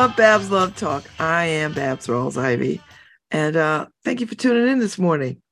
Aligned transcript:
Love 0.00 0.16
Babz 0.16 0.50
Love 0.50 0.74
Talk. 0.76 1.04
I 1.18 1.44
am 1.44 1.74
Babz 1.74 2.06
Rawls-Ivy, 2.06 2.80
and 3.30 3.54
uh, 3.54 3.84
thank 4.02 4.22
you 4.22 4.26
for 4.26 4.34
tuning 4.34 4.66
in 4.66 4.78
this 4.78 4.96
morning. 4.96 5.42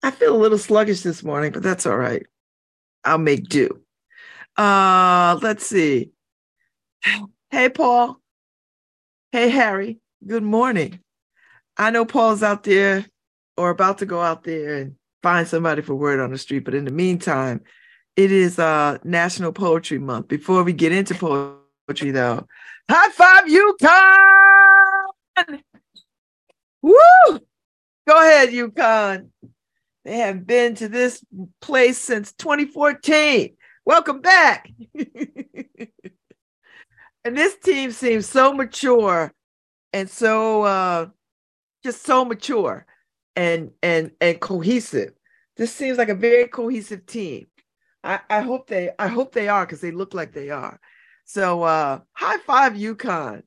I 0.00 0.12
feel 0.12 0.36
a 0.36 0.38
little 0.38 0.58
sluggish 0.58 1.00
this 1.00 1.24
morning, 1.24 1.50
but 1.50 1.64
that's 1.64 1.86
all 1.86 1.96
right. 1.96 2.24
I'll 3.02 3.18
make 3.18 3.48
do. 3.48 3.82
Uh, 4.56 5.40
let's 5.42 5.66
see. 5.66 6.12
Hey, 7.50 7.68
Paul. 7.68 8.20
Hey, 9.32 9.48
Harry. 9.48 9.98
Good 10.24 10.44
morning. 10.44 11.00
I 11.76 11.90
know 11.90 12.04
Paul's 12.04 12.44
out 12.44 12.62
there 12.62 13.04
or 13.56 13.70
about 13.70 13.98
to 13.98 14.06
go 14.06 14.20
out 14.20 14.44
there 14.44 14.76
and 14.76 14.94
find 15.20 15.48
somebody 15.48 15.82
for 15.82 15.96
word 15.96 16.20
on 16.20 16.30
the 16.30 16.38
street, 16.38 16.60
but 16.60 16.76
in 16.76 16.84
the 16.84 16.92
meantime, 16.92 17.60
it 18.14 18.30
is 18.30 18.56
uh 18.60 18.98
National 19.02 19.50
Poetry 19.50 19.98
Month. 19.98 20.28
Before 20.28 20.62
we 20.62 20.72
get 20.72 20.92
into 20.92 21.12
poetry, 21.16 22.12
though, 22.12 22.46
high 22.90 23.10
five 23.10 23.44
UConn! 23.44 25.60
Woo! 26.82 27.40
Go 28.08 28.18
ahead, 28.18 28.48
UConn. 28.50 29.28
They 30.04 30.18
have 30.18 30.46
been 30.46 30.74
to 30.76 30.88
this 30.88 31.24
place 31.60 31.98
since 31.98 32.32
2014. 32.32 33.56
Welcome 33.84 34.20
back. 34.20 34.70
and 34.98 35.88
this 37.36 37.56
team 37.58 37.92
seems 37.92 38.26
so 38.26 38.52
mature 38.52 39.32
and 39.92 40.08
so 40.08 40.62
uh 40.62 41.08
just 41.84 42.04
so 42.04 42.24
mature 42.24 42.86
and 43.36 43.70
and 43.82 44.10
and 44.20 44.40
cohesive. 44.40 45.12
This 45.56 45.72
seems 45.72 45.98
like 45.98 46.08
a 46.08 46.14
very 46.14 46.48
cohesive 46.48 47.06
team. 47.06 47.46
I, 48.02 48.20
I 48.28 48.40
hope 48.40 48.66
they 48.66 48.90
I 48.98 49.06
hope 49.08 49.32
they 49.32 49.48
are 49.48 49.64
because 49.64 49.80
they 49.80 49.92
look 49.92 50.14
like 50.14 50.32
they 50.32 50.50
are. 50.50 50.80
So 51.30 51.62
uh 51.62 52.00
high 52.12 52.38
five 52.38 52.72
UConn. 52.72 53.42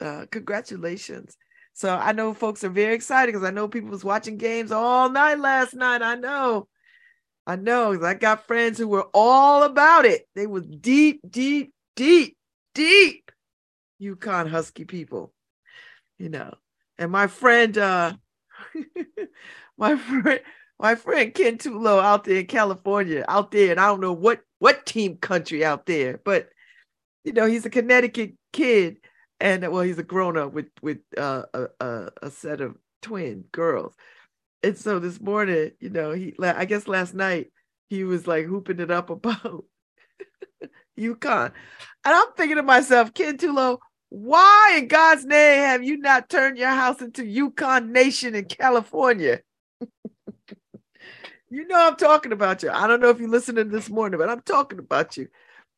Uh 0.00 0.26
congratulations. 0.32 1.36
So 1.74 1.94
I 1.94 2.10
know 2.10 2.34
folks 2.34 2.64
are 2.64 2.68
very 2.68 2.92
excited 2.92 3.30
because 3.30 3.46
I 3.46 3.52
know 3.52 3.68
people 3.68 3.90
was 3.90 4.02
watching 4.02 4.36
games 4.36 4.72
all 4.72 5.08
night 5.08 5.38
last 5.38 5.74
night. 5.74 6.02
I 6.02 6.16
know. 6.16 6.66
I 7.46 7.54
know. 7.54 8.04
I 8.04 8.14
got 8.14 8.48
friends 8.48 8.78
who 8.78 8.88
were 8.88 9.06
all 9.14 9.62
about 9.62 10.06
it. 10.06 10.26
They 10.34 10.48
were 10.48 10.60
deep, 10.60 11.20
deep, 11.30 11.72
deep, 11.94 12.36
deep 12.74 13.30
UConn 14.02 14.50
Husky 14.50 14.86
people. 14.86 15.32
You 16.18 16.30
know. 16.30 16.52
And 16.98 17.12
my 17.12 17.28
friend 17.28 17.78
uh 17.78 18.14
my 19.78 19.94
friend 19.94 20.40
my 20.80 20.96
friend 20.96 21.32
Ken 21.32 21.58
Tulo 21.58 22.02
out 22.02 22.24
there 22.24 22.40
in 22.40 22.46
California, 22.46 23.24
out 23.28 23.52
there, 23.52 23.70
and 23.70 23.78
I 23.78 23.86
don't 23.86 24.00
know 24.00 24.12
what 24.12 24.40
what 24.58 24.84
team 24.84 25.18
country 25.18 25.64
out 25.64 25.86
there, 25.86 26.18
but 26.24 26.48
you 27.26 27.32
know, 27.32 27.44
he's 27.44 27.66
a 27.66 27.70
Connecticut 27.70 28.34
kid, 28.52 28.98
and 29.40 29.62
well, 29.70 29.82
he's 29.82 29.98
a 29.98 30.04
grown 30.04 30.38
up 30.38 30.52
with 30.52 30.68
with 30.80 30.98
uh, 31.18 31.42
a, 31.52 32.10
a 32.22 32.30
set 32.30 32.60
of 32.60 32.76
twin 33.02 33.44
girls, 33.50 33.92
and 34.62 34.78
so 34.78 35.00
this 35.00 35.20
morning, 35.20 35.72
you 35.80 35.90
know, 35.90 36.12
he 36.12 36.34
I 36.40 36.64
guess 36.66 36.86
last 36.86 37.14
night 37.14 37.50
he 37.90 38.04
was 38.04 38.28
like 38.28 38.46
hooping 38.46 38.78
it 38.78 38.92
up 38.92 39.10
about 39.10 39.64
UConn, 40.98 41.46
and 41.46 42.14
I'm 42.14 42.32
thinking 42.36 42.58
to 42.58 42.62
myself, 42.62 43.12
Ken 43.12 43.36
Tulo, 43.36 43.78
why 44.08 44.76
in 44.78 44.86
God's 44.86 45.24
name 45.24 45.58
have 45.58 45.82
you 45.82 45.96
not 45.96 46.28
turned 46.28 46.58
your 46.58 46.70
house 46.70 47.02
into 47.02 47.22
UConn 47.24 47.88
Nation 47.88 48.36
in 48.36 48.44
California? 48.44 49.40
you 51.50 51.66
know 51.66 51.88
I'm 51.88 51.96
talking 51.96 52.30
about 52.30 52.62
you. 52.62 52.70
I 52.70 52.86
don't 52.86 53.00
know 53.00 53.10
if 53.10 53.18
you're 53.18 53.28
listening 53.28 53.70
this 53.70 53.90
morning, 53.90 54.20
but 54.20 54.30
I'm 54.30 54.42
talking 54.42 54.78
about 54.78 55.16
you. 55.16 55.26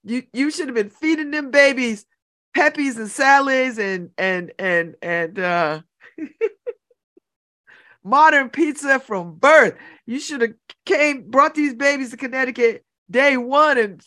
You 0.09 0.23
you 0.33 0.51
should 0.51 0.69
have 0.69 0.75
been 0.75 0.91
feeding 0.91 1.31
them 1.31 1.51
babies 1.51 2.07
Pepe's 2.55 2.97
and 2.97 3.11
Sally's 3.11 3.79
and 3.79 4.11
and 4.17 4.53
and 4.59 4.95
and 5.03 5.39
uh 5.39 5.81
modern 8.05 8.49
pizza 8.49 8.99
from 9.01 9.37
birth. 9.37 9.75
You 10.07 10.19
should 10.19 10.41
have 10.41 10.55
came 10.87 11.31
brought 11.31 11.55
these 11.55 11.75
babies 11.75 12.11
to 12.11 12.17
Connecticut 12.17 12.85
day 13.11 13.37
one 13.37 13.79
and 13.79 14.03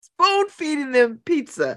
spoon 0.00 0.48
feeding 0.48 0.92
them 0.92 1.20
pizza. 1.24 1.76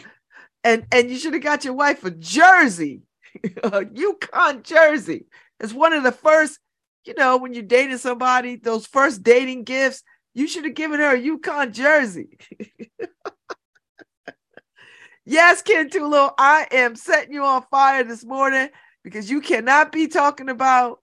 And 0.63 0.85
and 0.91 1.09
you 1.09 1.17
should 1.17 1.33
have 1.33 1.43
got 1.43 1.65
your 1.65 1.73
wife 1.73 2.05
a 2.05 2.11
jersey, 2.11 3.01
a 3.63 3.81
UConn 3.81 4.63
jersey. 4.63 5.25
It's 5.59 5.73
one 5.73 5.93
of 5.93 6.03
the 6.03 6.11
first, 6.11 6.59
you 7.05 7.13
know, 7.15 7.37
when 7.37 7.53
you're 7.53 7.63
dating 7.63 7.97
somebody, 7.97 8.55
those 8.55 8.87
first 8.87 9.23
dating 9.23 9.63
gifts, 9.65 10.03
you 10.33 10.47
should 10.47 10.65
have 10.65 10.73
given 10.75 10.99
her 10.99 11.15
a 11.15 11.21
UConn 11.21 11.73
jersey. 11.73 12.37
yes, 15.31 15.61
Ken 15.61 15.89
Tulo, 15.89 16.33
I 16.37 16.67
am 16.71 16.95
setting 16.95 17.33
you 17.33 17.43
on 17.43 17.63
fire 17.71 18.03
this 18.03 18.25
morning 18.25 18.69
because 19.03 19.31
you 19.31 19.41
cannot 19.41 19.91
be 19.91 20.07
talking 20.07 20.49
about 20.49 20.99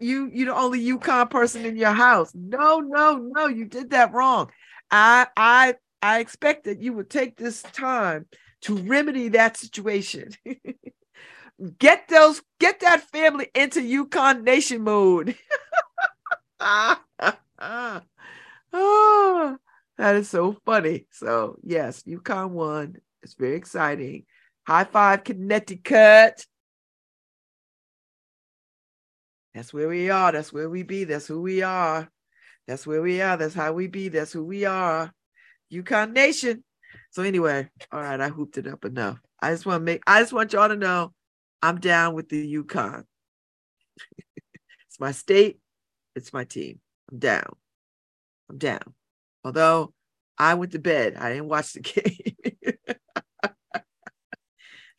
you 0.00 0.30
you 0.32 0.46
the 0.46 0.54
only 0.54 0.82
UConn 0.82 1.28
person 1.28 1.66
in 1.66 1.76
your 1.76 1.92
house. 1.92 2.32
No, 2.34 2.80
no, 2.80 3.18
no, 3.18 3.46
you 3.46 3.66
did 3.66 3.90
that 3.90 4.14
wrong. 4.14 4.50
I 4.90 5.26
I 5.36 5.74
I 6.00 6.20
expect 6.20 6.64
that 6.64 6.80
you 6.80 6.92
would 6.94 7.10
take 7.10 7.36
this 7.36 7.62
time 7.62 8.26
to 8.62 8.76
remedy 8.76 9.28
that 9.28 9.56
situation. 9.56 10.30
get 11.78 12.08
those 12.08 12.40
get 12.60 12.80
that 12.80 13.02
family 13.10 13.48
into 13.54 13.80
UConn 13.80 14.44
nation 14.44 14.82
mode. 14.82 15.36
oh, 16.60 17.00
that 19.98 20.16
is 20.16 20.30
so 20.30 20.56
funny. 20.64 21.06
So 21.10 21.58
yes, 21.62 22.04
UConn 22.04 22.50
won. 22.50 22.96
It's 23.24 23.34
very 23.34 23.56
exciting. 23.56 24.26
High 24.66 24.84
five, 24.84 25.24
Connecticut. 25.24 26.46
That's 29.54 29.72
where 29.72 29.88
we 29.88 30.10
are. 30.10 30.32
That's 30.32 30.52
where 30.52 30.68
we 30.68 30.82
be. 30.82 31.04
That's 31.04 31.26
who 31.26 31.40
we 31.40 31.62
are. 31.62 32.10
That's 32.66 32.86
where 32.86 33.02
we 33.02 33.20
are. 33.20 33.36
That's 33.36 33.54
how 33.54 33.72
we 33.72 33.86
be. 33.86 34.08
That's 34.08 34.32
who 34.32 34.44
we 34.44 34.64
are. 34.64 35.12
UConn 35.72 36.12
Nation. 36.12 36.64
So 37.10 37.22
anyway, 37.22 37.68
all 37.92 38.00
right, 38.00 38.20
I 38.20 38.28
hooped 38.28 38.58
it 38.58 38.66
up 38.66 38.84
enough. 38.84 39.18
I 39.40 39.50
just 39.52 39.66
want 39.66 39.80
to 39.80 39.84
make 39.84 40.02
I 40.06 40.20
just 40.20 40.32
want 40.32 40.52
y'all 40.52 40.68
to 40.68 40.76
know 40.76 41.12
I'm 41.62 41.78
down 41.78 42.14
with 42.14 42.28
the 42.28 42.54
UConn. 42.56 43.04
it's 44.88 45.00
my 45.00 45.12
state, 45.12 45.58
it's 46.14 46.32
my 46.32 46.44
team. 46.44 46.80
I'm 47.10 47.18
down. 47.18 47.56
I'm 48.50 48.58
down. 48.58 48.94
Although 49.44 49.92
I 50.38 50.54
went 50.54 50.72
to 50.72 50.78
bed, 50.78 51.16
I 51.16 51.30
didn't 51.30 51.48
watch 51.48 51.72
the 51.72 51.80
game. 52.74 52.93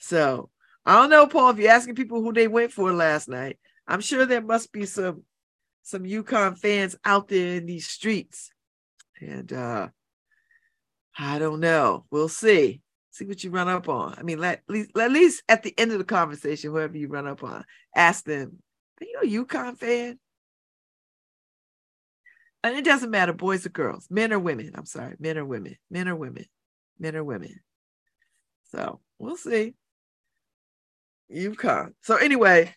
So 0.05 0.51
I 0.85 0.93
don't 0.93 1.09
know, 1.09 1.25
Paul, 1.25 1.49
if 1.49 1.57
you're 1.57 1.71
asking 1.71 1.95
people 1.95 2.21
who 2.21 2.31
they 2.31 2.47
went 2.47 2.71
for 2.71 2.93
last 2.93 3.27
night, 3.27 3.57
I'm 3.87 4.01
sure 4.01 4.25
there 4.25 4.41
must 4.41 4.71
be 4.71 4.85
some 4.85 5.23
some 5.81 6.03
UConn 6.03 6.57
fans 6.57 6.95
out 7.03 7.27
there 7.27 7.57
in 7.57 7.65
these 7.65 7.87
streets. 7.87 8.51
And 9.19 9.51
uh 9.51 9.87
I 11.17 11.39
don't 11.39 11.59
know. 11.59 12.05
We'll 12.11 12.29
see. 12.29 12.81
See 13.11 13.25
what 13.25 13.43
you 13.43 13.49
run 13.49 13.67
up 13.67 13.89
on. 13.89 14.15
I 14.17 14.23
mean, 14.23 14.43
at 14.43 14.61
least, 14.67 14.91
at 14.97 15.11
least 15.11 15.43
at 15.47 15.63
the 15.63 15.73
end 15.77 15.91
of 15.91 15.97
the 15.97 16.03
conversation, 16.03 16.71
whoever 16.71 16.97
you 16.97 17.07
run 17.07 17.25
up 17.25 17.43
on, 17.43 17.63
ask 17.95 18.25
them, 18.25 18.57
are 18.99 19.25
you 19.25 19.41
a 19.41 19.45
UConn 19.45 19.77
fan? 19.77 20.19
And 22.63 22.75
it 22.75 22.83
doesn't 22.83 23.11
matter, 23.11 23.31
boys 23.31 23.65
or 23.65 23.69
girls, 23.69 24.07
men 24.09 24.33
or 24.33 24.39
women. 24.39 24.71
I'm 24.75 24.85
sorry, 24.85 25.15
men 25.19 25.37
or 25.37 25.45
women, 25.45 25.77
men 25.89 26.09
or 26.09 26.15
women, 26.15 26.45
men 26.99 27.15
or 27.15 27.23
women. 27.23 27.61
So 28.71 28.99
we'll 29.17 29.37
see. 29.37 29.75
UConn. 31.33 31.93
So 32.01 32.15
anyway, 32.15 32.73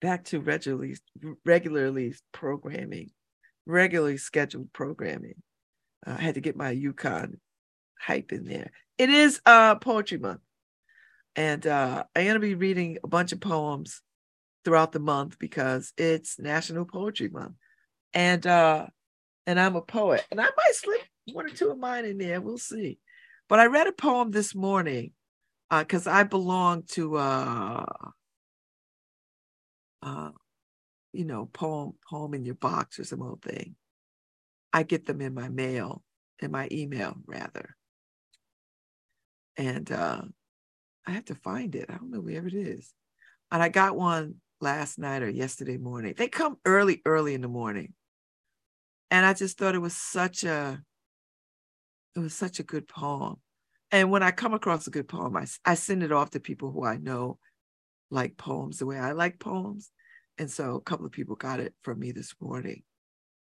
back 0.00 0.24
to 0.24 0.40
regularly 0.40 0.96
regularly 1.44 2.14
programming, 2.32 3.10
regularly 3.66 4.16
scheduled 4.16 4.72
programming. 4.72 5.42
Uh, 6.06 6.16
I 6.18 6.22
had 6.22 6.34
to 6.34 6.40
get 6.40 6.56
my 6.56 6.74
UConn 6.74 7.38
hype 7.98 8.32
in 8.32 8.44
there. 8.44 8.70
It 8.98 9.10
is 9.10 9.40
uh 9.46 9.76
poetry 9.76 10.18
month. 10.18 10.40
And 11.36 11.66
uh 11.66 12.04
I'm 12.14 12.26
gonna 12.26 12.38
be 12.38 12.54
reading 12.54 12.98
a 13.02 13.08
bunch 13.08 13.32
of 13.32 13.40
poems 13.40 14.00
throughout 14.64 14.92
the 14.92 15.00
month 15.00 15.38
because 15.38 15.92
it's 15.96 16.38
National 16.38 16.84
Poetry 16.84 17.28
Month. 17.28 17.54
And 18.12 18.46
uh 18.46 18.86
and 19.46 19.58
I'm 19.58 19.76
a 19.76 19.82
poet. 19.82 20.24
And 20.30 20.40
I 20.40 20.44
might 20.44 20.74
slip 20.74 21.02
one 21.32 21.46
or 21.46 21.50
two 21.50 21.70
of 21.70 21.78
mine 21.78 22.04
in 22.04 22.18
there. 22.18 22.40
We'll 22.40 22.58
see. 22.58 22.98
But 23.48 23.60
I 23.60 23.66
read 23.66 23.86
a 23.86 23.92
poem 23.92 24.30
this 24.30 24.54
morning 24.54 25.12
because 25.70 26.06
uh, 26.06 26.12
I 26.12 26.22
belong 26.24 26.84
to 26.92 27.16
uh 27.16 27.84
uh 30.02 30.30
you 31.12 31.24
know 31.24 31.46
poem 31.46 31.92
poem 32.08 32.34
in 32.34 32.44
your 32.44 32.54
box 32.54 32.98
or 32.98 33.04
some 33.04 33.22
old 33.22 33.42
thing. 33.42 33.76
I 34.72 34.82
get 34.82 35.06
them 35.06 35.20
in 35.20 35.34
my 35.34 35.48
mail, 35.48 36.02
in 36.40 36.50
my 36.50 36.68
email 36.72 37.14
rather. 37.26 37.76
And 39.56 39.90
uh, 39.92 40.22
I 41.06 41.10
have 41.12 41.26
to 41.26 41.36
find 41.36 41.76
it. 41.76 41.86
I 41.88 41.94
don't 41.94 42.10
know 42.10 42.20
where 42.20 42.44
it 42.44 42.54
is. 42.54 42.92
And 43.52 43.62
I 43.62 43.68
got 43.68 43.96
one 43.96 44.36
last 44.60 44.98
night 44.98 45.22
or 45.22 45.28
yesterday 45.28 45.76
morning. 45.76 46.14
They 46.16 46.26
come 46.26 46.56
early, 46.64 47.02
early 47.04 47.34
in 47.34 47.40
the 47.40 47.46
morning. 47.46 47.94
And 49.12 49.24
I 49.24 49.32
just 49.32 49.56
thought 49.56 49.76
it 49.76 49.80
was 49.80 49.96
such 49.96 50.42
a 50.42 50.82
it 52.16 52.18
was 52.18 52.34
such 52.34 52.58
a 52.58 52.64
good 52.64 52.88
poem. 52.88 53.36
And 53.94 54.10
when 54.10 54.24
I 54.24 54.32
come 54.32 54.54
across 54.54 54.88
a 54.88 54.90
good 54.90 55.06
poem, 55.06 55.36
I, 55.36 55.46
I 55.64 55.74
send 55.74 56.02
it 56.02 56.10
off 56.10 56.30
to 56.30 56.40
people 56.40 56.72
who 56.72 56.84
I 56.84 56.96
know 56.96 57.38
like 58.10 58.36
poems 58.36 58.78
the 58.78 58.86
way 58.86 58.98
I 58.98 59.12
like 59.12 59.38
poems. 59.38 59.92
And 60.36 60.50
so 60.50 60.74
a 60.74 60.80
couple 60.80 61.06
of 61.06 61.12
people 61.12 61.36
got 61.36 61.60
it 61.60 61.74
from 61.82 62.00
me 62.00 62.10
this 62.10 62.34
morning. 62.40 62.82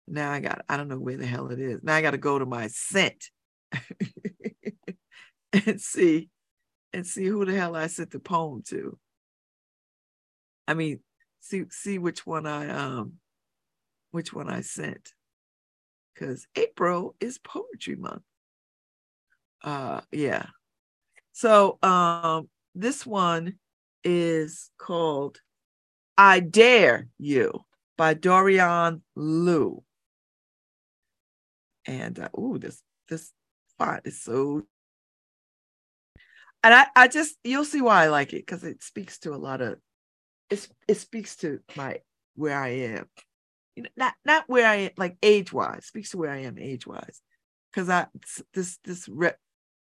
Now 0.05 0.33
I 0.33 0.41
got, 0.41 0.59
I 0.67 0.75
don't 0.75 0.89
know 0.89 0.99
where 0.99 1.15
the 1.15 1.25
hell 1.25 1.47
it 1.47 1.61
is. 1.61 1.79
Now 1.81 1.95
I 1.95 2.01
got 2.01 2.11
to 2.11 2.17
go 2.17 2.37
to 2.37 2.45
my 2.45 2.67
sent 2.67 3.29
and 5.53 5.79
see 5.79 6.27
and 6.91 7.07
see 7.07 7.23
who 7.23 7.45
the 7.45 7.55
hell 7.55 7.77
I 7.77 7.87
sent 7.87 8.11
the 8.11 8.19
poem 8.19 8.63
to. 8.67 8.99
I 10.67 10.73
mean, 10.73 10.99
see 11.39 11.63
see 11.69 11.99
which 11.99 12.27
one 12.27 12.45
I 12.45 12.67
um 12.67 13.13
which 14.11 14.33
one 14.33 14.49
I 14.49 14.59
sent. 14.59 15.13
Cuz 16.17 16.47
April 16.57 17.15
is 17.21 17.37
poetry 17.37 17.95
month. 17.95 18.23
Uh 19.63 20.01
yeah. 20.11 20.47
So 21.31 21.77
um 21.81 22.49
this 22.75 23.05
one 23.05 23.55
is 24.03 24.69
called 24.77 25.39
I 26.17 26.39
Dare 26.39 27.07
You 27.17 27.61
by 27.97 28.13
Dorianne 28.15 29.01
Laux. 29.15 29.83
And 31.85 32.19
uh, 32.19 32.29
ooh, 32.37 32.57
this 32.57 32.81
this 33.09 33.31
font 33.77 34.01
is 34.05 34.21
so 34.21 34.63
and 36.63 36.73
I, 36.73 36.87
I 36.95 37.07
just 37.07 37.37
you'll 37.43 37.65
see 37.65 37.81
why 37.81 38.03
I 38.03 38.07
like 38.07 38.33
it 38.33 38.45
because 38.45 38.63
it 38.63 38.81
speaks 38.81 39.19
to 39.19 39.33
a 39.33 39.37
lot 39.37 39.61
of 39.61 39.77
it's 40.49 40.69
it 40.87 40.95
speaks 40.95 41.35
to 41.37 41.59
my 41.75 41.99
where 42.35 42.57
I 42.57 42.69
am. 42.69 43.05
You 43.75 43.83
know, 43.83 43.89
not 43.97 44.13
not 44.23 44.45
where 44.47 44.67
I 44.67 44.75
am 44.75 44.91
like 44.97 45.17
age 45.21 45.51
wise, 45.51 45.85
speaks 45.85 46.11
to 46.11 46.17
where 46.17 46.31
I 46.31 46.43
am 46.43 46.57
age 46.57 46.87
wise. 46.87 47.21
Because 47.71 47.89
I 47.89 48.07
this 48.53 48.79
this 48.83 49.07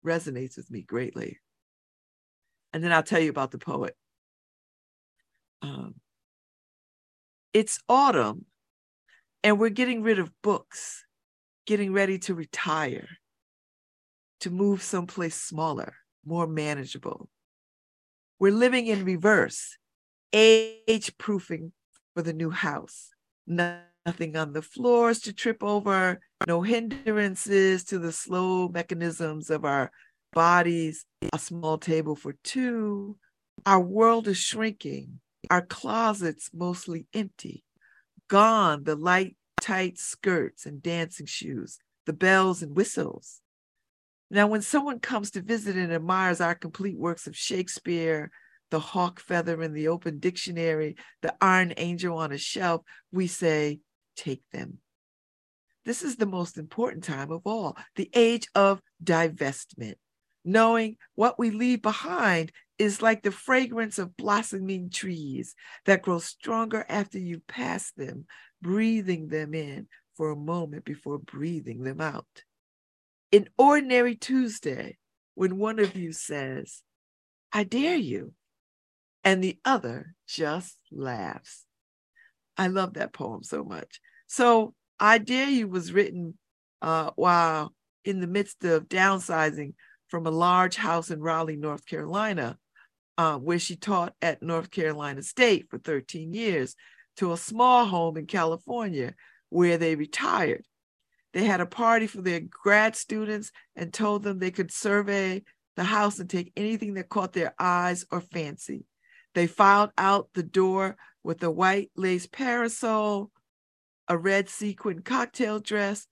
resonates 0.05 0.57
with 0.57 0.71
me 0.71 0.81
greatly. 0.81 1.39
And 2.73 2.83
then 2.83 2.91
I'll 2.91 3.03
tell 3.03 3.19
you 3.19 3.29
about 3.29 3.51
the 3.51 3.57
poet. 3.57 3.95
Um, 5.61 5.95
it's 7.53 7.79
autumn, 7.89 8.45
and 9.43 9.59
we're 9.59 9.69
getting 9.69 10.03
rid 10.03 10.19
of 10.19 10.31
books, 10.41 11.03
getting 11.65 11.93
ready 11.93 12.19
to 12.19 12.35
retire, 12.35 13.07
to 14.41 14.49
move 14.49 14.81
someplace 14.81 15.35
smaller, 15.35 15.95
more 16.25 16.47
manageable. 16.47 17.27
We're 18.39 18.53
living 18.53 18.87
in 18.87 19.03
reverse, 19.03 19.77
age 20.31 21.17
proofing 21.17 21.73
for 22.13 22.21
the 22.21 22.33
new 22.33 22.51
house. 22.51 23.09
Nothing 23.47 24.37
on 24.37 24.53
the 24.53 24.61
floors 24.61 25.19
to 25.21 25.33
trip 25.33 25.63
over, 25.63 26.21
no 26.47 26.61
hindrances 26.61 27.83
to 27.85 27.99
the 27.99 28.11
slow 28.11 28.69
mechanisms 28.69 29.49
of 29.49 29.65
our 29.65 29.91
bodies, 30.33 31.05
a 31.33 31.39
small 31.39 31.77
table 31.77 32.15
for 32.15 32.33
two. 32.43 33.17
Our 33.65 33.81
world 33.81 34.27
is 34.27 34.37
shrinking, 34.37 35.19
our 35.49 35.61
closets 35.61 36.49
mostly 36.53 37.07
empty. 37.13 37.63
Gone 38.27 38.83
the 38.83 38.95
light, 38.95 39.35
tight 39.59 39.97
skirts 39.97 40.65
and 40.65 40.81
dancing 40.81 41.25
shoes, 41.25 41.79
the 42.05 42.13
bells 42.13 42.61
and 42.61 42.75
whistles. 42.75 43.41
Now, 44.31 44.47
when 44.47 44.61
someone 44.61 44.99
comes 44.99 45.31
to 45.31 45.41
visit 45.41 45.75
and 45.75 45.91
admires 45.91 46.39
our 46.39 46.53
complete 46.53 46.97
works 46.97 47.25
of 47.25 47.35
Shakespeare, 47.35 48.31
the 48.69 48.79
hawk 48.79 49.19
feather 49.19 49.61
in 49.63 49.73
the 49.73 49.87
open 49.87 50.19
dictionary, 50.19 50.95
the 51.21 51.33
iron 51.41 51.73
angel 51.77 52.17
on 52.17 52.31
a 52.31 52.37
shelf, 52.37 52.83
we 53.11 53.25
say, 53.25 53.79
take 54.15 54.43
them. 54.51 54.77
This 55.89 56.03
is 56.03 56.17
the 56.17 56.27
most 56.27 56.59
important 56.59 57.03
time 57.03 57.31
of 57.31 57.41
all, 57.45 57.75
the 57.95 58.11
age 58.13 58.47
of 58.53 58.79
divestment. 59.03 59.95
Knowing 60.45 60.97
what 61.15 61.39
we 61.39 61.49
leave 61.49 61.81
behind 61.81 62.51
is 62.77 63.01
like 63.01 63.23
the 63.23 63.31
fragrance 63.31 63.97
of 63.97 64.15
blossoming 64.15 64.91
trees 64.91 65.55
that 65.87 66.03
grow 66.03 66.19
stronger 66.19 66.85
after 66.87 67.17
you 67.17 67.41
pass 67.47 67.91
them, 67.93 68.27
breathing 68.61 69.29
them 69.29 69.55
in 69.55 69.87
for 70.15 70.29
a 70.29 70.35
moment 70.35 70.85
before 70.85 71.17
breathing 71.17 71.81
them 71.81 72.01
out. 72.01 72.43
In 73.31 73.49
ordinary 73.57 74.13
Tuesday, 74.13 74.99
when 75.33 75.57
one 75.57 75.79
of 75.79 75.95
you 75.95 76.11
says, 76.13 76.83
I 77.51 77.63
dare 77.63 77.97
you, 77.97 78.33
and 79.23 79.43
the 79.43 79.57
other 79.65 80.13
just 80.27 80.77
laughs. 80.91 81.65
I 82.57 82.67
love 82.67 82.93
that 82.93 83.11
poem 83.11 83.41
so 83.41 83.63
much. 83.63 83.99
So, 84.27 84.75
I 84.99 85.17
Dare 85.17 85.49
You 85.49 85.67
was 85.67 85.93
written 85.93 86.37
uh, 86.81 87.11
while 87.15 87.73
in 88.03 88.19
the 88.19 88.27
midst 88.27 88.63
of 88.65 88.89
downsizing 88.89 89.73
from 90.07 90.25
a 90.25 90.31
large 90.31 90.75
house 90.75 91.11
in 91.11 91.21
Raleigh, 91.21 91.55
North 91.55 91.85
Carolina, 91.85 92.57
uh, 93.17 93.37
where 93.37 93.59
she 93.59 93.75
taught 93.75 94.13
at 94.21 94.41
North 94.41 94.71
Carolina 94.71 95.21
State 95.21 95.67
for 95.69 95.77
13 95.77 96.33
years, 96.33 96.75
to 97.17 97.33
a 97.33 97.37
small 97.37 97.85
home 97.85 98.17
in 98.17 98.25
California 98.25 99.13
where 99.49 99.77
they 99.77 99.95
retired. 99.95 100.63
They 101.33 101.43
had 101.43 101.61
a 101.61 101.65
party 101.65 102.07
for 102.07 102.21
their 102.21 102.39
grad 102.39 102.95
students 102.95 103.51
and 103.75 103.93
told 103.93 104.23
them 104.23 104.39
they 104.39 104.51
could 104.51 104.71
survey 104.71 105.43
the 105.75 105.83
house 105.83 106.19
and 106.19 106.29
take 106.29 106.51
anything 106.55 106.95
that 106.95 107.09
caught 107.09 107.33
their 107.33 107.53
eyes 107.59 108.05
or 108.11 108.21
fancy. 108.21 108.85
They 109.35 109.47
filed 109.47 109.91
out 109.97 110.29
the 110.33 110.43
door 110.43 110.97
with 111.23 111.43
a 111.43 111.51
white 111.51 111.91
lace 111.95 112.25
parasol, 112.25 113.31
a 114.09 114.17
red 114.17 114.49
sequin 114.49 115.01
cocktail 115.03 115.59
dress, 115.59 116.07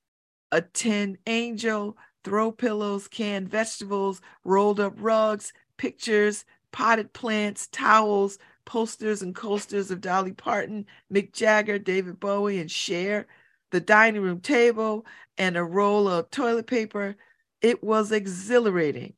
a 0.51 0.61
tin 0.61 1.17
angel, 1.25 1.97
throw 2.23 2.51
pillows, 2.51 3.07
canned 3.07 3.49
vegetables, 3.49 4.21
rolled 4.43 4.79
up 4.79 4.93
rugs, 4.97 5.51
pictures, 5.77 6.45
potted 6.71 7.11
plants, 7.11 7.67
towels, 7.67 8.37
posters 8.65 9.21
and 9.23 9.33
coasters 9.33 9.89
of 9.89 9.99
Dolly 10.01 10.31
Parton, 10.33 10.85
Mick 11.11 11.33
Jagger, 11.33 11.79
David 11.79 12.19
Bowie, 12.19 12.59
and 12.59 12.69
Cher, 12.69 13.25
the 13.71 13.79
dining 13.79 14.21
room 14.21 14.41
table, 14.41 15.05
and 15.37 15.57
a 15.57 15.63
roll 15.63 16.07
of 16.07 16.29
toilet 16.29 16.67
paper. 16.67 17.15
It 17.61 17.83
was 17.83 18.11
exhilarating. 18.11 19.13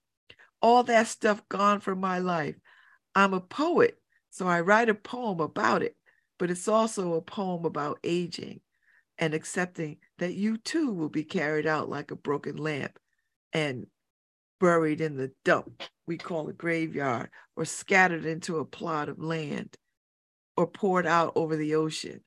All 0.62 0.83
that 0.83 1.07
stuff 1.07 1.48
gone 1.50 1.81
from 1.81 2.00
my 2.00 2.19
life. 2.19 2.55
I'm 3.15 3.33
a 3.33 3.41
poet, 3.41 4.00
so 4.29 4.48
I 4.48 4.62
write 4.62 4.88
a 4.89 4.93
poem 4.93 5.41
about 5.41 5.83
it, 5.83 5.98
but 6.38 6.50
it's 6.50 6.67
also 6.67 7.13
a 7.15 7.21
poem 7.21 7.65
about 7.65 8.00
aging 8.03 8.62
and 9.19 9.35
accepting 9.35 9.97
that 10.19 10.33
you 10.33 10.57
too 10.57 10.91
will 10.91 11.09
be 11.09 11.25
carried 11.25 11.67
out 11.67 11.89
like 11.89 12.11
a 12.11 12.17
broken 12.17 12.57
lamp 12.57 12.99
and 13.53 13.88
buried 14.59 15.01
in 15.01 15.17
the 15.17 15.31
dump 15.45 15.83
we 16.07 16.17
call 16.17 16.49
a 16.49 16.53
graveyard 16.53 17.29
or 17.55 17.65
scattered 17.65 18.25
into 18.25 18.57
a 18.57 18.65
plot 18.65 19.09
of 19.09 19.19
land 19.19 19.77
or 20.57 20.67
poured 20.67 21.05
out 21.05 21.33
over 21.35 21.55
the 21.55 21.75
ocean. 21.75 22.21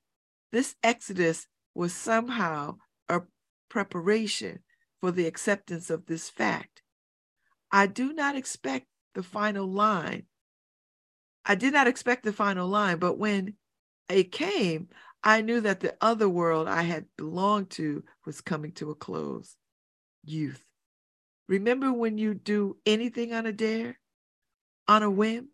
This 0.52 0.76
exodus 0.84 1.48
was 1.74 1.94
somehow 1.94 2.76
a 3.08 3.22
preparation 3.70 4.60
for 5.00 5.10
the 5.10 5.26
acceptance 5.26 5.90
of 5.90 6.06
this 6.06 6.30
fact. 6.30 6.82
I 7.72 7.88
do 7.88 8.12
not 8.12 8.36
expect 8.36 8.86
the 9.14 9.24
final 9.24 9.66
line 9.66 10.26
I 11.44 11.54
did 11.54 11.72
not 11.72 11.86
expect 11.88 12.24
the 12.24 12.32
final 12.32 12.68
line, 12.68 12.98
but 12.98 13.18
when 13.18 13.54
it 14.08 14.32
came, 14.32 14.88
I 15.24 15.40
knew 15.40 15.60
that 15.60 15.80
the 15.80 15.96
other 16.00 16.28
world 16.28 16.68
I 16.68 16.82
had 16.82 17.06
belonged 17.16 17.70
to 17.70 18.04
was 18.26 18.40
coming 18.40 18.72
to 18.72 18.90
a 18.90 18.94
close. 18.94 19.56
Youth. 20.24 20.64
Remember 21.48 21.92
when 21.92 22.18
you 22.18 22.34
do 22.34 22.76
anything 22.86 23.32
on 23.32 23.46
a 23.46 23.52
dare, 23.52 23.98
on 24.88 25.02
a 25.02 25.10
whim, 25.10 25.50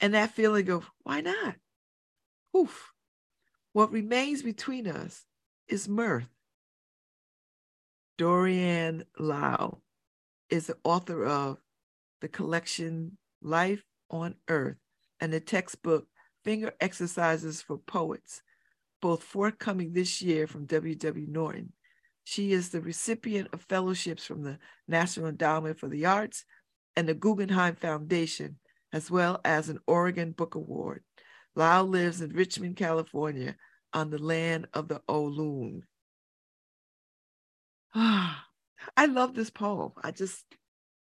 and 0.00 0.14
that 0.14 0.32
feeling 0.32 0.68
of 0.70 0.90
why 1.02 1.20
not? 1.20 1.56
Oof. 2.56 2.92
What 3.72 3.92
remains 3.92 4.42
between 4.42 4.86
us 4.86 5.26
is 5.68 5.88
mirth. 5.88 6.28
Dorianne 8.18 9.04
Laux 9.18 9.78
is 10.50 10.66
the 10.66 10.78
author 10.82 11.24
of 11.24 11.58
the 12.20 12.28
collection 12.28 13.18
Life 13.40 13.84
on 14.10 14.34
Earth 14.48 14.78
and 15.20 15.32
the 15.32 15.40
textbook 15.40 16.06
Finger 16.42 16.72
Exercises 16.80 17.62
for 17.62 17.78
Poets, 17.78 18.42
both 19.00 19.22
forthcoming 19.22 19.92
this 19.92 20.20
year 20.22 20.46
from 20.46 20.66
W.W. 20.66 21.26
Norton. 21.28 21.72
She 22.24 22.52
is 22.52 22.68
the 22.68 22.80
recipient 22.80 23.48
of 23.52 23.62
fellowships 23.62 24.24
from 24.24 24.42
the 24.42 24.58
National 24.86 25.28
Endowment 25.28 25.78
for 25.78 25.88
the 25.88 26.06
Arts 26.06 26.44
and 26.96 27.08
the 27.08 27.14
Guggenheim 27.14 27.76
Foundation, 27.76 28.58
as 28.92 29.10
well 29.10 29.40
as 29.44 29.68
an 29.68 29.78
Oregon 29.86 30.32
Book 30.32 30.54
Award. 30.54 31.02
Laux 31.56 31.88
lives 31.88 32.20
in 32.20 32.30
Richmond, 32.30 32.76
California, 32.76 33.56
on 33.92 34.10
the 34.10 34.18
land 34.18 34.68
of 34.74 34.88
the 34.88 35.00
Ohlone. 35.08 35.82
Ah, 37.94 38.44
I 38.96 39.06
love 39.06 39.34
this 39.34 39.50
poem. 39.50 39.92
I 40.02 40.10
just, 40.10 40.44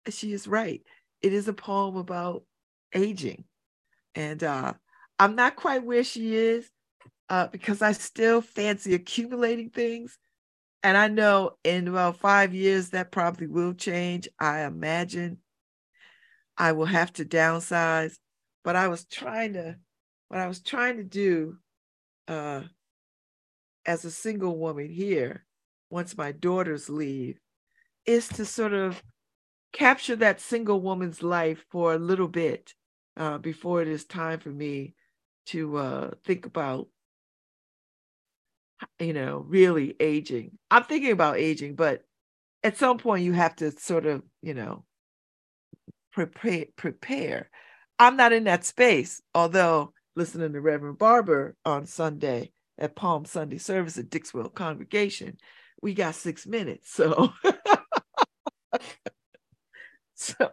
she 0.08 0.32
is 0.32 0.46
right. 0.46 0.82
It 1.22 1.32
is 1.32 1.48
a 1.48 1.52
poem 1.52 1.96
about 1.96 2.44
aging 2.94 3.44
and 4.16 4.42
uh, 4.42 4.72
I'm 5.18 5.36
not 5.36 5.56
quite 5.56 5.84
where 5.84 6.02
she 6.02 6.34
is 6.34 6.68
uh, 7.28 7.48
because 7.48 7.82
I 7.82 7.92
still 7.92 8.40
fancy 8.40 8.94
accumulating 8.94 9.70
things. 9.70 10.18
And 10.82 10.96
I 10.96 11.08
know 11.08 11.52
in 11.64 11.88
about 11.88 12.18
five 12.18 12.54
years 12.54 12.90
that 12.90 13.10
probably 13.10 13.46
will 13.46 13.74
change. 13.74 14.28
I 14.38 14.60
imagine 14.60 15.38
I 16.56 16.72
will 16.72 16.86
have 16.86 17.12
to 17.14 17.24
downsize. 17.24 18.16
But 18.62 18.76
I 18.76 18.88
was 18.88 19.04
trying 19.04 19.54
to, 19.54 19.76
what 20.28 20.40
I 20.40 20.46
was 20.46 20.60
trying 20.60 20.96
to 20.98 21.04
do 21.04 21.56
uh, 22.28 22.62
as 23.84 24.04
a 24.04 24.10
single 24.10 24.58
woman 24.58 24.88
here, 24.88 25.44
once 25.90 26.16
my 26.16 26.32
daughters 26.32 26.88
leave, 26.88 27.38
is 28.04 28.28
to 28.28 28.44
sort 28.44 28.72
of 28.72 29.02
capture 29.72 30.16
that 30.16 30.40
single 30.40 30.80
woman's 30.80 31.22
life 31.22 31.64
for 31.70 31.94
a 31.94 31.98
little 31.98 32.28
bit 32.28 32.74
uh, 33.16 33.38
before 33.38 33.82
it 33.82 33.88
is 33.88 34.04
time 34.04 34.38
for 34.40 34.50
me 34.50 34.94
to 35.46 35.76
uh, 35.76 36.10
think 36.24 36.46
about 36.46 36.88
you 38.98 39.12
know 39.12 39.44
really 39.48 39.94
aging 40.00 40.58
i'm 40.70 40.84
thinking 40.84 41.12
about 41.12 41.38
aging 41.38 41.74
but 41.74 42.02
at 42.62 42.76
some 42.76 42.98
point 42.98 43.24
you 43.24 43.32
have 43.32 43.56
to 43.56 43.70
sort 43.72 44.06
of 44.06 44.22
you 44.42 44.54
know 44.54 44.84
prepare 46.12 46.66
prepare 46.76 47.50
i'm 47.98 48.16
not 48.16 48.32
in 48.32 48.44
that 48.44 48.64
space 48.64 49.22
although 49.34 49.92
listening 50.14 50.52
to 50.52 50.60
reverend 50.60 50.98
barber 50.98 51.56
on 51.64 51.86
sunday 51.86 52.50
at 52.78 52.96
palm 52.96 53.24
sunday 53.24 53.58
service 53.58 53.98
at 53.98 54.10
dixwell 54.10 54.48
congregation 54.48 55.36
we 55.82 55.94
got 55.94 56.14
six 56.14 56.46
minutes 56.46 56.92
so 56.92 57.32
so 60.14 60.50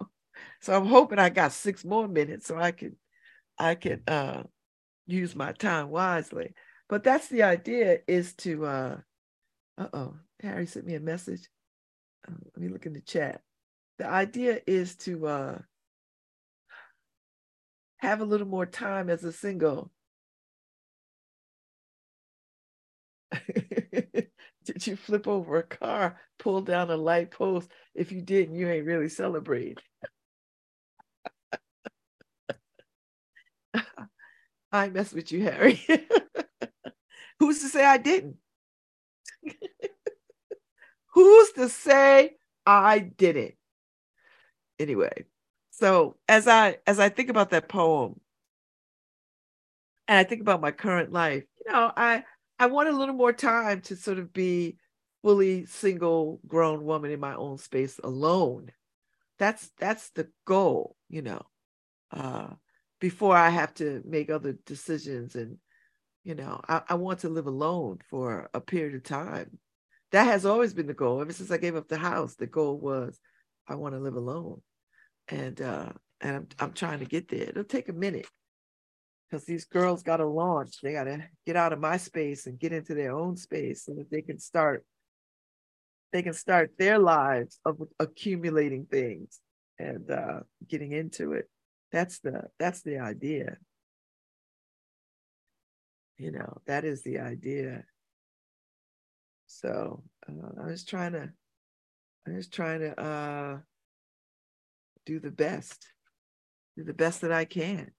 so 0.62 0.74
i'm 0.74 0.86
hoping 0.86 1.20
i 1.20 1.30
got 1.30 1.52
six 1.52 1.84
more 1.84 2.08
minutes 2.08 2.48
so 2.48 2.58
i 2.58 2.72
can 2.72 2.96
i 3.58 3.76
can 3.76 4.02
uh 4.08 4.44
use 5.08 5.36
my 5.36 5.52
time 5.52 5.90
wisely. 5.90 6.54
But 6.94 7.04
that's 7.04 7.28
the 7.28 7.42
idea 7.42 8.02
is 8.08 8.36
to 8.36 8.68
uh 8.68 8.98
uh-oh, 9.80 10.14
Harry 10.44 10.68
sent 10.68 10.86
me 10.86 10.94
a 10.94 11.00
message. 11.00 11.50
Uh, 12.28 12.36
let 12.56 12.58
me 12.58 12.68
look 12.68 12.86
in 12.86 12.94
the 12.94 13.02
chat. 13.02 13.42
The 13.98 14.06
idea 14.06 14.60
is 14.68 14.94
to 14.98 15.26
uh 15.26 15.58
have 17.98 18.22
a 18.22 18.26
little 18.26 18.46
more 18.46 18.68
time 18.68 19.10
as 19.10 19.24
a 19.24 19.32
single. 19.32 19.90
Did 23.56 24.86
you 24.86 24.96
flip 24.96 25.28
over 25.28 25.58
a 25.58 25.64
car, 25.64 26.20
pull 26.38 26.62
down 26.62 26.92
a 26.92 26.96
light 26.96 27.32
post? 27.32 27.72
If 27.96 28.12
you 28.12 28.22
didn't, 28.22 28.54
you 28.54 28.70
ain't 28.70 28.86
really 28.86 29.10
celebrating. 29.10 29.78
I 34.72 34.90
mess 34.90 35.12
with 35.12 35.32
you, 35.32 35.42
Harry. 35.42 35.82
Who's 37.44 37.60
to 37.60 37.68
say 37.68 37.84
I 37.84 37.98
didn't? 37.98 38.38
Who's 41.14 41.52
to 41.52 41.68
say 41.68 42.38
I 42.66 43.00
didn't? 43.00 43.56
Anyway, 44.80 45.26
so 45.70 46.16
as 46.30 46.48
I 46.48 46.78
as 46.88 47.00
I 47.00 47.10
think 47.10 47.30
about 47.30 47.50
that 47.50 47.68
poem, 47.68 48.22
and 50.08 50.18
I 50.18 50.24
think 50.24 50.40
about 50.40 50.62
my 50.62 50.72
current 50.72 51.12
life, 51.12 51.44
you 51.66 51.70
know, 51.70 51.92
I 51.98 52.24
I 52.60 52.68
want 52.68 52.88
a 52.88 52.94
little 52.94 53.14
more 53.14 53.34
time 53.34 53.82
to 53.82 53.98
sort 53.98 54.20
of 54.20 54.32
be 54.32 54.78
fully 55.22 55.66
single 55.66 56.40
grown 56.48 56.86
woman 56.86 57.12
in 57.12 57.20
my 57.20 57.36
own 57.36 57.58
space 57.58 58.00
alone. 58.02 58.72
That's 59.38 59.70
that's 59.78 60.12
the 60.12 60.30
goal, 60.46 60.96
you 61.10 61.24
know. 61.24 61.42
Uh 62.10 62.52
before 63.02 63.36
I 63.36 63.50
have 63.50 63.74
to 63.74 64.02
make 64.06 64.30
other 64.30 64.54
decisions. 64.66 65.36
And, 65.36 65.58
you 66.24 66.36
know, 66.36 66.62
I, 66.68 66.82
I 66.90 66.94
want 66.96 67.20
to 67.20 67.30
live 67.30 67.48
alone 67.48 68.00
for 68.10 68.50
a 68.54 68.62
period 68.62 68.96
of 68.96 69.04
time. 69.04 69.58
That 70.12 70.26
has 70.26 70.46
always 70.46 70.74
been 70.74 70.88
the 70.88 70.94
goal. 70.94 71.22
Ever 71.22 71.34
since 71.34 71.52
I 71.52 71.58
gave 71.58 71.76
up 71.76 71.88
the 71.88 71.98
house, 71.98 72.36
the 72.36 72.48
goal 72.48 72.78
was 72.78 73.20
I 73.68 73.76
want 73.76 73.96
to 73.96 74.00
live 74.00 74.16
alone. 74.16 74.62
And 75.28 75.60
uh 75.62 75.90
and 76.22 76.36
I'm 76.36 76.48
I'm 76.60 76.74
trying 76.74 77.00
to 77.00 77.06
get 77.06 77.28
there. 77.28 77.50
It'll 77.50 77.64
take 77.64 77.90
a 77.90 77.94
minute 77.94 78.28
because 79.30 79.46
these 79.46 79.66
girls 79.66 80.04
got 80.04 80.18
to 80.18 80.28
launch. 80.28 80.80
They 80.82 80.94
got 80.94 81.06
to 81.06 81.24
get 81.46 81.56
out 81.56 81.74
of 81.74 81.80
my 81.80 81.98
space 81.98 82.46
and 82.46 82.60
get 82.60 82.72
into 82.72 82.94
their 82.94 83.12
own 83.12 83.36
space 83.36 83.84
so 83.86 83.94
that 83.96 84.12
they 84.12 84.22
can 84.22 84.40
start 84.40 84.86
they 86.12 86.22
can 86.22 86.34
start 86.34 86.72
their 86.78 87.00
lives 87.00 87.60
of 87.66 87.82
accumulating 88.00 88.86
things 88.86 89.40
and 89.80 90.10
uh, 90.12 90.42
getting 90.68 90.92
into 90.92 91.34
it. 91.34 91.50
That's 91.92 92.20
the 92.20 92.44
that's 92.60 92.84
the 92.84 93.00
idea. 93.00 93.58
You 96.18 96.32
know, 96.32 96.62
that 96.68 96.86
is 96.86 97.02
the 97.04 97.20
idea. 97.20 97.84
So 99.48 100.04
uh, 100.28 100.62
I 100.64 100.68
was 100.68 100.84
trying 100.84 101.14
to, 101.14 101.30
I 102.28 102.32
was 102.32 102.48
trying 102.48 102.80
to 102.80 103.00
uh, 103.00 103.58
do 105.06 105.20
the 105.20 105.32
best, 105.32 105.88
do 106.78 106.84
the 106.84 106.94
best 106.94 107.22
that 107.22 107.32
I 107.32 107.46
can, 107.46 107.92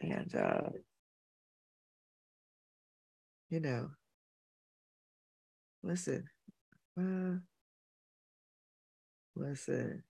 and 0.00 0.34
uh, 0.34 0.70
you 3.50 3.60
know, 3.60 3.90
listen, 5.82 6.24
uh, 6.98 7.38
listen 9.36 10.02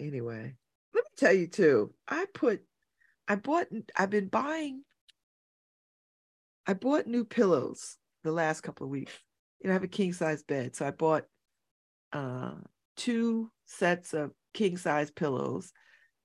anyway, 0.00 0.54
let 0.94 1.04
me 1.04 1.10
tell 1.16 1.32
you 1.32 1.46
too. 1.46 1.94
I 2.08 2.26
put, 2.32 2.62
I 3.30 3.36
bought, 3.36 3.68
I've 3.96 4.10
been 4.10 4.26
buying. 4.26 4.82
I 6.66 6.74
bought 6.74 7.06
new 7.06 7.24
pillows 7.24 7.96
the 8.24 8.32
last 8.32 8.62
couple 8.62 8.86
of 8.86 8.90
weeks. 8.90 9.12
You 9.60 9.68
know, 9.68 9.72
I 9.72 9.74
have 9.74 9.84
a 9.84 9.88
king 9.88 10.12
size 10.12 10.42
bed, 10.42 10.74
so 10.74 10.84
I 10.84 10.90
bought 10.90 11.26
uh, 12.12 12.54
two 12.96 13.52
sets 13.66 14.14
of 14.14 14.32
king 14.52 14.76
size 14.76 15.12
pillows 15.12 15.72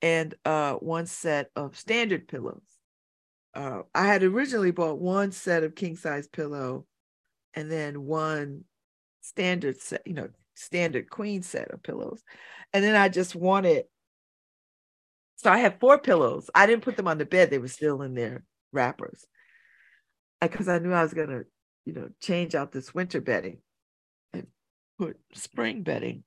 and 0.02 0.34
uh, 0.46 0.74
one 0.74 1.06
set 1.06 1.52
of 1.56 1.78
standard 1.78 2.28
pillows. 2.28 2.64
Uh, 3.54 3.84
I 3.94 4.08
had 4.08 4.24
originally 4.24 4.72
bought 4.72 5.00
one 5.00 5.32
set 5.32 5.62
of 5.64 5.76
king 5.76 5.98
size 5.98 6.28
pillow 6.28 6.88
and 7.54 7.72
then 7.72 8.04
one 8.04 8.64
standard 9.22 9.80
set, 9.80 10.02
you 10.08 10.14
know, 10.14 10.30
standard 10.56 11.12
queen 11.12 11.44
set 11.44 11.70
of 11.70 11.84
pillows. 11.84 12.24
And 12.74 12.84
then 12.84 12.96
I 12.96 13.10
just 13.10 13.36
wanted, 13.36 13.86
so 15.36 15.52
I 15.52 15.58
had 15.58 15.80
four 15.80 15.98
pillows. 15.98 16.50
I 16.56 16.66
didn't 16.66 16.84
put 16.84 16.98
them 16.98 17.08
on 17.08 17.18
the 17.18 17.26
bed, 17.26 17.50
they 17.50 17.58
were 17.58 17.68
still 17.68 18.02
in 18.02 18.16
their 18.16 18.44
wrappers. 18.72 19.26
Because 20.42 20.68
I 20.68 20.80
knew 20.80 20.94
I 20.94 21.04
was 21.04 21.14
going 21.14 21.30
to, 21.30 21.46
you 21.86 21.94
know, 21.94 22.10
change 22.22 22.56
out 22.56 22.72
this 22.72 22.94
winter 22.94 23.22
bedding 23.22 23.60
and 24.34 24.48
put 25.00 25.18
spring 25.34 25.84
bedding. 25.84 26.24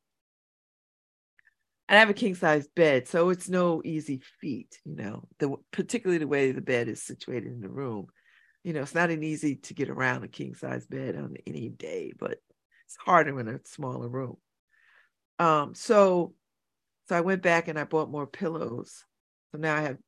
And 1.88 1.96
I 1.96 2.00
have 2.00 2.10
a 2.10 2.14
king 2.14 2.34
size 2.34 2.68
bed, 2.68 3.08
so 3.08 3.30
it's 3.30 3.48
no 3.48 3.80
easy 3.82 4.20
feat, 4.40 4.78
you 4.84 4.94
know, 4.94 5.26
the 5.38 5.56
particularly 5.72 6.18
the 6.18 6.26
way 6.26 6.52
the 6.52 6.60
bed 6.60 6.86
is 6.86 7.02
situated 7.02 7.50
in 7.50 7.60
the 7.60 7.68
room. 7.68 8.08
You 8.62 8.74
know, 8.74 8.82
it's 8.82 8.94
not 8.94 9.10
an 9.10 9.22
easy 9.22 9.56
to 9.56 9.74
get 9.74 9.88
around 9.88 10.22
a 10.22 10.28
king 10.28 10.54
size 10.54 10.86
bed 10.86 11.16
on 11.16 11.36
any 11.46 11.70
day, 11.70 12.12
but 12.18 12.38
it's 12.84 12.96
harder 12.96 13.40
in 13.40 13.48
a 13.48 13.60
smaller 13.64 14.08
room. 14.08 14.36
Um, 15.38 15.74
so 15.74 16.34
so 17.08 17.16
I 17.16 17.22
went 17.22 17.42
back 17.42 17.68
and 17.68 17.78
I 17.78 17.84
bought 17.84 18.10
more 18.10 18.26
pillows. 18.26 19.04
So 19.52 19.58
now 19.58 19.74
I 19.74 19.80
have 19.80 19.98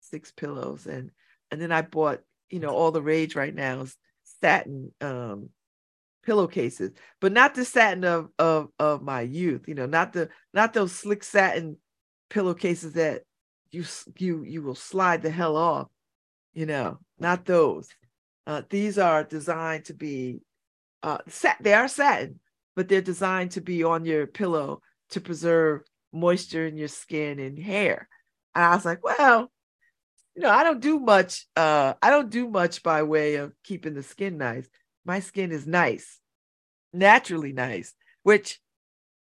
six 0.00 0.30
pillows 0.30 0.86
and 0.86 1.10
and 1.50 1.60
then 1.60 1.72
I 1.72 1.82
bought, 1.82 2.20
you 2.50 2.60
know, 2.60 2.70
all 2.70 2.92
the 2.92 3.02
rage 3.02 3.34
right 3.34 3.54
now 3.54 3.80
is 3.80 3.96
satin 4.40 4.92
um 5.00 5.50
pillowcases, 6.24 6.92
but 7.20 7.32
not 7.32 7.54
the 7.54 7.64
satin 7.64 8.04
of 8.04 8.28
of 8.38 8.68
of 8.78 9.02
my 9.02 9.22
youth, 9.22 9.66
you 9.66 9.74
know, 9.74 9.86
not 9.86 10.12
the 10.12 10.28
not 10.54 10.72
those 10.72 10.92
slick 10.92 11.24
satin 11.24 11.76
pillowcases 12.30 12.92
that 12.92 13.22
you 13.70 13.84
you 14.18 14.44
you 14.44 14.62
will 14.62 14.74
slide 14.76 15.22
the 15.22 15.30
hell 15.30 15.56
off, 15.56 15.88
you 16.54 16.66
know, 16.66 16.98
not 17.18 17.46
those. 17.46 17.88
Uh, 18.46 18.62
these 18.70 18.96
are 18.96 19.24
designed 19.24 19.84
to 19.86 19.94
be 19.94 20.40
uh, 21.02 21.18
sat, 21.28 21.56
they 21.60 21.74
are 21.74 21.88
satin, 21.88 22.38
but 22.76 22.88
they're 22.88 23.00
designed 23.00 23.50
to 23.50 23.60
be 23.60 23.82
on 23.82 24.04
your 24.04 24.26
pillow 24.26 24.80
to 25.10 25.20
preserve 25.20 25.82
moisture 26.12 26.66
in 26.66 26.76
your 26.76 26.88
skin 26.88 27.38
and 27.38 27.58
hair. 27.58 28.08
And 28.54 28.64
I 28.64 28.74
was 28.74 28.84
like, 28.84 29.04
well, 29.04 29.50
you 30.34 30.42
know, 30.42 30.50
I 30.50 30.64
don't 30.64 30.80
do 30.80 30.98
much. 30.98 31.46
Uh, 31.56 31.94
I 32.02 32.10
don't 32.10 32.30
do 32.30 32.48
much 32.48 32.82
by 32.82 33.02
way 33.02 33.36
of 33.36 33.52
keeping 33.64 33.94
the 33.94 34.02
skin 34.02 34.38
nice. 34.38 34.68
My 35.04 35.20
skin 35.20 35.52
is 35.52 35.66
nice, 35.66 36.20
naturally 36.92 37.52
nice, 37.52 37.94
which 38.22 38.60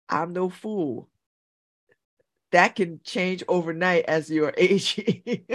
I'm 0.08 0.32
no 0.32 0.48
fool. 0.48 1.08
That 2.52 2.74
can 2.76 3.00
change 3.04 3.44
overnight 3.48 4.06
as 4.06 4.30
you're 4.30 4.54
aging. 4.58 5.46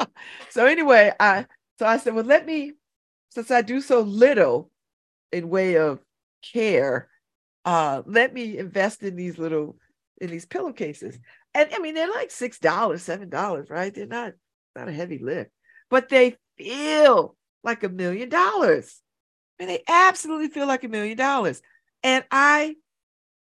so 0.50 0.66
anyway, 0.66 1.12
I 1.18 1.46
so 1.78 1.86
I 1.86 1.96
said, 1.96 2.14
well, 2.14 2.24
let 2.24 2.44
me, 2.44 2.72
since 3.30 3.50
I 3.50 3.62
do 3.62 3.80
so 3.80 4.00
little, 4.00 4.70
in 5.32 5.48
way 5.48 5.76
of 5.76 6.00
care 6.42 7.08
uh 7.64 8.02
let 8.06 8.32
me 8.32 8.56
invest 8.56 9.02
in 9.02 9.14
these 9.14 9.38
little 9.38 9.76
in 10.20 10.30
these 10.30 10.46
pillowcases. 10.46 11.18
And 11.54 11.68
i 11.74 11.78
mean 11.78 11.94
they're 11.94 12.10
like 12.10 12.30
six 12.30 12.58
dollars 12.58 13.02
seven 13.02 13.28
dollars 13.28 13.70
right? 13.70 13.94
They're 13.94 14.06
not 14.06 14.34
not 14.76 14.88
a 14.88 14.92
heavy 14.92 15.18
lift 15.18 15.50
but 15.90 16.08
they 16.08 16.36
feel 16.56 17.36
like 17.62 17.82
a 17.82 17.88
million 17.88 18.28
dollars. 18.28 19.02
And 19.58 19.68
they 19.68 19.82
absolutely 19.86 20.48
feel 20.48 20.66
like 20.66 20.84
a 20.84 20.88
million 20.88 21.18
dollars. 21.18 21.60
And 22.02 22.24
I, 22.30 22.76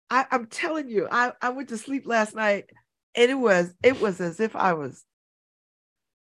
I, 0.08 0.26
I'm 0.32 0.46
telling 0.46 0.88
you, 0.88 1.06
I, 1.08 1.32
I 1.40 1.50
went 1.50 1.68
to 1.68 1.78
sleep 1.78 2.04
last 2.06 2.34
night, 2.34 2.64
and 3.14 3.30
it 3.30 3.34
was 3.34 3.72
it 3.82 4.00
was 4.00 4.20
as 4.20 4.40
if 4.40 4.56
I 4.56 4.72
was 4.72 5.04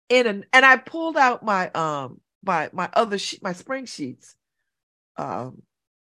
in 0.09 0.27
an, 0.27 0.47
and 0.55 0.65
I 0.65 0.79
pulled 0.79 1.19
out 1.19 1.43
my 1.43 1.71
um 1.73 2.21
my 2.43 2.71
my 2.73 2.89
other 2.95 3.19
sheet, 3.19 3.43
my 3.43 3.53
spring 3.53 3.85
sheets, 3.85 4.37
um, 5.19 5.61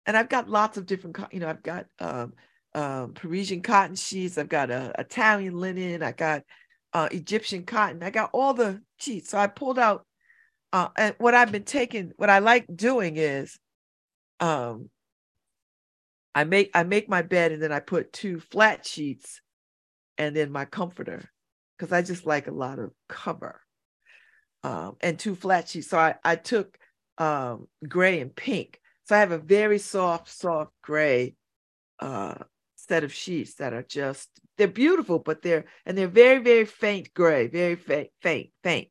and 0.06 0.16
I've 0.16 0.30
got 0.30 0.50
lots 0.50 0.78
of 0.78 0.86
different, 0.86 1.18
you 1.32 1.40
know, 1.40 1.50
I've 1.50 1.64
got 1.64 1.88
um, 1.98 2.34
um 2.76 3.14
Parisian 3.14 3.62
cotton 3.62 3.96
sheets, 3.96 4.38
I've 4.38 4.50
got 4.50 4.72
a 4.72 4.94
Italian 4.98 5.60
linen, 5.60 6.04
I 6.04 6.12
got 6.12 6.44
uh, 6.94 7.10
Egyptian 7.12 7.64
cotton, 7.64 8.04
I 8.04 8.10
got 8.10 8.30
all 8.34 8.54
the 8.54 8.82
sheets. 8.98 9.30
So 9.30 9.38
I 9.38 9.48
pulled 9.48 9.80
out, 9.80 10.06
uh, 10.72 10.90
and 10.98 11.16
what 11.18 11.34
I've 11.34 11.52
been 11.52 11.64
taking, 11.64 12.12
what 12.18 12.30
I 12.30 12.40
like 12.40 12.66
doing 12.74 13.18
is 13.18 13.58
um 14.40 14.90
I 16.36 16.44
make 16.46 16.72
I 16.74 16.84
make 16.84 17.08
my 17.10 17.22
bed 17.22 17.52
and 17.52 17.62
then 17.62 17.72
I 17.72 17.80
put 17.80 18.14
two 18.14 18.40
flat 18.40 18.86
sheets 18.86 19.42
and 20.18 20.36
then 20.36 20.52
my 20.52 20.66
comforter 20.66 21.30
because 21.78 21.92
I 21.92 22.02
just 22.02 22.26
like 22.26 22.48
a 22.48 22.52
lot 22.52 22.80
of 22.80 22.92
cover. 23.08 23.62
Um, 24.64 24.96
and 25.02 25.20
two 25.20 25.36
flat 25.36 25.68
sheets. 25.68 25.90
So 25.90 25.98
I, 26.00 26.16
I 26.24 26.38
took 26.38 26.78
um, 27.18 27.68
gray 27.88 28.22
and 28.22 28.34
pink. 28.34 28.80
So 29.04 29.16
I 29.16 29.20
have 29.20 29.32
a 29.32 29.38
very 29.38 29.78
soft, 29.78 30.30
soft 30.30 30.72
gray 30.82 31.36
uh, 32.00 32.36
set 32.88 33.04
of 33.04 33.14
sheets 33.14 33.56
that 33.56 33.74
are 33.74 33.84
just 33.84 34.30
they're 34.58 34.68
beautiful, 34.68 35.20
but 35.20 35.42
they're 35.42 35.66
and 35.86 35.98
they're 35.98 36.08
very, 36.08 36.40
very 36.40 36.66
faint 36.66 37.14
gray, 37.14 37.48
very 37.48 37.76
faint, 37.76 38.10
faint, 38.22 38.50
faint. 38.64 38.90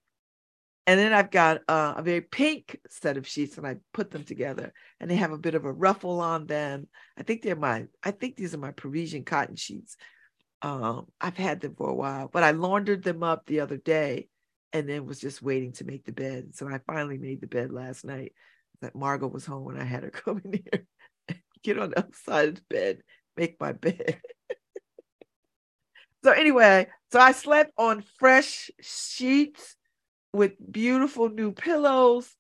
And 0.87 0.99
then 0.99 1.13
I've 1.13 1.31
got 1.31 1.61
uh, 1.69 1.95
a 1.97 2.03
very 2.03 2.23
pink 2.23 2.81
set 2.89 3.17
of 3.17 3.27
sheets, 3.27 3.57
and 3.57 3.67
I 3.67 3.77
put 3.93 4.11
them 4.11 4.25
together, 4.25 4.73
and 4.99 5.09
they 5.09 5.17
have 5.17 5.31
a 5.31 5.39
bit 5.39 5.55
of 5.55 5.65
a 5.65 5.73
ruffle 5.73 6.21
on 6.21 6.47
them. 6.47 6.89
I 7.17 7.23
think 7.23 7.43
they're 7.43 7.55
my, 7.55 7.87
I 8.03 8.11
think 8.11 8.35
these 8.37 8.53
are 8.53 8.59
my 8.59 8.73
Parisian 8.73 9.25
cotton 9.25 9.55
sheets. 9.55 9.97
Um, 10.61 11.07
I've 11.21 11.37
had 11.37 11.61
them 11.61 11.77
for 11.77 11.89
a 11.89 11.95
while, 11.95 12.29
but 12.33 12.43
I 12.43 12.51
laundered 12.51 13.05
them 13.05 13.23
up 13.23 13.47
the 13.47 13.61
other 13.61 13.77
day, 13.77 14.29
and 14.73 14.89
then 14.89 15.07
was 15.07 15.21
just 15.21 15.41
waiting 15.41 15.73
to 15.75 15.85
make 15.85 16.05
the 16.05 16.13
bed. 16.13 16.57
So 16.57 16.69
I 16.69 16.81
finally 16.85 17.19
made 17.19 17.41
the 17.41 17.47
bed 17.47 17.71
last 17.71 18.05
night. 18.05 18.33
That 18.81 18.97
Margot 18.97 19.29
was 19.29 19.47
home 19.47 19.65
when 19.65 19.79
I 19.79 19.85
had 19.85 20.03
her 20.03 20.11
come 20.11 20.43
in 20.45 20.65
here, 20.65 20.87
get 21.63 21.79
on 21.79 21.91
the 21.91 22.01
other 22.01 22.09
side 22.25 22.49
of 22.49 22.55
the 22.57 22.63
bed, 22.69 23.03
make 23.37 23.61
my 23.61 23.73
bed. 23.73 24.21
so 26.25 26.33
anyway, 26.33 26.89
so 27.11 27.21
I 27.21 27.33
slept 27.33 27.73
on 27.77 28.03
fresh 28.19 28.71
sheets 28.81 29.77
with 30.33 30.53
beautiful 30.73 31.29
new 31.29 31.53
pillows 31.53 32.35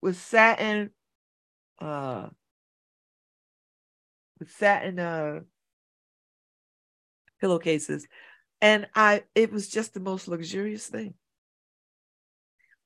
with 0.00 0.16
satin 0.16 0.90
uh 1.80 2.28
with 4.38 4.50
satin 4.50 4.98
uh 4.98 5.40
pillowcases. 7.40 8.06
And 8.60 8.86
i 8.94 9.24
it 9.34 9.50
was 9.50 9.68
just 9.68 9.94
the 9.94 10.00
most 10.00 10.28
luxurious 10.28 10.86
thing. 10.86 11.14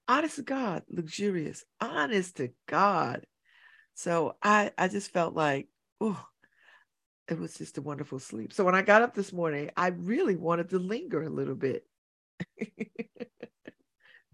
Honest 0.09 0.37
to 0.37 0.43
god 0.43 0.85
luxurious. 0.89 1.65
Honest 1.81 2.37
to 2.37 2.51
god. 2.67 3.27
So 3.95 4.37
i 4.43 4.71
i 4.79 4.89
just 4.89 5.11
felt 5.11 5.35
like 5.35 5.69
oh 6.01 6.27
it 7.29 7.39
was 7.39 7.55
just 7.55 7.79
a 7.79 7.83
wonderful 7.83 8.19
sleep 8.19 8.53
so 8.53 8.65
when 8.65 8.75
i 8.75 8.83
got 8.83 9.03
up 9.03 9.15
this 9.15 9.33
morning 9.33 9.71
i 9.77 9.89
really 9.89 10.37
wanted 10.37 10.69
to 10.69 10.79
linger 10.79 11.23
a 11.23 11.31
little 11.31 11.55
bit 11.55 11.87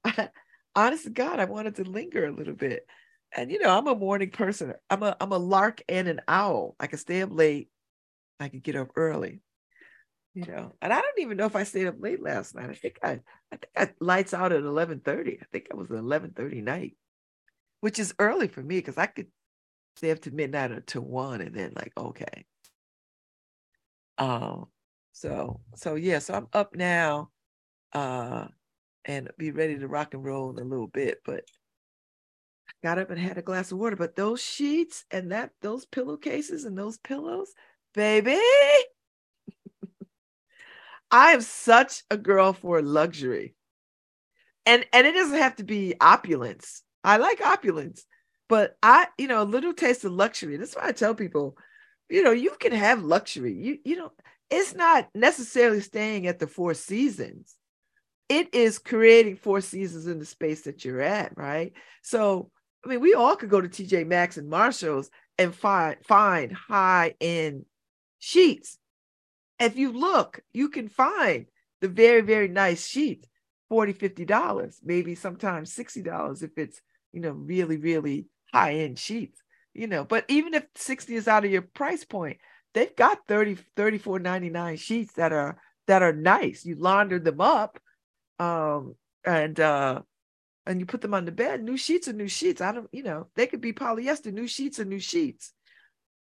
honest 0.75 1.05
to 1.05 1.11
God, 1.11 1.39
I 1.41 1.45
wanted 1.45 1.77
to 1.77 1.85
linger 1.85 2.27
a 2.27 2.33
little 2.33 2.55
bit. 2.55 2.87
And 3.35 3.51
you 3.51 3.59
know, 3.59 3.77
I'm 3.77 3.87
a 3.87 3.95
morning 3.95 4.31
person. 4.31 4.75
I'm 4.91 5.03
a 5.03 5.17
I'm 5.21 5.33
a 5.33 5.39
lark 5.39 5.83
and 5.89 6.09
an 6.09 6.21
owl. 6.29 6.77
I 6.79 6.87
can 6.87 6.99
stay 6.99 7.23
up 7.23 7.31
late. 7.33 7.71
I 8.41 8.49
can 8.49 8.61
get 8.61 8.77
up 8.77 8.91
early. 8.97 9.41
You 10.35 10.47
know, 10.47 10.75
and 10.81 10.93
I 10.93 11.01
don't 11.01 11.19
even 11.19 11.37
know 11.37 11.47
if 11.47 11.57
I 11.57 11.65
stayed 11.65 11.87
up 11.87 11.97
late 11.99 12.23
last 12.23 12.55
night. 12.55 12.71
I 12.71 12.75
think 12.75 12.99
I 13.03 13.21
I 13.51 13.57
think 13.57 13.73
I 13.77 13.91
lights 14.01 14.35
out 14.35 14.53
at 14.53 14.63
11:30. 14.63 15.39
I 15.41 15.45
think 15.51 15.69
it 15.71 15.77
was 15.77 15.91
11:30 15.91 16.63
night, 16.63 16.97
which 17.81 17.99
is 17.99 18.15
early 18.19 18.49
for 18.49 18.63
me 18.63 18.79
because 18.79 18.99
I 18.99 19.07
could 19.07 19.29
stay 19.97 20.11
up 20.11 20.21
to 20.21 20.31
midnight 20.31 20.73
or 20.73 20.81
to 20.81 21.01
one 21.01 21.41
and 21.41 21.55
then 21.55 21.73
like 21.75 21.93
okay. 21.97 22.45
Um 24.23 24.69
so 25.13 25.61
so 25.75 25.95
yeah, 25.97 26.19
so 26.21 26.35
I'm 26.35 26.49
up 26.53 26.75
now. 26.77 27.31
Uh 27.93 28.49
and 29.05 29.31
be 29.39 29.51
ready 29.53 29.79
to 29.79 29.89
rock 29.89 30.15
and 30.15 30.25
roll 30.25 30.51
in 30.53 30.59
a 30.59 30.69
little 30.69 30.89
bit. 30.89 31.21
But 31.25 31.45
I 32.69 32.73
got 32.83 32.99
up 32.99 33.11
and 33.11 33.19
had 33.21 33.39
a 33.39 33.43
glass 33.43 33.71
of 33.73 33.79
water. 33.79 33.97
But 33.97 34.17
those 34.17 34.43
sheets 34.43 35.05
and 35.11 35.31
that 35.33 35.53
those 35.61 35.85
pillowcases 35.87 36.65
and 36.65 36.77
those 36.77 36.99
pillows, 36.99 37.53
baby. 37.95 38.41
I 41.13 41.31
am 41.33 41.43
such 41.43 42.03
a 42.11 42.17
girl 42.17 42.53
for 42.53 42.83
luxury. 42.83 43.55
And 44.67 44.85
and 44.93 45.07
it 45.07 45.13
doesn't 45.13 45.39
have 45.39 45.57
to 45.57 45.65
be 45.65 45.95
opulence. 46.01 46.83
I 47.05 47.17
like 47.17 47.41
opulence, 47.45 48.07
but 48.49 48.77
I, 48.83 49.09
you 49.19 49.27
know, 49.27 49.43
a 49.43 49.45
little 49.45 49.73
taste 49.73 50.05
of 50.05 50.13
luxury. 50.13 50.57
That's 50.57 50.77
why 50.77 50.87
I 50.89 50.93
tell 50.93 51.15
people, 51.15 51.57
you 52.13 52.23
know, 52.23 52.33
you 52.33 52.55
can 52.61 52.73
have 52.73 53.03
luxury. 53.03 53.55
You 53.55 53.79
you 53.85 53.97
know, 53.97 54.13
it's 54.51 54.75
not 54.75 55.09
necessarily 55.15 55.81
staying 55.81 56.27
at 56.27 56.39
the 56.39 56.47
Four 56.47 56.75
Seasons 56.75 57.57
it 58.33 58.55
is 58.55 58.79
creating 58.79 59.37
four 59.37 59.61
seasons 59.61 60.07
in 60.07 60.19
the 60.19 60.25
space 60.25 60.63
that 60.63 60.87
you're 60.87 61.03
at, 61.03 61.37
right? 61.37 61.75
So, 62.01 62.51
I 62.83 62.89
mean, 62.89 63.01
we 63.01 63.13
all 63.13 63.37
could 63.37 63.51
go 63.51 63.61
to 63.61 63.69
TJ 63.69 64.07
Maxx 64.07 64.39
and 64.39 64.49
Marshalls 64.49 65.11
and 65.37 65.55
find 65.55 65.97
find 66.03 66.51
high 66.51 67.15
end 67.21 67.67
sheets. 68.21 68.79
If 69.61 69.77
you 69.77 69.93
look, 69.93 70.41
you 70.55 70.71
can 70.71 70.89
find 70.89 71.45
the 71.83 71.89
very, 71.89 72.23
very 72.23 72.49
nice 72.49 72.87
sheet, 72.87 73.29
40 73.69 73.93
$50, 73.93 74.77
maybe 74.83 75.15
sometimes 75.15 75.75
$60 75.75 76.43
if 76.43 76.57
it's, 76.57 76.81
you 77.13 77.21
know, 77.21 77.33
really, 77.33 77.77
really 77.77 78.29
high 78.51 78.77
end 78.77 78.99
sheets, 78.99 79.43
you 79.75 79.87
know. 79.87 80.05
But 80.05 80.25
even 80.29 80.55
if 80.55 80.65
60 80.77 81.15
is 81.15 81.29
out 81.29 81.45
of 81.45 81.51
your 81.51 81.63
price 81.63 82.05
point, 82.05 82.39
they've 82.75 82.95
got 82.95 83.19
30, 83.29 83.57
34.99 83.77 84.79
sheets 84.79 85.15
that 85.15 85.33
are 85.33 85.59
that 85.87 86.03
are 86.03 86.13
nice. 86.13 86.65
You 86.65 86.77
launder 86.77 87.19
them 87.19 87.41
up 87.41 87.79
um, 88.39 88.95
and 89.25 89.59
uh, 89.59 90.03
and 90.67 90.81
you 90.81 90.87
put 90.87 91.01
them 91.01 91.15
on 91.15 91.25
the 91.25 91.33
bed. 91.33 91.63
New 91.63 91.77
sheets 91.77 92.09
are 92.09 92.13
new 92.13 92.29
sheets. 92.29 92.61
I 92.61 92.73
don't, 92.73 92.89
you 92.93 93.03
know, 93.03 93.29
they 93.35 93.47
could 93.47 93.61
be 93.61 93.73
polyester. 93.73 94.33
New 94.33 94.47
sheets 94.47 94.79
are 94.79 94.85
new 94.85 95.01
sheets. 95.01 95.53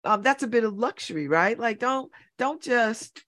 Um, 0.04 0.24
that's 0.24 0.44
a 0.44 0.48
bit 0.48 0.64
of 0.64 0.74
luxury, 0.74 1.28
right? 1.28 1.58
Like, 1.58 1.80
don't 1.80 2.12
don't 2.38 2.62
just. 2.62 3.24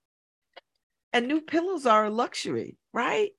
And 1.12 1.28
new 1.28 1.42
pillows 1.42 1.86
are 1.86 2.06
a 2.06 2.10
luxury, 2.10 2.78
right? 2.92 3.30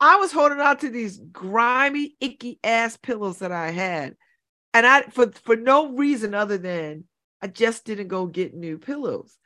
I 0.00 0.16
was 0.16 0.32
holding 0.32 0.60
on 0.60 0.78
to 0.78 0.88
these 0.88 1.18
grimy, 1.18 2.16
icky 2.20 2.58
ass 2.64 2.96
pillows 2.96 3.40
that 3.40 3.52
I 3.52 3.70
had, 3.70 4.16
and 4.74 4.86
I 4.86 5.02
for 5.02 5.30
for 5.32 5.56
no 5.56 5.94
reason 5.94 6.34
other 6.34 6.58
than 6.58 7.04
I 7.42 7.46
just 7.46 7.84
didn't 7.84 8.08
go 8.08 8.26
get 8.26 8.54
new 8.54 8.78
pillows, 8.78 9.36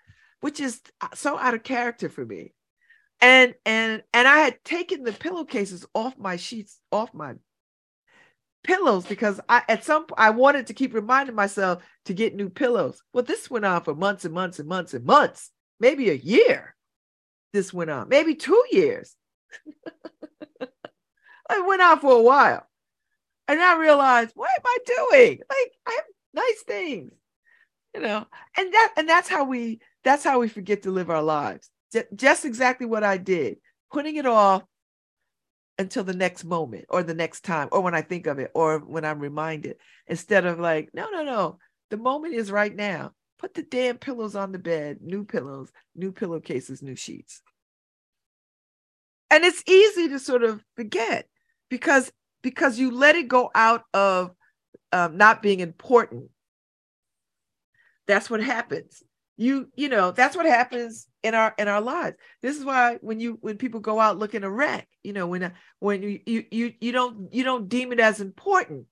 which 0.40 0.60
is 0.60 0.80
uh, 1.00 1.08
so 1.14 1.38
out 1.38 1.54
of 1.54 1.62
character 1.62 2.08
for 2.08 2.24
me 2.24 2.54
and 3.22 3.54
and 3.64 4.02
and 4.12 4.28
I 4.28 4.38
had 4.38 4.62
taken 4.64 5.04
the 5.04 5.12
pillowcases 5.12 5.86
off 5.94 6.18
my 6.18 6.36
sheets, 6.36 6.78
off 6.90 7.14
my 7.14 7.34
pillows 8.64 9.06
because 9.06 9.40
I 9.48 9.62
at 9.68 9.84
some 9.84 10.06
I 10.18 10.30
wanted 10.30 10.66
to 10.66 10.74
keep 10.74 10.92
reminding 10.92 11.36
myself 11.36 11.84
to 12.06 12.14
get 12.14 12.34
new 12.34 12.50
pillows. 12.50 13.00
Well, 13.12 13.22
this 13.22 13.48
went 13.48 13.64
on 13.64 13.84
for 13.84 13.94
months 13.94 14.24
and 14.24 14.34
months 14.34 14.58
and 14.58 14.68
months 14.68 14.92
and 14.92 15.06
months, 15.06 15.50
maybe 15.78 16.10
a 16.10 16.14
year. 16.14 16.74
This 17.52 17.72
went 17.72 17.90
on, 17.90 18.08
maybe 18.08 18.34
two 18.34 18.62
years. 18.72 19.14
it 20.60 20.70
went 21.66 21.82
on 21.82 22.00
for 22.00 22.16
a 22.16 22.22
while. 22.22 22.66
And 23.52 23.60
I 23.60 23.76
realized, 23.78 24.32
what 24.34 24.50
am 24.56 24.62
I 24.64 24.78
doing? 24.86 25.38
Like 25.38 25.72
I 25.86 25.92
have 25.92 26.04
nice 26.32 26.62
things, 26.66 27.12
you 27.94 28.00
know, 28.00 28.26
and 28.56 28.72
that 28.72 28.92
and 28.96 29.08
that's 29.08 29.28
how 29.28 29.44
we 29.44 29.80
that's 30.02 30.24
how 30.24 30.40
we 30.40 30.48
forget 30.48 30.82
to 30.82 30.90
live 30.90 31.10
our 31.10 31.22
lives 31.22 31.70
just 32.14 32.44
exactly 32.44 32.86
what 32.86 33.04
I 33.04 33.16
did, 33.16 33.58
putting 33.92 34.16
it 34.16 34.26
off 34.26 34.62
until 35.78 36.04
the 36.04 36.14
next 36.14 36.44
moment 36.44 36.86
or 36.88 37.02
the 37.02 37.14
next 37.14 37.44
time 37.44 37.68
or 37.72 37.80
when 37.80 37.94
I 37.94 38.02
think 38.02 38.26
of 38.26 38.38
it 38.38 38.50
or 38.54 38.78
when 38.78 39.04
I'm 39.04 39.18
reminded 39.18 39.76
instead 40.06 40.46
of 40.46 40.60
like, 40.60 40.90
no, 40.94 41.10
no, 41.10 41.24
no, 41.24 41.58
the 41.90 41.96
moment 41.96 42.34
is 42.34 42.50
right 42.50 42.74
now. 42.74 43.12
Put 43.38 43.54
the 43.54 43.62
damn 43.62 43.98
pillows 43.98 44.36
on 44.36 44.52
the 44.52 44.58
bed, 44.58 44.98
new 45.02 45.24
pillows, 45.24 45.72
new 45.96 46.12
pillowcases, 46.12 46.80
new 46.80 46.94
sheets. 46.94 47.42
And 49.30 49.44
it's 49.44 49.64
easy 49.66 50.08
to 50.08 50.18
sort 50.20 50.44
of 50.44 50.62
forget 50.76 51.26
because 51.68 52.12
because 52.42 52.78
you 52.78 52.90
let 52.90 53.16
it 53.16 53.28
go 53.28 53.50
out 53.54 53.84
of 53.94 54.32
um, 54.92 55.16
not 55.16 55.42
being 55.42 55.60
important. 55.60 56.30
That's 58.06 58.28
what 58.28 58.42
happens 58.42 59.02
you 59.38 59.66
you 59.74 59.88
know 59.88 60.10
that's 60.10 60.36
what 60.36 60.44
happens 60.44 61.06
in 61.22 61.34
our 61.34 61.54
in 61.56 61.66
our 61.66 61.80
lives 61.80 62.14
this 62.42 62.54
is 62.54 62.66
why 62.66 62.98
when 63.00 63.18
you 63.18 63.38
when 63.40 63.56
people 63.56 63.80
go 63.80 63.98
out 63.98 64.18
looking 64.18 64.44
a 64.44 64.50
wreck 64.50 64.86
you 65.02 65.14
know 65.14 65.26
when 65.26 65.50
when 65.78 66.02
you 66.02 66.20
you 66.26 66.44
you, 66.50 66.74
you 66.82 66.92
don't 66.92 67.32
you 67.32 67.42
don't 67.42 67.66
deem 67.70 67.92
it 67.92 67.98
as 67.98 68.20
important 68.20 68.84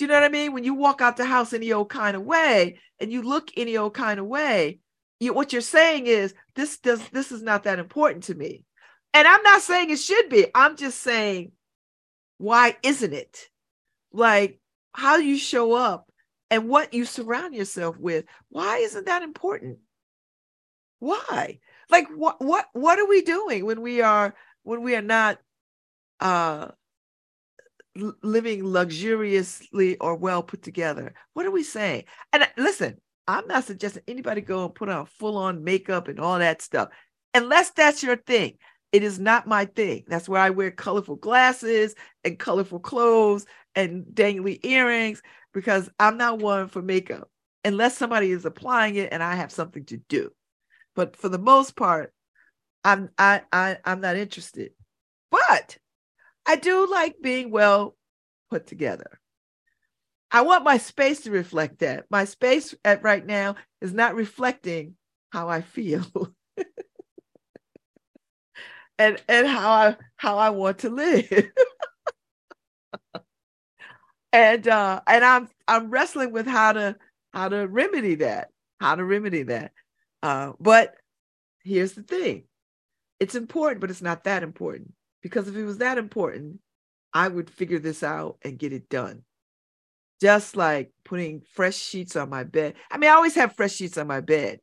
Do 0.00 0.04
you 0.04 0.08
know 0.08 0.14
what 0.14 0.24
I 0.24 0.30
mean? 0.30 0.54
When 0.54 0.64
you 0.64 0.72
walk 0.72 1.02
out 1.02 1.18
the 1.18 1.26
house 1.26 1.52
any 1.52 1.72
old 1.74 1.90
kind 1.90 2.16
of 2.16 2.22
way 2.22 2.78
and 3.00 3.12
you 3.12 3.20
look 3.20 3.50
any 3.54 3.76
old 3.76 3.92
kind 3.92 4.18
of 4.18 4.24
way, 4.24 4.80
you, 5.18 5.34
what 5.34 5.52
you're 5.52 5.60
saying 5.60 6.06
is 6.06 6.32
this 6.54 6.78
does 6.78 7.06
this 7.10 7.30
is 7.30 7.42
not 7.42 7.64
that 7.64 7.78
important 7.78 8.24
to 8.24 8.34
me. 8.34 8.64
And 9.12 9.28
I'm 9.28 9.42
not 9.42 9.60
saying 9.60 9.90
it 9.90 9.98
should 9.98 10.30
be. 10.30 10.46
I'm 10.54 10.76
just 10.76 11.00
saying, 11.02 11.52
why 12.40 12.74
isn't 12.82 13.12
it? 13.12 13.50
Like 14.12 14.60
how 14.94 15.16
you 15.16 15.36
show 15.36 15.74
up 15.74 16.10
and 16.50 16.70
what 16.70 16.94
you 16.94 17.04
surround 17.04 17.54
yourself 17.54 17.98
with. 17.98 18.24
Why 18.48 18.78
isn't 18.78 19.04
that 19.06 19.22
important? 19.22 19.78
Why? 21.00 21.60
Like 21.90 22.08
what 22.08 22.40
what 22.40 22.66
what 22.72 22.98
are 22.98 23.06
we 23.06 23.20
doing 23.20 23.66
when 23.66 23.82
we 23.82 24.00
are 24.00 24.34
when 24.62 24.82
we 24.82 24.96
are 24.96 25.02
not 25.02 25.38
uh 26.20 26.68
living 28.22 28.64
luxuriously 28.64 29.98
or 29.98 30.14
well 30.14 30.42
put 30.42 30.62
together. 30.62 31.12
What 31.34 31.44
are 31.44 31.50
we 31.50 31.62
saying? 31.62 32.04
And 32.32 32.44
uh, 32.44 32.46
listen, 32.56 33.02
I'm 33.28 33.46
not 33.48 33.64
suggesting 33.64 34.02
anybody 34.08 34.40
go 34.40 34.64
and 34.64 34.74
put 34.74 34.88
on 34.88 35.04
full 35.04 35.36
on 35.36 35.62
makeup 35.62 36.08
and 36.08 36.18
all 36.18 36.38
that 36.38 36.62
stuff, 36.62 36.88
unless 37.34 37.70
that's 37.72 38.02
your 38.02 38.16
thing. 38.16 38.56
It 38.92 39.02
is 39.04 39.18
not 39.18 39.46
my 39.46 39.66
thing. 39.66 40.04
That's 40.08 40.28
why 40.28 40.46
I 40.46 40.50
wear 40.50 40.70
colorful 40.70 41.16
glasses 41.16 41.94
and 42.24 42.38
colorful 42.38 42.80
clothes 42.80 43.46
and 43.74 44.04
dangly 44.04 44.64
earrings 44.64 45.22
because 45.54 45.88
I'm 46.00 46.16
not 46.16 46.40
one 46.40 46.68
for 46.68 46.82
makeup 46.82 47.30
unless 47.64 47.96
somebody 47.96 48.30
is 48.32 48.44
applying 48.44 48.96
it 48.96 49.12
and 49.12 49.22
I 49.22 49.36
have 49.36 49.52
something 49.52 49.84
to 49.86 49.98
do. 50.08 50.30
But 50.96 51.16
for 51.16 51.28
the 51.28 51.38
most 51.38 51.76
part, 51.76 52.12
I'm 52.84 53.10
I, 53.16 53.42
I 53.52 53.78
I'm 53.84 54.00
not 54.00 54.16
interested. 54.16 54.72
But 55.30 55.78
I 56.46 56.56
do 56.56 56.90
like 56.90 57.16
being 57.22 57.50
well 57.50 57.96
put 58.50 58.66
together. 58.66 59.20
I 60.32 60.42
want 60.42 60.64
my 60.64 60.78
space 60.78 61.22
to 61.22 61.30
reflect 61.30 61.80
that. 61.80 62.06
My 62.10 62.24
space 62.24 62.74
at 62.84 63.02
right 63.02 63.24
now 63.24 63.56
is 63.80 63.92
not 63.92 64.14
reflecting 64.14 64.94
how 65.30 65.48
I 65.48 65.60
feel. 65.60 66.04
and 69.00 69.20
and 69.28 69.48
how 69.48 69.72
I 69.72 69.96
how 70.16 70.38
I 70.38 70.50
want 70.50 70.80
to 70.80 70.90
live. 70.90 71.28
and 74.32 74.68
uh 74.68 75.00
and 75.06 75.24
I'm 75.24 75.48
I'm 75.66 75.90
wrestling 75.90 76.32
with 76.32 76.46
how 76.46 76.74
to 76.74 76.96
how 77.32 77.48
to 77.48 77.66
remedy 77.66 78.16
that, 78.16 78.50
how 78.78 78.94
to 78.94 79.04
remedy 79.04 79.44
that. 79.44 79.72
Uh 80.22 80.52
but 80.60 80.94
here's 81.64 81.92
the 81.92 82.02
thing. 82.02 82.44
It's 83.18 83.34
important, 83.34 83.80
but 83.80 83.90
it's 83.90 84.02
not 84.02 84.24
that 84.24 84.42
important. 84.42 84.92
Because 85.22 85.48
if 85.48 85.56
it 85.56 85.64
was 85.64 85.78
that 85.78 85.98
important, 85.98 86.60
I 87.12 87.28
would 87.28 87.50
figure 87.50 87.78
this 87.78 88.02
out 88.02 88.38
and 88.42 88.58
get 88.58 88.72
it 88.72 88.88
done. 88.90 89.22
Just 90.20 90.56
like 90.56 90.92
putting 91.04 91.42
fresh 91.54 91.76
sheets 91.76 92.16
on 92.16 92.28
my 92.28 92.44
bed. 92.44 92.74
I 92.90 92.98
mean, 92.98 93.10
I 93.10 93.14
always 93.14 93.34
have 93.36 93.56
fresh 93.56 93.72
sheets 93.72 93.96
on 93.96 94.06
my 94.06 94.20
bed. 94.20 94.60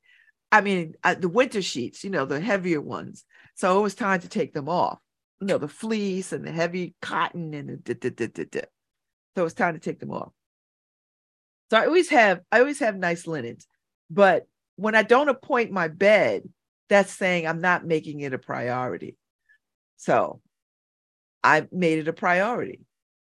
I 0.52 0.62
mean, 0.62 0.96
uh, 1.04 1.16
the 1.16 1.30
winter 1.30 1.62
sheets, 1.62 2.04
you 2.04 2.12
know, 2.12 2.26
the 2.26 2.40
heavier 2.40 2.82
ones. 2.82 3.26
So 3.58 3.80
it 3.80 3.82
was 3.82 3.96
time 3.96 4.22
to 4.22 4.30
take 4.30 4.54
them 4.54 4.70
off. 4.70 5.00
You 5.42 5.48
know, 5.48 5.58
the 5.58 5.68
fleece 5.68 6.32
and 6.32 6.46
the 6.46 6.52
heavy 6.52 6.94
cotton 7.02 7.54
and 7.56 7.84
the 7.84 7.96
da, 7.96 8.10
da, 8.10 8.28
da, 8.28 8.62
So 9.36 9.42
it 9.42 9.44
was 9.44 9.56
time 9.56 9.74
to 9.74 9.80
take 9.80 10.00
them 10.00 10.12
off. 10.12 10.32
So 11.72 11.78
I 11.78 11.88
always 11.88 12.10
have, 12.10 12.42
I 12.52 12.60
always 12.60 12.80
have 12.80 12.96
nice 12.96 13.26
linens. 13.26 13.68
But 14.12 14.48
when 14.76 14.94
I 14.94 15.02
don't 15.02 15.28
appoint 15.28 15.72
my 15.72 15.88
bed, 15.88 16.44
that's 16.88 17.12
saying 17.12 17.48
I'm 17.48 17.60
not 17.60 17.84
making 17.84 18.22
it 18.22 18.34
a 18.34 18.38
priority. 18.38 19.18
So 19.98 20.40
I 21.44 21.68
made 21.72 21.98
it 21.98 22.08
a 22.08 22.14
priority. 22.14 22.82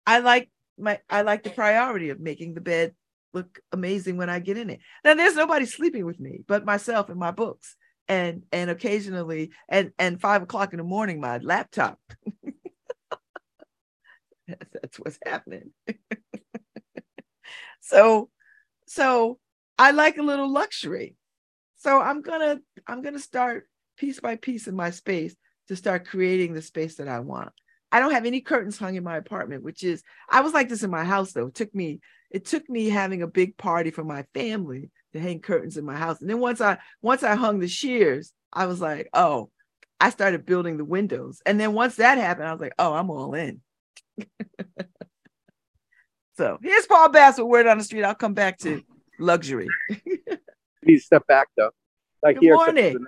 I 0.07 0.19
like 0.19 0.51
my 0.79 1.01
I 1.09 1.23
like 1.23 1.43
the 1.43 1.51
priority 1.51 2.11
of 2.11 2.21
making 2.21 2.53
the 2.53 2.61
bed 2.61 2.95
look 3.33 3.61
amazing 3.73 4.19
when 4.19 4.29
I 4.29 4.41
get 4.41 4.59
in 4.59 4.69
it. 4.69 4.81
Now 5.05 5.15
there's 5.15 5.37
nobody 5.37 5.65
sleeping 5.65 6.05
with 6.05 6.21
me 6.21 6.41
but 6.47 6.67
myself 6.67 7.09
and 7.09 7.19
my 7.19 7.31
books 7.31 7.77
and 8.09 8.45
and 8.53 8.71
occasionally 8.71 9.51
and 9.69 9.93
and 9.99 10.21
five 10.21 10.43
o'clock 10.43 10.73
in 10.73 10.79
the 10.79 10.85
morning 10.85 11.21
my 11.21 11.39
laptop. 11.39 11.99
That's 14.47 14.99
what's 14.99 15.19
happening. 15.25 15.71
so 17.81 18.31
so 18.87 19.39
I 19.79 19.93
like 19.93 20.19
a 20.19 20.23
little 20.23 20.51
luxury. 20.51 21.17
So 21.77 22.01
I'm 22.01 22.23
gonna 22.23 22.61
I'm 22.87 23.03
gonna 23.03 23.19
start 23.19 23.69
piece 23.97 24.21
by 24.21 24.37
piece 24.37 24.67
in 24.67 24.75
my 24.75 24.91
space 24.91 25.37
to 25.69 25.77
start 25.77 26.09
creating 26.09 26.55
the 26.55 26.63
space 26.63 26.97
that 26.97 27.09
I 27.09 27.21
want. 27.21 27.53
I 27.91 28.01
don't 28.01 28.13
have 28.13 28.27
any 28.27 28.41
curtains 28.41 28.79
hung 28.79 28.97
in 28.97 29.05
my 29.05 29.17
apartment, 29.17 29.63
which 29.63 29.83
is 29.83 30.03
I 30.29 30.41
was 30.41 30.53
like 30.53 30.69
this 30.69 30.83
in 30.83 30.91
my 30.91 31.05
house 31.05 31.33
though. 31.33 31.49
It 31.49 31.55
took 31.55 31.75
me 31.75 32.01
it 32.31 32.47
took 32.47 32.69
me 32.69 32.89
having 32.89 33.23
a 33.23 33.27
big 33.27 33.57
party 33.57 33.91
for 33.91 34.05
my 34.05 34.25
family 34.35 34.91
to 35.13 35.21
hang 35.21 35.41
curtains 35.41 35.77
in 35.77 35.85
my 35.85 35.97
house. 35.97 36.21
And 36.21 36.29
then 36.29 36.41
once 36.41 36.61
I 36.61 36.79
once 37.03 37.23
I 37.23 37.35
hung 37.35 37.59
the 37.59 37.69
shears, 37.69 38.33
I 38.53 38.67
was 38.67 38.81
like, 38.81 39.09
oh, 39.13 39.51
I 40.01 40.11
started 40.11 40.47
building 40.47 40.77
the 40.77 40.85
windows. 40.85 41.41
And 41.45 41.59
then 41.59 41.73
once 41.73 41.97
that 41.97 42.19
happened, 42.19 42.49
I 42.49 42.53
was 42.53 42.61
like, 42.61 42.75
oh, 42.79 42.93
I'm 42.95 43.11
all 43.11 43.35
in. 43.35 43.61
so 46.37 46.59
here's 46.63 46.87
Paul 46.87 47.11
Bass 47.11 47.39
with 47.39 47.47
Word 47.47 47.67
on 47.67 47.79
the 47.79 47.85
Street. 47.85 48.05
I'll 48.05 48.15
come 48.15 48.35
back 48.35 48.59
to 48.59 48.83
luxury. 49.19 49.69
Please 50.85 51.05
step 51.05 51.27
back 51.27 51.49
though. 51.57 51.71
Like 52.23 52.41
Good 52.41 52.53
morning. 52.53 52.99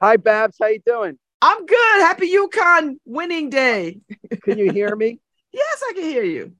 Hi 0.00 0.16
Babz, 0.16 0.56
how 0.60 0.68
you 0.68 0.80
doing? 0.84 1.18
I'm 1.40 1.66
good. 1.66 2.00
Happy 2.00 2.32
UConn 2.32 2.98
winning 3.04 3.50
day. 3.50 3.98
Can 4.44 4.58
you 4.58 4.70
hear 4.70 4.94
me? 4.94 5.18
yes, 5.52 5.82
I 5.88 5.92
can 5.94 6.04
hear 6.04 6.22
you. 6.22 6.52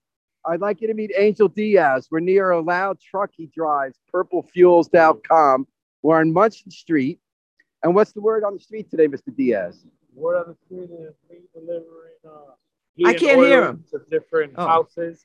I'd 0.45 0.61
like 0.61 0.81
you 0.81 0.89
to 0.89 0.95
meet 0.95 1.13
Angel 1.17 1.49
Diaz. 1.49 2.09
We're 2.11 2.21
near 2.21 2.51
a 2.51 2.61
loud 2.61 2.99
truck 3.01 3.31
he 3.37 3.47
drives, 3.47 3.99
purplefuels.com. 4.13 5.67
We're 6.03 6.19
on 6.19 6.33
Munson 6.33 6.71
Street. 6.71 7.21
And 7.83 7.95
what's 7.95 8.13
the 8.13 8.21
word 8.21 8.45
on 8.45 8.55
the 8.55 8.61
street 8.61 8.91
today, 8.91 9.09
Mr. 9.09 9.35
Diaz? 9.35 9.85
Word 10.15 10.39
on 10.39 10.49
the 10.49 10.57
street 10.67 10.91
is 10.91 11.15
we 11.31 11.39
delivering 11.55 12.13
uh, 12.25 12.53
I 13.05 13.15
can't 13.15 13.41
hear 13.41 13.65
him. 13.65 13.85
To 13.91 14.01
different 14.11 14.55
oh. 14.57 14.67
houses. 14.67 15.25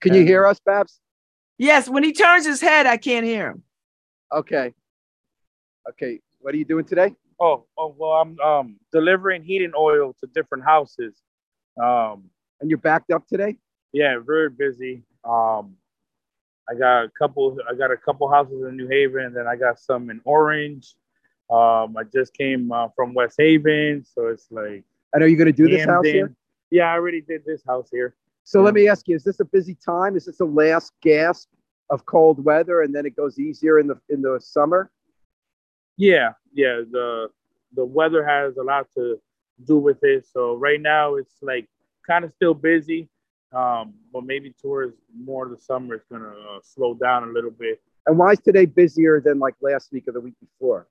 Can 0.00 0.12
and, 0.12 0.20
you 0.20 0.26
hear 0.26 0.46
us, 0.46 0.60
Babz? 0.64 1.00
Yes, 1.58 1.88
when 1.88 2.02
he 2.02 2.12
turns 2.12 2.44
his 2.44 2.60
head, 2.60 2.86
I 2.86 2.96
can't 2.96 3.24
hear 3.24 3.50
him. 3.50 3.62
Okay. 4.32 4.74
Okay. 5.88 6.20
What 6.40 6.54
are 6.54 6.58
you 6.58 6.64
doing 6.64 6.84
today? 6.84 7.14
Oh, 7.40 7.64
oh 7.78 7.94
well, 7.96 8.12
I'm 8.12 8.38
um, 8.40 8.76
delivering 8.92 9.42
heating 9.44 9.72
oil 9.76 10.14
to 10.20 10.26
different 10.34 10.64
houses. 10.64 11.14
Um, 11.82 12.24
and 12.60 12.70
you're 12.70 12.78
backed 12.78 13.10
up 13.10 13.26
today? 13.26 13.56
Yeah, 13.96 14.18
very 14.18 14.50
busy. 14.50 15.02
Um, 15.24 15.74
I 16.68 16.74
got 16.78 17.04
a 17.04 17.10
couple. 17.18 17.56
I 17.66 17.74
got 17.74 17.90
a 17.90 17.96
couple 17.96 18.30
houses 18.30 18.62
in 18.68 18.76
New 18.76 18.88
Haven, 18.88 19.24
and 19.24 19.34
then 19.34 19.46
I 19.46 19.56
got 19.56 19.80
some 19.80 20.10
in 20.10 20.20
Orange. 20.26 20.96
Um, 21.48 21.96
I 21.96 22.02
just 22.12 22.34
came 22.34 22.70
uh, 22.70 22.88
from 22.94 23.14
West 23.14 23.36
Haven, 23.38 24.04
so 24.04 24.26
it's 24.26 24.48
like. 24.50 24.84
And 25.14 25.24
are 25.24 25.26
you 25.26 25.38
going 25.38 25.46
to 25.46 25.52
do 25.52 25.66
this 25.66 25.86
house 25.86 26.04
here? 26.04 26.36
Yeah, 26.70 26.92
I 26.92 26.92
already 26.92 27.22
did 27.22 27.42
this 27.46 27.62
house 27.66 27.88
here. 27.90 28.14
So 28.44 28.58
yeah. 28.58 28.66
let 28.66 28.74
me 28.74 28.86
ask 28.86 29.08
you: 29.08 29.16
Is 29.16 29.24
this 29.24 29.40
a 29.40 29.46
busy 29.46 29.74
time? 29.74 30.14
Is 30.14 30.26
this 30.26 30.36
the 30.36 30.44
last 30.44 30.92
gasp 31.00 31.48
of 31.88 32.04
cold 32.04 32.44
weather, 32.44 32.82
and 32.82 32.94
then 32.94 33.06
it 33.06 33.16
goes 33.16 33.38
easier 33.38 33.78
in 33.78 33.86
the 33.86 33.98
in 34.10 34.20
the 34.20 34.38
summer? 34.42 34.90
Yeah, 35.96 36.32
yeah. 36.52 36.82
The 36.90 37.28
the 37.74 37.86
weather 37.86 38.26
has 38.26 38.58
a 38.58 38.62
lot 38.62 38.88
to 38.94 39.18
do 39.64 39.78
with 39.78 40.00
it. 40.02 40.26
So 40.30 40.56
right 40.56 40.82
now 40.82 41.14
it's 41.14 41.36
like 41.40 41.66
kind 42.06 42.26
of 42.26 42.32
still 42.34 42.52
busy, 42.52 43.08
um, 43.56 43.94
but 44.12 44.24
maybe 44.24 44.54
tours 44.60 44.92
more 45.18 45.46
of 45.46 45.50
the 45.50 45.56
summer 45.58 45.94
is 45.94 46.02
gonna 46.10 46.28
uh, 46.28 46.58
slow 46.62 46.94
down 46.94 47.24
a 47.28 47.32
little 47.32 47.50
bit. 47.50 47.80
And 48.06 48.18
why 48.18 48.32
is 48.32 48.40
today 48.40 48.66
busier 48.66 49.20
than 49.20 49.38
like 49.38 49.54
last 49.60 49.90
week 49.92 50.04
or 50.06 50.12
the 50.12 50.20
week 50.20 50.34
before? 50.40 50.86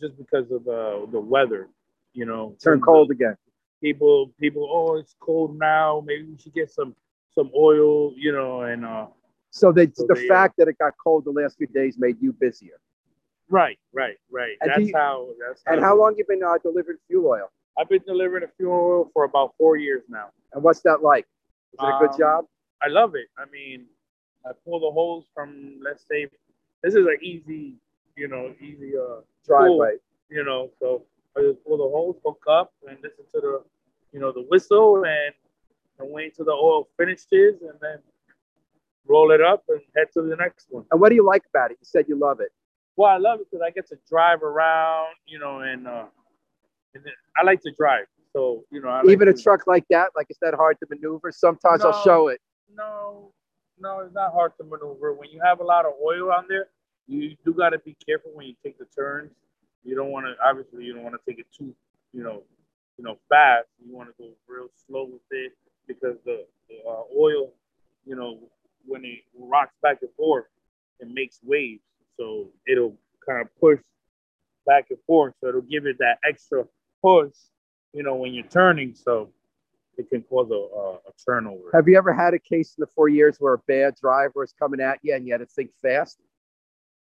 Just 0.00 0.16
because 0.16 0.50
of 0.52 0.64
the 0.64 1.08
the 1.10 1.20
weather, 1.20 1.68
you 2.12 2.24
know. 2.24 2.56
Turn 2.62 2.80
cold 2.80 3.10
again. 3.10 3.36
People, 3.82 4.32
people. 4.40 4.68
Oh, 4.70 4.96
it's 4.96 5.16
cold 5.18 5.58
now. 5.58 6.02
Maybe 6.06 6.22
we 6.22 6.38
should 6.38 6.54
get 6.54 6.70
some 6.70 6.94
some 7.34 7.50
oil, 7.56 8.14
you 8.16 8.32
know, 8.32 8.62
and 8.62 8.84
uh. 8.84 9.06
So, 9.50 9.70
the 9.70 9.90
so 9.92 10.06
the 10.08 10.14
they, 10.14 10.28
fact 10.28 10.54
uh, 10.54 10.64
that 10.64 10.70
it 10.70 10.78
got 10.78 10.94
cold 11.02 11.24
the 11.24 11.30
last 11.30 11.58
few 11.58 11.66
days 11.66 11.96
made 11.98 12.16
you 12.22 12.32
busier. 12.32 12.80
Right, 13.50 13.78
right, 13.92 14.16
right. 14.30 14.56
And 14.60 14.70
that's 14.70 14.88
you, 14.88 14.92
how. 14.94 15.28
That's 15.46 15.62
how. 15.66 15.72
And 15.72 15.82
how 15.82 15.98
long 15.98 16.14
you 16.16 16.24
been 16.26 16.42
uh, 16.42 16.56
delivering 16.62 16.98
fuel 17.08 17.26
oil? 17.26 17.50
I've 17.78 17.88
been 17.88 18.02
delivering 18.06 18.44
a 18.44 18.48
fuel 18.56 18.72
oil 18.72 19.10
for 19.12 19.24
about 19.24 19.54
four 19.58 19.76
years 19.76 20.02
now. 20.08 20.28
And 20.54 20.62
what's 20.62 20.80
that 20.82 21.02
like? 21.02 21.26
Is 21.72 21.78
it 21.80 21.86
a 21.86 21.98
good 22.00 22.10
um, 22.10 22.18
job? 22.18 22.44
I 22.82 22.88
love 22.88 23.14
it. 23.14 23.28
I 23.38 23.44
mean, 23.50 23.86
I 24.44 24.50
pull 24.64 24.80
the 24.80 24.90
hose 24.90 25.24
from 25.34 25.80
let's 25.82 26.04
say 26.10 26.26
this 26.82 26.94
is 26.94 27.06
an 27.06 27.18
easy, 27.22 27.74
you 28.16 28.28
know, 28.28 28.54
easy 28.60 28.92
uh 28.96 29.20
driveway. 29.46 29.96
You 30.28 30.44
know, 30.44 30.70
so 30.78 31.04
I 31.36 31.42
just 31.42 31.64
pull 31.64 31.78
the 31.78 31.84
hose, 31.84 32.16
hook 32.24 32.42
up, 32.48 32.72
and 32.88 32.98
listen 33.02 33.24
to 33.34 33.40
the, 33.40 33.62
you 34.12 34.20
know, 34.20 34.32
the 34.32 34.46
whistle, 34.50 35.04
and 35.04 35.34
and 35.98 36.10
wait 36.10 36.34
till 36.34 36.44
the 36.44 36.52
oil 36.52 36.88
finishes, 36.96 37.62
and 37.62 37.78
then 37.80 37.98
roll 39.06 39.30
it 39.30 39.40
up 39.40 39.64
and 39.68 39.80
head 39.96 40.08
to 40.14 40.22
the 40.22 40.36
next 40.36 40.66
one. 40.70 40.84
And 40.90 41.00
what 41.00 41.10
do 41.10 41.14
you 41.14 41.26
like 41.26 41.42
about 41.52 41.70
it? 41.70 41.78
You 41.80 41.86
said 41.86 42.06
you 42.08 42.16
love 42.16 42.40
it. 42.40 42.50
Well, 42.96 43.10
I 43.10 43.18
love 43.18 43.40
it 43.40 43.46
because 43.50 43.64
I 43.66 43.70
get 43.70 43.88
to 43.88 43.96
drive 44.08 44.42
around, 44.42 45.14
you 45.26 45.38
know, 45.38 45.60
and, 45.60 45.86
uh, 45.86 46.04
and 46.94 47.04
I 47.36 47.42
like 47.44 47.62
to 47.62 47.72
drive. 47.72 48.06
So, 48.34 48.64
you 48.70 48.80
know, 48.80 48.88
like 48.88 49.08
even 49.08 49.26
to, 49.26 49.34
a 49.34 49.36
truck 49.36 49.66
like 49.66 49.84
that, 49.90 50.10
like 50.16 50.26
it's 50.30 50.38
that 50.40 50.54
hard 50.54 50.78
to 50.80 50.86
maneuver. 50.88 51.30
Sometimes 51.32 51.82
no, 51.82 51.90
I'll 51.90 52.02
show 52.04 52.28
it. 52.28 52.40
No, 52.74 53.32
no, 53.78 54.00
it's 54.00 54.14
not 54.14 54.32
hard 54.32 54.52
to 54.58 54.64
maneuver. 54.64 55.12
When 55.12 55.30
you 55.30 55.40
have 55.44 55.60
a 55.60 55.64
lot 55.64 55.84
of 55.84 55.92
oil 56.02 56.32
on 56.32 56.46
there, 56.48 56.68
you 57.06 57.36
do 57.44 57.52
got 57.52 57.70
to 57.70 57.78
be 57.78 57.96
careful 58.06 58.30
when 58.34 58.46
you 58.46 58.54
take 58.64 58.78
the 58.78 58.86
turns. 58.96 59.32
You 59.84 59.94
don't 59.96 60.10
want 60.10 60.26
to 60.26 60.34
obviously 60.44 60.84
you 60.84 60.94
don't 60.94 61.02
want 61.02 61.14
to 61.14 61.30
take 61.30 61.40
it 61.40 61.46
too, 61.56 61.74
you 62.12 62.22
know, 62.22 62.42
you 62.96 63.04
know, 63.04 63.18
fast. 63.28 63.66
You 63.84 63.94
want 63.94 64.08
to 64.08 64.14
go 64.16 64.30
real 64.48 64.68
slow 64.86 65.04
with 65.04 65.22
it 65.30 65.52
because 65.86 66.16
the, 66.24 66.46
the 66.68 66.76
uh, 66.88 67.02
oil, 67.18 67.52
you 68.06 68.16
know, 68.16 68.38
when 68.86 69.04
it 69.04 69.20
rocks 69.38 69.74
back 69.82 69.98
and 70.02 70.10
forth, 70.16 70.46
it 71.00 71.08
makes 71.12 71.40
waves. 71.42 71.82
So 72.16 72.48
it'll 72.66 72.96
kind 73.26 73.42
of 73.42 73.48
push 73.60 73.80
back 74.66 74.86
and 74.90 74.98
forth. 75.06 75.34
So 75.40 75.48
it'll 75.48 75.62
give 75.62 75.86
it 75.86 75.98
that 75.98 76.18
extra 76.28 76.64
push, 77.02 77.32
you 77.92 78.02
know, 78.02 78.14
when 78.14 78.34
you're 78.34 78.46
turning. 78.46 78.94
So 78.94 79.30
it 79.98 80.08
can 80.08 80.22
cause 80.22 80.50
a, 80.50 80.54
a, 80.54 80.92
a 80.94 81.12
turnover. 81.24 81.70
Have 81.74 81.88
you 81.88 81.96
ever 81.96 82.12
had 82.12 82.34
a 82.34 82.38
case 82.38 82.74
in 82.76 82.82
the 82.82 82.86
four 82.94 83.08
years 83.08 83.36
where 83.38 83.54
a 83.54 83.58
bad 83.58 83.94
driver 84.00 84.42
is 84.42 84.54
coming 84.58 84.80
at 84.80 84.98
you 85.02 85.14
and 85.14 85.26
you 85.26 85.32
had 85.32 85.38
to 85.38 85.46
think 85.46 85.70
fast? 85.80 86.18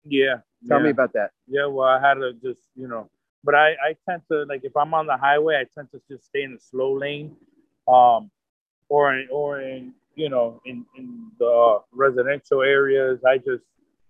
Yeah. 0.04 0.38
Tell 0.66 0.78
yeah. 0.78 0.84
me 0.84 0.90
about 0.90 1.12
that. 1.12 1.30
Yeah, 1.46 1.66
well, 1.66 1.88
I 1.88 2.00
had 2.00 2.14
to 2.14 2.32
just, 2.34 2.60
you 2.74 2.88
know, 2.88 3.08
but 3.44 3.54
I, 3.54 3.72
I 3.72 3.96
tend 4.08 4.22
to 4.32 4.44
like 4.44 4.62
if 4.64 4.76
I'm 4.76 4.94
on 4.94 5.06
the 5.06 5.16
highway, 5.16 5.56
I 5.56 5.64
tend 5.74 5.90
to 5.92 6.00
just 6.10 6.26
stay 6.26 6.42
in 6.42 6.54
the 6.54 6.60
slow 6.60 6.98
lane, 6.98 7.36
um, 7.86 8.30
or 8.88 9.14
in, 9.14 9.28
or 9.30 9.60
in 9.60 9.92
you 10.14 10.30
know 10.30 10.60
in 10.64 10.86
in 10.96 11.30
the 11.38 11.80
residential 11.92 12.62
areas. 12.62 13.20
I 13.24 13.36
just, 13.36 13.64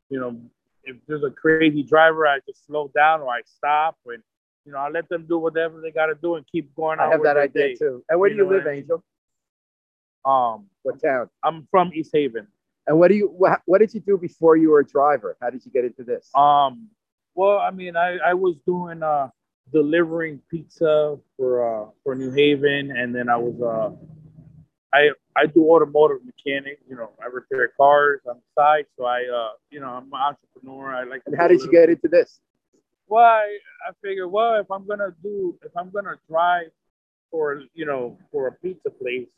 you 0.08 0.20
know, 0.20 0.40
if 0.84 0.96
there's 1.08 1.24
a 1.24 1.30
crazy 1.30 1.82
driver, 1.82 2.26
I 2.26 2.38
just 2.46 2.64
slow 2.66 2.90
down 2.94 3.22
or 3.22 3.28
I 3.28 3.40
stop 3.44 3.96
and 4.06 4.22
you 4.64 4.72
know 4.72 4.78
I 4.78 4.88
let 4.88 5.08
them 5.08 5.26
do 5.28 5.38
whatever 5.38 5.80
they 5.80 5.90
got 5.90 6.06
to 6.06 6.14
do 6.14 6.36
and 6.36 6.46
keep 6.46 6.74
going. 6.74 6.98
I 7.00 7.08
have 7.10 7.22
that 7.22 7.36
idea 7.36 7.68
day. 7.68 7.74
too. 7.74 8.04
And 8.08 8.18
where 8.18 8.30
do 8.30 8.36
You 8.36 8.44
you 8.44 8.50
live, 8.50 8.62
I 8.66 8.70
mean? 8.70 8.78
Angel? 8.80 9.04
Um, 10.24 10.66
What 10.82 11.02
town? 11.02 11.28
I'm 11.42 11.66
from 11.70 11.92
East 11.94 12.10
Haven. 12.12 12.46
And 12.86 12.98
what 12.98 13.08
do 13.08 13.14
you 13.14 13.28
what, 13.28 13.60
what 13.66 13.78
did 13.78 13.94
you 13.94 14.00
do 14.00 14.18
before 14.18 14.56
you 14.56 14.70
were 14.70 14.80
a 14.80 14.86
driver? 14.86 15.36
How 15.40 15.50
did 15.50 15.64
you 15.64 15.70
get 15.72 15.84
into 15.84 16.02
this? 16.04 16.30
Um, 16.34 16.88
well, 17.34 17.58
I 17.58 17.70
mean, 17.70 17.96
I, 17.96 18.18
I 18.18 18.34
was 18.34 18.56
doing 18.66 19.02
uh 19.02 19.28
delivering 19.72 20.40
pizza 20.50 21.16
for 21.36 21.50
uh 21.86 21.90
for 22.02 22.14
New 22.14 22.30
Haven, 22.30 22.90
and 22.90 23.14
then 23.14 23.28
I 23.28 23.36
was 23.36 23.56
uh 23.60 23.94
I 24.94 25.10
I 25.36 25.46
do 25.46 25.64
automotive 25.70 26.18
mechanic. 26.24 26.78
You 26.88 26.96
know, 26.96 27.10
I 27.22 27.26
repair 27.26 27.70
cars 27.76 28.20
on 28.28 28.36
the 28.36 28.60
side, 28.62 28.86
so 28.96 29.04
I 29.04 29.24
uh 29.24 29.50
you 29.70 29.80
know 29.80 29.88
I'm 29.88 30.04
an 30.04 30.12
entrepreneur. 30.14 30.94
I 30.94 31.04
like. 31.04 31.22
And 31.26 31.36
how 31.36 31.48
did 31.48 31.60
you 31.60 31.70
get 31.70 31.88
into 31.88 32.08
this? 32.08 32.40
Well, 33.08 33.24
I, 33.24 33.58
I 33.88 33.92
figure, 34.02 34.28
well, 34.28 34.60
if 34.60 34.70
I'm 34.70 34.86
gonna 34.86 35.14
do, 35.22 35.58
if 35.62 35.72
I'm 35.76 35.90
gonna 35.90 36.16
drive 36.28 36.68
for 37.30 37.62
you 37.74 37.84
know 37.84 38.16
for 38.30 38.48
a 38.48 38.52
pizza 38.52 38.90
place 38.90 39.28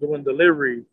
doing 0.00 0.22
deliveries, 0.22 0.84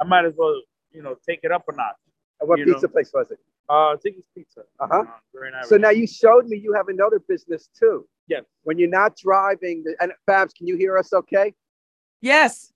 I 0.00 0.04
might 0.04 0.24
as 0.24 0.34
well 0.36 0.60
you 0.92 1.02
know 1.02 1.16
take 1.26 1.40
it 1.42 1.52
up 1.52 1.64
a 1.68 1.72
notch. 1.72 1.96
And 2.40 2.48
what 2.48 2.58
pizza 2.58 2.86
know. 2.86 2.88
place 2.88 3.10
was 3.14 3.30
it? 3.30 3.38
Uh, 3.68 3.96
Ziggy's 4.04 4.26
Pizza. 4.34 4.62
Uh-huh. 4.80 5.04
on 5.04 5.64
So 5.64 5.76
now 5.76 5.90
you 5.90 6.06
showed 6.06 6.46
me 6.46 6.58
you 6.58 6.72
have 6.72 6.88
another 6.88 7.20
business 7.20 7.68
too. 7.78 8.04
Yes. 8.26 8.42
When 8.64 8.78
you're 8.78 8.88
not 8.88 9.16
driving, 9.16 9.84
the, 9.84 9.94
and 10.00 10.12
Babz, 10.26 10.52
can 10.52 10.66
you 10.66 10.76
hear 10.76 10.98
us 10.98 11.12
okay? 11.12 11.54
yes. 12.20 12.72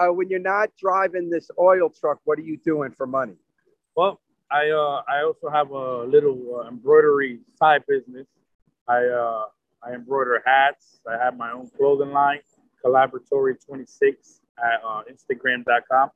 Uh, 0.00 0.10
when 0.12 0.30
you're 0.30 0.38
not 0.38 0.70
driving 0.78 1.28
this 1.28 1.50
oil 1.58 1.90
truck, 1.90 2.18
what 2.24 2.38
are 2.38 2.42
you 2.42 2.56
doing 2.56 2.92
for 2.92 3.06
money? 3.06 3.34
Well, 3.94 4.20
I 4.52 4.70
uh 4.70 5.02
I 5.08 5.22
also 5.22 5.48
have 5.50 5.70
a 5.70 6.04
little 6.04 6.60
uh, 6.60 6.68
embroidery 6.68 7.40
side 7.58 7.82
business. 7.88 8.26
I 8.88 9.04
uh 9.06 9.44
I 9.82 9.94
embroider 9.94 10.42
hats. 10.46 11.00
I 11.08 11.16
have 11.22 11.36
my 11.36 11.50
own 11.52 11.70
clothing 11.76 12.12
line, 12.12 12.40
Collaboratory 12.84 13.54
26 13.64 14.40
at 14.58 14.80
uh, 14.86 15.02
Instagram.com. 15.10 16.10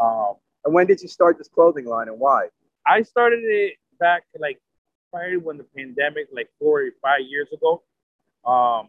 Um, 0.00 0.34
And 0.64 0.72
when 0.74 0.86
did 0.86 1.02
you 1.02 1.08
start 1.08 1.36
this 1.38 1.48
clothing 1.48 1.84
line 1.84 2.08
and 2.08 2.18
why? 2.18 2.48
I 2.86 3.02
started 3.02 3.40
it 3.44 3.74
back 4.00 4.22
like 4.38 4.58
prior 5.12 5.38
when 5.38 5.58
the 5.58 5.66
pandemic, 5.76 6.28
like 6.32 6.48
four 6.58 6.80
or 6.82 6.90
five 7.02 7.20
years 7.28 7.48
ago. 7.52 7.82
Um, 8.50 8.88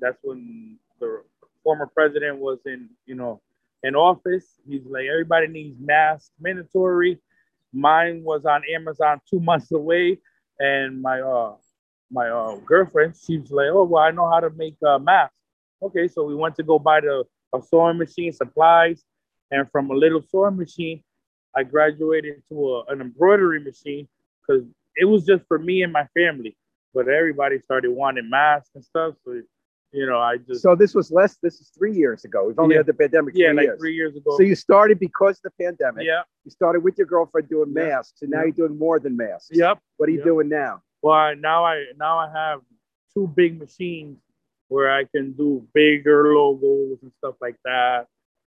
that's 0.00 0.18
when 0.22 0.78
the 1.00 1.22
former 1.62 1.86
president 1.86 2.38
was 2.38 2.58
in, 2.64 2.88
you 3.06 3.14
know, 3.14 3.42
in 3.82 3.94
office. 3.94 4.46
He's 4.66 4.86
like, 4.86 5.06
everybody 5.12 5.48
needs 5.48 5.76
masks, 5.78 6.30
mandatory. 6.40 7.18
Mine 7.72 8.22
was 8.22 8.44
on 8.44 8.62
Amazon 8.74 9.20
two 9.28 9.40
months 9.50 9.72
away, 9.72 10.18
and 10.58 11.00
my 11.00 11.20
uh 11.20 11.54
my 12.10 12.28
uh 12.28 12.56
girlfriend, 12.66 13.14
she 13.16 13.38
was 13.38 13.50
like, 13.50 13.68
oh 13.72 13.84
well, 13.84 14.02
I 14.02 14.10
know 14.10 14.30
how 14.30 14.40
to 14.40 14.50
make 14.50 14.76
uh, 14.86 14.98
masks. 14.98 15.34
Okay, 15.82 16.06
so 16.08 16.24
we 16.24 16.34
went 16.34 16.54
to 16.56 16.62
go 16.62 16.78
buy 16.78 17.00
the 17.00 17.24
a 17.54 17.60
sewing 17.60 17.98
machine, 17.98 18.32
supplies, 18.32 19.04
and 19.50 19.70
from 19.70 19.90
a 19.90 19.94
little 19.94 20.22
sewing 20.22 20.56
machine, 20.56 21.02
I 21.54 21.64
graduated 21.64 22.42
to 22.48 22.68
a, 22.70 22.84
an 22.92 23.00
embroidery 23.00 23.62
machine 23.62 24.08
because 24.40 24.64
it 24.96 25.04
was 25.04 25.24
just 25.24 25.44
for 25.46 25.58
me 25.58 25.82
and 25.82 25.92
my 25.92 26.06
family. 26.16 26.56
But 26.94 27.08
everybody 27.08 27.58
started 27.58 27.90
wanting 27.90 28.28
masks 28.28 28.70
and 28.74 28.84
stuff. 28.84 29.14
So, 29.24 29.42
you 29.92 30.06
know, 30.06 30.18
I 30.18 30.38
just, 30.38 30.62
So 30.62 30.74
this 30.74 30.94
was 30.94 31.10
less. 31.10 31.36
This 31.42 31.60
is 31.60 31.70
three 31.76 31.92
years 31.94 32.24
ago. 32.24 32.46
We've 32.46 32.58
only 32.58 32.74
Yeah. 32.74 32.78
had 32.80 32.86
the 32.86 32.94
pandemic 32.94 33.34
yeah, 33.36 33.48
three 33.48 33.56
like 33.56 33.64
years. 33.66 33.78
three 33.80 33.94
years 33.94 34.16
ago. 34.16 34.36
So 34.36 34.42
you 34.42 34.54
started 34.54 34.98
because 34.98 35.36
of 35.38 35.42
the 35.52 35.64
pandemic. 35.64 36.06
yeah, 36.06 36.22
You 36.44 36.50
started 36.50 36.80
with 36.82 36.96
your 36.98 37.06
girlfriend 37.06 37.48
doing 37.48 37.72
Yeah. 37.76 37.84
masks, 37.88 38.22
and 38.22 38.30
now 38.30 38.38
Yeah. 38.38 38.44
you're 38.56 38.68
doing 38.68 38.78
more 38.78 38.98
than 38.98 39.16
masks. 39.16 39.50
yep. 39.52 39.78
What 39.98 40.08
are 40.08 40.12
you 40.12 40.22
doing 40.24 40.48
now? 40.48 40.82
Well, 41.02 41.14
I, 41.14 41.34
now 41.34 41.64
I 41.64 41.84
now 41.96 42.18
I 42.18 42.30
have 42.30 42.60
two 43.12 43.26
big 43.28 43.58
machines 43.58 44.18
where 44.68 44.90
I 44.90 45.04
can 45.04 45.32
do 45.32 45.66
bigger 45.74 46.34
logos 46.34 47.02
and 47.02 47.12
stuff 47.18 47.34
like 47.40 47.56
that. 47.64 48.06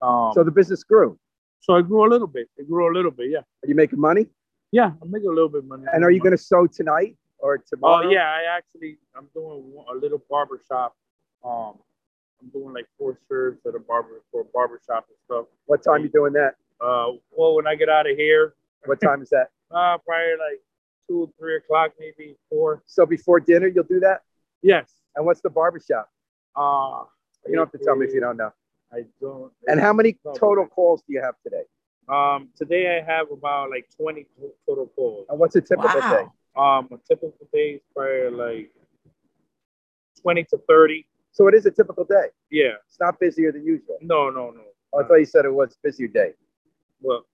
Um, 0.02 0.32
So 0.34 0.44
the 0.44 0.52
business 0.52 0.84
grew. 0.84 1.18
so 1.62 1.76
it 1.78 1.84
grew 1.88 2.06
a 2.06 2.10
little 2.14 2.28
bit. 2.28 2.48
It 2.58 2.68
grew 2.70 2.92
a 2.92 2.94
little 2.94 3.10
bit. 3.12 3.30
Yeah, 3.32 3.40
Are 3.40 3.68
you 3.68 3.76
making 3.76 4.00
money? 4.00 4.28
yeah. 4.72 4.92
I'm 5.02 5.10
making 5.10 5.30
a 5.30 5.34
little 5.34 5.50
bit 5.50 5.60
of 5.60 5.66
money. 5.66 5.86
And 5.94 6.04
are 6.04 6.12
you 6.12 6.20
going 6.20 6.38
to 6.40 6.44
sew 6.52 6.68
tonight 6.68 7.18
or 7.40 7.58
tomorrow? 7.58 8.08
Oh 8.08 8.12
yeah, 8.12 8.28
I 8.30 8.44
actually 8.58 9.00
I'm 9.16 9.28
doing 9.34 9.72
one- 9.74 9.88
a 9.96 9.98
little 9.98 10.22
barber 10.30 10.60
shop. 10.70 10.96
Um, 11.44 11.74
I'm 12.42 12.50
doing 12.50 12.74
like 12.74 12.88
four 12.98 13.18
shirts 13.28 13.66
at 13.66 13.76
a 13.76 13.80
barber 13.80 14.22
for 14.32 14.42
a 14.42 14.46
barber 14.46 14.82
shop 14.86 15.06
and 15.10 15.18
stuff. 15.26 15.46
What 15.66 15.84
time 15.84 16.04
you 16.04 16.10
doing 16.10 16.34
that? 16.34 16.56
Uh, 16.82 17.14
well, 17.32 17.56
when 17.56 17.68
I 17.68 17.76
get 17.76 17.90
out 17.90 18.10
of 18.10 18.18
here, 18.18 18.54
What 18.86 19.00
time 19.00 19.22
is 19.22 19.30
that? 19.30 19.50
uh, 19.72 19.98
probably 20.00 20.34
like 20.34 20.62
two, 21.08 21.32
three 21.40 21.58
o'clock, 21.58 21.92
maybe 22.00 22.36
four. 22.50 22.84
So 22.86 23.06
before 23.06 23.40
dinner, 23.40 23.68
you'll 23.68 23.86
do 23.86 24.00
that. 24.02 24.24
Yes. 24.62 24.92
And 25.16 25.26
what's 25.26 25.42
the 25.42 25.50
barbershop? 25.50 26.10
Uh, 26.56 27.04
You 27.48 27.56
don't 27.56 27.72
have 27.72 27.80
to 27.80 27.86
tell 27.86 27.96
me 27.96 28.06
if 28.08 28.14
you 28.14 28.20
don't 28.20 28.38
know. 28.38 28.52
I 28.92 29.06
don't. 29.22 29.52
And 29.68 29.80
how 29.80 29.94
many 29.94 30.18
total 30.36 30.68
calls 30.68 31.02
do 31.08 31.14
you 31.14 31.22
have 31.22 31.36
today? 31.44 31.64
Um, 32.10 32.50
today 32.58 33.00
I 33.00 33.04
have 33.12 33.32
about 33.32 33.70
like 33.70 33.88
20 33.98 34.26
total 34.68 34.88
calls. 34.96 35.26
And 35.30 35.40
what's 35.40 35.56
a 35.56 35.62
typical 35.62 36.02
day? 36.02 36.26
Um, 36.56 36.90
a 36.92 36.98
typical 37.08 37.48
day 37.54 37.76
is 37.76 37.82
probably 37.96 38.30
like 38.30 38.72
20 40.22 40.44
to 40.46 40.58
30. 40.68 41.08
So 41.34 41.48
it 41.48 41.54
is 41.56 41.66
a 41.66 41.72
typical 41.72 42.06
day. 42.06 42.28
Yeah. 42.52 42.74
It's 42.88 43.00
not 43.00 43.20
busier 43.20 43.52
than 43.52 43.66
usual. 43.66 43.98
No, 44.02 44.30
no, 44.30 44.52
no. 44.52 44.62
Oh, 44.94 45.04
I 45.04 45.08
thought 45.08 45.16
you 45.16 45.26
said 45.26 45.46
it 45.46 45.54
was 45.54 45.74
a 45.74 45.88
busier 45.88 46.08
day. 46.08 46.32
Well, 47.02 47.26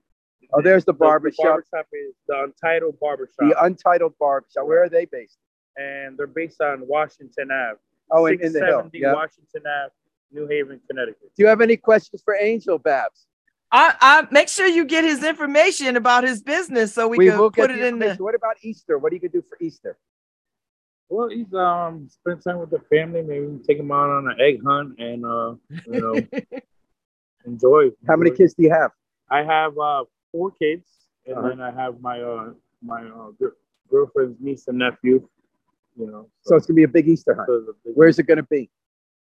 Oh, 0.51 0.61
there's 0.63 0.83
the 0.83 0.93
the 0.93 0.97
barbershop, 0.97 1.45
barbershop 1.45 1.85
is 1.93 2.15
the 2.27 2.41
Untitled 2.43 2.99
Barbershop. 2.99 3.35
the 3.39 3.63
untitled 3.63 4.13
barbershop. 4.19 4.65
Where 4.65 4.81
are 4.83 4.89
they 4.89 5.05
based? 5.05 5.37
and 5.77 6.17
they're 6.17 6.27
based 6.27 6.59
on 6.61 6.85
Washington 6.87 7.49
Ave. 7.51 7.77
Oh, 8.11 8.25
in, 8.25 8.33
in 8.43 8.51
the 8.51 8.59
hill. 8.59 8.89
670 8.91 9.05
Washington 9.13 9.61
Ave, 9.67 9.91
New 10.31 10.47
Haven, 10.47 10.81
Connecticut. 10.87 11.31
Do 11.37 11.43
you 11.43 11.47
have 11.47 11.61
any 11.61 11.77
questions 11.77 12.21
for 12.25 12.35
Angel 12.35 12.77
Babz? 12.79 13.27
I, 13.71 13.95
I 14.01 14.27
make 14.31 14.49
sure 14.49 14.65
you 14.65 14.83
get 14.83 15.03
his 15.03 15.23
information 15.23 15.95
about 15.95 16.23
his 16.23 16.41
business 16.41 16.93
so 16.93 17.07
we, 17.07 17.17
We 17.19 17.29
can 17.29 17.37
put 17.51 17.69
it 17.71 17.79
in 17.79 17.99
the. 17.99 18.15
What 18.15 18.33
about 18.35 18.55
Easter? 18.61 18.97
What 18.97 19.11
are 19.11 19.15
you 19.15 19.21
gonna 19.21 19.31
do 19.31 19.43
for 19.47 19.57
Easter? 19.61 19.97
Well, 21.09 21.29
he's 21.29 21.53
um 21.53 22.07
spend 22.09 22.41
time 22.43 22.59
with 22.59 22.69
the 22.71 22.79
family, 22.89 23.21
maybe 23.21 23.59
take 23.67 23.79
him 23.79 23.91
out 23.91 24.09
on 24.09 24.27
an 24.27 24.37
egg 24.39 24.61
hunt 24.65 24.99
and 24.99 25.25
uh 25.25 25.55
you 25.85 25.99
know 26.01 26.27
enjoy. 27.45 27.89
How 28.07 28.15
many 28.17 28.31
kids 28.31 28.53
do 28.53 28.63
you 28.63 28.71
have? 28.71 28.91
I 29.29 29.43
have 29.43 29.77
uh 29.77 30.05
four 30.31 30.51
kids, 30.51 30.87
and 31.25 31.37
Uh-huh. 31.37 31.49
then 31.49 31.61
I 31.61 31.71
have 31.71 32.01
my 32.01 32.21
uh 32.21 32.53
my 32.81 33.01
uh, 33.03 33.31
gir- 33.39 33.57
girlfriend's 33.89 34.39
niece 34.39 34.67
and 34.67 34.77
nephew. 34.79 35.27
You 35.97 36.07
know, 36.07 36.29
So 36.41 36.55
it's 36.55 36.65
gonna 36.65 36.75
be 36.75 36.83
a 36.83 36.87
big 36.87 37.07
Easter 37.07 37.33
hunt. 37.33 37.47
so 37.47 37.73
big- 37.83 37.93
Where's 37.95 38.19
it 38.19 38.23
gonna 38.23 38.43
be? 38.43 38.69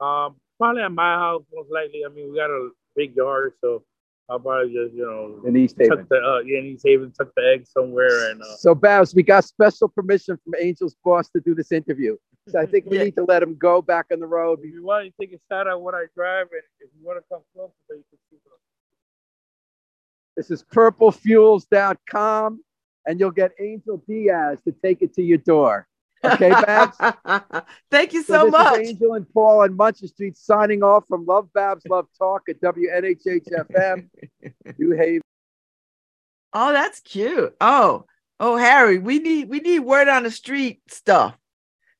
Um, 0.00 0.36
probably 0.58 0.82
at 0.82 0.92
my 0.92 1.14
house, 1.16 1.44
most 1.52 1.70
likely. 1.70 2.04
I 2.04 2.08
mean, 2.08 2.30
we 2.30 2.36
got 2.36 2.50
a 2.50 2.70
big 2.96 3.16
yard, 3.16 3.54
so 3.60 3.82
I'll 4.30 4.38
probably 4.38 4.72
just 4.72 4.94
you 4.94 5.04
know 5.04 5.40
In 5.48 5.56
East 5.56 5.76
Haven. 5.78 5.98
tuck 5.98 6.08
the 6.08 6.16
uh, 6.16 6.38
yeah, 6.46 6.58
in 6.60 6.66
East 6.66 6.84
Haven, 6.86 7.10
tuck 7.12 7.28
the 7.36 7.42
eggs 7.54 7.70
somewhere, 7.72 8.30
and 8.30 8.40
uh, 8.40 8.56
So 8.58 8.74
Babz, 8.74 9.14
we 9.14 9.22
got 9.24 9.44
special 9.44 9.88
permission 9.88 10.38
from 10.44 10.54
Angel's 10.60 10.94
boss 11.04 11.28
to 11.30 11.40
do 11.40 11.54
this 11.54 11.72
interview. 11.72 12.16
So 12.48 12.58
I 12.60 12.66
think 12.66 12.86
we 12.86 12.96
Yeah. 12.98 13.04
need 13.04 13.16
to 13.16 13.24
let 13.24 13.42
him 13.42 13.56
go 13.56 13.82
back 13.82 14.06
on 14.12 14.20
the 14.20 14.26
road. 14.26 14.60
if 14.62 14.72
you 14.72 14.84
want, 14.84 15.06
you 15.06 15.12
take 15.20 15.32
a 15.32 15.40
shot 15.52 15.66
at 15.68 15.80
what 15.80 15.94
I 15.94 16.04
drive, 16.14 16.46
and 16.52 16.62
if 16.80 16.90
you 16.98 17.04
want 17.06 17.18
to 17.18 17.24
come 17.28 17.42
closer, 17.54 17.72
so 17.88 17.94
you 17.96 18.04
can 18.08 18.18
see. 18.30 18.36
the- 18.44 18.50
This 20.36 20.50
is 20.50 20.62
purplefuels.com 20.62 22.60
and 23.06 23.18
you'll 23.20 23.30
get 23.30 23.52
Angel 23.58 23.96
Diaz 24.08 24.60
to 24.62 24.72
take 24.72 25.02
it 25.02 25.12
to 25.14 25.22
your 25.22 25.38
door. 25.38 25.86
Okay, 26.22 26.50
Babz? 26.50 26.96
Thank 27.90 28.12
you 28.12 28.22
So, 28.22 28.34
so, 28.34 28.44
this 28.46 28.52
much. 28.52 28.80
is 28.80 28.88
Angel 28.90 29.14
and 29.14 29.26
Paul 29.32 29.62
on 29.62 29.76
Muncher 29.76 30.08
Street 30.08 30.36
signing 30.36 30.82
off 30.82 31.06
from 31.08 31.24
Love 31.26 31.48
Babz 31.52 31.84
Love 31.86 32.06
Talk 32.18 32.42
at 32.48 32.60
WNHH 32.60 33.48
FM, 33.50 34.08
New 34.78 34.92
Haven. 34.96 35.22
Oh, 36.52 36.72
that's 36.72 37.00
cute. 37.00 37.54
Oh, 37.60 38.04
oh, 38.38 38.56
Harry, 38.56 38.98
we 38.98 39.18
need 39.18 39.48
we 39.48 39.60
need 39.60 39.80
word 39.80 40.08
on 40.08 40.24
the 40.24 40.30
street 40.30 40.80
stuff. 40.90 41.36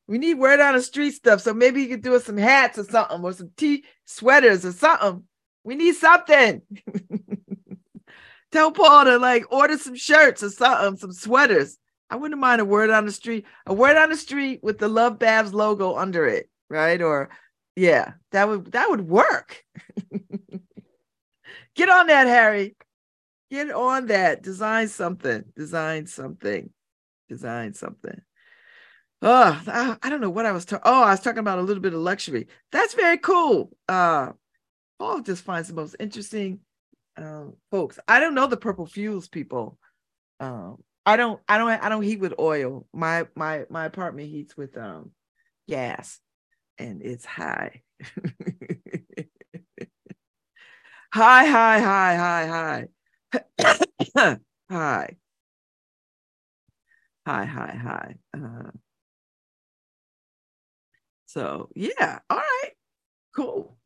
We 0.06 0.18
need 0.18 0.34
word 0.34 0.60
on 0.60 0.74
the 0.74 0.82
street 0.82 1.12
stuff. 1.12 1.40
So 1.40 1.54
maybe 1.54 1.82
you 1.82 1.88
could 1.88 2.02
do 2.02 2.14
us 2.16 2.24
some 2.24 2.36
hats 2.36 2.78
or 2.78 2.84
something, 2.84 3.22
or 3.22 3.32
some 3.32 3.50
t 3.56 3.84
sweaters 4.04 4.64
or 4.64 4.72
something. 4.72 5.24
We 5.64 5.76
need 5.76 5.94
something. 5.94 6.62
Tell 8.52 8.72
Paul 8.72 9.04
to 9.04 9.18
like 9.18 9.44
order 9.52 9.78
some 9.78 9.94
shirts 9.94 10.42
or 10.42 10.50
something, 10.50 10.96
some 10.98 11.12
sweaters. 11.12 11.78
I 12.10 12.16
wouldn't 12.16 12.40
mind 12.40 12.60
a 12.60 12.64
word 12.64 12.90
on 12.90 13.06
the 13.06 13.12
street, 13.12 13.46
a 13.66 13.72
word 13.72 13.96
on 13.96 14.10
the 14.10 14.16
street 14.16 14.60
with 14.62 14.78
the 14.78 14.88
Love 14.88 15.18
Babz 15.18 15.54
logo 15.54 15.96
under 15.96 16.26
it, 16.26 16.50
right? 16.68 17.00
Or 17.00 17.30
yeah, 17.76 18.14
that 18.32 18.48
would 18.48 18.72
that 18.72 18.90
would 18.90 19.02
work. 19.02 19.62
Get 21.76 21.88
on 21.88 22.08
that, 22.08 22.26
Harry. 22.26 22.76
Get 23.50 23.70
on 23.70 24.06
that. 24.06 24.42
Design 24.42 24.88
something. 24.88 25.44
Design 25.56 26.06
something. 26.06 26.70
Design 27.28 27.74
something. 27.74 28.20
Oh, 29.22 29.62
I, 29.66 29.96
I 30.02 30.10
don't 30.10 30.20
know 30.20 30.30
what 30.30 30.46
I 30.46 30.52
was 30.52 30.64
talking. 30.64 30.82
Oh, 30.84 31.02
I 31.02 31.10
was 31.10 31.20
talking 31.20 31.38
about 31.38 31.58
a 31.58 31.62
little 31.62 31.82
bit 31.82 31.94
of 31.94 32.00
luxury. 32.00 32.48
That's 32.72 32.94
very 32.94 33.18
cool. 33.18 33.70
Uh, 33.88 34.32
Paul 34.98 35.20
just 35.20 35.44
finds 35.44 35.68
the 35.68 35.74
most 35.74 35.96
interesting 36.00 36.60
um, 37.16 37.54
folks. 37.70 37.98
I 38.08 38.18
don't 38.18 38.34
know 38.34 38.46
the 38.46 38.56
Purple 38.56 38.86
Fuels 38.86 39.28
people. 39.28 39.78
Um, 40.40 40.82
I 41.10 41.16
don't 41.16 41.40
I 41.48 41.58
don't 41.58 41.70
I 41.70 41.88
don't 41.88 42.02
heat 42.04 42.20
with 42.20 42.34
oil. 42.38 42.86
My 42.92 43.26
my 43.34 43.64
my 43.68 43.84
apartment 43.86 44.28
heats 44.28 44.56
with 44.56 44.76
um 44.78 45.10
gas 45.68 46.20
and 46.78 47.02
it's 47.02 47.24
high. 47.24 47.82
high, 51.12 51.46
high, 51.46 51.80
high, 51.80 52.16
high, 52.16 52.86
high. 54.14 54.38
high. 54.70 55.16
High, 57.26 57.44
high. 57.44 58.14
Uh, 58.32 58.70
so 61.26 61.70
yeah, 61.74 62.20
all 62.30 62.36
right. 62.36 62.70
Cool. 63.34 63.76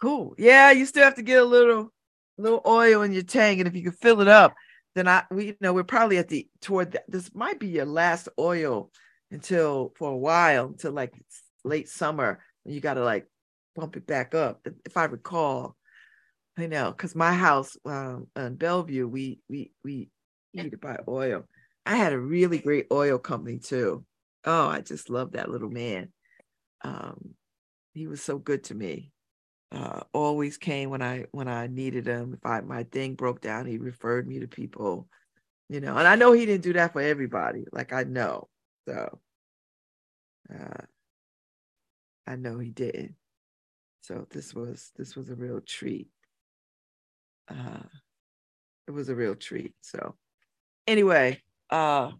Cool. 0.00 0.36
Yeah, 0.38 0.70
you 0.70 0.86
still 0.86 1.02
have 1.02 1.16
to 1.16 1.22
get 1.22 1.42
a 1.42 1.44
little 1.44 1.92
little 2.38 2.62
oil 2.64 3.02
in 3.02 3.12
your 3.12 3.24
tank. 3.24 3.58
And 3.58 3.66
if 3.66 3.74
you 3.74 3.82
can 3.82 3.92
fill 3.92 4.20
it 4.20 4.28
up, 4.28 4.54
then 4.96 5.06
I, 5.06 5.24
we, 5.30 5.48
you 5.48 5.56
know, 5.60 5.74
we're 5.74 5.84
probably 5.84 6.16
at 6.16 6.28
the 6.28 6.48
toward 6.62 6.92
the, 6.92 7.02
this 7.06 7.34
might 7.34 7.60
be 7.60 7.68
your 7.68 7.84
last 7.84 8.30
oil 8.38 8.90
until 9.30 9.92
for 9.94 10.10
a 10.10 10.16
while 10.16 10.64
until 10.66 10.92
like 10.92 11.12
late 11.64 11.88
summer. 11.88 12.40
You 12.64 12.80
got 12.80 12.94
to 12.94 13.04
like 13.04 13.26
bump 13.76 13.98
it 13.98 14.06
back 14.06 14.34
up, 14.34 14.66
if 14.86 14.96
I 14.96 15.04
recall. 15.04 15.76
I 16.56 16.66
know, 16.66 16.90
because 16.90 17.14
my 17.14 17.34
house 17.34 17.76
um, 17.84 18.28
in 18.34 18.54
Bellevue, 18.54 19.06
we 19.06 19.40
we 19.50 19.72
we 19.84 20.08
heated 20.52 20.80
by 20.80 20.98
oil. 21.06 21.44
I 21.84 21.96
had 21.96 22.14
a 22.14 22.18
really 22.18 22.58
great 22.58 22.86
oil 22.90 23.18
company 23.18 23.58
too. 23.58 24.02
Oh, 24.46 24.66
I 24.66 24.80
just 24.80 25.10
love 25.10 25.32
that 25.32 25.50
little 25.50 25.68
man. 25.68 26.08
Um, 26.82 27.34
he 27.92 28.06
was 28.06 28.22
so 28.22 28.38
good 28.38 28.64
to 28.64 28.74
me. 28.74 29.12
Uh, 29.72 30.00
always 30.12 30.56
came 30.56 30.90
when 30.90 31.02
I 31.02 31.26
when 31.32 31.48
I 31.48 31.66
needed 31.66 32.06
him. 32.06 32.34
If 32.34 32.46
I 32.46 32.60
my 32.60 32.84
thing 32.84 33.14
broke 33.14 33.40
down, 33.40 33.66
he 33.66 33.78
referred 33.78 34.28
me 34.28 34.40
to 34.40 34.48
people. 34.48 35.08
You 35.68 35.80
know, 35.80 35.96
and 35.96 36.06
I 36.06 36.14
know 36.14 36.32
he 36.32 36.46
didn't 36.46 36.62
do 36.62 36.74
that 36.74 36.92
for 36.92 37.00
everybody. 37.00 37.64
Like 37.72 37.92
I 37.92 38.04
know, 38.04 38.48
so 38.86 39.18
uh, 40.54 40.84
I 42.26 42.36
know 42.36 42.58
he 42.58 42.70
didn't. 42.70 43.16
So 44.02 44.26
this 44.30 44.54
was 44.54 44.92
this 44.96 45.16
was 45.16 45.28
a 45.30 45.34
real 45.34 45.60
treat 45.60 46.08
uh, 47.48 47.82
it 48.86 48.90
was 48.90 49.08
a 49.08 49.14
real 49.14 49.34
treat. 49.34 49.74
So 49.80 50.14
anyway, 50.86 51.42
uh, 51.70 52.12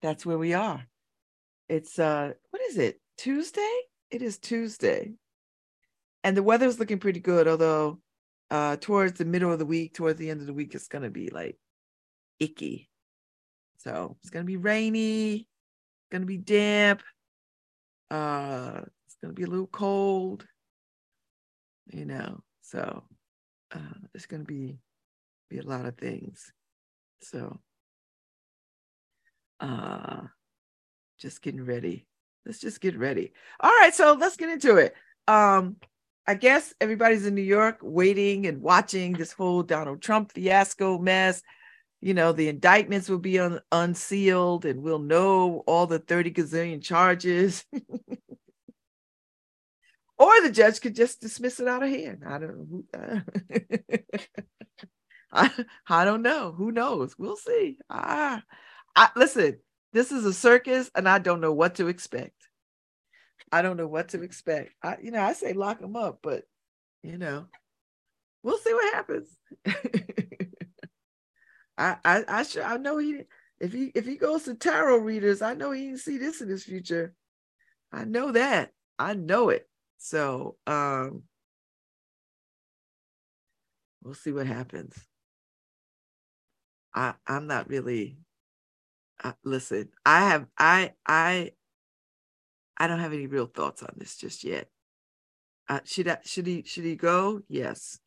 that's 0.00 0.26
where 0.26 0.38
we 0.38 0.54
are. 0.54 0.84
It's 1.68 1.98
uh, 1.98 2.32
what 2.50 2.62
is 2.62 2.78
it? 2.78 3.00
Tuesday? 3.16 3.80
It 4.10 4.22
is 4.22 4.38
Tuesday, 4.38 5.14
and 6.24 6.36
the 6.36 6.42
weather's 6.42 6.78
looking 6.78 6.98
pretty 6.98 7.20
good. 7.20 7.48
Although, 7.48 8.00
uh, 8.50 8.76
towards 8.76 9.14
the 9.18 9.24
middle 9.24 9.52
of 9.52 9.58
the 9.58 9.66
week, 9.66 9.94
towards 9.94 10.18
the 10.18 10.30
end 10.30 10.40
of 10.40 10.46
the 10.46 10.54
week, 10.54 10.74
it's 10.74 10.88
gonna 10.88 11.10
be 11.10 11.28
like 11.30 11.56
icky. 12.38 12.88
So 13.78 14.16
it's 14.20 14.30
gonna 14.30 14.44
be 14.44 14.56
rainy, 14.56 15.48
gonna 16.10 16.26
be 16.26 16.38
damp. 16.38 17.02
Uh, 18.10 18.82
it's 19.06 19.16
gonna 19.22 19.34
be 19.34 19.44
a 19.44 19.48
little 19.48 19.66
cold. 19.66 20.46
You 21.86 22.04
know, 22.04 22.42
so 22.60 23.04
uh, 23.74 23.78
it's 24.14 24.26
to 24.26 24.38
be 24.38 24.78
be 25.50 25.58
a 25.58 25.62
lot 25.62 25.84
of 25.84 25.96
things. 25.96 26.52
So, 27.20 27.58
uh, 29.60 30.22
just 31.18 31.42
getting 31.42 31.64
ready. 31.64 32.06
Let's 32.44 32.58
just 32.58 32.80
get 32.80 32.98
ready. 32.98 33.32
All 33.60 33.70
right, 33.70 33.94
so 33.94 34.14
let's 34.18 34.36
get 34.36 34.48
into 34.48 34.76
it. 34.76 34.94
Um, 35.28 35.76
I 36.26 36.34
guess 36.34 36.72
everybody's 36.80 37.26
in 37.26 37.34
New 37.34 37.42
York 37.42 37.78
waiting 37.82 38.46
and 38.46 38.62
watching 38.62 39.12
this 39.12 39.32
whole 39.32 39.62
Donald 39.62 40.00
Trump 40.02 40.32
fiasco 40.32 40.98
mess. 40.98 41.42
You 42.00 42.14
know, 42.14 42.32
the 42.32 42.48
indictments 42.48 43.08
will 43.08 43.18
be 43.18 43.38
un- 43.38 43.60
unsealed 43.70 44.64
and 44.64 44.82
we'll 44.82 44.98
know 44.98 45.62
all 45.66 45.86
the 45.86 45.98
30 45.98 46.32
gazillion 46.32 46.82
charges. 46.82 47.64
or 50.18 50.42
the 50.42 50.50
judge 50.50 50.80
could 50.80 50.94
just 50.94 51.20
dismiss 51.20 51.58
it 51.60 51.68
out 51.68 51.82
of 51.82 51.88
hand. 51.88 52.22
I 52.26 52.38
don't 52.38 52.70
know. 52.70 52.84
Uh, 52.94 53.20
I, 55.32 55.50
I 55.88 56.04
don't 56.04 56.22
know. 56.22 56.52
Who 56.52 56.70
knows? 56.72 57.16
We'll 57.18 57.36
see. 57.36 57.78
Ah, 57.88 58.42
I, 58.94 59.10
listen, 59.16 59.58
this 59.92 60.12
is 60.12 60.24
a 60.24 60.32
circus 60.34 60.90
and 60.94 61.08
I 61.08 61.18
don't 61.18 61.40
know 61.40 61.52
what 61.52 61.76
to 61.76 61.88
expect. 61.88 62.41
I 63.52 63.62
don't 63.62 63.76
know 63.76 63.86
what 63.86 64.08
to 64.10 64.22
expect. 64.22 64.72
I, 64.82 64.96
you 65.02 65.10
know, 65.10 65.22
I 65.22 65.34
say 65.34 65.52
lock 65.52 65.80
him 65.80 65.94
up, 65.94 66.20
but 66.22 66.44
you 67.02 67.18
know, 67.18 67.46
we'll 68.42 68.58
see 68.58 68.72
what 68.72 68.94
happens. 68.94 69.28
I, 71.78 71.96
I, 72.04 72.24
I 72.28 72.42
sure, 72.44 72.64
I 72.64 72.78
know 72.78 72.98
he, 72.98 73.22
if 73.60 73.72
he, 73.72 73.92
if 73.94 74.06
he 74.06 74.16
goes 74.16 74.44
to 74.44 74.54
tarot 74.54 74.98
readers, 74.98 75.42
I 75.42 75.54
know 75.54 75.72
he 75.72 75.86
didn't 75.86 76.00
see 76.00 76.18
this 76.18 76.40
in 76.40 76.48
his 76.48 76.64
future. 76.64 77.14
I 77.92 78.04
know 78.04 78.32
that. 78.32 78.72
I 78.98 79.14
know 79.14 79.50
it. 79.50 79.68
So 79.98 80.56
um, 80.66 81.24
we'll 84.02 84.14
see 84.14 84.32
what 84.32 84.46
happens. 84.46 84.96
I 86.94 87.14
I'm 87.26 87.46
not 87.46 87.68
really. 87.68 88.18
Uh, 89.22 89.32
listen, 89.44 89.88
I 90.04 90.28
have 90.28 90.46
I 90.58 90.92
I 91.06 91.52
I 92.76 92.86
don't 92.86 93.00
have 93.00 93.12
any 93.12 93.26
real 93.26 93.46
thoughts 93.46 93.82
on 93.82 93.94
this 93.96 94.16
just 94.16 94.44
yet. 94.44 94.68
Uh, 95.68 95.80
should 95.84 96.08
I, 96.08 96.18
should 96.24 96.46
he 96.46 96.62
should 96.64 96.84
he 96.84 96.96
go? 96.96 97.42
Yes. 97.48 97.98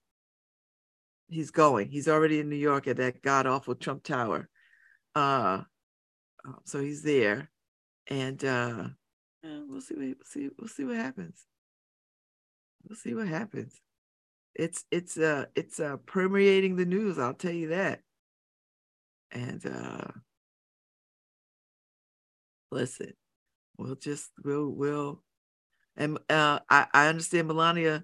He's 1.28 1.52
going. 1.52 1.90
He's 1.90 2.08
already 2.08 2.40
in 2.40 2.50
New 2.50 2.56
York 2.56 2.88
at 2.88 2.98
that 2.98 3.22
god 3.22 3.48
awful 3.48 3.76
Trump 3.76 4.04
Tower. 4.04 4.50
Uh, 5.16 5.64
uh 6.48 6.54
so 6.66 6.80
he's 6.80 7.02
there, 7.02 7.50
and 8.08 8.44
uh, 8.44 8.90
we'll 9.44 9.82
see. 9.82 9.96
What, 9.96 10.04
we'll 10.04 10.16
see. 10.26 10.50
We'll 10.60 10.68
see 10.68 10.84
what 10.84 10.98
happens 10.98 11.46
we'll 12.88 12.98
see 12.98 13.14
what 13.14 13.28
happens. 13.28 13.82
It's 14.54 14.86
it's 14.92 15.18
uh 15.18 15.46
it's 15.56 15.80
uh 15.80 15.98
permeating 16.06 16.76
the 16.76 16.86
news, 16.86 17.20
I'll 17.20 17.34
tell 17.34 17.52
you 17.52 17.70
that. 17.70 18.02
And 19.32 19.66
uh 19.66 20.12
listen, 22.72 23.14
we'll 23.78 23.96
just 23.96 24.32
we'll 24.44 24.70
we'll 24.70 25.22
and 25.98 26.18
uh 26.30 26.60
I, 26.70 26.88
I 26.94 27.08
understand 27.08 27.48
Melania 27.48 28.04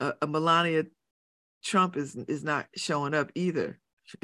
uh, 0.00 0.12
uh 0.20 0.26
Melania 0.26 0.84
Trump 1.62 1.96
is 1.96 2.14
is 2.14 2.44
not 2.44 2.66
showing 2.76 3.14
up 3.14 3.30
either. 3.34 3.78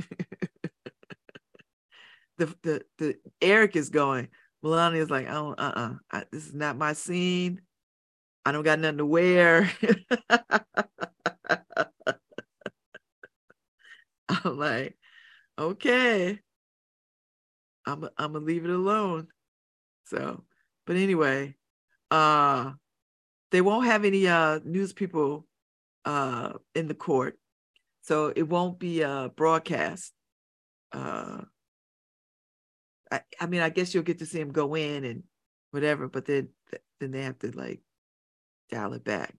the 2.39 2.55
the 2.63 2.85
the 2.99 3.17
Eric 3.41 3.77
is 3.77 3.91
going. 3.91 4.29
Melania's 4.63 5.11
like, 5.11 5.27
oh, 5.31 5.55
uh, 5.57 5.95
uh 6.11 6.21
this 6.31 6.47
is 6.47 6.55
not 6.55 6.77
my 6.77 6.93
scene. 6.93 7.63
I 8.45 8.53
don't 8.53 8.63
got 8.63 8.79
nothing 8.79 8.99
to 8.99 9.07
wear. 9.07 9.71
I'm 14.29 14.59
like, 14.59 14.97
okay, 15.59 16.39
I'm 17.87 18.05
I'm 18.17 18.33
gonna 18.33 18.45
leave 18.45 18.65
it 18.65 18.71
alone. 18.71 19.29
So, 20.05 20.45
but 20.87 20.97
anyway, 20.97 21.57
uh, 22.11 22.73
they 23.51 23.61
won't 23.61 23.87
have 23.87 24.05
any 24.05 24.27
uh 24.29 24.61
news 24.65 24.93
people 24.93 25.47
uh 26.05 26.55
in 26.75 26.89
the 26.89 26.95
court, 26.95 27.39
so 28.03 28.33
it 28.35 28.49
won't 28.49 28.79
be 28.79 29.03
a 29.03 29.31
broadcast. 29.37 30.13
Uh, 30.93 31.43
I 33.11 33.21
I 33.41 33.47
mean, 33.47 33.61
I 33.63 33.71
guess 33.71 33.95
you'll 33.95 34.03
get 34.05 34.19
to 34.21 34.27
see 34.27 34.41
him 34.41 34.53
go 34.53 34.75
in 34.75 35.05
and 35.05 35.23
whatever, 35.71 36.09
but 36.09 36.27
then 36.27 36.49
then 37.01 37.11
they 37.13 37.23
have 37.23 37.39
to 37.41 37.51
like 37.57 37.81
dial 38.71 38.93
it 38.95 39.05
back. 39.05 39.35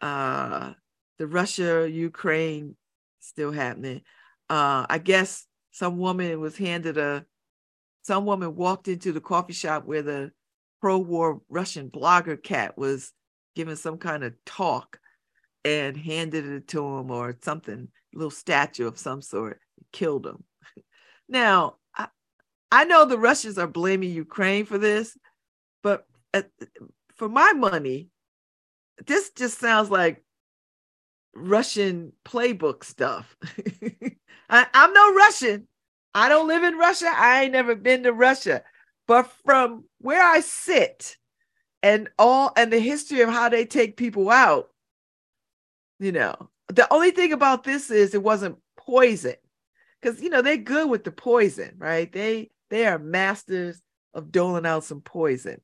Uh, 0.00 0.72
the 1.18 1.26
Russia 1.26 1.88
Ukraine 1.90 2.76
still 3.20 3.52
happening. 3.52 4.02
uh, 4.50 4.86
I 4.88 4.98
guess 4.98 5.46
some 5.70 5.98
woman 5.98 6.40
was 6.40 6.56
handed 6.56 6.98
a, 6.98 7.24
some 8.02 8.26
woman 8.26 8.54
walked 8.54 8.88
into 8.88 9.12
the 9.12 9.20
coffee 9.20 9.52
shop 9.52 9.84
where 9.86 10.02
the 10.02 10.32
pro-war 10.84 11.40
Russian 11.48 11.88
blogger 11.88 12.36
cat 12.42 12.76
was 12.76 13.10
giving 13.56 13.74
some 13.74 13.96
kind 13.96 14.22
of 14.22 14.34
talk 14.44 14.98
and 15.64 15.96
handed 15.96 16.44
it 16.44 16.68
to 16.68 16.84
him 16.84 17.10
or 17.10 17.34
something, 17.42 17.88
little 18.12 18.30
statue 18.30 18.86
of 18.86 18.98
some 18.98 19.22
sort, 19.22 19.60
killed 19.92 20.26
him. 20.26 20.44
Now, 21.26 21.76
I, 21.96 22.08
I 22.70 22.84
know 22.84 23.06
the 23.06 23.18
Russians 23.18 23.56
are 23.56 23.66
blaming 23.66 24.10
Ukraine 24.10 24.66
for 24.66 24.76
this, 24.76 25.16
but 25.82 26.04
at, 26.34 26.50
for 27.14 27.30
my 27.30 27.54
money, 27.54 28.10
this 29.06 29.30
just 29.30 29.58
sounds 29.58 29.90
like 29.90 30.22
Russian 31.34 32.12
playbook 32.26 32.84
stuff. 32.84 33.34
I, 34.50 34.66
I'm 34.74 34.92
no 34.92 35.14
Russian. 35.14 35.66
I 36.14 36.28
don't 36.28 36.46
live 36.46 36.62
in 36.62 36.76
Russia. 36.76 37.10
I 37.10 37.44
ain't 37.44 37.52
never 37.52 37.74
been 37.74 38.02
to 38.02 38.12
Russia. 38.12 38.62
But 39.06 39.30
from 39.44 39.84
where 39.98 40.22
I 40.22 40.40
sit 40.40 41.16
and 41.82 42.08
all 42.18 42.52
and 42.56 42.72
the 42.72 42.78
history 42.78 43.20
of 43.20 43.28
how 43.28 43.48
they 43.48 43.66
take 43.66 43.96
people 43.96 44.30
out, 44.30 44.70
you 45.98 46.12
know, 46.12 46.34
the 46.68 46.90
only 46.92 47.10
thing 47.10 47.32
about 47.32 47.64
this 47.64 47.90
is 47.90 48.14
it 48.14 48.22
wasn't 48.22 48.58
poison. 48.76 49.34
Because 50.00 50.20
you 50.20 50.30
know, 50.30 50.42
they're 50.42 50.56
good 50.56 50.88
with 50.88 51.04
the 51.04 51.12
poison, 51.12 51.74
right? 51.78 52.10
They 52.10 52.50
they 52.70 52.86
are 52.86 52.98
masters 52.98 53.80
of 54.14 54.32
doling 54.32 54.66
out 54.66 54.84
some 54.84 55.00
poison. 55.00 55.60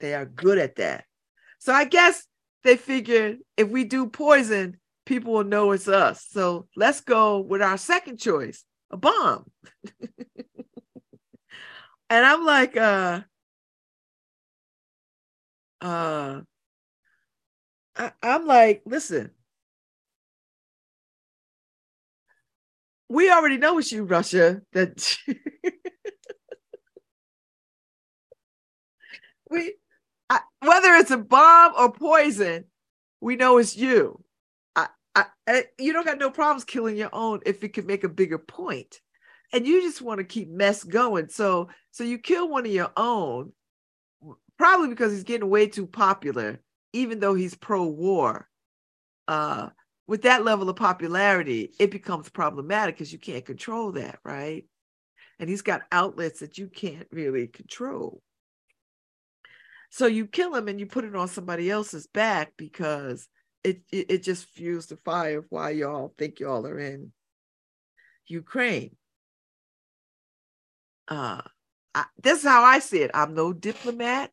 They 0.00 0.14
are 0.14 0.26
good 0.26 0.58
at 0.58 0.76
that. 0.76 1.04
So 1.58 1.72
I 1.72 1.84
guess 1.84 2.26
they 2.64 2.76
figured 2.76 3.38
if 3.56 3.68
we 3.68 3.84
do 3.84 4.08
poison, 4.08 4.78
people 5.04 5.32
will 5.32 5.44
know 5.44 5.72
it's 5.72 5.88
us. 5.88 6.26
So 6.30 6.66
let's 6.76 7.00
go 7.00 7.38
with 7.40 7.62
our 7.62 7.78
second 7.78 8.18
choice, 8.18 8.64
a 8.90 8.96
bomb. 8.96 9.50
and 12.10 12.26
I'm 12.26 12.44
like, 12.44 12.76
uh, 12.76 13.20
uh, 15.80 16.40
I, 17.96 18.12
I'm 18.22 18.46
like, 18.46 18.82
listen, 18.86 19.30
we 23.08 23.30
already 23.30 23.58
know 23.58 23.78
it's 23.78 23.92
you, 23.92 24.04
Russia, 24.04 24.62
that 24.72 25.16
we 29.50 29.74
I, 30.30 30.40
whether 30.60 30.94
it's 30.94 31.10
a 31.10 31.18
bomb 31.18 31.72
or 31.78 31.92
poison, 31.92 32.64
we 33.20 33.36
know 33.36 33.58
it's 33.58 33.76
you. 33.76 34.22
I, 35.16 35.24
I, 35.48 35.64
you 35.78 35.92
don't 35.94 36.04
got 36.04 36.18
no 36.18 36.30
problems 36.30 36.64
killing 36.64 36.96
your 36.96 37.08
own 37.12 37.40
if 37.46 37.64
it 37.64 37.72
can 37.72 37.86
make 37.86 38.04
a 38.04 38.08
bigger 38.08 38.38
point, 38.38 39.00
and 39.56 39.66
you 39.66 39.80
just 39.80 40.02
want 40.02 40.18
to 40.18 40.24
keep 40.24 40.50
mess 40.50 40.84
going. 40.84 41.30
So, 41.30 41.70
so 41.90 42.04
you 42.04 42.18
kill 42.18 42.46
one 42.46 42.66
of 42.66 42.72
your 42.72 42.92
own, 42.94 43.52
probably 44.58 44.88
because 44.88 45.12
he's 45.12 45.24
getting 45.24 45.48
way 45.48 45.66
too 45.66 45.86
popular, 45.86 46.60
even 46.92 47.20
though 47.20 47.32
he's 47.32 47.54
pro-war. 47.54 48.46
Uh, 49.26 49.70
with 50.06 50.22
that 50.22 50.44
level 50.44 50.68
of 50.68 50.76
popularity, 50.76 51.72
it 51.80 51.90
becomes 51.90 52.28
problematic 52.28 52.96
because 52.96 53.10
you 53.10 53.18
can't 53.18 53.46
control 53.46 53.92
that, 53.92 54.18
right? 54.24 54.66
And 55.38 55.48
he's 55.48 55.62
got 55.62 55.80
outlets 55.90 56.40
that 56.40 56.58
you 56.58 56.68
can't 56.68 57.06
really 57.10 57.46
control. 57.46 58.20
So 59.88 60.04
you 60.04 60.26
kill 60.26 60.54
him 60.54 60.68
and 60.68 60.78
you 60.78 60.84
put 60.84 61.06
it 61.06 61.16
on 61.16 61.28
somebody 61.28 61.70
else's 61.70 62.06
back 62.06 62.52
because 62.58 63.26
it, 63.64 63.80
it, 63.90 64.10
it 64.10 64.22
just 64.22 64.50
fuels 64.50 64.84
the 64.84 64.98
fire 64.98 65.38
of 65.38 65.46
why 65.48 65.70
y'all 65.70 66.12
think 66.18 66.40
y'all 66.40 66.66
are 66.66 66.78
in 66.78 67.10
Ukraine. 68.26 68.94
Uh, 71.08 71.42
I, 71.94 72.04
this 72.22 72.40
is 72.40 72.44
how 72.44 72.62
I 72.62 72.78
see 72.80 72.98
it. 72.98 73.10
I'm 73.14 73.34
no 73.34 73.52
diplomat, 73.52 74.30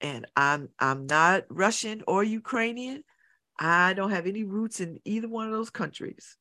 and 0.00 0.26
I'm 0.36 0.68
I'm 0.78 1.06
not 1.06 1.44
Russian 1.48 2.02
or 2.06 2.24
Ukrainian. 2.24 3.04
I 3.58 3.92
don't 3.92 4.10
have 4.10 4.26
any 4.26 4.44
roots 4.44 4.80
in 4.80 4.98
either 5.04 5.28
one 5.28 5.46
of 5.46 5.52
those 5.52 5.70
countries. 5.70 6.36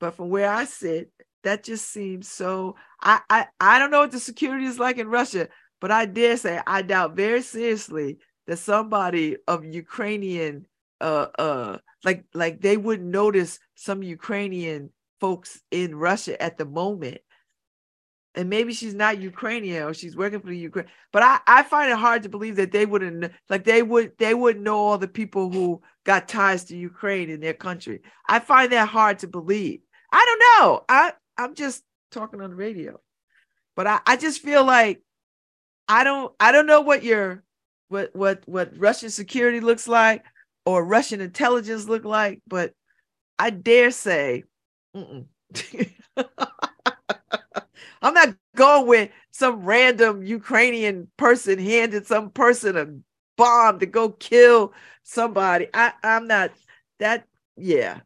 But 0.00 0.14
from 0.14 0.30
where 0.30 0.50
I 0.50 0.64
sit, 0.64 1.10
that 1.44 1.62
just 1.64 1.88
seems 1.90 2.28
so. 2.28 2.76
I 3.00 3.20
I, 3.30 3.46
I 3.60 3.78
don't 3.78 3.90
know 3.90 4.00
what 4.00 4.10
the 4.12 4.20
security 4.20 4.64
is 4.64 4.78
like 4.78 4.98
in 4.98 5.08
Russia, 5.08 5.48
but 5.80 5.90
I 5.90 6.06
dare 6.06 6.36
say 6.36 6.60
I 6.66 6.82
doubt 6.82 7.16
very 7.16 7.42
seriously 7.42 8.18
that 8.46 8.58
somebody 8.58 9.36
of 9.46 9.64
Ukrainian 9.64 10.66
uh 11.00 11.26
uh 11.38 11.78
like 12.04 12.24
like 12.34 12.60
they 12.60 12.76
wouldn't 12.76 13.08
notice 13.08 13.58
some 13.74 14.02
Ukrainian 14.02 14.90
folks 15.20 15.60
in 15.70 15.94
Russia 15.94 16.40
at 16.42 16.58
the 16.58 16.64
moment. 16.64 17.18
And 18.36 18.50
maybe 18.50 18.72
she's 18.72 18.94
not 18.94 19.20
Ukrainian 19.20 19.84
or 19.84 19.94
she's 19.94 20.16
working 20.16 20.40
for 20.40 20.48
the 20.48 20.58
Ukraine. 20.58 20.86
But 21.12 21.22
I, 21.22 21.38
I 21.46 21.62
find 21.62 21.90
it 21.90 21.96
hard 21.96 22.24
to 22.24 22.28
believe 22.28 22.56
that 22.56 22.72
they 22.72 22.84
wouldn't 22.84 23.30
like 23.48 23.64
they 23.64 23.82
would 23.82 24.12
they 24.18 24.34
wouldn't 24.34 24.64
know 24.64 24.76
all 24.76 24.98
the 24.98 25.08
people 25.08 25.50
who 25.50 25.82
got 26.04 26.28
ties 26.28 26.64
to 26.64 26.76
Ukraine 26.76 27.30
in 27.30 27.40
their 27.40 27.54
country. 27.54 28.00
I 28.28 28.40
find 28.40 28.72
that 28.72 28.88
hard 28.88 29.20
to 29.20 29.28
believe. 29.28 29.80
I 30.12 30.24
don't 30.24 30.62
know. 30.62 30.84
I 30.88 31.12
I'm 31.38 31.54
just 31.54 31.84
talking 32.10 32.40
on 32.40 32.50
the 32.50 32.56
radio. 32.56 33.00
But 33.76 33.86
I, 33.86 34.00
I 34.06 34.16
just 34.16 34.40
feel 34.42 34.64
like 34.64 35.02
I 35.88 36.04
don't 36.04 36.32
I 36.40 36.52
don't 36.52 36.66
know 36.66 36.80
what 36.80 37.04
your 37.04 37.44
what 37.88 38.14
what 38.14 38.42
what 38.46 38.72
Russian 38.76 39.10
security 39.10 39.60
looks 39.60 39.86
like 39.86 40.24
or 40.66 40.84
Russian 40.84 41.20
intelligence 41.20 41.86
look 41.86 42.04
like, 42.04 42.40
but 42.46 42.72
I 43.38 43.50
dare 43.50 43.90
say, 43.90 44.44
I'm 48.04 48.14
not 48.14 48.36
going 48.54 48.86
with 48.86 49.10
some 49.32 49.64
random 49.64 50.22
Ukrainian 50.22 51.08
person 51.16 51.58
handed 51.58 52.06
some 52.06 52.30
person 52.30 52.76
a 52.76 52.86
bomb 53.36 53.80
to 53.80 53.86
go 53.86 54.10
kill 54.10 54.74
somebody. 55.02 55.68
I 55.74 55.92
I'm 56.02 56.26
not 56.28 56.52
that. 57.00 57.26
Yeah, 57.56 58.00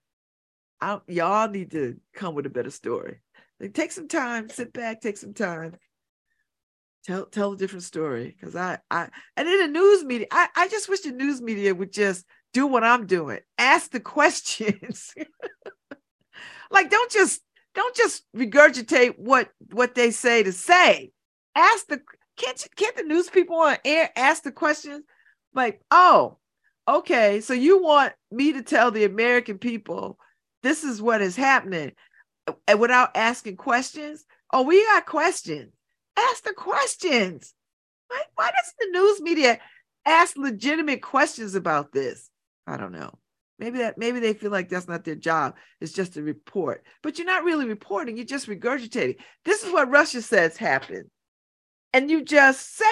I, 0.81 1.01
y'all 1.09 1.49
need 1.49 1.73
to 1.73 1.97
come 2.15 2.35
with 2.35 2.47
a 2.47 2.51
better 2.51 2.71
story. 2.71 3.21
Like, 3.61 3.75
take 3.75 3.93
some 3.93 4.09
time, 4.09 4.49
sit 4.51 4.73
back, 4.73 5.01
take 5.01 5.17
some 5.17 5.35
time 5.35 5.75
tell 7.09 7.25
tell 7.27 7.53
a 7.53 7.57
different 7.57 7.85
story 7.85 8.37
because 8.39 8.55
I 8.55 8.79
I 8.91 9.09
and 9.37 9.49
in 9.49 9.61
the 9.61 9.69
news 9.69 10.05
media 10.05 10.27
I, 10.31 10.49
I 10.55 10.69
just 10.69 10.89
wish 10.89 11.01
the 11.01 11.13
news 11.13 11.41
media 11.41 11.75
would 11.75 11.93
just 11.93 12.27
do 12.53 12.67
what 12.67 12.85
I'm 12.85 13.07
doing 13.07 13.39
ask 13.57 13.91
the 13.91 14.01
questions 14.17 15.15
like 16.71 16.91
don't 16.91 17.11
just 17.11 17.41
don't 17.79 17.97
just 17.97 18.25
regurgitate 18.37 19.19
what 19.19 19.51
what 19.73 19.95
they 19.95 20.11
say 20.11 20.43
to 20.43 20.53
say 20.53 21.11
ask 21.55 21.87
the 21.87 22.01
can't 22.37 22.63
you, 22.63 22.71
can't 22.77 22.97
the 22.97 23.03
news 23.03 23.31
people 23.31 23.57
on 23.57 23.77
air 23.85 24.11
ask 24.17 24.43
the 24.43 24.53
questions 24.53 25.05
like 25.55 25.81
oh 25.91 26.37
okay 26.87 27.41
so 27.41 27.53
you 27.53 27.83
want 27.83 28.13
me 28.31 28.53
to 28.53 28.63
tell 28.63 28.91
the 28.91 29.05
American 29.05 29.59
people 29.59 30.19
this 30.63 30.85
is 30.85 31.01
what 31.01 31.23
is 31.23 31.37
happening 31.37 31.93
uh, 32.47 32.53
and 32.67 32.81
without 32.81 33.17
asking 33.17 33.57
questions 33.57 34.25
oh 34.53 34.63
we 34.63 34.85
got 34.87 35.07
questions 35.07 35.73
ask 36.19 36.45
the 36.45 36.53
questions. 36.53 37.55
Why, 38.09 38.23
why 38.35 38.51
doesn't 38.51 38.79
the 38.93 38.99
news 38.99 39.21
media 39.21 39.59
ask 40.05 40.37
legitimate 40.37 41.03
questions 41.03 41.55
about 41.55 41.93
this? 41.93 42.31
I 42.67 42.77
don't 42.77 42.93
know. 42.93 43.19
Maybe 43.59 43.79
that 43.79 43.99
maybe 43.99 44.21
they 44.21 44.35
feel 44.35 44.53
like 44.53 44.69
that's 44.69 44.87
not 44.87 45.05
their 45.05 45.17
job. 45.17 45.57
It's 45.81 45.93
just 45.93 46.17
a 46.17 46.23
report. 46.23 46.85
But 47.03 47.19
you're 47.19 47.27
not 47.27 47.45
really 47.45 47.67
reporting, 47.67 48.17
you're 48.17 48.27
just 48.27 48.49
regurgitating. 48.49 49.17
This 49.45 49.65
is 49.65 49.73
what 49.73 49.91
Russia 49.91 50.23
says 50.23 50.57
happened. 50.57 51.11
And 51.93 52.11
you 52.11 52.25
just 52.25 52.77
say 52.77 52.85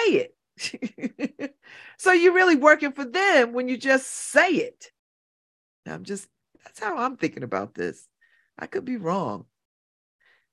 it. 0.57 1.55
so 1.97 2.11
you're 2.11 2.33
really 2.33 2.55
working 2.55 2.91
for 2.91 3.05
them 3.05 3.53
when 3.53 3.69
you 3.69 3.77
just 3.77 4.07
say 4.07 4.49
it. 4.49 4.91
I'm 5.85 6.03
just 6.03 6.27
that's 6.63 6.79
how 6.79 6.97
I'm 6.97 7.15
thinking 7.15 7.43
about 7.43 7.73
this. 7.73 8.05
I 8.59 8.65
could 8.65 8.83
be 8.83 8.97
wrong. 8.97 9.45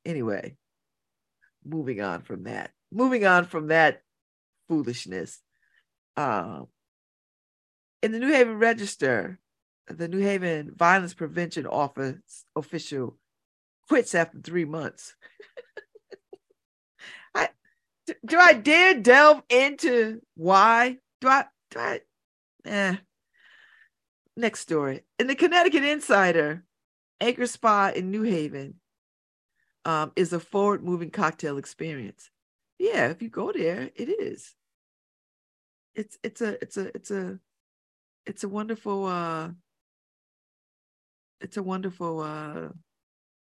Anyway, 0.05 0.57
moving 1.65 2.01
on 2.01 2.23
from 2.23 2.45
that. 2.45 2.71
Moving 2.93 3.27
on 3.27 3.47
from 3.47 3.69
that 3.69 4.03
foolishness. 4.69 5.41
Uh, 6.17 6.61
in 8.03 8.13
the 8.13 8.19
New 8.19 8.31
Haven 8.31 8.59
Register, 8.59 9.41
the 9.89 10.09
New 10.09 10.21
Haven 10.21 10.73
Violence 10.77 11.15
Prevention 11.15 11.67
Office 11.67 12.45
official 12.57 13.19
quits 13.89 14.15
after 14.15 14.39
three 14.41 14.65
months. 14.65 15.15
I 17.35 17.49
do 18.27 18.39
I 18.39 18.55
dare 18.55 18.95
delve 18.95 19.43
into 19.49 20.21
why? 20.35 20.99
Do 21.21 21.29
I 21.29 21.45
do 21.71 21.79
I 21.79 22.01
eh. 22.65 22.97
Next 24.37 24.61
story. 24.61 25.03
In 25.19 25.29
the 25.29 25.37
Connecticut 25.37 25.85
Insider, 25.85 26.65
Anchor 27.21 27.47
Spa 27.47 27.93
in 27.95 28.11
New 28.11 28.23
Haven 28.23 28.75
um, 29.85 30.13
is 30.17 30.33
a 30.33 30.41
forward 30.41 30.83
moving 30.83 31.11
cocktail 31.11 31.57
experience. 31.57 32.31
Yeah, 32.79 33.11
if 33.11 33.23
you 33.23 33.29
go 33.29 33.53
there, 33.53 33.91
it 33.95 34.09
is. 34.09 34.55
It's 35.95 36.19
it's 36.25 36.41
a 36.41 36.61
it's 36.61 36.77
a 36.77 36.97
it's 36.97 37.11
a 37.13 37.39
it's 38.27 38.43
a 38.43 38.49
wonderful 38.49 39.07
uh 39.07 39.51
it's 41.45 41.57
a 41.57 41.63
wonderful 41.63 42.21
uh 42.21 42.69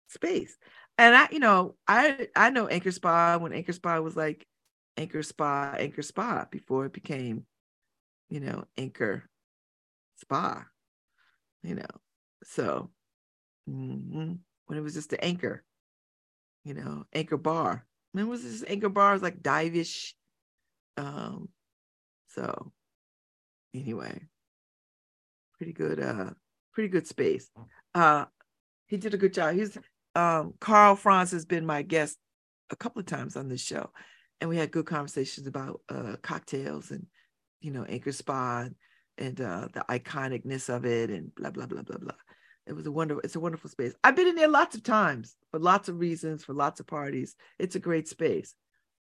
space. 0.09 0.57
And 0.97 1.15
I, 1.15 1.27
you 1.31 1.39
know, 1.39 1.75
I 1.87 2.27
I 2.35 2.49
know 2.49 2.67
Anchor 2.67 2.91
Spa 2.91 3.37
when 3.37 3.53
Anchor 3.53 3.73
Spa 3.73 3.99
was 3.99 4.15
like 4.15 4.47
Anchor 4.95 5.23
Spa, 5.23 5.75
Anchor 5.77 6.01
Spa 6.01 6.47
before 6.49 6.85
it 6.85 6.93
became, 6.93 7.45
you 8.29 8.39
know, 8.39 8.65
Anchor 8.77 9.29
Spa, 10.15 10.65
you 11.63 11.75
know. 11.75 11.85
So 12.43 12.89
mm-hmm, 13.69 14.33
when 14.65 14.77
it 14.77 14.81
was 14.81 14.93
just 14.93 15.09
the 15.09 15.23
anchor, 15.23 15.63
you 16.63 16.73
know, 16.73 17.05
anchor 17.13 17.37
bar. 17.37 17.85
When 18.13 18.27
was 18.27 18.43
this 18.43 18.63
anchor 18.67 18.89
bar? 18.89 19.11
It 19.11 19.13
was 19.13 19.21
like 19.23 19.43
divish. 19.43 20.13
Um, 20.97 21.49
so 22.29 22.71
anyway, 23.73 24.19
pretty 25.57 25.73
good, 25.73 25.99
uh, 25.99 26.31
pretty 26.77 26.89
good 26.89 27.07
space. 27.07 27.49
Uh 27.95 28.25
he 28.85 28.97
did 28.97 29.15
a 29.15 29.17
good 29.17 29.33
job. 29.33 29.55
He's 29.55 29.75
um 30.13 30.53
Karl 30.59 30.95
Franz 30.95 31.31
has 31.31 31.43
been 31.43 31.65
my 31.65 31.81
guest 31.81 32.19
a 32.69 32.75
couple 32.75 32.99
of 32.99 33.07
times 33.07 33.35
on 33.35 33.49
this 33.49 33.61
show. 33.61 33.89
And 34.39 34.47
we 34.47 34.57
had 34.57 34.69
good 34.69 34.85
conversations 34.85 35.47
about 35.47 35.81
uh 35.89 36.17
cocktails 36.21 36.91
and 36.91 37.07
you 37.61 37.71
know, 37.71 37.83
Anchor 37.83 38.11
Spa 38.11 38.65
and, 38.67 38.75
and 39.17 39.41
uh 39.41 39.69
the 39.73 39.83
iconicness 39.89 40.69
of 40.69 40.85
it 40.85 41.09
and 41.09 41.33
blah 41.33 41.49
blah 41.49 41.65
blah 41.65 41.81
blah 41.81 41.97
blah. 41.97 42.13
It 42.67 42.73
was 42.73 42.85
a 42.85 42.91
wonderful, 42.91 43.21
it's 43.23 43.35
a 43.35 43.39
wonderful 43.39 43.71
space. 43.71 43.95
I've 44.03 44.15
been 44.15 44.27
in 44.27 44.35
there 44.35 44.47
lots 44.47 44.75
of 44.75 44.83
times 44.83 45.35
for 45.49 45.59
lots 45.59 45.89
of 45.89 45.99
reasons, 45.99 46.43
for 46.43 46.53
lots 46.53 46.79
of 46.79 46.85
parties. 46.85 47.35
It's 47.57 47.75
a 47.75 47.79
great 47.79 48.07
space, 48.07 48.53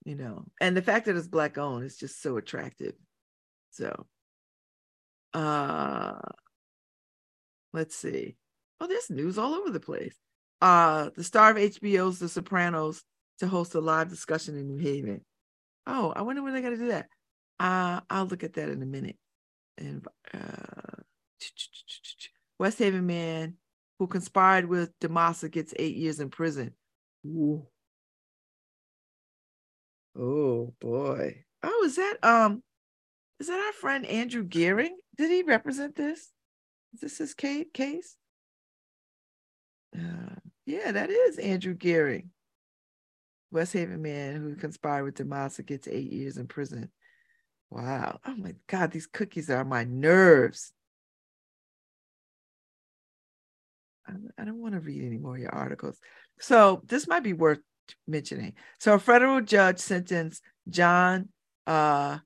you 0.03 0.15
know. 0.15 0.43
And 0.59 0.76
the 0.76 0.82
fact 0.82 1.05
that 1.05 1.15
it's 1.15 1.30
black 1.30 1.57
owned 1.57 1.86
is 1.86 1.95
just 1.95 2.22
so 2.22 2.36
attractive. 2.36 2.95
So 3.69 4.07
uh 5.34 6.19
let's 7.74 7.95
see. 7.95 8.36
Oh, 8.80 8.88
there's 8.88 9.09
news 9.09 9.38
all 9.38 9.53
over 9.53 9.69
the 9.69 9.80
place. 9.80 10.15
Uh 10.61 11.09
the 11.15 11.24
star 11.24 11.51
of 11.51 11.57
HBO's 11.57 12.19
The 12.19 12.30
Sopranos 12.30 13.03
to 13.39 13.47
host 13.47 13.76
a 13.76 13.82
live 13.82 14.09
discussion 14.09 14.57
in 14.57 14.67
New 14.67 14.78
Haven. 14.78 15.22
Oh, 15.88 16.13
I 16.15 16.22
wonder 16.22 16.43
when 16.43 16.53
they're 16.53 16.61
gonna 16.61 16.78
do 16.78 16.89
that. 16.89 17.07
Uh 17.59 18.01
I'll 18.09 18.26
look 18.26 18.43
at 18.43 18.53
that 18.53 18.69
in 18.69 18.82
a 18.82 18.86
minute. 18.86 19.17
And 19.78 20.05
uh 20.34 21.01
West 22.59 22.80
Haven 22.80 23.05
man 23.05 23.55
who 23.97 24.07
conspired 24.07 24.65
with 24.65 24.91
DiMassa 24.99 25.49
gets 25.49 25.74
eight 25.78 25.95
years 25.95 26.19
in 26.19 26.30
prison. 26.30 26.74
Ooh. 27.26 27.65
Oh 30.17 30.74
boy. 30.80 31.43
Oh, 31.63 31.84
is 31.86 31.95
that 31.95 32.17
um 32.24 32.63
is 33.39 33.47
that 33.47 33.59
our 33.59 33.74
friend 33.74 34.05
Andrew 34.05 34.43
Gearing? 34.43 34.97
Did 35.17 35.32
he 35.32 35.43
represent 35.43 35.95
this? 35.95 36.30
Is 36.93 36.99
this 37.01 37.17
his 37.17 37.33
case? 37.33 38.15
Uh, 39.97 40.35
yeah, 40.65 40.91
that 40.91 41.09
is 41.09 41.37
Andrew 41.37 41.73
Gearing. 41.73 42.31
West 43.51 43.73
Haven 43.73 44.01
man 44.01 44.35
who 44.35 44.55
conspired 44.55 45.03
with 45.03 45.15
DiMassa 45.15 45.65
gets 45.65 45.87
eight 45.87 46.11
years 46.11 46.37
in 46.37 46.47
prison. 46.47 46.89
Wow. 47.69 48.19
Oh 48.25 48.35
my 48.35 48.55
God, 48.67 48.91
these 48.91 49.07
cookies 49.07 49.49
are 49.49 49.59
on 49.59 49.69
my 49.69 49.83
nerves. 49.83 50.73
I 54.37 54.45
don't 54.45 54.61
want 54.61 54.73
to 54.73 54.79
read 54.79 55.03
any 55.03 55.17
more 55.17 55.35
of 55.35 55.41
your 55.41 55.53
articles. 55.53 55.97
So 56.39 56.81
this 56.85 57.07
might 57.07 57.23
be 57.23 57.33
worth 57.33 57.59
mentioning. 58.07 58.53
So 58.79 58.93
a 58.93 58.99
federal 58.99 59.41
judge 59.41 59.79
sentenced 59.79 60.41
John 60.69 61.29
uh, 61.67 62.19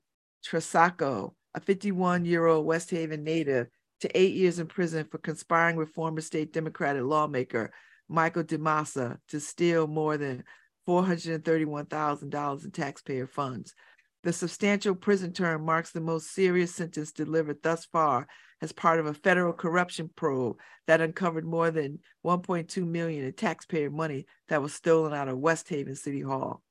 a 0.52 1.60
51-year-old 1.60 2.66
West 2.66 2.90
Haven 2.90 3.24
native, 3.24 3.68
to 4.00 4.18
eight 4.18 4.34
years 4.34 4.58
in 4.58 4.66
prison 4.66 5.04
for 5.04 5.18
conspiring 5.18 5.76
with 5.76 5.94
former 5.94 6.20
state 6.20 6.52
Democratic 6.52 7.02
lawmaker 7.02 7.72
Michael 8.08 8.44
DiMassa 8.44 9.18
to 9.28 9.40
steal 9.40 9.86
more 9.86 10.16
than 10.16 10.44
$431,000 10.88 12.64
in 12.64 12.70
taxpayer 12.70 13.26
funds. 13.26 13.74
The 14.22 14.32
substantial 14.32 14.94
prison 14.94 15.32
term 15.32 15.64
marks 15.64 15.90
the 15.90 16.00
most 16.00 16.32
serious 16.32 16.74
sentence 16.74 17.12
delivered 17.12 17.62
thus 17.62 17.84
far 17.84 18.26
as 18.60 18.72
part 18.72 18.98
of 18.98 19.06
a 19.06 19.14
federal 19.14 19.52
corruption 19.52 20.10
probe 20.14 20.56
that 20.86 21.00
uncovered 21.00 21.44
more 21.44 21.70
than 21.70 21.98
1.2 22.24 22.86
million 22.86 23.24
in 23.24 23.32
taxpayer 23.32 23.90
money 23.90 24.26
that 24.48 24.62
was 24.62 24.74
stolen 24.74 25.12
out 25.12 25.28
of 25.28 25.38
West 25.38 25.68
Haven 25.68 25.94
City 25.94 26.22
Hall. 26.22 26.62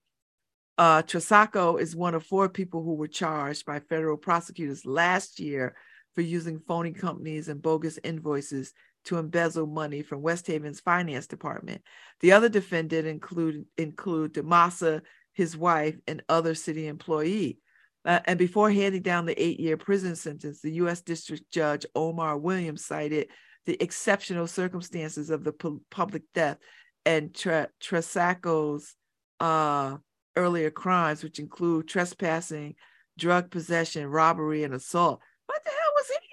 Uh, 0.78 1.02
Trasacco 1.04 1.80
is 1.80 1.96
one 1.96 2.16
of 2.16 2.26
four 2.26 2.50
people 2.50 2.84
who 2.84 2.96
were 2.96 3.08
charged 3.08 3.66
by 3.66 3.80
federal 3.80 4.18
prosecutors 4.18 4.86
last 4.86 5.40
year 5.40 5.76
for 6.16 6.22
using 6.22 6.60
phony 6.60 6.92
companies 6.92 7.50
and 7.50 7.62
bogus 7.62 8.00
invoices 8.04 8.74
to 9.06 9.18
embezzle 9.18 9.68
money 9.68 10.02
from 10.02 10.22
West 10.22 10.48
Haven's 10.48 10.80
finance 10.80 11.28
department. 11.28 11.82
The 12.22 12.32
other 12.32 12.50
defendant 12.50 13.08
include 13.08 13.66
include 13.78 14.34
DiMassa, 14.34 15.02
his 15.34 15.56
wife, 15.56 15.96
and 16.08 16.24
other 16.28 16.56
city 16.56 16.88
employee. 16.88 17.60
Uh, 18.04 18.20
and 18.26 18.38
before 18.38 18.72
handing 18.72 19.02
down 19.02 19.26
the 19.26 19.42
eight-year 19.42 19.78
prison 19.78 20.16
sentence, 20.16 20.62
the 20.62 20.74
U.S. 20.74 21.02
District 21.02 21.44
Judge 21.52 21.86
Omar 21.96 22.38
Williams 22.38 22.86
cited 22.86 23.30
the 23.66 23.82
exceptional 23.82 24.46
circumstances 24.46 25.32
of 25.32 25.44
the 25.44 25.52
pu- 25.52 25.82
public 25.90 26.22
death 26.34 26.58
and 27.04 27.34
Tra- 27.34 27.70
Trasacco's 27.82 28.96
uh, 29.40 29.98
earlier 30.36 30.70
crimes, 30.70 31.24
which 31.24 31.40
include 31.40 31.88
trespassing, 31.88 32.76
drug 33.18 33.50
possession, 33.50 34.08
robbery, 34.08 34.64
and 34.64 34.74
assault. 34.74 35.22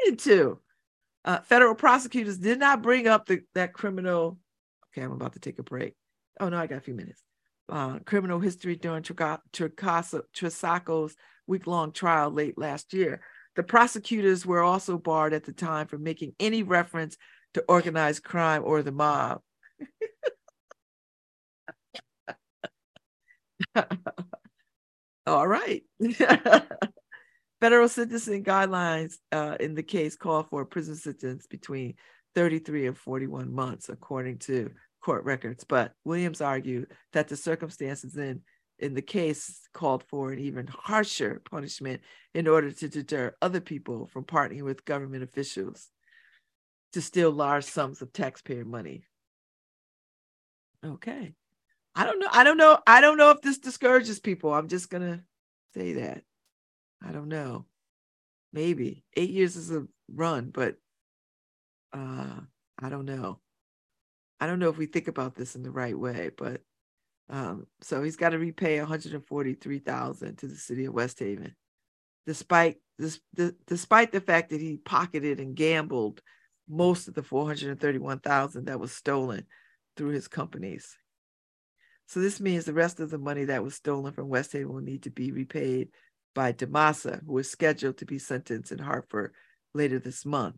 He 0.02 0.10
into? 0.10 0.58
Uh, 1.24 1.40
federal 1.40 1.74
prosecutors 1.74 2.38
did 2.38 2.58
not 2.58 2.82
bring 2.82 3.06
up 3.06 3.26
the, 3.26 3.42
that 3.54 3.72
criminal. 3.72 4.38
Okay, 4.92 5.02
I'm 5.02 5.12
about 5.12 5.34
to 5.34 5.40
take 5.40 5.58
a 5.58 5.62
break. 5.62 5.94
Oh 6.40 6.48
no, 6.48 6.58
I 6.58 6.66
got 6.66 6.78
a 6.78 6.82
few 6.82 6.94
minutes. 6.94 7.22
Uh, 7.68 8.00
criminal 8.00 8.40
history 8.40 8.76
during 8.76 9.02
Trasacco's 9.02 11.16
week-long 11.46 11.92
trial 11.92 12.30
late 12.30 12.58
last 12.58 12.92
year. 12.92 13.22
The 13.54 13.62
prosecutors 13.62 14.44
were 14.44 14.62
also 14.62 14.98
barred 14.98 15.32
at 15.32 15.44
the 15.44 15.52
time 15.52 15.86
from 15.86 16.02
making 16.02 16.34
any 16.40 16.62
reference 16.62 17.16
to 17.54 17.64
organized 17.68 18.24
crime 18.24 18.62
or 18.64 18.82
the 18.82 18.92
mob. 18.92 19.40
All 25.26 25.46
right. 25.46 25.84
Federal 27.62 27.88
sentencing 27.88 28.42
guidelines 28.42 29.18
uh, 29.30 29.56
in 29.60 29.76
the 29.76 29.84
case 29.84 30.16
call 30.16 30.42
for 30.42 30.62
a 30.62 30.66
prison 30.66 30.96
sentence 30.96 31.46
between 31.46 31.94
33 32.34 32.88
and 32.88 32.98
41 32.98 33.54
months, 33.54 33.88
according 33.88 34.38
to 34.38 34.72
court 35.00 35.22
records. 35.22 35.62
But 35.62 35.92
Williams 36.04 36.40
argued 36.40 36.88
that 37.12 37.28
the 37.28 37.36
circumstances 37.36 38.16
in 38.16 38.40
in 38.80 38.94
the 38.94 39.00
case 39.00 39.60
called 39.72 40.02
for 40.08 40.32
an 40.32 40.40
even 40.40 40.66
harsher 40.66 41.40
punishment 41.48 42.00
in 42.34 42.48
order 42.48 42.72
to 42.72 42.88
deter 42.88 43.32
other 43.40 43.60
people 43.60 44.08
from 44.08 44.24
partnering 44.24 44.64
with 44.64 44.84
government 44.84 45.22
officials 45.22 45.88
to 46.94 47.00
steal 47.00 47.30
large 47.30 47.62
sums 47.62 48.02
of 48.02 48.12
taxpayer 48.12 48.64
money. 48.64 49.04
Okay. 50.84 51.32
I 51.94 52.06
don't 52.06 52.18
know. 52.18 52.28
I 52.32 52.42
don't 52.42 52.56
know. 52.56 52.80
I 52.88 53.00
don't 53.00 53.18
know 53.18 53.30
if 53.30 53.40
this 53.40 53.58
discourages 53.58 54.18
people. 54.18 54.52
I'm 54.52 54.66
just 54.66 54.90
going 54.90 55.02
to 55.02 55.20
say 55.74 55.92
that. 55.92 56.24
I 57.04 57.12
don't 57.12 57.28
know. 57.28 57.66
Maybe 58.52 59.04
eight 59.16 59.30
years 59.30 59.56
is 59.56 59.70
a 59.70 59.86
run, 60.08 60.50
but 60.50 60.76
uh, 61.92 62.40
I 62.78 62.88
don't 62.88 63.06
know. 63.06 63.40
I 64.40 64.46
don't 64.46 64.58
know 64.58 64.68
if 64.68 64.78
we 64.78 64.86
think 64.86 65.08
about 65.08 65.34
this 65.34 65.54
in 65.54 65.62
the 65.62 65.70
right 65.70 65.98
way, 65.98 66.30
but 66.36 66.60
um, 67.28 67.66
so 67.80 68.02
he's 68.02 68.16
got 68.16 68.30
to 68.30 68.38
repay 68.38 68.78
143,000 68.78 70.38
to 70.38 70.46
the 70.46 70.56
city 70.56 70.84
of 70.84 70.94
West 70.94 71.18
Haven, 71.18 71.54
despite 72.26 72.76
this, 72.98 73.20
the, 73.34 73.54
despite 73.66 74.12
the 74.12 74.20
fact 74.20 74.50
that 74.50 74.60
he 74.60 74.76
pocketed 74.76 75.40
and 75.40 75.54
gambled 75.54 76.20
most 76.68 77.08
of 77.08 77.14
the 77.14 77.22
431,000 77.22 78.66
that 78.66 78.80
was 78.80 78.92
stolen 78.92 79.46
through 79.96 80.10
his 80.10 80.28
companies. 80.28 80.96
So 82.06 82.20
this 82.20 82.40
means 82.40 82.64
the 82.64 82.74
rest 82.74 83.00
of 83.00 83.10
the 83.10 83.18
money 83.18 83.44
that 83.44 83.64
was 83.64 83.74
stolen 83.74 84.12
from 84.12 84.28
West 84.28 84.52
Haven 84.52 84.72
will 84.72 84.82
need 84.82 85.04
to 85.04 85.10
be 85.10 85.32
repaid 85.32 85.88
by 86.34 86.52
DiMassa, 86.52 87.24
who 87.26 87.38
is 87.38 87.50
scheduled 87.50 87.98
to 87.98 88.06
be 88.06 88.18
sentenced 88.18 88.72
in 88.72 88.78
Hartford 88.78 89.32
later 89.74 89.98
this 89.98 90.24
month. 90.24 90.56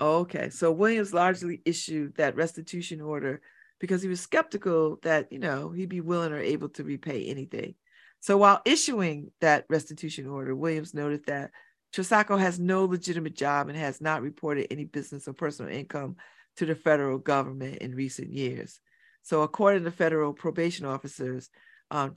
Okay, 0.00 0.50
so 0.50 0.72
Williams 0.72 1.14
largely 1.14 1.62
issued 1.64 2.16
that 2.16 2.36
restitution 2.36 3.00
order 3.00 3.40
because 3.78 4.02
he 4.02 4.08
was 4.08 4.20
skeptical 4.20 4.98
that, 5.02 5.32
you 5.32 5.38
know, 5.38 5.70
he'd 5.70 5.88
be 5.88 6.00
willing 6.00 6.32
or 6.32 6.38
able 6.38 6.68
to 6.70 6.84
repay 6.84 7.26
anything. 7.26 7.74
So 8.20 8.36
while 8.36 8.62
issuing 8.64 9.30
that 9.40 9.64
restitution 9.68 10.26
order, 10.26 10.54
Williams 10.54 10.94
noted 10.94 11.26
that 11.26 11.50
Trasacco 11.92 12.38
has 12.38 12.58
no 12.58 12.84
legitimate 12.84 13.34
job 13.34 13.68
and 13.68 13.76
has 13.76 14.00
not 14.00 14.22
reported 14.22 14.68
any 14.70 14.84
business 14.84 15.28
or 15.28 15.34
personal 15.34 15.72
income 15.72 16.16
to 16.56 16.66
the 16.66 16.74
federal 16.74 17.18
government 17.18 17.78
in 17.78 17.94
recent 17.94 18.30
years. 18.30 18.80
So 19.22 19.42
according 19.42 19.84
to 19.84 19.90
federal 19.90 20.32
probation 20.32 20.86
officers, 20.86 21.50
um, 21.90 22.14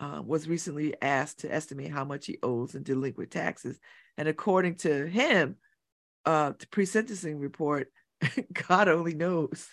uh, 0.00 0.22
was 0.24 0.48
recently 0.48 0.94
asked 1.02 1.40
to 1.40 1.52
estimate 1.52 1.90
how 1.90 2.04
much 2.04 2.26
he 2.26 2.38
owes 2.42 2.74
in 2.74 2.82
delinquent 2.82 3.30
taxes. 3.30 3.78
And 4.16 4.26
according 4.26 4.76
to 4.76 5.06
him, 5.06 5.56
uh, 6.24 6.52
the 6.58 6.66
pre-sentencing 6.66 7.38
report, 7.38 7.88
God 8.68 8.88
only 8.88 9.14
knows. 9.14 9.68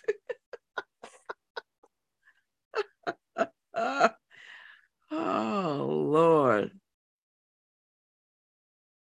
oh 3.74 4.10
Lord. 5.10 6.72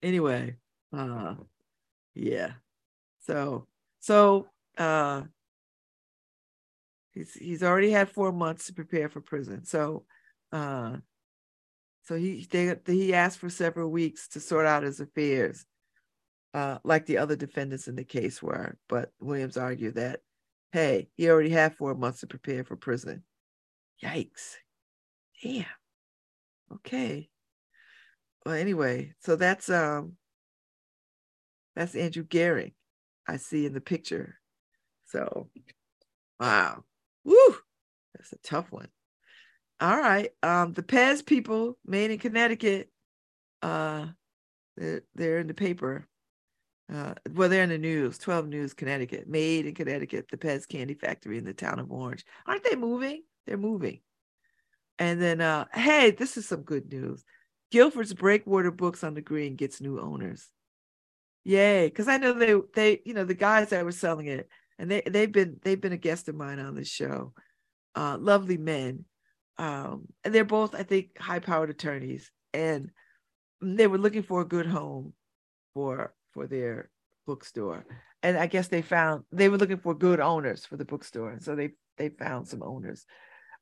Anyway, 0.02 0.56
uh 0.96 1.34
yeah. 2.14 2.52
So 3.20 3.66
so 4.00 4.46
uh 4.78 5.22
he's 7.12 7.34
he's 7.34 7.62
already 7.62 7.90
had 7.90 8.08
four 8.10 8.32
months 8.32 8.66
to 8.66 8.72
prepare 8.74 9.08
for 9.08 9.20
prison. 9.20 9.64
So 9.64 10.04
uh 10.52 10.96
so 12.04 12.16
he 12.16 12.46
they, 12.50 12.76
he 12.86 13.14
asked 13.14 13.38
for 13.38 13.48
several 13.48 13.88
weeks 13.90 14.28
to 14.28 14.40
sort 14.40 14.66
out 14.66 14.82
his 14.82 14.98
affairs, 15.00 15.64
uh, 16.52 16.78
like 16.84 17.06
the 17.06 17.18
other 17.18 17.36
defendants 17.36 17.86
in 17.86 17.94
the 17.94 18.04
case 18.04 18.42
were. 18.42 18.76
But 18.88 19.12
Williams 19.20 19.56
argued 19.56 19.94
that, 19.94 20.20
hey, 20.72 21.08
he 21.16 21.30
already 21.30 21.50
had 21.50 21.76
four 21.76 21.94
months 21.94 22.20
to 22.20 22.26
prepare 22.26 22.64
for 22.64 22.76
prison. 22.76 23.22
Yikes! 24.02 24.56
Damn. 25.42 25.64
Okay. 26.74 27.28
Well, 28.44 28.56
anyway, 28.56 29.14
so 29.20 29.36
that's 29.36 29.70
um 29.70 30.16
that's 31.76 31.94
Andrew 31.94 32.24
Goering. 32.24 32.72
I 33.28 33.36
see 33.36 33.64
in 33.66 33.72
the 33.72 33.80
picture. 33.80 34.40
So, 35.06 35.48
wow. 36.40 36.82
Woo! 37.24 37.56
That's 38.14 38.32
a 38.32 38.38
tough 38.38 38.72
one. 38.72 38.88
All 39.82 39.96
right. 39.96 40.30
Um, 40.44 40.74
the 40.74 40.82
Pez 40.84 41.26
people, 41.26 41.76
made 41.84 42.12
in 42.12 42.18
Connecticut, 42.20 42.88
uh, 43.62 44.06
they're, 44.76 45.02
they're 45.16 45.38
in 45.40 45.48
the 45.48 45.54
paper. 45.54 46.06
Uh, 46.92 47.14
well, 47.32 47.48
they're 47.48 47.64
in 47.64 47.68
the 47.68 47.78
news, 47.78 48.16
12 48.18 48.46
News, 48.46 48.74
Connecticut, 48.74 49.28
made 49.28 49.66
in 49.66 49.74
Connecticut, 49.74 50.26
the 50.30 50.36
Pez 50.36 50.68
Candy 50.68 50.94
Factory 50.94 51.36
in 51.36 51.44
the 51.44 51.52
town 51.52 51.80
of 51.80 51.90
Orange. 51.90 52.24
Aren't 52.46 52.62
they 52.62 52.76
moving? 52.76 53.24
They're 53.44 53.56
moving. 53.56 54.02
And 55.00 55.20
then, 55.20 55.40
uh, 55.40 55.64
hey, 55.74 56.12
this 56.12 56.36
is 56.36 56.46
some 56.46 56.62
good 56.62 56.92
news. 56.92 57.24
Guilford's 57.72 58.14
Breakwater 58.14 58.70
Books 58.70 59.02
on 59.02 59.14
the 59.14 59.20
Green 59.20 59.56
gets 59.56 59.80
new 59.80 59.98
owners. 59.98 60.46
Yay! 61.42 61.88
Because 61.88 62.06
I 62.06 62.18
know 62.18 62.34
they, 62.34 62.54
they, 62.76 63.02
you 63.04 63.14
know, 63.14 63.24
the 63.24 63.34
guys 63.34 63.70
that 63.70 63.84
were 63.84 63.90
selling 63.90 64.28
it, 64.28 64.48
and 64.78 64.88
they, 64.88 65.02
they've 65.04 65.32
been, 65.32 65.56
they've 65.62 65.80
been 65.80 65.92
a 65.92 65.96
guest 65.96 66.28
of 66.28 66.36
mine 66.36 66.60
on 66.60 66.76
this 66.76 66.88
show. 66.88 67.32
Uh, 67.96 68.16
lovely 68.20 68.58
men 68.58 69.06
um, 69.58 70.06
and 70.24 70.34
they're 70.34 70.44
both, 70.44 70.74
I 70.74 70.82
think, 70.82 71.18
high-powered 71.18 71.70
attorneys, 71.70 72.30
and 72.52 72.90
they 73.60 73.86
were 73.86 73.98
looking 73.98 74.22
for 74.22 74.40
a 74.40 74.48
good 74.48 74.66
home 74.66 75.14
for 75.74 76.14
for 76.32 76.46
their 76.46 76.90
bookstore. 77.26 77.84
And 78.22 78.36
I 78.36 78.46
guess 78.46 78.68
they 78.68 78.82
found 78.82 79.24
they 79.32 79.48
were 79.48 79.58
looking 79.58 79.78
for 79.78 79.94
good 79.94 80.20
owners 80.20 80.66
for 80.66 80.76
the 80.76 80.84
bookstore, 80.84 81.30
and 81.30 81.42
so 81.42 81.54
they 81.54 81.70
they 81.96 82.08
found 82.08 82.48
some 82.48 82.62
owners, 82.62 83.06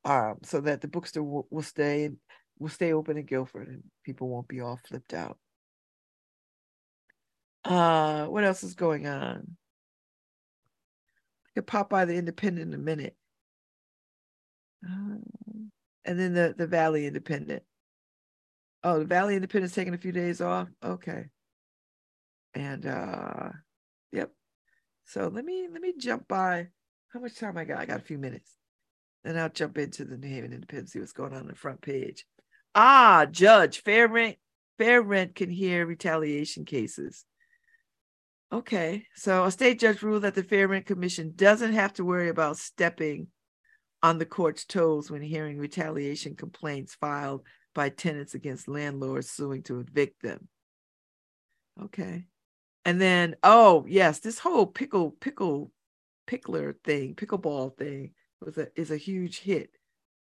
um, 0.05 0.37
so 0.43 0.61
that 0.61 0.81
the 0.81 0.87
bookstore 0.87 1.23
will, 1.23 1.47
will 1.49 1.63
stay 1.63 2.09
will 2.59 2.69
stay 2.69 2.93
open 2.93 3.17
in 3.17 3.25
Guilford, 3.25 3.67
and 3.67 3.83
people 4.03 4.29
won't 4.29 4.47
be 4.47 4.61
all 4.61 4.79
flipped 4.87 5.13
out. 5.13 5.37
Uh, 7.63 8.25
what 8.25 8.43
else 8.43 8.63
is 8.63 8.75
going 8.75 9.07
on? 9.07 9.57
I 11.45 11.49
could 11.55 11.67
pop 11.67 11.89
by 11.89 12.05
the 12.05 12.15
Independent 12.15 12.73
in 12.73 12.79
a 12.79 12.83
minute. 12.83 13.15
Uh, 14.83 15.17
and 16.05 16.19
then 16.19 16.33
the 16.33 16.53
the 16.57 16.67
Valley 16.67 17.05
Independent. 17.05 17.63
Oh, 18.83 18.99
the 18.99 19.05
Valley 19.05 19.35
Independent's 19.35 19.75
taking 19.75 19.93
a 19.93 19.99
few 19.99 20.11
days 20.11 20.41
off. 20.41 20.67
Okay. 20.83 21.25
And 22.53 22.85
uh 22.85 23.49
yep. 24.11 24.31
So 25.05 25.27
let 25.27 25.45
me 25.45 25.67
let 25.71 25.81
me 25.81 25.93
jump 25.97 26.27
by. 26.27 26.67
How 27.13 27.19
much 27.19 27.37
time 27.37 27.57
I 27.57 27.65
got? 27.65 27.79
I 27.79 27.85
got 27.85 27.99
a 27.99 28.03
few 28.03 28.17
minutes. 28.17 28.51
Then 29.23 29.37
I'll 29.37 29.49
jump 29.49 29.77
into 29.77 30.05
the 30.05 30.17
New 30.17 30.29
Haven 30.29 30.53
Independent, 30.53 30.89
see 30.89 30.99
what's 30.99 31.11
going 31.11 31.33
on, 31.33 31.41
on 31.41 31.47
the 31.47 31.55
front 31.55 31.81
page. 31.81 32.25
Ah, 32.73 33.27
judge, 33.29 33.83
fair 33.83 34.07
rent, 34.07 34.37
fair 34.77 35.01
rent 35.01 35.35
can 35.35 35.49
hear 35.49 35.85
retaliation 35.85 36.65
cases. 36.65 37.25
Okay, 38.53 39.05
so 39.15 39.45
a 39.45 39.51
state 39.51 39.79
judge 39.79 40.01
ruled 40.01 40.23
that 40.23 40.35
the 40.35 40.43
Fair 40.43 40.67
Rent 40.67 40.85
Commission 40.85 41.31
doesn't 41.35 41.71
have 41.71 41.93
to 41.93 42.03
worry 42.03 42.27
about 42.27 42.57
stepping 42.57 43.27
on 44.03 44.17
the 44.17 44.25
court's 44.25 44.65
toes 44.65 45.11
when 45.11 45.21
hearing 45.21 45.57
retaliation 45.57 46.35
complaints 46.35 46.95
filed 46.95 47.43
by 47.73 47.89
tenants 47.89 48.33
against 48.33 48.67
landlords 48.67 49.29
suing 49.29 49.63
to 49.63 49.79
evict 49.79 50.21
them. 50.21 50.47
Okay. 51.81 52.25
And 52.83 52.99
then, 52.99 53.35
oh 53.43 53.85
yes, 53.87 54.19
this 54.19 54.39
whole 54.39 54.65
pickle 54.65 55.11
pickle 55.11 55.71
pickler 56.27 56.75
thing, 56.83 57.15
pickleball 57.15 57.77
thing 57.77 58.13
was 58.41 58.57
a 58.57 58.67
is 58.75 58.91
a 58.91 58.97
huge 58.97 59.39
hit. 59.39 59.69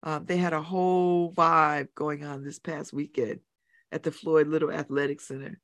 Um, 0.04 0.26
they 0.26 0.38
had 0.38 0.54
a 0.54 0.62
whole 0.62 1.34
vibe 1.34 1.90
going 1.96 2.24
on 2.24 2.44
this 2.44 2.60
past 2.60 2.94
weekend 2.94 3.40
at 3.92 4.04
the 4.04 4.12
Floyd 4.12 4.48
Little 4.48 4.72
Athletic 4.72 5.20
Center, 5.20 5.60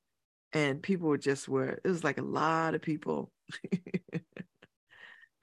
and 0.51 0.81
people 0.81 1.07
were 1.07 1.17
just 1.17 1.47
were 1.47 1.79
it 1.83 1.87
was 1.87 2.03
like 2.03 2.17
a 2.17 2.23
lot 2.23 2.75
of 2.75 2.81
people. 2.81 3.31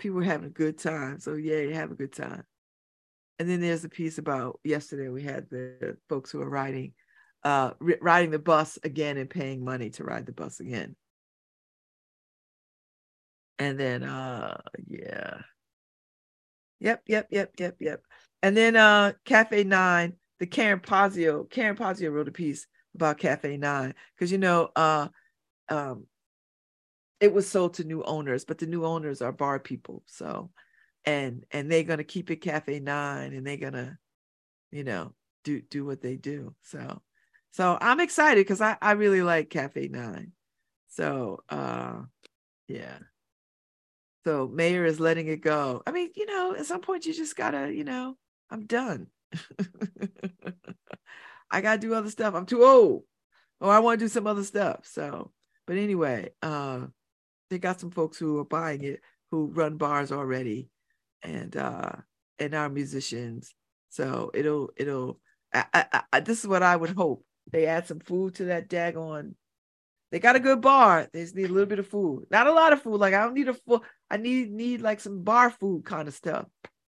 people 0.00 0.20
having 0.20 0.46
a 0.46 0.50
good 0.50 0.78
time. 0.78 1.20
So 1.20 1.34
yeah, 1.34 1.72
have 1.74 1.92
a 1.92 1.94
good 1.94 2.12
time. 2.12 2.42
And 3.38 3.48
then 3.48 3.60
there's 3.60 3.84
a 3.84 3.88
piece 3.88 4.18
about 4.18 4.58
yesterday 4.64 5.08
we 5.08 5.22
had 5.22 5.48
the 5.50 5.96
folks 6.08 6.30
who 6.30 6.42
are 6.42 6.48
riding 6.50 6.92
uh 7.42 7.70
riding 8.02 8.30
the 8.30 8.38
bus 8.38 8.78
again 8.84 9.16
and 9.16 9.30
paying 9.30 9.64
money 9.64 9.90
to 9.90 10.04
ride 10.04 10.26
the 10.26 10.32
bus 10.32 10.60
again. 10.60 10.96
And 13.58 13.78
then 13.78 14.02
uh 14.02 14.60
yeah. 14.88 15.38
Yep, 16.80 17.02
yep, 17.06 17.26
yep, 17.30 17.52
yep, 17.58 17.76
yep. 17.78 18.02
And 18.42 18.56
then 18.56 18.76
uh 18.76 19.12
Cafe 19.24 19.64
9, 19.64 20.12
the 20.38 20.46
Karen 20.46 20.80
Ponzio, 20.80 21.48
Karen 21.48 21.76
Ponzio 21.76 22.12
wrote 22.12 22.28
a 22.28 22.32
piece 22.32 22.66
about 22.94 23.18
Cafe 23.18 23.56
9 23.56 23.94
because 24.14 24.32
you 24.32 24.38
know 24.38 24.68
uh 24.76 25.08
um 25.68 26.06
it 27.20 27.32
was 27.32 27.48
sold 27.48 27.74
to 27.74 27.84
new 27.84 28.02
owners, 28.02 28.44
but 28.44 28.58
the 28.58 28.66
new 28.66 28.84
owners 28.84 29.22
are 29.22 29.32
bar 29.32 29.58
people. 29.58 30.02
So 30.06 30.50
and 31.04 31.44
and 31.50 31.70
they're 31.70 31.82
gonna 31.82 32.04
keep 32.04 32.30
it 32.30 32.36
cafe 32.36 32.80
nine 32.80 33.32
and 33.32 33.46
they're 33.46 33.56
gonna 33.56 33.98
you 34.70 34.84
know 34.84 35.14
do 35.44 35.62
do 35.62 35.86
what 35.86 36.02
they 36.02 36.16
do 36.16 36.54
so 36.60 37.00
so 37.52 37.78
i'm 37.80 38.00
excited 38.00 38.40
because 38.40 38.60
i 38.60 38.76
i 38.82 38.92
really 38.92 39.22
like 39.22 39.48
cafe 39.48 39.88
nine 39.88 40.32
so 40.90 41.42
uh 41.48 42.02
yeah. 42.68 42.98
So 44.24 44.46
mayor 44.46 44.84
is 44.84 45.00
letting 45.00 45.28
it 45.28 45.40
go. 45.40 45.82
I 45.86 45.92
mean 45.92 46.10
you 46.14 46.26
know 46.26 46.54
at 46.54 46.66
some 46.66 46.80
point 46.80 47.06
you 47.06 47.14
just 47.14 47.36
gotta 47.36 47.72
you 47.72 47.84
know 47.84 48.16
i'm 48.50 48.66
done. 48.66 49.06
I 51.50 51.60
gotta 51.60 51.80
do 51.80 51.94
other 51.94 52.10
stuff. 52.10 52.34
I'm 52.34 52.46
too 52.46 52.64
old. 52.64 53.04
Or 53.60 53.72
i 53.72 53.78
want 53.78 54.00
to 54.00 54.04
do 54.04 54.08
some 54.08 54.26
other 54.26 54.44
stuff 54.44 54.86
so 54.86 55.32
but 55.66 55.76
anyway 55.76 56.30
uh 56.42 56.86
they 57.50 57.58
got 57.58 57.80
some 57.80 57.90
folks 57.90 58.16
who 58.18 58.38
are 58.38 58.44
buying 58.44 58.82
it 58.84 59.00
who 59.30 59.46
run 59.52 59.76
bars 59.76 60.12
already 60.12 60.68
and 61.22 61.56
uh 61.56 61.92
and 62.38 62.54
our 62.54 62.68
musicians. 62.68 63.54
So 63.90 64.30
it'll 64.34 64.70
it'll 64.76 65.20
I, 65.52 65.64
I, 65.74 66.02
I, 66.12 66.20
this 66.20 66.40
is 66.40 66.46
what 66.46 66.62
I 66.62 66.76
would 66.76 66.90
hope. 66.90 67.24
They 67.50 67.66
add 67.66 67.86
some 67.86 68.00
food 68.00 68.36
to 68.36 68.44
that 68.46 68.68
daggone. 68.68 69.34
They 70.12 70.20
got 70.20 70.36
a 70.36 70.40
good 70.40 70.60
bar. 70.60 71.08
They 71.12 71.22
just 71.22 71.36
need 71.36 71.50
a 71.50 71.52
little 71.52 71.66
bit 71.68 71.78
of 71.78 71.86
food. 71.88 72.26
Not 72.30 72.46
a 72.46 72.52
lot 72.52 72.72
of 72.72 72.82
food. 72.82 72.98
Like 72.98 73.14
I 73.14 73.24
don't 73.24 73.34
need 73.34 73.48
a 73.48 73.54
full. 73.54 73.84
I 74.10 74.16
need 74.16 74.50
need 74.50 74.80
like 74.80 75.00
some 75.00 75.22
bar 75.22 75.50
food 75.50 75.84
kind 75.84 76.08
of 76.08 76.14
stuff. 76.14 76.46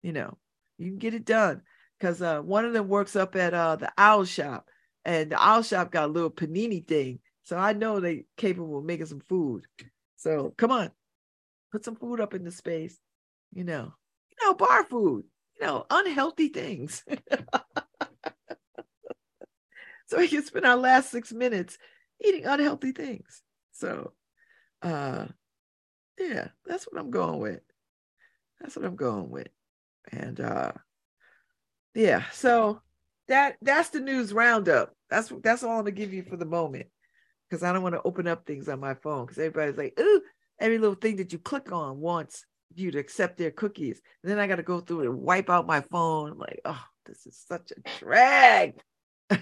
You 0.04 0.14
know, 0.14 0.38
you 0.78 0.88
can 0.88 0.98
get 0.98 1.14
it 1.14 1.26
done 1.26 1.62
because 2.00 2.22
uh, 2.22 2.42
one 2.42 2.66
of 2.66 2.74
them 2.74 2.88
works 2.88 3.16
up 3.16 3.36
at 3.36 3.54
uh, 3.54 3.76
the 3.78 3.92
Owl 3.98 4.26
Shop, 4.26 4.68
and 5.06 5.32
the 5.32 5.42
Owl 5.42 5.64
Shop 5.64 5.92
got 5.92 6.10
a 6.10 6.12
little 6.12 6.32
panini 6.32 6.86
thing. 6.86 7.20
So 7.44 7.58
I 7.58 7.74
know 7.74 8.00
they 8.00 8.26
capable 8.38 8.80
of 8.80 8.86
making 8.86 9.08
some 9.08 9.22
food. 9.28 9.66
So 10.22 10.54
come 10.58 10.72
on, 10.72 10.92
put 11.72 11.84
some 11.84 11.96
food 11.96 12.20
up 12.20 12.34
in 12.34 12.44
the 12.44 12.52
space. 12.52 12.98
You 13.54 13.64
know 13.64 13.94
you 14.42 14.48
know, 14.48 14.54
bar 14.54 14.84
food, 14.84 15.26
you 15.60 15.66
know, 15.66 15.86
unhealthy 15.90 16.50
things. 16.50 17.04
so 20.08 20.18
we 20.18 20.28
can 20.28 20.44
spend 20.44 20.66
our 20.66 20.78
last 20.78 21.12
six 21.12 21.32
minutes 21.32 21.78
eating 22.24 22.46
unhealthy 22.46 22.92
things. 22.92 23.42
So, 23.72 24.14
uh, 24.82 25.26
yeah, 26.20 26.50
that's 26.66 26.86
what 26.86 27.00
I'm 27.00 27.12
going 27.12 27.40
with. 27.40 27.62
That's 28.60 28.76
what 28.76 28.86
I'm 28.86 28.96
going 28.96 29.30
with. 29.30 29.50
And 30.12 30.40
uh, 30.40 30.74
yeah, 31.96 32.24
so 32.32 32.82
that 33.28 33.58
that's 33.62 33.90
the 33.90 34.00
news 34.00 34.34
roundup. 34.34 34.94
That's 35.10 35.32
that's 35.44 35.64
all 35.64 35.72
I'm 35.78 35.82
gonna 35.82 35.92
give 35.92 36.14
you 36.14 36.24
for 36.24 36.38
the 36.38 36.46
moment 36.46 36.88
because 37.52 37.64
I 37.64 37.74
don't 37.74 37.84
want 37.84 37.96
to 37.96 38.02
open 38.04 38.28
up 38.28 38.46
things 38.46 38.70
on 38.70 38.80
my 38.80 38.94
phone 38.94 39.26
because 39.26 39.38
everybody's 39.38 39.78
like, 39.78 40.00
ooh, 40.00 40.22
every 40.58 40.78
little 40.78 40.96
thing 40.96 41.18
that 41.18 41.34
you 41.34 41.38
click 41.38 41.74
on 41.74 42.00
wants 42.00 42.46
you 42.76 42.92
to 42.92 42.98
accept 42.98 43.38
their 43.38 43.52
cookies. 43.52 44.02
And 44.24 44.32
then 44.32 44.40
I 44.40 44.48
got 44.48 44.56
to 44.56 44.64
go 44.64 44.80
through 44.80 45.02
and 45.02 45.20
wipe 45.22 45.50
out 45.50 45.68
my 45.68 45.82
phone. 45.82 46.32
I'm 46.32 46.38
like, 46.40 46.62
oh, 46.64 46.82
this 47.06 47.26
is 47.28 47.38
such 47.46 47.72
a 47.72 48.00
drag. 48.00 48.80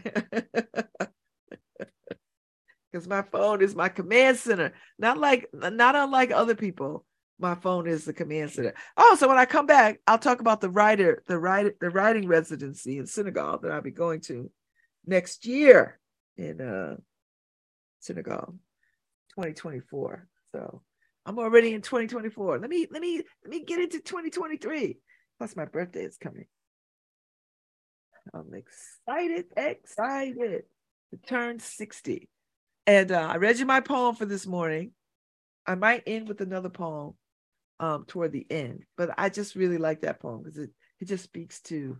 Because 2.91 3.07
my 3.07 3.22
phone 3.22 3.62
is 3.62 3.76
my 3.76 3.88
command 3.88 4.38
center. 4.38 4.74
Not 4.97 5.20
like 5.20 5.47
not 5.53 5.95
unlike 5.95 6.32
other 6.32 6.55
people. 6.55 7.05
my 7.38 7.53
phone 7.53 7.88
is 7.88 8.03
the 8.03 8.14
command 8.14 8.49
center. 8.49 8.74
Oh, 8.97 9.16
so 9.20 9.28
when 9.28 9.38
I 9.38 9.45
come 9.45 9.68
back, 9.68 9.99
I'll 10.07 10.18
talk 10.18 10.39
about 10.41 10.60
the 10.60 10.72
writer, 10.72 11.24
the 11.28 11.38
writer, 11.38 11.76
the 11.80 11.91
writing 11.91 12.28
residency 12.28 12.97
in 12.97 13.05
Senegal 13.05 13.60
that 13.60 13.72
I'll 13.72 13.84
be 13.84 13.91
going 13.91 14.22
to 14.22 14.49
next 15.05 15.45
year 15.45 15.99
in 16.36 16.62
uh 16.62 16.95
Senegal, 18.00 18.56
2024. 19.36 20.28
So 20.52 20.82
I'm 21.26 21.39
already 21.39 21.74
in 21.74 21.82
2024. 21.82 22.60
Let 22.60 22.70
me 22.70 22.88
let 22.91 23.02
me 23.02 23.22
let 23.43 23.50
me 23.50 23.64
get 23.64 23.80
into 23.80 24.00
2023. 24.00 24.97
Plus 25.38 25.56
my 25.56 25.66
birthday 25.66 26.04
is 26.04 26.18
coming. 26.18 26.45
I'm 28.34 28.54
excited, 28.54 29.45
excited 29.56 30.64
to 31.12 31.18
turn 31.28 31.60
60. 31.60 32.30
And 32.86 33.12
uh, 33.12 33.28
I 33.32 33.38
read 33.38 33.60
you 33.60 33.66
my 33.66 33.80
poem 33.80 34.16
for 34.16 34.26
this 34.26 34.45
morning. 34.45 34.91
I 35.66 35.76
might 35.76 36.04
end 36.08 36.28
with 36.28 36.41
another 36.41 36.70
poem 36.70 37.14
um, 37.80 38.06
toward 38.08 38.32
the 38.32 38.45
end, 38.50 38.84
but 38.97 39.12
I 39.18 39.30
just 39.30 39.56
really 39.56 39.78
like 39.78 40.02
that 40.02 40.20
poem 40.20 40.43
because 40.43 40.58
it, 40.58 40.72
it 41.00 41.06
just 41.08 41.24
speaks 41.24 41.62
to 41.62 41.97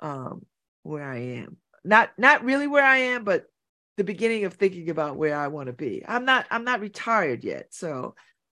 um, 0.00 0.44
where 0.82 1.04
I 1.04 1.18
am. 1.18 1.56
Not 1.84 2.10
not 2.18 2.44
really 2.44 2.66
where 2.66 2.84
I 2.84 2.98
am, 2.98 3.24
but 3.24 3.46
the 3.96 4.04
beginning 4.04 4.44
of 4.44 4.54
thinking 4.54 4.90
about 4.90 5.16
where 5.16 5.36
I 5.36 5.48
want 5.48 5.68
to 5.68 5.72
be. 5.72 6.02
I'm 6.06 6.24
not 6.24 6.46
I'm 6.50 6.64
not 6.64 6.80
retired 6.80 7.44
yet, 7.44 7.68
so 7.70 8.14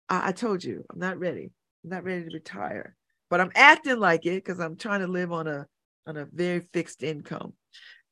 I, 0.08 0.28
I 0.28 0.32
told 0.32 0.64
you 0.64 0.84
I'm 0.90 0.98
not 0.98 1.18
ready. 1.18 1.50
I'm 1.84 1.90
not 1.90 2.04
ready 2.04 2.24
to 2.28 2.34
retire, 2.34 2.96
but 3.30 3.40
I'm 3.40 3.52
acting 3.54 3.98
like 4.00 4.26
it 4.26 4.44
because 4.44 4.60
I'm 4.60 4.76
trying 4.76 5.00
to 5.00 5.06
live 5.08 5.32
on 5.32 5.46
a 5.46 5.66
on 6.06 6.16
a 6.16 6.26
very 6.26 6.60
fixed 6.60 7.02
income, 7.02 7.52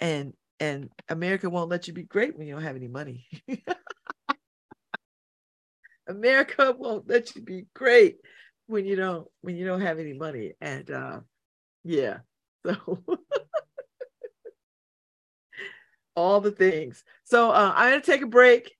and 0.01 0.33
and 0.61 0.91
America 1.09 1.51
won't 1.51 1.70
let 1.70 1.89
you 1.89 1.95
be 1.95 2.05
great 2.05 2.37
when 2.37 2.47
you 2.47 2.55
don't 2.55 2.62
have 2.62 2.77
any 2.77 2.89
money. 2.89 3.27
America 6.09 6.75
won't 6.79 7.09
let 7.09 7.35
you 7.35 7.43
be 7.43 7.66
great 7.75 8.18
when 8.66 8.85
you 8.87 8.97
don't 8.97 9.27
when 9.41 9.57
you 9.57 9.66
don't 9.66 9.81
have 9.81 9.99
any 9.99 10.12
money. 10.12 10.53
And 10.61 10.91
uh 10.91 11.20
yeah, 11.85 12.18
so 12.66 13.05
all 16.17 16.41
the 16.41 16.51
things. 16.51 17.05
So 17.25 17.51
uh, 17.51 17.73
I'm 17.75 17.91
gonna 17.93 18.03
take 18.03 18.23
a 18.23 18.27
break. 18.27 18.77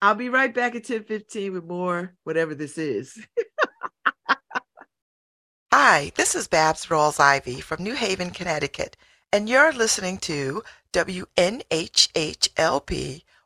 I'll 0.00 0.14
be 0.14 0.28
right 0.28 0.54
back 0.54 0.74
at 0.76 0.84
10 0.84 1.04
15 1.04 1.52
with 1.52 1.64
more, 1.64 2.14
whatever 2.24 2.54
this 2.54 2.78
is. 2.78 3.18
Hi, 5.72 6.12
this 6.14 6.34
is 6.34 6.48
Babz 6.48 6.86
Rawls-Ivy 6.86 7.60
from 7.60 7.82
New 7.82 7.94
Haven, 7.94 8.30
Connecticut, 8.30 8.96
and 9.32 9.48
you're 9.48 9.72
listening 9.72 10.18
to 10.18 10.62
WNHHLP 10.92 11.32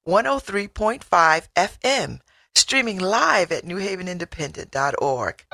103.5 0.06 1.48
FM, 1.56 2.20
streaming 2.54 2.98
live 2.98 3.50
at 3.52 3.64
newhavenindependent.org. 3.64 5.44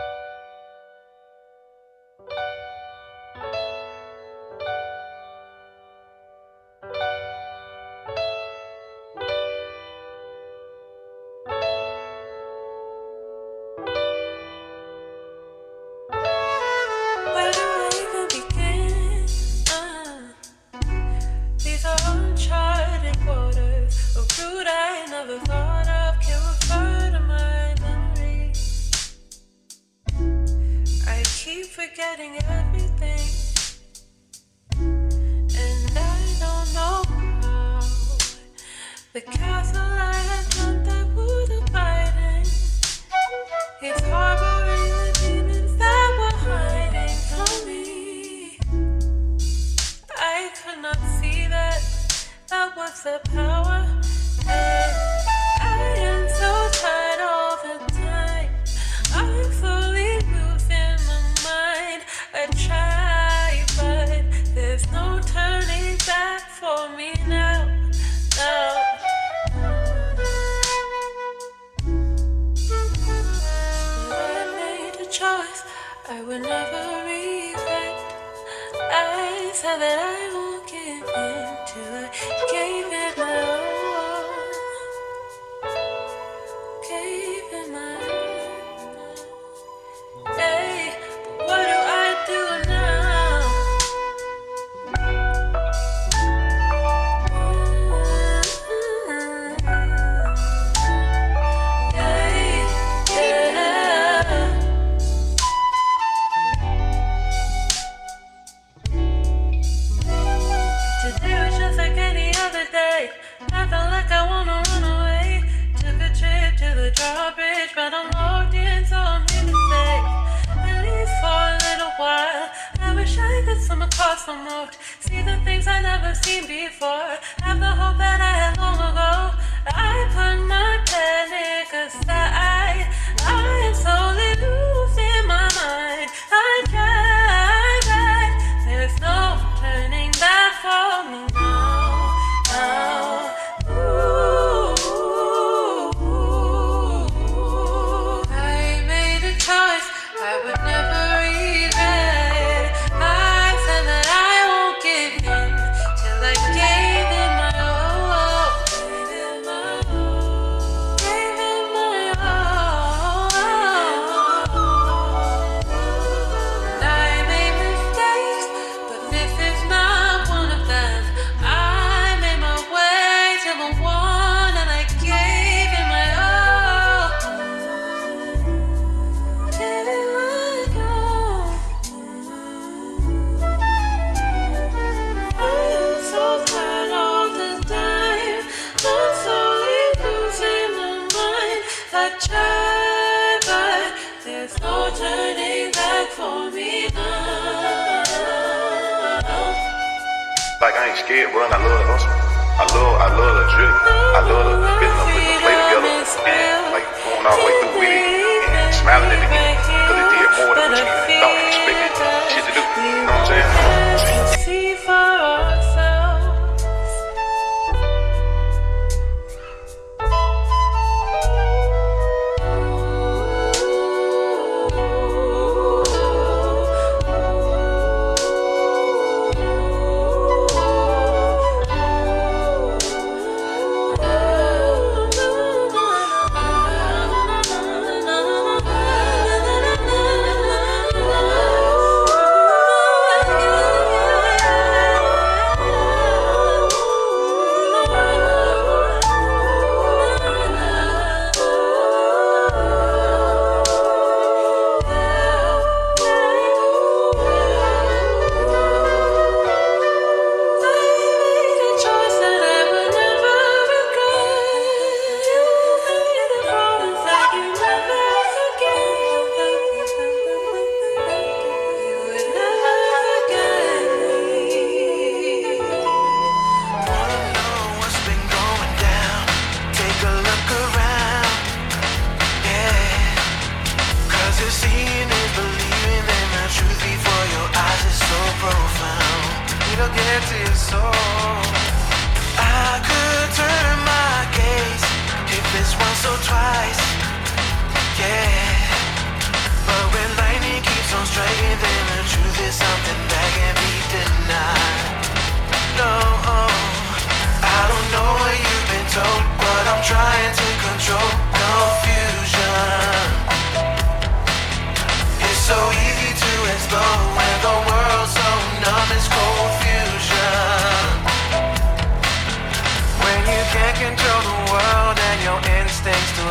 soul. 290.71 291.08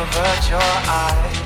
Avert 0.08 0.42
your 0.48 0.72
eyes. 0.88 1.36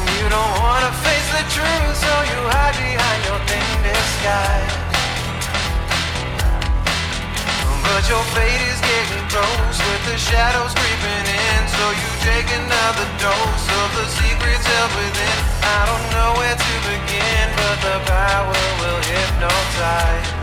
And 0.00 0.10
you 0.18 0.28
don't 0.30 0.54
wanna 0.62 0.92
face 1.02 1.28
the 1.34 1.44
truth, 1.54 1.94
so 1.98 2.12
you 2.30 2.38
hide 2.54 2.76
behind 2.78 3.20
your 3.26 3.40
thin 3.50 3.70
disguise. 3.82 4.74
But 7.86 8.02
your 8.10 8.24
fate 8.34 8.62
is 8.70 8.80
getting 8.82 9.24
close 9.32 9.78
with 9.88 10.02
the 10.10 10.18
shadows 10.18 10.72
creeping 10.74 11.26
in. 11.34 11.60
So 11.76 11.84
you 12.02 12.10
take 12.30 12.48
another 12.62 13.06
dose 13.22 13.66
of 13.82 13.88
the 13.98 14.06
secrets 14.20 14.66
held 14.66 14.92
within. 15.00 15.38
I 15.62 15.80
don't 15.90 16.06
know 16.14 16.30
where 16.38 16.58
to 16.66 16.74
begin, 16.90 17.46
but 17.56 17.78
the 17.86 17.96
power 18.10 18.58
will 18.80 19.00
hypnotize. 19.10 20.35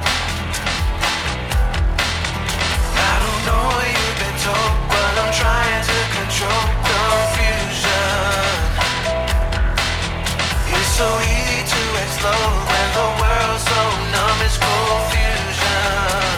So 11.03 11.09
easy 11.19 11.61
to 11.73 11.81
explore 12.03 12.53
and 12.79 12.91
the 12.93 13.07
world's 13.19 13.63
so 13.65 13.81
numb 14.13 14.39
it's 14.45 14.57
confusion. 14.61 16.29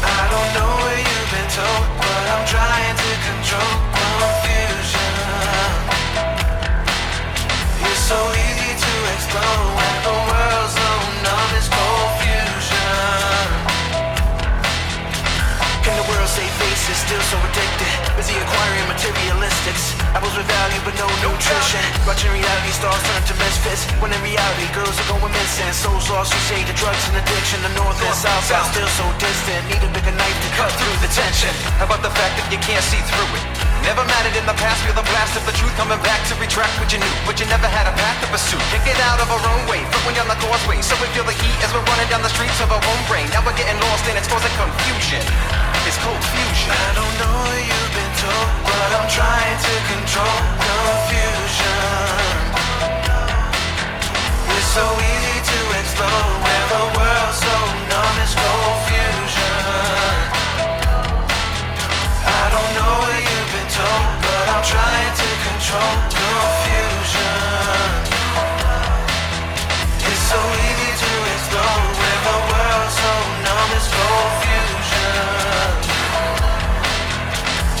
I 0.00 0.22
don't 0.32 0.50
know 0.56 0.70
where 0.80 1.00
you've 1.08 1.30
been 1.36 1.50
told, 1.58 1.86
but 2.02 2.24
I'm 2.34 2.44
trying 2.54 2.96
to 3.04 3.10
control 3.28 3.74
confusion. 4.00 5.14
It's 7.84 8.02
so 8.10 8.18
easy 8.46 8.72
to 8.84 8.92
explode 9.14 10.17
faces 16.88 17.04
still 17.04 17.24
so 17.28 17.36
addicted? 17.44 17.92
Busy 18.16 18.32
acquiring 18.32 18.86
materialistics. 18.88 19.92
Apples 20.16 20.32
with 20.36 20.48
value 20.48 20.80
but 20.84 20.96
no 20.96 21.08
nutrition. 21.20 21.84
Watching 22.08 22.32
reality 22.32 22.72
stars 22.72 23.02
turn 23.04 23.22
to 23.28 23.34
misfits. 23.36 23.84
When 24.00 24.12
in 24.12 24.20
reality, 24.24 24.66
girls 24.72 24.96
are 24.96 25.08
going 25.12 25.32
missing. 25.32 25.68
Souls 25.72 26.08
lost 26.08 26.32
who 26.32 26.40
say 26.48 26.64
to 26.64 26.74
drugs 26.74 27.04
and 27.12 27.20
addiction. 27.20 27.60
The 27.62 27.72
north 27.76 28.00
and 28.00 28.14
south 28.16 28.44
side 28.44 28.64
still 28.72 28.88
so 28.96 29.04
distant. 29.20 29.68
Need 29.68 29.84
a 29.84 29.90
bigger 29.92 30.14
knife 30.16 30.38
to 30.40 30.50
cut 30.56 30.72
through 30.72 30.96
the 31.04 31.10
tension. 31.12 31.52
How 31.76 31.86
about 31.86 32.02
the 32.02 32.12
fact 32.12 32.40
that 32.40 32.48
you 32.48 32.58
can't 32.64 32.84
see 32.84 33.00
through 33.12 33.30
it? 33.36 33.57
Never 33.88 34.04
mattered 34.04 34.36
in 34.36 34.44
the 34.44 34.52
past, 34.60 34.84
feel 34.84 34.92
the 34.92 35.08
blast 35.08 35.32
of 35.32 35.48
the 35.48 35.54
truth 35.56 35.72
coming 35.80 35.96
back 36.04 36.20
to 36.28 36.36
retract 36.36 36.76
what 36.76 36.92
you 36.92 37.00
knew, 37.00 37.14
but 37.24 37.40
you 37.40 37.48
never 37.48 37.64
had 37.64 37.88
a 37.88 37.94
path 37.96 38.20
to 38.20 38.28
pursue. 38.28 38.60
Can't 38.68 38.84
get 38.84 39.00
out 39.00 39.16
of 39.16 39.32
our 39.32 39.40
own 39.40 39.64
way, 39.64 39.80
footwind 39.88 40.20
down 40.20 40.28
the 40.28 40.36
causeway, 40.44 40.84
so 40.84 40.92
we 41.00 41.08
feel 41.16 41.24
the 41.24 41.32
heat 41.32 41.56
as 41.64 41.72
we're 41.72 41.80
running 41.88 42.04
down 42.12 42.20
the 42.20 42.28
streets 42.28 42.60
of 42.60 42.68
our 42.68 42.84
own 42.84 43.00
brain. 43.08 43.24
Now 43.32 43.40
we're 43.48 43.56
getting 43.56 43.80
lost 43.80 44.04
and 44.04 44.20
it's 44.20 44.28
causing 44.28 44.52
confusion. 44.60 45.24
It's 45.88 45.96
confusion. 46.04 46.68
I 46.68 47.00
don't 47.00 47.16
know 47.16 47.32
what 47.32 47.64
you've 47.64 47.92
been 47.96 48.12
told, 48.20 48.48
but 48.68 48.88
I'm 48.92 49.08
trying 49.08 49.56
to 49.56 49.72
control 49.88 50.36
confusion. 50.68 52.60
It's 54.52 54.68
so 54.68 54.84
easy 54.84 55.36
to 55.48 55.58
explode 55.80 56.36
when 56.44 56.62
the 56.76 56.84
world's 56.92 57.40
so 57.40 57.56
numb, 57.88 58.16
it's 58.20 58.36
confusion. 58.36 60.37
Know 62.74 63.00
what 63.00 63.16
you've 63.16 63.50
been 63.56 63.70
told, 63.72 64.08
but 64.20 64.46
I'm 64.52 64.60
trying 64.60 65.12
to 65.20 65.28
control 65.48 65.94
confusion. 66.12 67.40
It's 70.04 70.24
so 70.28 70.36
easy 70.68 70.90
to 71.00 71.10
explode 71.32 71.92
when 71.96 72.18
the 72.28 72.36
world's 72.44 72.92
so 73.00 73.12
numb, 73.44 73.72
confusion. 73.72 75.16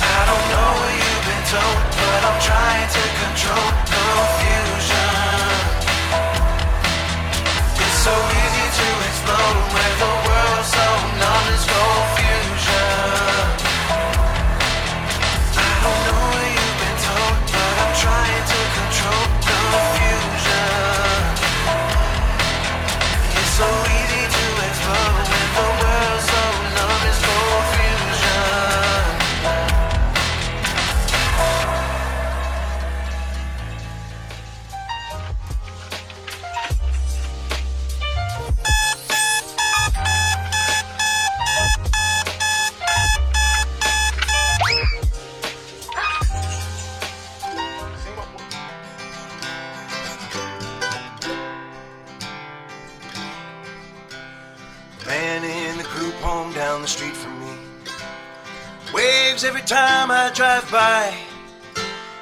I 0.00 0.20
don't 0.24 0.46
know 0.52 0.70
what 0.80 0.94
you've 0.96 1.24
been 1.28 1.44
told, 1.52 1.80
but 1.92 2.20
I'm 2.28 2.38
trying 2.48 2.88
to 2.96 3.02
control 3.20 3.68
confusion. 3.92 5.12
It's 7.76 7.98
so 8.08 8.14
easy 8.16 8.66
to 8.78 8.86
explode 9.04 9.58
when 9.68 9.92
the 10.00 10.27
I 60.28 60.30
drive 60.34 60.70
by. 60.70 61.16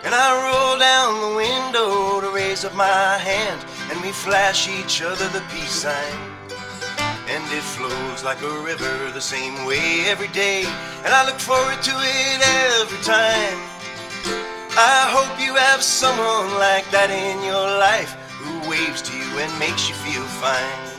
And 0.05 0.15
I 0.15 0.29
roll 0.47 0.79
down 0.79 1.11
the 1.27 1.37
window 1.43 2.21
to 2.21 2.31
raise 2.33 2.65
up 2.65 2.73
my 2.77 3.19
hand, 3.19 3.67
and 3.91 4.01
we 4.01 4.13
flash 4.13 4.69
each 4.69 5.03
other 5.03 5.27
the 5.31 5.43
peace 5.51 5.83
sign. 5.83 6.15
And 7.27 7.43
it 7.51 7.67
flows 7.75 8.23
like 8.23 8.41
a 8.43 8.63
river 8.63 9.11
the 9.11 9.21
same 9.21 9.67
way 9.67 10.07
every 10.07 10.29
day, 10.29 10.63
and 11.03 11.13
I 11.13 11.27
look 11.27 11.41
forward 11.41 11.83
to 11.83 11.95
it 11.99 12.41
every 12.79 13.03
time. 13.03 13.59
I 14.79 15.11
hope 15.11 15.41
you 15.41 15.57
have 15.57 15.83
someone 15.83 16.55
like 16.61 16.89
that 16.93 17.11
in 17.11 17.43
your 17.43 17.67
life 17.83 18.15
who 18.39 18.71
waves 18.71 19.03
to 19.03 19.17
you 19.17 19.27
and 19.43 19.59
makes 19.59 19.89
you 19.89 19.97
feel 19.97 20.23
fine. 20.39 20.96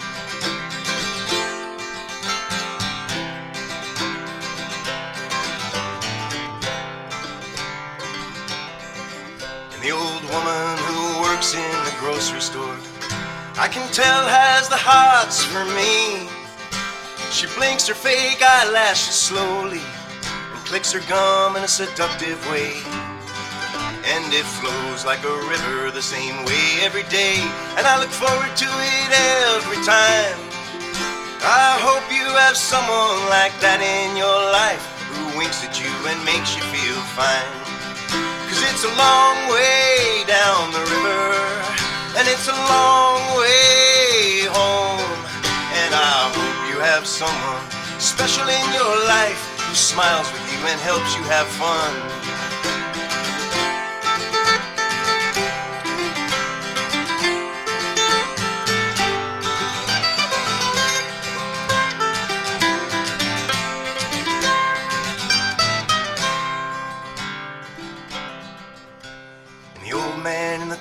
The 9.87 9.93
old 9.93 10.23
woman 10.35 10.77
who 10.83 11.21
works 11.21 11.55
in 11.55 11.71
the 11.87 11.95
grocery 11.97 12.41
store, 12.41 12.75
I 13.55 13.69
can 13.71 13.87
tell 13.95 14.27
has 14.27 14.67
the 14.67 14.75
hots 14.75 15.39
for 15.47 15.63
me. 15.63 16.27
She 17.31 17.47
blinks 17.55 17.87
her 17.87 17.95
fake 17.95 18.43
eyelashes 18.43 19.15
slowly 19.15 19.79
and 19.79 20.59
clicks 20.67 20.91
her 20.91 20.99
gum 21.07 21.55
in 21.55 21.63
a 21.63 21.71
seductive 21.71 22.35
way. 22.51 22.75
And 24.11 24.27
it 24.35 24.43
flows 24.59 25.07
like 25.07 25.23
a 25.23 25.35
river 25.47 25.87
the 25.91 26.03
same 26.03 26.35
way 26.43 26.83
every 26.83 27.07
day, 27.07 27.39
and 27.79 27.87
I 27.87 27.95
look 27.95 28.11
forward 28.11 28.51
to 28.59 28.67
it 28.67 29.11
every 29.55 29.79
time. 29.87 30.35
I 31.47 31.79
hope 31.79 32.03
you 32.11 32.27
have 32.43 32.59
someone 32.59 33.23
like 33.31 33.55
that 33.63 33.79
in 33.79 34.19
your 34.19 34.41
life 34.51 34.83
who 35.15 35.39
winks 35.39 35.63
at 35.63 35.79
you 35.79 35.91
and 36.11 36.19
makes 36.27 36.59
you 36.59 36.63
feel 36.75 36.99
fine. 37.15 37.66
Cause 38.57 38.73
it's 38.73 38.85
a 38.85 38.95
long 38.97 39.37
way 39.53 40.25
down 40.25 40.73
the 40.73 40.79
river, 40.79 41.29
and 42.17 42.25
it's 42.25 42.47
a 42.47 42.57
long 42.57 43.21
way 43.37 44.49
home. 44.49 45.13
And 45.77 45.93
I 45.93 46.33
hope 46.33 46.73
you 46.73 46.81
have 46.81 47.05
someone 47.05 47.61
special 48.01 48.49
in 48.49 48.65
your 48.73 48.95
life 49.05 49.37
who 49.61 49.75
smiles 49.75 50.25
with 50.33 50.41
you 50.49 50.57
and 50.73 50.81
helps 50.81 51.13
you 51.15 51.21
have 51.29 51.45
fun. 51.61 52.26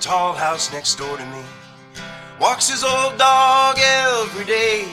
Tall 0.07 0.33
house 0.33 0.73
next 0.73 0.95
door 0.95 1.17
to 1.19 1.27
me 1.35 1.43
walks 2.39 2.71
his 2.71 2.85
old 2.85 3.19
dog 3.19 3.75
every 3.83 4.45
day. 4.45 4.87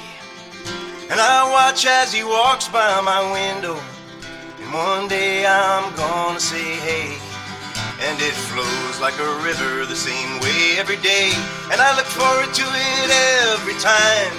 And 1.11 1.21
I 1.21 1.45
watch 1.53 1.85
as 1.85 2.11
he 2.11 2.23
walks 2.23 2.67
by 2.67 2.99
my 3.01 3.21
window. 3.29 3.77
And 4.57 4.73
one 4.73 5.07
day 5.07 5.45
I'm 5.45 5.93
gonna 5.93 6.39
say 6.39 6.65
hey. 6.81 7.13
And 8.01 8.17
it 8.25 8.33
flows 8.49 8.99
like 8.99 9.13
a 9.19 9.29
river 9.45 9.85
the 9.85 9.95
same 9.95 10.39
way 10.41 10.81
every 10.81 10.97
day. 11.05 11.29
And 11.69 11.77
I 11.77 11.93
look 11.95 12.09
forward 12.09 12.49
to 12.49 12.65
it 12.65 13.09
every 13.53 13.77
time. 13.77 14.33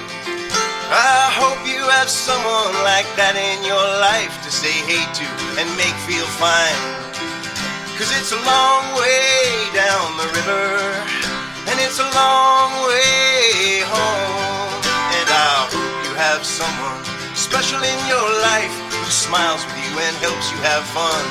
I 0.91 1.31
hope 1.39 1.63
you 1.71 1.87
have 1.87 2.11
someone 2.11 2.75
like 2.83 3.07
that 3.15 3.39
in 3.39 3.63
your 3.63 3.87
life 4.03 4.35
to 4.43 4.51
say 4.51 4.75
hey 4.91 5.07
to 5.23 5.27
and 5.55 5.71
make 5.79 5.95
feel 6.03 6.27
fine. 6.35 7.04
Cause 7.95 8.11
it's 8.19 8.33
a 8.33 8.43
long 8.43 8.85
way 8.99 9.71
down 9.71 10.19
the 10.19 10.27
river, 10.35 10.67
and 11.71 11.79
it's 11.79 12.03
a 12.03 12.11
long 12.11 12.71
way 12.91 13.87
home. 13.87 14.83
And 15.15 15.29
I 15.31 15.71
hope 15.71 15.95
you 16.03 16.15
have 16.19 16.43
someone 16.43 17.03
special 17.39 17.79
in 17.79 17.99
your 18.11 18.29
life 18.43 18.75
who 18.91 19.07
smiles 19.07 19.63
with 19.65 19.79
you 19.79 19.95
and 19.95 20.15
helps 20.19 20.51
you 20.51 20.59
have 20.67 20.83
fun. 20.91 21.23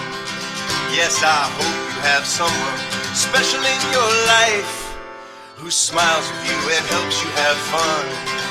Yes, 0.95 1.19
I 1.19 1.51
hope 1.51 1.79
you 1.91 1.99
have 2.07 2.23
someone 2.23 2.79
special 3.11 3.59
in 3.59 3.81
your 3.91 4.11
life 4.31 4.95
who 5.59 5.69
smiles 5.69 6.25
with 6.31 6.43
you 6.47 6.59
and 6.79 6.83
helps 6.87 7.19
you 7.23 7.29
have 7.43 7.57
fun. 7.75 8.42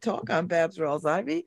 Talk. 0.00 0.30
I'm 0.30 0.46
Babz 0.46 0.78
Rawls-Ivy. 0.78 1.44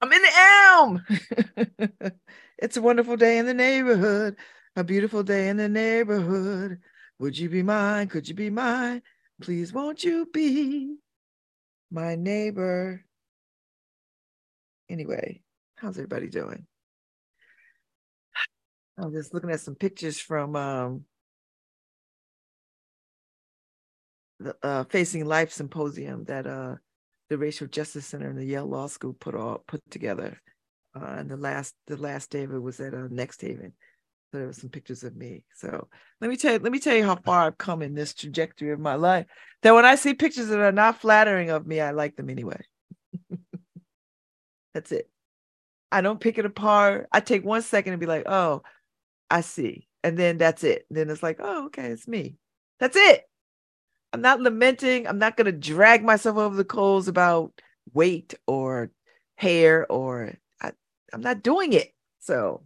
I'm 0.00 0.12
in 0.12 0.22
the 0.22 0.36
elm. 0.36 2.12
it's 2.58 2.76
a 2.76 2.82
wonderful 2.82 3.16
day 3.16 3.38
in 3.38 3.46
the 3.46 3.54
neighborhood. 3.54 4.36
A 4.76 4.84
beautiful 4.84 5.22
day 5.22 5.48
in 5.48 5.56
the 5.56 5.68
neighborhood. 5.68 6.78
Would 7.18 7.36
you 7.36 7.48
be 7.48 7.62
mine? 7.62 8.08
Could 8.08 8.28
you 8.28 8.34
be 8.34 8.50
mine? 8.50 9.02
Please 9.42 9.72
won't 9.72 10.04
you 10.04 10.26
be 10.32 10.96
my 11.90 12.14
neighbor? 12.14 13.04
Anyway, 14.88 15.42
how's 15.76 15.96
everybody 15.96 16.28
doing? 16.28 16.66
I'm 18.96 19.12
just 19.12 19.34
looking 19.34 19.50
at 19.50 19.60
some 19.60 19.74
pictures 19.74 20.18
from 20.18 20.56
um, 20.56 21.04
the 24.40 24.56
uh, 24.62 24.84
Facing 24.84 25.24
Life 25.24 25.52
symposium 25.52 26.24
that 26.24 26.46
uh, 26.46 26.76
the 27.28 27.38
Racial 27.38 27.66
Justice 27.66 28.06
Center 28.06 28.28
and 28.28 28.38
the 28.38 28.44
Yale 28.44 28.66
Law 28.66 28.86
School 28.86 29.12
put 29.12 29.34
all 29.34 29.62
put 29.66 29.82
together. 29.90 30.40
Uh, 30.94 31.16
and 31.18 31.30
the 31.30 31.36
last 31.36 31.74
the 31.86 31.96
last 31.96 32.30
day 32.30 32.44
of 32.44 32.52
it 32.52 32.58
was 32.58 32.80
at 32.80 32.94
uh, 32.94 33.08
New 33.08 33.26
Haven. 33.40 33.72
So 34.30 34.38
there 34.38 34.46
were 34.46 34.52
some 34.52 34.70
pictures 34.70 35.04
of 35.04 35.16
me. 35.16 35.44
So 35.54 35.88
let 36.20 36.28
me 36.28 36.36
tell 36.36 36.52
you, 36.52 36.58
let 36.58 36.72
me 36.72 36.80
tell 36.80 36.94
you 36.94 37.04
how 37.04 37.16
far 37.16 37.46
I've 37.46 37.58
come 37.58 37.80
in 37.80 37.94
this 37.94 38.12
trajectory 38.12 38.72
of 38.72 38.80
my 38.80 38.94
life. 38.94 39.26
That 39.62 39.74
when 39.74 39.86
I 39.86 39.94
see 39.94 40.14
pictures 40.14 40.48
that 40.48 40.58
are 40.58 40.72
not 40.72 41.00
flattering 41.00 41.50
of 41.50 41.66
me, 41.66 41.80
I 41.80 41.92
like 41.92 42.16
them 42.16 42.28
anyway. 42.28 42.60
That's 44.74 44.92
it. 44.92 45.08
I 45.90 46.02
don't 46.02 46.20
pick 46.20 46.36
it 46.36 46.44
apart. 46.44 47.08
I 47.10 47.20
take 47.20 47.44
one 47.44 47.62
second 47.62 47.94
and 47.94 48.00
be 48.00 48.06
like, 48.06 48.24
oh, 48.26 48.62
I 49.30 49.40
see. 49.40 49.88
And 50.04 50.16
then 50.16 50.38
that's 50.38 50.62
it. 50.62 50.84
Then 50.90 51.10
it's 51.10 51.22
like, 51.22 51.38
oh, 51.40 51.66
okay, 51.66 51.86
it's 51.86 52.06
me. 52.06 52.36
That's 52.78 52.96
it. 52.96 53.24
I'm 54.12 54.20
not 54.20 54.40
lamenting. 54.40 55.06
I'm 55.06 55.18
not 55.18 55.36
going 55.36 55.46
to 55.46 55.52
drag 55.52 56.04
myself 56.04 56.36
over 56.36 56.56
the 56.56 56.64
coals 56.64 57.08
about 57.08 57.52
weight 57.92 58.34
or 58.46 58.90
hair 59.36 59.90
or 59.90 60.34
I, 60.60 60.72
I'm 61.12 61.20
not 61.20 61.42
doing 61.42 61.72
it. 61.72 61.94
So, 62.20 62.62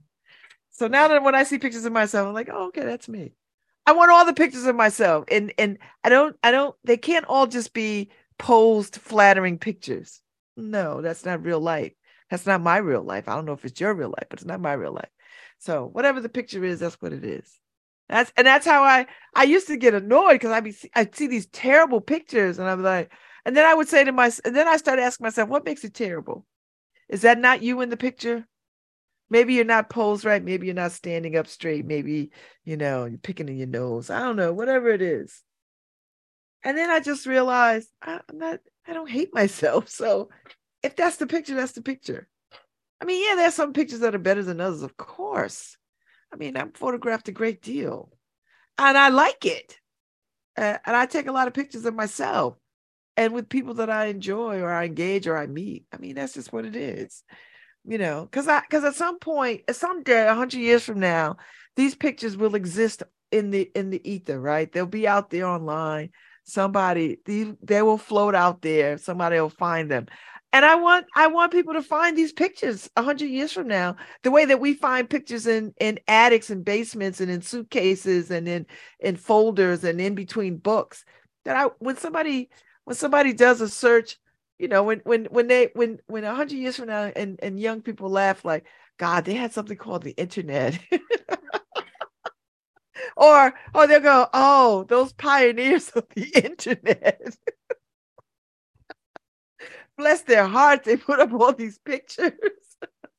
so 0.71 0.89
now 0.89 1.09
that 1.09 1.23
when 1.23 1.35
I 1.35 1.45
see 1.45 1.59
pictures 1.59 1.85
of 1.85 1.93
myself, 1.93 2.27
I'm 2.27 2.35
like, 2.35 2.49
oh, 2.53 2.69
okay, 2.69 2.85
that's 2.85 3.09
me. 3.09 3.35
I 3.87 3.93
want 3.93 4.11
all 4.11 4.25
the 4.25 4.33
pictures 4.33 4.67
of 4.67 4.77
myself, 4.77 5.25
and 5.29 5.53
and 5.59 5.79
I 6.05 6.09
don't, 6.09 6.37
I 6.43 6.53
don't. 6.53 6.75
They 6.85 6.97
can't 6.97 7.27
all 7.27 7.49
just 7.49 7.73
be 7.73 8.11
posed, 8.39 8.97
flattering 8.97 9.59
pictures. 9.59 10.21
No, 10.57 11.01
that's 11.03 11.25
not 11.25 11.45
real 11.45 11.61
life. 11.61 11.93
That's 12.31 12.47
not 12.47 12.61
my 12.61 12.77
real 12.77 13.03
life. 13.03 13.29
I 13.29 13.35
don't 13.35 13.45
know 13.45 13.53
if 13.53 13.65
it's 13.65 13.81
your 13.81 13.93
real 13.95 14.11
life, 14.11 14.27
but 14.31 14.39
it's 14.39 14.47
not 14.47 14.61
my 14.61 14.73
real 14.73 14.93
life. 14.93 15.11
So 15.59 15.87
whatever 15.87 16.21
the 16.21 16.29
picture 16.29 16.65
is, 16.65 16.81
that's 16.81 17.01
what 17.03 17.13
it 17.13 17.25
is. 17.25 17.53
That's 18.13 18.31
and 18.37 18.47
that's 18.47 18.67
how 18.67 18.85
I 18.85 19.07
I 19.35 19.45
used 19.45 19.69
to 19.69 19.79
get 19.79 19.95
annoyed 19.95 20.35
because 20.35 20.51
I'd 20.51 20.65
be 20.65 20.77
I'd 20.95 21.17
see 21.17 21.29
these 21.29 21.47
terrible 21.47 22.03
pictures 22.03 22.59
and 22.59 22.69
I'm 22.69 22.83
like, 22.83 23.11
and 23.47 23.57
then 23.57 23.65
I 23.65 23.73
would 23.73 23.89
say 23.89 24.05
to 24.05 24.13
myself, 24.13 24.43
and 24.45 24.55
then 24.55 24.69
I 24.69 24.77
started 24.77 25.01
asking 25.01 25.25
myself, 25.25 25.49
what 25.49 25.65
makes 25.65 25.83
it 25.83 25.95
terrible? 25.95 26.45
Is 27.09 27.23
that 27.23 27.39
not 27.39 27.63
you 27.63 27.81
in 27.81 27.89
the 27.89 27.97
picture? 27.97 28.47
Maybe 29.31 29.55
you're 29.55 29.65
not 29.65 29.89
posed 29.89 30.27
right. 30.27 30.45
Maybe 30.45 30.67
you're 30.67 30.75
not 30.75 30.93
standing 30.93 31.39
up 31.39 31.47
straight. 31.47 31.87
Maybe 31.87 32.33
you 32.65 32.77
know 32.77 33.07
you're 33.07 33.17
picking 33.17 33.49
in 33.49 33.57
your 33.57 33.67
nose. 33.67 34.11
I 34.11 34.21
don't 34.21 34.37
know, 34.37 34.53
whatever 34.53 34.91
it 34.91 35.01
is. 35.01 35.43
And 36.63 36.77
then 36.77 36.91
I 36.91 37.01
just 37.01 37.25
realized 37.25 37.89
I, 38.03 38.21
I'm 38.29 38.39
not. 38.39 38.61
I 38.87 38.93
don't 38.93 39.09
hate 39.09 39.31
myself. 39.33 39.89
So 39.89 40.29
if 40.83 40.97
that's 40.97 41.17
the 41.17 41.27
picture, 41.27 41.55
that's 41.55 41.73
the 41.73 41.83
picture. 41.83 42.29
I 43.01 43.07
mean, 43.07 43.27
yeah, 43.27 43.37
there's 43.37 43.55
some 43.55 43.73
pictures 43.73 44.01
that 44.01 44.15
are 44.15 44.19
better 44.19 44.43
than 44.43 44.61
others, 44.61 44.83
of 44.83 44.99
course. 44.99 45.79
I 46.33 46.37
mean, 46.37 46.57
I'm 46.57 46.73
photographed 46.73 47.29
a 47.29 47.33
great 47.33 47.63
deal 47.63 48.11
and 48.79 48.97
I 48.97 49.09
like 49.11 49.45
it. 49.45 49.79
Uh, 50.57 50.79
and 50.85 50.97
I 50.97 51.07
take 51.07 51.27
a 51.27 51.33
lot 51.33 51.49
of 51.49 51.55
pictures 51.55 51.85
of 51.85 51.95
myself 51.95 52.57
and 53.17 53.33
with 53.33 53.49
people 53.49 53.75
that 53.75 53.91
I 53.91 54.07
enjoy 54.07 54.61
or 54.61 54.71
I 54.71 54.85
engage 54.85 55.27
or 55.27 55.37
I 55.37 55.47
meet. 55.47 55.85
I 55.93 55.99
mean, 55.99 56.15
that's 56.15 56.35
just 56.35 56.53
what 56.53 56.65
it 56.65 56.77
is, 56.77 57.23
you 57.85 57.99
know, 57.99 58.23
because 58.23 58.49
I, 58.49 58.61
because 58.61 58.85
at 58.85 58.95
some 58.95 59.19
point, 59.19 59.63
someday, 59.71 60.27
a 60.27 60.35
hundred 60.35 60.61
years 60.61 60.85
from 60.85 61.01
now, 61.01 61.37
these 61.77 61.95
pictures 61.95 62.37
will 62.37 62.55
exist 62.55 63.03
in 63.31 63.51
the, 63.51 63.71
in 63.75 63.91
the 63.91 64.11
ether, 64.11 64.41
right? 64.41 64.71
They'll 64.71 64.87
be 64.87 65.09
out 65.09 65.31
there 65.31 65.47
online. 65.47 66.11
Somebody, 66.45 67.19
they, 67.25 67.55
they 67.63 67.83
will 67.83 67.99
float 67.99 68.35
out 68.35 68.63
there. 68.63 68.99
Somebody 68.99 69.41
will 69.41 69.49
find 69.49 69.91
them 69.91 70.07
and 70.53 70.65
i 70.65 70.75
want 70.75 71.07
i 71.17 71.27
want 71.27 71.53
people 71.53 71.73
to 71.75 71.83
find 71.83 72.17
these 72.17 72.33
pictures 72.33 72.89
100 72.95 73.27
years 73.27 73.53
from 73.53 73.67
now 73.67 73.97
the 74.23 74.31
way 74.31 74.45
that 74.45 74.61
we 74.61 74.75
find 74.75 75.09
pictures 75.11 75.47
in 75.47 75.73
in 75.81 75.99
attics 76.09 76.51
and 76.51 76.65
basements 76.65 77.21
and 77.21 77.31
in 77.31 77.43
suitcases 77.43 78.31
and 78.31 78.49
in 78.49 78.67
in 79.01 79.17
folders 79.17 79.85
and 79.85 80.01
in 80.01 80.15
between 80.15 80.57
books 80.57 81.05
that 81.45 81.57
i 81.57 81.65
when 81.79 81.97
somebody 81.97 82.51
when 82.85 82.97
somebody 82.97 83.33
does 83.33 83.61
a 83.61 83.69
search 83.69 84.19
you 84.59 84.69
know 84.69 84.83
when 84.83 85.01
when 85.05 85.25
when 85.27 85.49
they 85.49 85.71
when 85.75 85.99
when 86.07 86.25
100 86.25 86.55
years 86.57 86.77
from 86.77 86.87
now 86.89 87.11
and 87.17 87.39
and 87.43 87.59
young 87.59 87.81
people 87.81 88.09
laugh 88.09 88.45
like 88.45 88.67
god 88.99 89.25
they 89.25 89.35
had 89.35 89.53
something 89.53 89.77
called 89.77 90.03
the 90.03 90.13
internet. 90.13 90.79
Or 93.17 93.55
or 93.75 93.87
they'll 93.87 94.01
go 94.01 94.29
oh 94.33 94.85
those 94.89 95.13
pioneers 95.13 95.89
of 95.91 96.07
the 96.15 96.29
internet 96.45 97.37
bless 99.97 100.23
their 100.23 100.47
hearts, 100.47 100.87
they 100.87 100.97
put 100.97 101.21
up 101.21 101.33
all 101.33 101.53
these 101.53 101.79
pictures. 101.79 102.33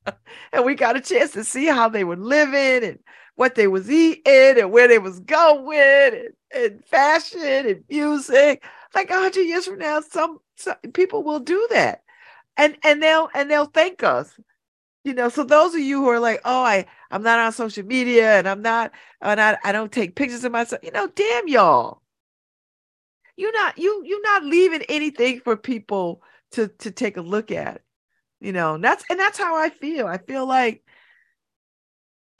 and 0.52 0.64
we 0.64 0.74
got 0.74 0.96
a 0.96 1.00
chance 1.00 1.32
to 1.32 1.44
see 1.44 1.66
how 1.66 1.88
they 1.88 2.04
were 2.04 2.16
living 2.16 2.88
and 2.88 2.98
what 3.36 3.54
they 3.54 3.66
was 3.66 3.90
eating 3.90 4.22
and 4.58 4.70
where 4.70 4.88
they 4.88 4.98
was 4.98 5.20
going 5.20 5.78
and, 6.14 6.28
and 6.54 6.84
fashion 6.84 7.40
and 7.42 7.84
music. 7.88 8.64
Like 8.94 9.10
hundred 9.10 9.42
years 9.42 9.66
from 9.66 9.78
now, 9.78 10.00
some, 10.00 10.38
some 10.56 10.76
people 10.92 11.22
will 11.22 11.40
do 11.40 11.66
that. 11.70 12.02
And 12.56 12.76
and 12.84 13.02
they'll 13.02 13.28
and 13.34 13.50
they'll 13.50 13.66
thank 13.66 14.04
us. 14.04 14.38
You 15.02 15.12
know, 15.12 15.28
so 15.28 15.44
those 15.44 15.74
of 15.74 15.80
you 15.80 16.00
who 16.00 16.08
are 16.08 16.20
like, 16.20 16.40
oh, 16.44 16.62
I, 16.62 16.86
I'm 17.10 17.22
not 17.22 17.38
on 17.38 17.52
social 17.52 17.84
media 17.84 18.38
and 18.38 18.48
I'm 18.48 18.62
not, 18.62 18.92
and 19.20 19.38
I, 19.38 19.58
I 19.62 19.70
don't 19.70 19.92
take 19.92 20.16
pictures 20.16 20.44
of 20.44 20.52
myself, 20.52 20.82
you 20.82 20.92
know, 20.92 21.08
damn 21.08 21.46
y'all. 21.46 22.00
You're 23.36 23.52
not 23.52 23.76
you 23.76 24.02
you're 24.06 24.22
not 24.22 24.44
leaving 24.44 24.82
anything 24.82 25.40
for 25.40 25.56
people 25.56 26.22
to 26.54 26.68
to 26.68 26.90
take 26.90 27.16
a 27.16 27.22
look 27.22 27.50
at 27.50 27.82
you 28.40 28.52
know 28.52 28.74
and 28.74 28.84
that's 28.84 29.04
and 29.10 29.18
that's 29.18 29.38
how 29.38 29.56
i 29.56 29.70
feel. 29.70 30.06
I 30.06 30.18
feel 30.18 30.46
like 30.46 30.84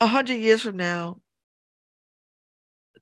a 0.00 0.06
hundred 0.06 0.36
years 0.36 0.62
from 0.62 0.76
now 0.76 1.20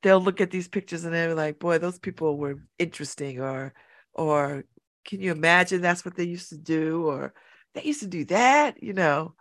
they'll 0.03 0.21
look 0.21 0.41
at 0.41 0.51
these 0.51 0.69
pictures 0.69 1.05
and 1.05 1.15
they're 1.15 1.35
like 1.35 1.59
boy 1.59 1.79
those 1.79 1.99
people 1.99 2.37
were 2.37 2.63
interesting 2.79 3.41
or 3.41 3.73
or 4.15 4.65
can 5.05 5.21
you 5.21 5.33
imagine 5.33 5.81
that's 5.81 6.05
what 6.05 6.17
they 6.17 6.25
used 6.25 6.51
to 6.51 6.59
do? 6.59 7.07
Or 7.07 7.35
they 7.75 7.83
used 7.83 8.01
to 8.01 8.07
do 8.07 8.25
that 8.27 8.83
you 8.83 8.93
know? 8.93 9.35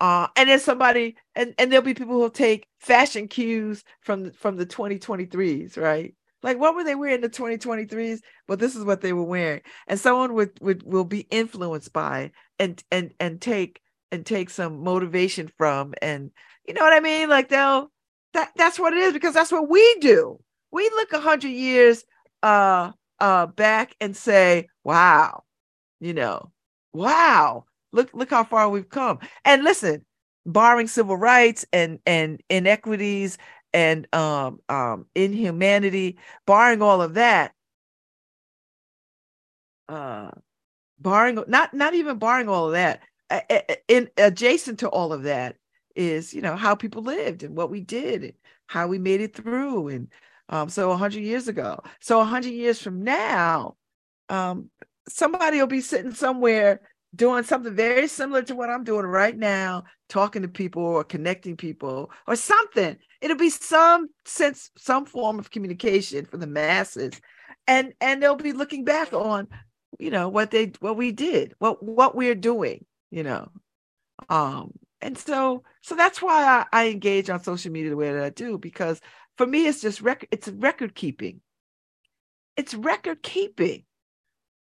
Uh, 0.00 0.26
and 0.36 0.48
then 0.48 0.58
somebody 0.58 1.16
and 1.36 1.54
and 1.58 1.70
there'll 1.70 1.84
be 1.84 1.94
people 1.94 2.14
who'll 2.14 2.30
take 2.30 2.66
fashion 2.80 3.28
cues 3.28 3.84
from 4.00 4.32
from 4.32 4.56
the 4.56 4.66
2023s 4.66 5.78
right 5.78 6.14
like, 6.44 6.58
what 6.58 6.76
were 6.76 6.84
they 6.84 6.94
wearing 6.94 7.16
in 7.16 7.20
the 7.22 7.30
2023s? 7.30 8.20
Well, 8.46 8.58
this 8.58 8.76
is 8.76 8.84
what 8.84 9.00
they 9.00 9.14
were 9.14 9.24
wearing. 9.24 9.62
And 9.88 9.98
someone 9.98 10.34
would, 10.34 10.50
would 10.60 10.82
will 10.82 11.04
be 11.04 11.20
influenced 11.30 11.92
by 11.94 12.32
and 12.58 12.80
and 12.92 13.12
and 13.18 13.40
take 13.40 13.80
and 14.12 14.24
take 14.24 14.50
some 14.50 14.84
motivation 14.84 15.50
from 15.56 15.94
and 16.00 16.30
you 16.68 16.74
know 16.74 16.82
what 16.82 16.92
I 16.92 17.00
mean? 17.00 17.30
Like 17.30 17.48
they'll 17.48 17.90
that 18.34 18.50
that's 18.56 18.78
what 18.78 18.92
it 18.92 18.98
is 19.00 19.12
because 19.14 19.32
that's 19.32 19.52
what 19.52 19.68
we 19.70 19.96
do. 20.00 20.38
We 20.70 20.84
look 20.90 21.12
a 21.14 21.20
hundred 21.20 21.50
years 21.50 22.04
uh 22.42 22.92
uh 23.20 23.46
back 23.46 23.96
and 24.00 24.14
say, 24.14 24.68
wow, 24.84 25.44
you 26.00 26.12
know, 26.12 26.52
wow, 26.92 27.64
look 27.92 28.10
look 28.12 28.30
how 28.30 28.44
far 28.44 28.68
we've 28.68 28.88
come. 28.88 29.18
And 29.46 29.64
listen, 29.64 30.04
barring 30.44 30.88
civil 30.88 31.16
rights 31.16 31.64
and 31.72 32.00
and 32.04 32.42
inequities 32.50 33.38
and 33.74 34.06
um, 34.14 34.60
um, 34.70 35.06
inhumanity, 35.14 36.16
barring 36.46 36.80
all 36.80 37.02
of 37.02 37.14
that, 37.14 37.52
uh, 39.88 40.30
barring 40.98 41.42
not 41.48 41.74
not 41.74 41.94
even 41.94 42.18
barring 42.18 42.48
all 42.48 42.66
of 42.66 42.72
that, 42.72 43.02
in 43.88 44.08
adjacent 44.16 44.78
to 44.78 44.88
all 44.88 45.12
of 45.12 45.24
that 45.24 45.56
is 45.96 46.32
you 46.32 46.40
know 46.40 46.56
how 46.56 46.74
people 46.74 47.02
lived 47.02 47.42
and 47.42 47.56
what 47.56 47.70
we 47.70 47.80
did 47.80 48.24
and 48.24 48.32
how 48.66 48.86
we 48.86 48.98
made 48.98 49.20
it 49.20 49.34
through 49.34 49.88
and 49.88 50.08
um, 50.48 50.68
so 50.68 50.88
100 50.88 51.22
years 51.22 51.48
ago. 51.48 51.80
So 52.00 52.18
100 52.18 52.50
years 52.50 52.80
from 52.80 53.02
now 53.02 53.76
um, 54.28 54.70
somebody 55.08 55.58
will 55.58 55.66
be 55.66 55.80
sitting 55.80 56.12
somewhere 56.12 56.80
doing 57.14 57.44
something 57.44 57.74
very 57.74 58.08
similar 58.08 58.42
to 58.42 58.54
what 58.54 58.70
I'm 58.70 58.84
doing 58.84 59.06
right 59.06 59.36
now, 59.36 59.84
talking 60.14 60.42
to 60.42 60.48
people 60.48 60.82
or 60.82 61.02
connecting 61.02 61.56
people 61.56 62.10
or 62.28 62.36
something. 62.36 62.96
It'll 63.20 63.36
be 63.36 63.50
some 63.50 64.08
sense, 64.24 64.70
some 64.78 65.06
form 65.06 65.40
of 65.40 65.50
communication 65.50 66.24
for 66.24 66.36
the 66.36 66.46
masses. 66.46 67.20
And 67.66 67.92
and 68.00 68.22
they'll 68.22 68.36
be 68.36 68.52
looking 68.52 68.84
back 68.84 69.12
on, 69.12 69.48
you 69.98 70.10
know, 70.10 70.28
what 70.28 70.52
they 70.52 70.72
what 70.78 70.96
we 70.96 71.10
did, 71.10 71.54
what 71.58 71.82
what 71.82 72.14
we're 72.14 72.36
doing, 72.36 72.84
you 73.10 73.24
know. 73.24 73.50
Um, 74.28 74.72
and 75.00 75.18
so 75.18 75.64
so 75.82 75.96
that's 75.96 76.22
why 76.22 76.44
I, 76.44 76.84
I 76.84 76.88
engage 76.90 77.28
on 77.28 77.42
social 77.42 77.72
media 77.72 77.90
the 77.90 77.96
way 77.96 78.12
that 78.12 78.22
I 78.22 78.30
do, 78.30 78.56
because 78.56 79.00
for 79.36 79.46
me 79.46 79.66
it's 79.66 79.80
just 79.80 80.00
record, 80.00 80.28
it's 80.30 80.46
record 80.46 80.94
keeping. 80.94 81.40
It's 82.56 82.72
record 82.72 83.20
keeping 83.22 83.84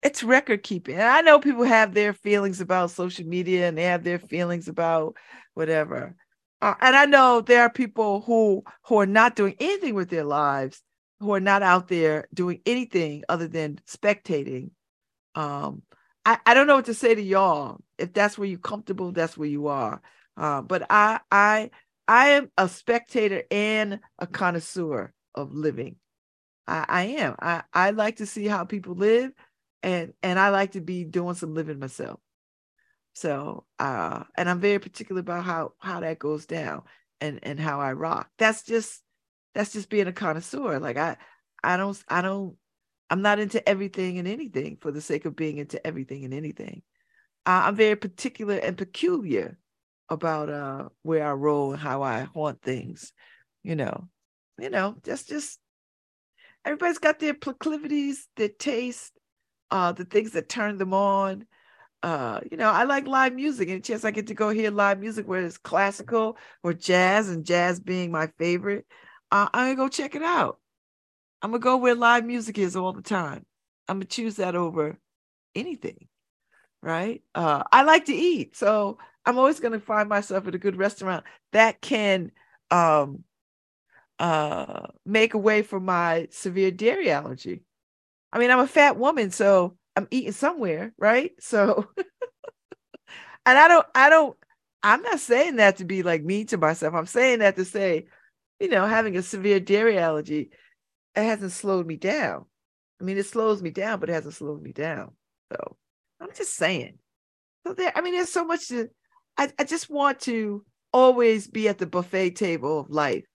it's 0.03 0.23
record 0.23 0.63
keeping. 0.63 0.95
And 0.95 1.03
I 1.03 1.21
know 1.21 1.39
people 1.39 1.63
have 1.63 1.93
their 1.93 2.13
feelings 2.13 2.59
about 2.59 2.91
social 2.91 3.25
media 3.25 3.67
and 3.67 3.77
they 3.77 3.83
have 3.83 4.03
their 4.03 4.19
feelings 4.19 4.67
about 4.67 5.15
whatever. 5.53 6.15
Uh, 6.61 6.75
and 6.81 6.95
I 6.95 7.05
know 7.05 7.41
there 7.41 7.61
are 7.63 7.69
people 7.69 8.21
who 8.21 8.63
who 8.83 8.97
are 8.99 9.05
not 9.05 9.35
doing 9.35 9.55
anything 9.59 9.95
with 9.95 10.09
their 10.09 10.23
lives, 10.23 10.81
who 11.19 11.33
are 11.33 11.39
not 11.39 11.63
out 11.63 11.87
there 11.87 12.27
doing 12.33 12.61
anything 12.65 13.23
other 13.29 13.47
than 13.47 13.79
spectating. 13.87 14.71
Um, 15.35 15.83
I, 16.25 16.37
I 16.45 16.53
don't 16.53 16.67
know 16.67 16.75
what 16.75 16.85
to 16.85 16.93
say 16.93 17.15
to 17.15 17.21
y'all. 17.21 17.79
If 17.97 18.13
that's 18.13 18.37
where 18.37 18.47
you're 18.47 18.59
comfortable, 18.59 19.11
that's 19.11 19.37
where 19.37 19.49
you 19.49 19.67
are. 19.67 20.01
Uh, 20.37 20.61
but 20.61 20.85
I 20.89 21.19
I 21.31 21.71
I 22.07 22.29
am 22.29 22.51
a 22.57 22.67
spectator 22.67 23.43
and 23.49 23.99
a 24.19 24.27
connoisseur 24.27 25.13
of 25.35 25.53
living. 25.53 25.95
I, 26.67 26.85
I 26.87 27.03
am. 27.03 27.35
I, 27.39 27.63
I 27.73 27.91
like 27.91 28.17
to 28.17 28.25
see 28.25 28.45
how 28.45 28.65
people 28.65 28.95
live 28.95 29.31
and 29.83 30.13
and 30.21 30.39
I 30.39 30.49
like 30.49 30.73
to 30.73 30.81
be 30.81 31.03
doing 31.03 31.35
some 31.35 31.53
living 31.53 31.79
myself. 31.79 32.19
So 33.13 33.65
uh 33.79 34.23
and 34.35 34.49
I'm 34.49 34.59
very 34.59 34.79
particular 34.79 35.21
about 35.21 35.43
how 35.43 35.73
how 35.79 35.99
that 35.99 36.19
goes 36.19 36.45
down 36.45 36.83
and 37.19 37.39
and 37.43 37.59
how 37.59 37.79
I 37.79 37.93
rock. 37.93 38.29
That's 38.37 38.63
just 38.63 39.01
that's 39.53 39.73
just 39.73 39.89
being 39.89 40.07
a 40.07 40.13
connoisseur. 40.13 40.79
Like 40.79 40.97
I 40.97 41.17
I 41.63 41.77
don't 41.77 42.01
I 42.07 42.21
don't 42.21 42.55
I'm 43.09 43.21
not 43.21 43.39
into 43.39 43.67
everything 43.67 44.19
and 44.19 44.27
anything 44.27 44.77
for 44.79 44.91
the 44.91 45.01
sake 45.01 45.25
of 45.25 45.35
being 45.35 45.57
into 45.57 45.85
everything 45.85 46.23
and 46.23 46.33
anything. 46.33 46.83
Uh, 47.45 47.63
I'm 47.65 47.75
very 47.75 47.95
particular 47.95 48.55
and 48.55 48.77
peculiar 48.77 49.57
about 50.09 50.49
uh 50.49 50.89
where 51.03 51.25
I 51.25 51.31
roll 51.31 51.71
and 51.73 51.81
how 51.81 52.03
I 52.03 52.21
haunt 52.21 52.61
things. 52.61 53.13
You 53.63 53.75
know, 53.75 54.07
you 54.57 54.69
know, 54.69 54.95
just 55.03 55.27
just 55.27 55.59
everybody's 56.65 56.99
got 56.99 57.19
their 57.19 57.33
proclivities, 57.33 58.27
their 58.35 58.49
taste, 58.49 59.11
uh, 59.71 59.91
the 59.93 60.05
things 60.05 60.31
that 60.31 60.49
turn 60.49 60.77
them 60.77 60.93
on. 60.93 61.45
Uh, 62.03 62.41
you 62.49 62.57
know, 62.57 62.69
I 62.69 62.83
like 62.83 63.07
live 63.07 63.33
music. 63.33 63.69
Any 63.69 63.79
chance 63.79 64.03
I 64.03 64.11
get 64.11 64.27
to 64.27 64.33
go 64.33 64.49
hear 64.49 64.71
live 64.71 64.99
music, 64.99 65.27
whether 65.27 65.45
it's 65.45 65.57
classical 65.57 66.37
or 66.63 66.73
jazz, 66.73 67.29
and 67.29 67.45
jazz 67.45 67.79
being 67.79 68.11
my 68.11 68.27
favorite, 68.37 68.85
uh, 69.31 69.47
I'm 69.53 69.67
gonna 69.67 69.75
go 69.75 69.87
check 69.87 70.15
it 70.15 70.23
out. 70.23 70.59
I'm 71.41 71.51
gonna 71.51 71.59
go 71.59 71.77
where 71.77 71.95
live 71.95 72.25
music 72.25 72.57
is 72.57 72.75
all 72.75 72.93
the 72.93 73.01
time. 73.01 73.45
I'm 73.87 73.97
gonna 73.97 74.05
choose 74.05 74.37
that 74.37 74.55
over 74.55 74.97
anything, 75.55 76.07
right? 76.81 77.21
Uh, 77.35 77.63
I 77.71 77.83
like 77.83 78.05
to 78.05 78.15
eat, 78.15 78.55
so 78.55 78.97
I'm 79.25 79.37
always 79.37 79.59
gonna 79.59 79.79
find 79.79 80.09
myself 80.09 80.47
at 80.47 80.55
a 80.55 80.59
good 80.59 80.77
restaurant 80.77 81.23
that 81.51 81.81
can 81.81 82.31
um, 82.71 83.23
uh, 84.19 84.87
make 85.05 85.33
a 85.35 85.39
way 85.39 85.61
for 85.61 85.79
my 85.79 86.27
severe 86.31 86.71
dairy 86.71 87.11
allergy. 87.11 87.63
I 88.33 88.39
mean, 88.39 88.51
I'm 88.51 88.59
a 88.59 88.67
fat 88.67 88.97
woman, 88.97 89.31
so 89.31 89.77
I'm 89.95 90.07
eating 90.11 90.31
somewhere, 90.31 90.93
right? 90.97 91.31
So, 91.39 91.87
and 93.45 93.57
I 93.57 93.67
don't, 93.67 93.85
I 93.93 94.09
don't, 94.09 94.37
I'm 94.83 95.01
not 95.01 95.19
saying 95.19 95.57
that 95.57 95.77
to 95.77 95.85
be 95.85 96.03
like 96.03 96.23
mean 96.23 96.47
to 96.47 96.57
myself. 96.57 96.93
I'm 96.93 97.05
saying 97.05 97.39
that 97.39 97.55
to 97.57 97.65
say, 97.65 98.05
you 98.59 98.69
know, 98.69 98.85
having 98.85 99.17
a 99.17 99.21
severe 99.21 99.59
dairy 99.59 99.97
allergy, 99.97 100.49
it 101.15 101.23
hasn't 101.23 101.51
slowed 101.51 101.85
me 101.85 101.97
down. 101.97 102.45
I 102.99 103.03
mean, 103.03 103.17
it 103.17 103.25
slows 103.25 103.61
me 103.61 103.71
down, 103.71 103.99
but 103.99 104.09
it 104.09 104.13
hasn't 104.13 104.35
slowed 104.35 104.61
me 104.61 104.71
down. 104.71 105.11
So 105.51 105.77
I'm 106.19 106.29
just 106.33 106.55
saying. 106.55 106.99
So 107.65 107.73
there, 107.73 107.91
I 107.95 108.01
mean, 108.01 108.13
there's 108.13 108.31
so 108.31 108.45
much 108.45 108.69
to, 108.69 108.89
I, 109.37 109.51
I 109.59 109.63
just 109.63 109.89
want 109.89 110.21
to 110.21 110.63
always 110.93 111.47
be 111.47 111.67
at 111.67 111.77
the 111.77 111.87
buffet 111.87 112.31
table 112.31 112.79
of 112.79 112.89
life. 112.89 113.25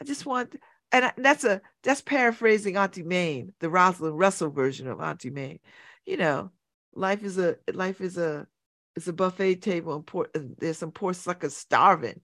I 0.00 0.04
just 0.04 0.26
want, 0.26 0.56
and 0.92 1.12
that's 1.16 1.44
a 1.44 1.60
that's 1.82 2.02
paraphrasing 2.02 2.76
Auntie 2.76 3.02
Mame, 3.02 3.52
the 3.60 3.70
Rosalind 3.70 4.18
Russell 4.18 4.50
version 4.50 4.86
of 4.88 5.00
Auntie 5.00 5.30
Mame. 5.30 5.58
You 6.04 6.18
know, 6.18 6.50
life 6.94 7.24
is 7.24 7.38
a 7.38 7.56
life 7.72 8.00
is 8.00 8.18
a 8.18 8.46
it's 8.94 9.08
a 9.08 9.12
buffet 9.12 9.56
table 9.56 9.96
and 9.96 10.06
poor, 10.06 10.28
there's 10.34 10.78
some 10.78 10.92
poor 10.92 11.14
suckers 11.14 11.56
starving, 11.56 12.20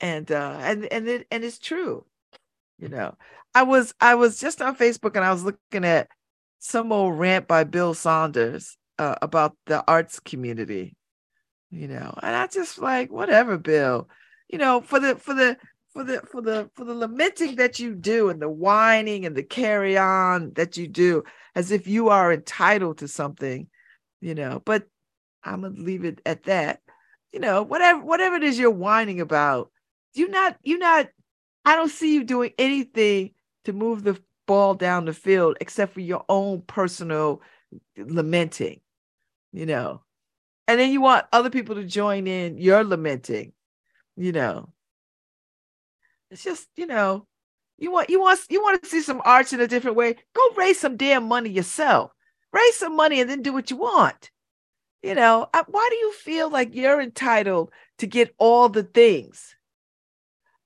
and 0.00 0.30
uh 0.32 0.58
and 0.60 0.84
and 0.86 1.06
it 1.08 1.26
and 1.30 1.44
it's 1.44 1.58
true. 1.58 2.06
You 2.78 2.88
know, 2.88 3.16
I 3.54 3.64
was 3.64 3.94
I 4.00 4.14
was 4.14 4.38
just 4.40 4.62
on 4.62 4.76
Facebook 4.76 5.16
and 5.16 5.24
I 5.24 5.32
was 5.32 5.44
looking 5.44 5.84
at 5.84 6.08
some 6.60 6.92
old 6.92 7.18
rant 7.18 7.46
by 7.46 7.64
Bill 7.64 7.94
Saunders 7.94 8.76
uh, 8.98 9.16
about 9.22 9.56
the 9.66 9.84
arts 9.86 10.20
community. 10.20 10.96
You 11.70 11.88
know, 11.88 12.14
and 12.22 12.34
I 12.34 12.46
just 12.46 12.78
like 12.78 13.12
whatever, 13.12 13.58
Bill. 13.58 14.08
You 14.48 14.58
know, 14.58 14.80
for 14.80 14.98
the 14.98 15.16
for 15.16 15.34
the 15.34 15.58
for 15.98 16.04
the 16.04 16.20
for 16.30 16.40
the 16.40 16.70
for 16.76 16.84
the 16.84 16.94
lamenting 16.94 17.56
that 17.56 17.80
you 17.80 17.92
do 17.92 18.28
and 18.28 18.40
the 18.40 18.48
whining 18.48 19.26
and 19.26 19.36
the 19.36 19.42
carry 19.42 19.98
on 19.98 20.52
that 20.54 20.76
you 20.76 20.86
do 20.86 21.24
as 21.56 21.72
if 21.72 21.88
you 21.88 22.08
are 22.08 22.32
entitled 22.32 22.98
to 22.98 23.08
something 23.08 23.66
you 24.20 24.32
know 24.32 24.62
but 24.64 24.84
i'm 25.42 25.62
gonna 25.62 25.74
leave 25.76 26.04
it 26.04 26.20
at 26.24 26.44
that. 26.44 26.80
You 27.32 27.40
know 27.40 27.64
whatever 27.64 28.00
whatever 28.00 28.36
it 28.36 28.44
is 28.44 28.60
you're 28.60 28.70
whining 28.70 29.20
about 29.20 29.72
you 30.14 30.28
not 30.28 30.56
you 30.62 30.78
not 30.78 31.08
i 31.64 31.74
don't 31.74 31.90
see 31.90 32.14
you 32.14 32.22
doing 32.22 32.52
anything 32.58 33.32
to 33.64 33.72
move 33.72 34.04
the 34.04 34.20
ball 34.46 34.74
down 34.74 35.04
the 35.04 35.12
field 35.12 35.56
except 35.60 35.94
for 35.94 36.00
your 36.00 36.24
own 36.28 36.62
personal 36.62 37.42
lamenting 37.96 38.80
you 39.52 39.66
know. 39.66 40.02
And 40.68 40.78
then 40.78 40.92
you 40.92 41.00
want 41.00 41.26
other 41.32 41.50
people 41.50 41.74
to 41.74 41.84
join 41.84 42.28
in 42.28 42.56
your 42.56 42.84
lamenting 42.84 43.52
you 44.16 44.30
know 44.30 44.72
it's 46.30 46.44
just, 46.44 46.68
you 46.76 46.86
know, 46.86 47.26
you 47.78 47.92
want 47.92 48.10
you 48.10 48.20
want 48.20 48.40
you 48.50 48.60
want 48.60 48.82
to 48.82 48.88
see 48.88 49.00
some 49.00 49.22
arts 49.24 49.52
in 49.52 49.60
a 49.60 49.68
different 49.68 49.96
way. 49.96 50.16
Go 50.34 50.42
raise 50.56 50.80
some 50.80 50.96
damn 50.96 51.28
money 51.28 51.50
yourself. 51.50 52.10
Raise 52.52 52.76
some 52.76 52.96
money 52.96 53.20
and 53.20 53.30
then 53.30 53.42
do 53.42 53.52
what 53.52 53.70
you 53.70 53.76
want. 53.76 54.30
You 55.02 55.14
know, 55.14 55.48
why 55.68 55.88
do 55.90 55.96
you 55.96 56.12
feel 56.12 56.50
like 56.50 56.74
you're 56.74 57.00
entitled 57.00 57.70
to 57.98 58.06
get 58.06 58.34
all 58.36 58.68
the 58.68 58.82
things? 58.82 59.54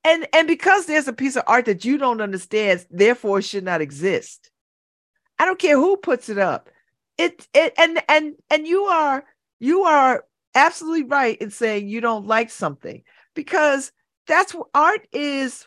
And 0.05 0.27
and 0.33 0.49
because 0.49 0.87
there's 0.87 1.07
a 1.07 1.13
piece 1.13 1.37
of 1.37 1.45
art 1.47 1.67
that 1.67 1.85
you 1.85 1.99
don't 1.99 2.23
understand, 2.23 2.87
therefore 2.91 3.41
it 3.41 3.45
should 3.45 3.65
not 3.65 3.83
exist. 3.83 4.51
I 5.39 5.45
don't 5.45 5.59
care 5.59 5.77
who 5.77 5.97
puts 5.97 6.29
it 6.29 6.39
up. 6.39 6.71
It 7.19 7.47
it 7.53 7.75
and 7.77 8.03
and 8.09 8.35
and 8.51 8.67
you 8.67 8.85
are 8.85 9.25
you 9.61 9.83
are 9.83 10.25
absolutely 10.55 11.05
right 11.05 11.41
in 11.41 11.51
saying 11.51 11.89
you 11.89 12.01
don't 12.01 12.27
like 12.27 12.51
something 12.51 13.03
because 13.35 13.93
that's 14.27 14.55
what 14.55 14.69
art 14.75 15.07
is 15.13 15.67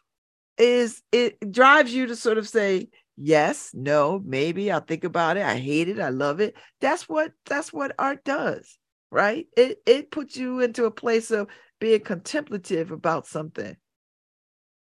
is 0.57 1.01
it 1.11 1.51
drives 1.51 1.93
you 1.93 2.07
to 2.07 2.15
sort 2.15 2.37
of 2.37 2.47
say 2.47 2.87
yes 3.17 3.71
no 3.73 4.21
maybe 4.25 4.71
i'll 4.71 4.79
think 4.79 5.03
about 5.03 5.37
it 5.37 5.43
i 5.43 5.57
hate 5.57 5.89
it 5.89 5.99
i 5.99 6.09
love 6.09 6.39
it. 6.39 6.55
That's 6.81 7.07
what 7.09 7.31
that's 7.45 7.71
what 7.73 7.95
art 7.99 8.23
does 8.23 8.77
right? 9.11 9.47
It 9.55 9.79
it 9.85 10.11
puts 10.11 10.35
you 10.35 10.59
into 10.59 10.85
a 10.85 10.91
place 10.91 11.31
of 11.31 11.47
being 11.79 12.01
contemplative 12.01 12.91
about 12.91 13.27
something. 13.27 13.77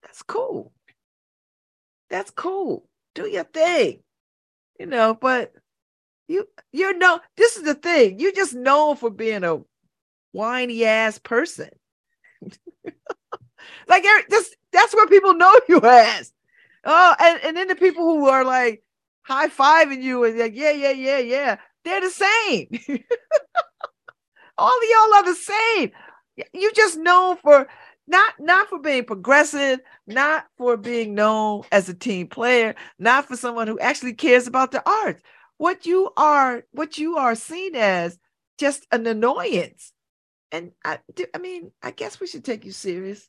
That's 0.03 0.23
cool. 0.23 0.73
That's 2.11 2.31
cool. 2.31 2.87
Do 3.15 3.27
your 3.27 3.45
thing 3.45 4.03
you 4.79 4.87
know 4.87 5.15
but 5.15 5.53
you 6.27 6.47
you're 6.73 6.97
no 6.97 7.21
this 7.37 7.57
is 7.57 7.65
the 7.65 7.75
thing 7.75 8.19
you're 8.19 8.33
just 8.33 8.55
known 8.55 8.97
for 8.97 9.11
being 9.11 9.45
a 9.45 9.59
whiny 10.33 10.85
ass 10.85 11.19
person 11.19 11.69
Like 13.91 14.05
just 14.31 14.57
that's 14.73 14.95
what 14.95 15.11
people 15.11 15.35
know 15.35 15.61
you 15.69 15.81
as. 15.83 16.33
Oh, 16.85 17.15
and, 17.21 17.41
and 17.45 17.57
then 17.57 17.69
the 17.69 17.75
people 17.75 18.05
who 18.05 18.27
are 18.29 18.45
like 18.45 18.83
high 19.23 19.49
fiving 19.49 20.03
you 20.03 20.25
and 20.25 20.39
like, 20.39 20.55
yeah, 20.55 20.71
yeah, 20.71 20.93
yeah, 20.93 21.19
yeah, 21.19 21.57
they're 21.85 22.01
the 22.01 22.11
same. 22.11 22.69
All 24.59 24.69
of 24.69 24.85
y'all 24.91 25.15
are 25.15 25.25
the 25.25 25.35
same. 25.35 25.91
You 26.55 26.73
just 26.73 26.99
known 26.99 27.37
for 27.39 27.67
not 28.07 28.35
not 28.39 28.69
for 28.69 28.79
being 28.79 29.05
progressive, 29.05 29.81
not 30.07 30.47
for 30.57 30.77
being 30.77 31.15
known 31.15 31.65
as 31.73 31.89
a 31.89 31.95
team 31.95 32.29
player, 32.29 32.77
not 32.99 33.27
for 33.27 33.37
someone 33.37 33.67
who 33.67 33.79
actually 33.79 34.15
cares 34.15 34.47
about 34.47 34.71
the 34.71 34.89
arts. 34.89 35.23
What 35.59 35.85
you 35.85 36.11
are, 36.17 36.63
what 36.73 36.97
you 36.97 37.17
are 37.17 37.35
seen 37.35 37.75
as, 37.75 38.19
just 38.59 38.87
an 38.93 39.07
annoyance. 39.07 39.93
And 40.53 40.73
I, 40.85 40.99
I 41.35 41.39
mean, 41.39 41.73
I 41.83 41.91
guess 41.91 42.19
we 42.21 42.27
should 42.27 42.45
take 42.45 42.65
you 42.65 42.73
serious. 42.73 43.29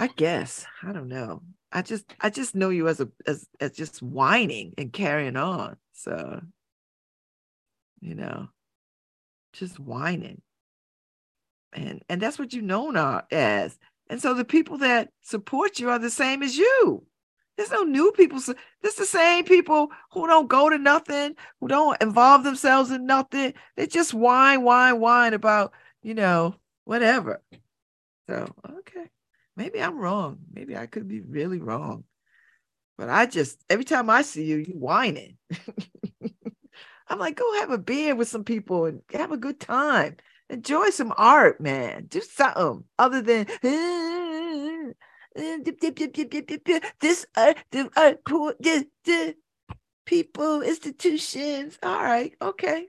I 0.00 0.06
guess. 0.06 0.64
I 0.82 0.92
don't 0.92 1.08
know. 1.08 1.42
I 1.70 1.82
just 1.82 2.06
I 2.22 2.30
just 2.30 2.54
know 2.54 2.70
you 2.70 2.88
as 2.88 3.00
a 3.00 3.08
as 3.26 3.46
as 3.60 3.72
just 3.72 4.00
whining 4.02 4.72
and 4.78 4.90
carrying 4.90 5.36
on. 5.36 5.76
So 5.92 6.40
you 8.00 8.14
know, 8.14 8.48
just 9.52 9.78
whining. 9.78 10.40
And 11.74 12.02
and 12.08 12.18
that's 12.18 12.38
what 12.38 12.54
you 12.54 12.62
known 12.62 12.96
as. 13.30 13.78
And 14.08 14.22
so 14.22 14.32
the 14.32 14.44
people 14.44 14.78
that 14.78 15.10
support 15.20 15.78
you 15.78 15.90
are 15.90 15.98
the 15.98 16.08
same 16.08 16.42
as 16.42 16.56
you. 16.56 17.04
There's 17.58 17.70
no 17.70 17.82
new 17.82 18.10
people. 18.12 18.40
There's 18.80 18.94
the 18.94 19.04
same 19.04 19.44
people 19.44 19.88
who 20.12 20.26
don't 20.26 20.48
go 20.48 20.70
to 20.70 20.78
nothing, 20.78 21.36
who 21.60 21.68
don't 21.68 22.00
involve 22.00 22.42
themselves 22.42 22.90
in 22.90 23.04
nothing. 23.04 23.52
They 23.76 23.86
just 23.86 24.14
whine, 24.14 24.62
whine, 24.62 24.98
whine 24.98 25.34
about, 25.34 25.74
you 26.02 26.14
know, 26.14 26.54
whatever. 26.84 27.42
So, 28.26 28.54
okay 28.78 29.10
maybe 29.56 29.82
I'm 29.82 29.98
wrong. 29.98 30.38
Maybe 30.52 30.76
I 30.76 30.86
could 30.86 31.08
be 31.08 31.20
really 31.20 31.58
wrong. 31.58 32.04
But 32.98 33.08
I 33.08 33.26
just 33.26 33.62
every 33.70 33.84
time 33.84 34.10
I 34.10 34.22
see 34.22 34.44
you, 34.44 34.56
you 34.56 34.74
whining. 34.74 35.36
I'm 37.08 37.18
like, 37.18 37.36
go 37.36 37.54
have 37.54 37.70
a 37.70 37.78
beer 37.78 38.14
with 38.14 38.28
some 38.28 38.44
people 38.44 38.84
and 38.84 39.02
have 39.12 39.32
a 39.32 39.36
good 39.36 39.58
time. 39.58 40.16
Enjoy 40.48 40.90
some 40.90 41.12
art, 41.16 41.60
man. 41.60 42.06
Do 42.06 42.20
something 42.20 42.84
other 42.98 43.22
than 43.22 43.46
this 47.00 47.26
art, 47.36 47.56
this, 48.60 48.84
people, 50.06 50.62
institutions. 50.62 51.78
All 51.82 52.02
right, 52.02 52.34
okay. 52.42 52.86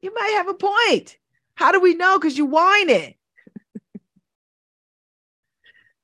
You 0.00 0.14
might 0.14 0.34
have 0.36 0.48
a 0.48 0.54
point. 0.54 1.16
How 1.54 1.72
do 1.72 1.80
we 1.80 1.94
know? 1.94 2.18
Because 2.18 2.36
you 2.36 2.46
whining. 2.46 3.14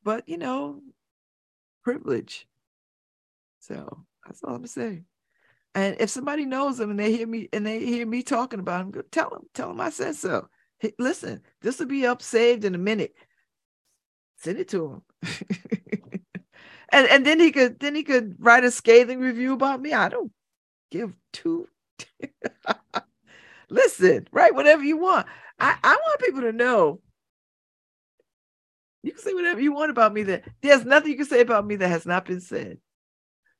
But 0.05 0.29
you 0.29 0.39
know, 0.39 0.81
privilege. 1.83 2.47
So 3.61 4.05
that's 4.25 4.43
all 4.43 4.55
I'm 4.57 4.67
saying. 4.67 5.05
And 5.75 5.97
if 6.01 6.11
somebody 6.11 6.45
knows 6.45 6.79
them 6.79 6.91
and 6.91 6.99
they 6.99 7.13
hear 7.13 7.27
me 7.27 7.49
and 7.53 7.65
they 7.65 7.81
hear 7.85 8.07
me 8.07 8.23
talking 8.23 8.61
about 8.61 8.93
them, 8.93 9.03
tell 9.11 9.31
them, 9.31 9.43
tell 9.55 9.69
them 9.69 9.81
I 9.81 9.91
said 9.91 10.17
so. 10.17 10.49
Hey, 10.79 10.93
listen, 10.99 11.41
this 11.63 11.79
will 11.79 11.87
be 11.87 12.07
up 12.07 12.21
saved 12.23 12.65
in 12.65 12.75
a 12.75 12.79
minute. 12.79 13.15
Send 14.37 14.59
it 14.59 14.69
to 14.71 15.03
him. 15.23 15.33
and 16.91 17.07
and 17.09 17.27
then 17.27 17.41
he 17.41 17.53
could 17.53 17.81
then 17.81 17.95
he 17.95 18.03
could 18.03 18.37
write 18.39 18.65
a 18.65 18.71
scathing 18.71 19.21
review 19.21 19.55
about 19.55 19.81
me. 19.81 19.93
I 19.93 20.09
don't 20.09 20.33
give 20.91 21.15
two. 21.33 21.69
listen, 23.71 24.29
write 24.33 24.55
whatever 24.55 24.83
you 24.83 24.99
want. 24.99 25.27
I, 25.59 25.77
I 25.83 25.97
want 25.97 26.21
people 26.21 26.43
to 26.43 26.53
know. 26.53 27.01
You 29.03 29.13
can 29.13 29.21
say 29.21 29.35
whatever 29.35 29.61
you 29.61 29.73
want 29.73 29.91
about 29.91 30.15
me 30.15 30.23
that 30.25 30.45
there's 30.61 30.85
nothing 30.85 31.11
you 31.11 31.17
can 31.17 31.27
say 31.27 31.41
about 31.41 31.67
me 31.67 31.77
that 31.77 31.89
has 31.89 32.07
not 32.07 32.25
been 32.25 32.41
said. 32.41 32.79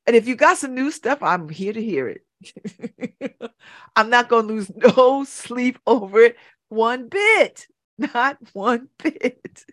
And 0.07 0.17
if 0.17 0.27
you 0.27 0.37
got 0.37 0.59
some 0.59 0.75
new 0.75 0.91
stuff, 0.91 1.23
I'm 1.23 1.49
here 1.49 1.73
to 1.73 1.83
hear 1.83 2.09
it. 2.09 3.41
I'm 3.97 4.11
not 4.11 4.29
going 4.29 4.49
to 4.49 4.55
lose 4.55 4.71
no 4.75 5.25
sleep 5.25 5.79
over 5.87 6.21
it 6.21 6.37
one 6.69 7.09
bit. 7.09 7.67
Not 7.99 8.39
one 8.53 8.89
bit. 8.99 9.65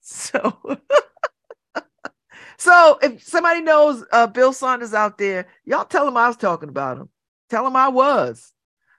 So, 0.00 0.58
so 2.58 2.98
if 3.00 3.22
somebody 3.22 3.62
knows 3.62 4.04
uh, 4.12 4.26
Bill 4.26 4.52
Saunders 4.52 4.92
out 4.92 5.16
there, 5.16 5.46
y'all 5.64 5.84
tell 5.84 6.06
him 6.06 6.16
I 6.16 6.26
was 6.28 6.36
talking 6.36 6.68
about 6.68 6.98
him. 6.98 7.08
Tell 7.48 7.66
him 7.66 7.76
I 7.76 7.88
was. 7.88 8.52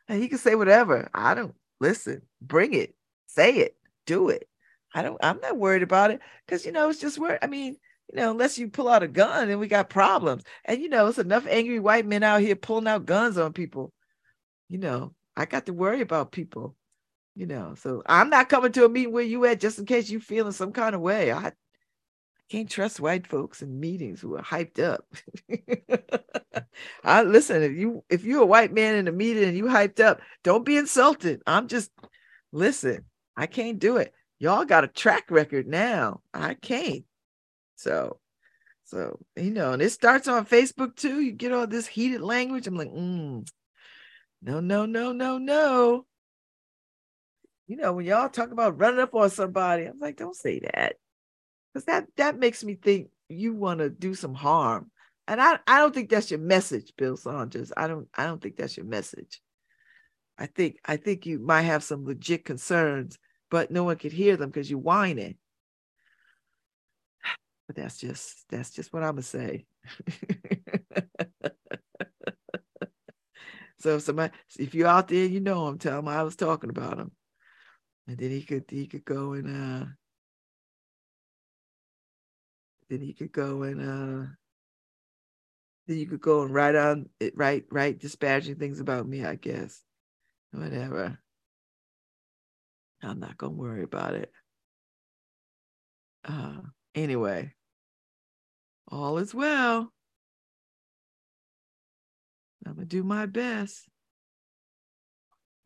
And 0.07 0.21
he 0.21 0.29
can 0.29 0.37
say 0.37 0.55
whatever. 0.55 1.09
I 1.13 1.33
don't 1.33 1.55
listen. 1.79 2.21
Bring 2.41 2.73
it. 2.73 2.95
Say 3.27 3.57
it. 3.57 3.75
Do 4.05 4.29
it. 4.29 4.47
I 4.93 5.01
don't, 5.01 5.17
I'm 5.23 5.39
not 5.41 5.57
worried 5.57 5.83
about 5.83 6.11
it 6.11 6.19
because, 6.45 6.65
you 6.65 6.71
know, 6.71 6.89
it's 6.89 6.99
just 6.99 7.17
where, 7.17 7.39
I 7.43 7.47
mean, 7.47 7.77
you 8.11 8.17
know, 8.17 8.31
unless 8.31 8.57
you 8.57 8.69
pull 8.69 8.89
out 8.89 9.03
a 9.03 9.07
gun 9.07 9.49
and 9.49 9.59
we 9.59 9.67
got 9.67 9.89
problems. 9.89 10.43
And 10.65 10.81
you 10.81 10.89
know, 10.89 11.07
it's 11.07 11.17
enough 11.17 11.47
angry 11.47 11.79
white 11.79 12.05
men 12.05 12.23
out 12.23 12.41
here 12.41 12.55
pulling 12.55 12.87
out 12.87 13.05
guns 13.05 13.37
on 13.37 13.53
people. 13.53 13.91
You 14.69 14.77
know, 14.79 15.13
I 15.35 15.45
got 15.45 15.65
to 15.67 15.73
worry 15.73 16.01
about 16.01 16.31
people. 16.31 16.75
You 17.35 17.47
know, 17.47 17.73
so 17.75 18.03
I'm 18.05 18.29
not 18.29 18.49
coming 18.49 18.71
to 18.73 18.85
a 18.85 18.89
meeting 18.89 19.11
where 19.11 19.23
you 19.23 19.43
at 19.45 19.59
just 19.59 19.79
in 19.79 19.85
case 19.85 20.09
you 20.09 20.19
feeling 20.19 20.51
some 20.51 20.71
kind 20.71 20.93
of 20.93 21.01
way. 21.01 21.31
I, 21.31 21.47
I 21.47 21.51
can't 22.47 22.69
trust 22.69 22.99
white 22.99 23.25
folks 23.25 23.63
in 23.63 23.79
meetings 23.79 24.21
who 24.21 24.35
are 24.35 24.43
hyped 24.43 24.79
up. 24.79 25.03
I 27.03 27.23
listen, 27.23 27.63
if 27.63 27.71
you 27.71 28.03
if 28.09 28.23
you're 28.23 28.43
a 28.43 28.45
white 28.45 28.71
man 28.71 28.95
in 28.95 29.07
a 29.07 29.11
meeting 29.11 29.45
and 29.45 29.57
you 29.57 29.65
hyped 29.65 29.99
up, 29.99 30.21
don't 30.43 30.63
be 30.63 30.77
insulted. 30.77 31.41
I'm 31.47 31.67
just 31.67 31.89
listen, 32.51 33.05
I 33.35 33.47
can't 33.47 33.79
do 33.79 33.97
it. 33.97 34.13
Y'all 34.43 34.65
got 34.65 34.83
a 34.83 34.89
track 34.89 35.31
record 35.31 35.67
now. 35.67 36.19
I 36.33 36.55
can't. 36.55 37.05
So, 37.77 38.19
so 38.83 39.17
you 39.37 39.51
know, 39.51 39.71
and 39.71 39.81
it 39.81 39.91
starts 39.91 40.27
on 40.27 40.45
Facebook 40.45 40.97
too. 40.97 41.21
You 41.21 41.31
get 41.31 41.53
all 41.53 41.65
this 41.65 41.87
heated 41.87 42.19
language. 42.19 42.67
I'm 42.67 42.75
like, 42.75 42.91
mm, 42.91 43.47
no, 44.41 44.59
no, 44.59 44.85
no, 44.85 45.13
no, 45.13 45.37
no. 45.37 46.05
You 47.67 47.77
know, 47.77 47.93
when 47.93 48.05
y'all 48.05 48.27
talk 48.27 48.51
about 48.51 48.77
running 48.77 48.99
up 48.99 49.15
on 49.15 49.29
somebody, 49.29 49.85
I'm 49.85 49.97
like, 50.01 50.17
don't 50.17 50.35
say 50.35 50.59
that, 50.59 50.95
because 51.73 51.85
that 51.85 52.07
that 52.17 52.37
makes 52.37 52.65
me 52.65 52.75
think 52.75 53.11
you 53.29 53.53
want 53.53 53.79
to 53.79 53.89
do 53.89 54.13
some 54.13 54.33
harm, 54.33 54.91
and 55.25 55.41
I 55.41 55.59
I 55.65 55.79
don't 55.79 55.95
think 55.95 56.09
that's 56.09 56.31
your 56.31 56.41
message, 56.41 56.91
Bill 56.97 57.15
Saunders. 57.15 57.71
I 57.77 57.87
don't 57.87 58.09
I 58.13 58.25
don't 58.25 58.41
think 58.41 58.57
that's 58.57 58.75
your 58.75 58.87
message. 58.87 59.41
I 60.37 60.47
think 60.47 60.79
I 60.83 60.97
think 60.97 61.25
you 61.25 61.39
might 61.39 61.61
have 61.61 61.81
some 61.81 62.03
legit 62.03 62.43
concerns, 62.43 63.17
but 63.53 63.69
no 63.69 63.83
one 63.83 63.97
could 63.97 64.11
hear 64.11 64.35
them 64.35 64.49
because 64.49 64.67
you're 64.67 64.79
whining. 64.79 65.35
But 67.67 67.75
that's 67.75 67.99
just 67.99 68.49
that's 68.49 68.71
just 68.71 68.91
what 68.91 69.03
I'm 69.03 69.11
gonna 69.11 69.21
say. 69.21 69.67
so 73.79 73.97
if 73.97 74.01
somebody 74.01 74.33
if 74.57 74.73
you're 74.73 74.87
out 74.87 75.07
there, 75.07 75.25
you 75.25 75.39
know 75.39 75.67
him, 75.67 75.77
tell 75.77 75.99
him 75.99 76.07
I 76.07 76.23
was 76.23 76.35
talking 76.35 76.71
about 76.71 76.97
him. 76.97 77.11
And 78.07 78.17
then 78.17 78.31
he 78.31 78.41
could 78.41 78.65
he 78.69 78.87
could 78.87 79.05
go 79.05 79.33
and 79.33 79.47
uh 79.47 79.85
then 82.89 83.01
he 83.01 83.13
could 83.13 83.31
go 83.31 83.61
and 83.61 83.81
uh 83.81 84.25
then 85.85 85.97
you 85.99 86.07
could 86.07 86.21
go 86.21 86.41
and 86.41 86.51
write 86.51 86.75
on 86.75 87.07
it 87.19 87.37
write 87.37 87.65
write 87.69 87.99
disparaging 87.99 88.55
things 88.55 88.79
about 88.79 89.07
me, 89.07 89.23
I 89.23 89.35
guess. 89.35 89.79
Whatever. 90.53 91.19
I'm 93.03 93.19
not 93.19 93.37
gonna 93.37 93.53
worry 93.53 93.83
about 93.83 94.15
it. 94.15 94.31
Uh 96.23 96.61
Anyway, 96.95 97.51
all 98.87 99.17
is 99.17 99.33
well. 99.33 99.91
I'm 102.65 102.75
gonna 102.75 102.85
do 102.85 103.03
my 103.03 103.25
best. 103.25 103.89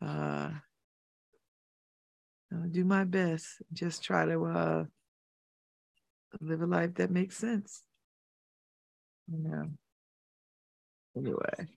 Uh, 0.00 0.50
gonna 2.50 2.68
do 2.70 2.84
my 2.84 3.04
best. 3.04 3.46
Just 3.74 4.02
try 4.02 4.24
to 4.24 4.44
uh, 4.46 4.84
live 6.40 6.62
a 6.62 6.66
life 6.66 6.94
that 6.94 7.10
makes 7.10 7.36
sense. 7.36 7.82
You 9.30 9.38
know. 9.38 9.70
Anyway. 11.14 11.68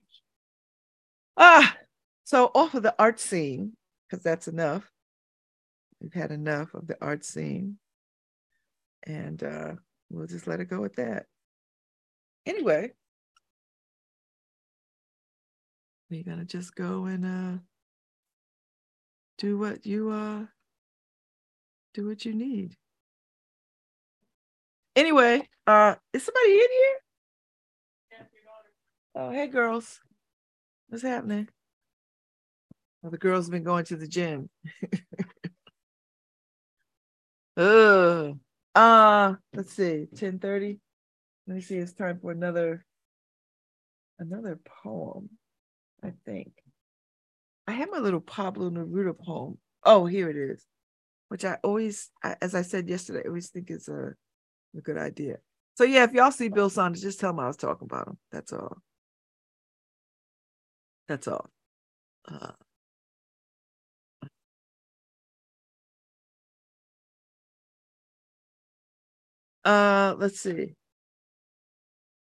Ah, 1.36 1.76
so 2.24 2.50
off 2.54 2.74
of 2.74 2.82
the 2.82 2.94
art 2.98 3.20
scene, 3.20 3.76
because 4.08 4.22
that's 4.22 4.48
enough. 4.48 4.91
We've 6.02 6.12
had 6.12 6.32
enough 6.32 6.74
of 6.74 6.88
the 6.88 6.96
art 7.00 7.24
scene 7.24 7.78
and 9.04 9.40
uh, 9.40 9.72
we'll 10.10 10.26
just 10.26 10.48
let 10.48 10.58
it 10.58 10.64
go 10.64 10.80
with 10.80 10.96
that. 10.96 11.26
Anyway, 12.44 12.92
we're 16.10 16.24
gonna 16.24 16.44
just 16.44 16.74
go 16.74 17.04
and 17.04 17.24
uh, 17.24 17.58
do 19.38 19.56
what 19.56 19.86
you 19.86 20.10
uh, 20.10 20.46
do 21.94 22.08
what 22.08 22.24
you 22.24 22.34
need. 22.34 22.76
Anyway, 24.96 25.48
uh, 25.68 25.94
is 26.12 26.24
somebody 26.24 26.52
in 26.52 26.58
here? 26.58 26.98
Oh, 29.14 29.30
hey 29.30 29.46
girls, 29.46 30.00
what's 30.88 31.04
happening? 31.04 31.48
Well, 33.02 33.12
the 33.12 33.18
girls 33.18 33.46
have 33.46 33.52
been 33.52 33.62
going 33.62 33.84
to 33.84 33.96
the 33.96 34.08
gym. 34.08 34.48
oh. 37.56 38.38
Uh, 38.74 39.34
let's 39.52 39.74
see, 39.74 40.06
10:30. 40.14 40.78
Let 41.46 41.54
me 41.54 41.60
see, 41.60 41.76
it's 41.76 41.92
time 41.92 42.18
for 42.20 42.30
another 42.30 42.84
another 44.18 44.58
poem, 44.82 45.28
I 46.02 46.12
think. 46.24 46.52
I 47.66 47.72
have 47.72 47.90
my 47.90 47.98
little 47.98 48.20
Pablo 48.20 48.70
Neruda 48.70 49.18
poem. 49.18 49.58
Oh, 49.84 50.06
here 50.06 50.30
it 50.30 50.36
is, 50.36 50.64
which 51.28 51.44
I 51.44 51.58
always, 51.62 52.10
as 52.22 52.54
I 52.54 52.62
said 52.62 52.88
yesterday, 52.88 53.22
I 53.24 53.28
always 53.28 53.50
think 53.50 53.70
is 53.70 53.88
a, 53.88 54.14
a 54.76 54.80
good 54.80 54.98
idea. 54.98 55.38
So 55.74 55.84
yeah, 55.84 56.04
if 56.04 56.12
y'all 56.12 56.30
see 56.30 56.48
Bill 56.48 56.70
Saunders, 56.70 57.02
just 57.02 57.20
tell 57.20 57.30
him 57.30 57.40
I 57.40 57.46
was 57.46 57.56
talking 57.56 57.86
about 57.90 58.08
him. 58.08 58.18
That's 58.30 58.52
all. 58.52 58.78
That's 61.08 61.28
all. 61.28 61.50
Uh, 62.26 62.52
Uh, 69.64 70.14
let's 70.18 70.40
see. 70.40 70.74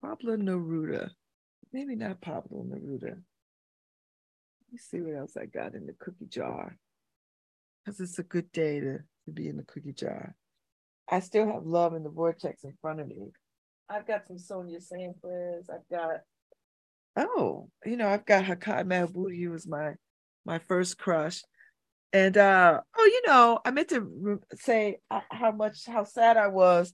Pablo 0.02 0.36
Neruda. 0.36 1.10
Maybe 1.72 1.96
not 1.96 2.20
Pablo 2.20 2.64
Neruda. 2.64 3.02
Let 3.02 4.72
me 4.72 4.78
see 4.78 5.00
what 5.00 5.16
else 5.16 5.36
I 5.36 5.46
got 5.46 5.74
in 5.74 5.86
the 5.86 5.94
cookie 5.98 6.26
jar. 6.26 6.76
Because 7.84 8.00
it's 8.00 8.18
a 8.18 8.22
good 8.22 8.50
day 8.52 8.80
to, 8.80 8.98
to 9.26 9.30
be 9.32 9.48
in 9.48 9.56
the 9.56 9.64
cookie 9.64 9.92
jar. 9.92 10.34
I 11.08 11.20
still 11.20 11.46
have 11.46 11.64
love 11.64 11.94
in 11.94 12.02
the 12.02 12.10
vortex 12.10 12.64
in 12.64 12.74
front 12.80 13.00
of 13.00 13.08
me. 13.08 13.30
I've 13.88 14.06
got 14.06 14.26
some 14.26 14.38
Sonia 14.38 14.80
Sanchez. 14.80 15.70
I've 15.72 15.88
got, 15.90 16.20
oh, 17.16 17.68
you 17.84 17.96
know, 17.96 18.08
I've 18.08 18.26
got 18.26 18.44
Haki 18.44 18.84
Madhubuti, 18.84 19.44
who 19.44 19.50
was 19.50 19.66
my 19.66 19.94
my 20.44 20.58
first 20.58 20.98
crush. 20.98 21.42
And 22.12 22.36
uh, 22.36 22.80
oh, 22.96 23.04
you 23.04 23.22
know, 23.26 23.60
I 23.64 23.70
meant 23.70 23.88
to 23.90 24.40
say 24.54 24.98
uh, 25.10 25.20
how 25.30 25.52
much 25.52 25.86
how 25.86 26.04
sad 26.04 26.36
I 26.36 26.48
was 26.48 26.92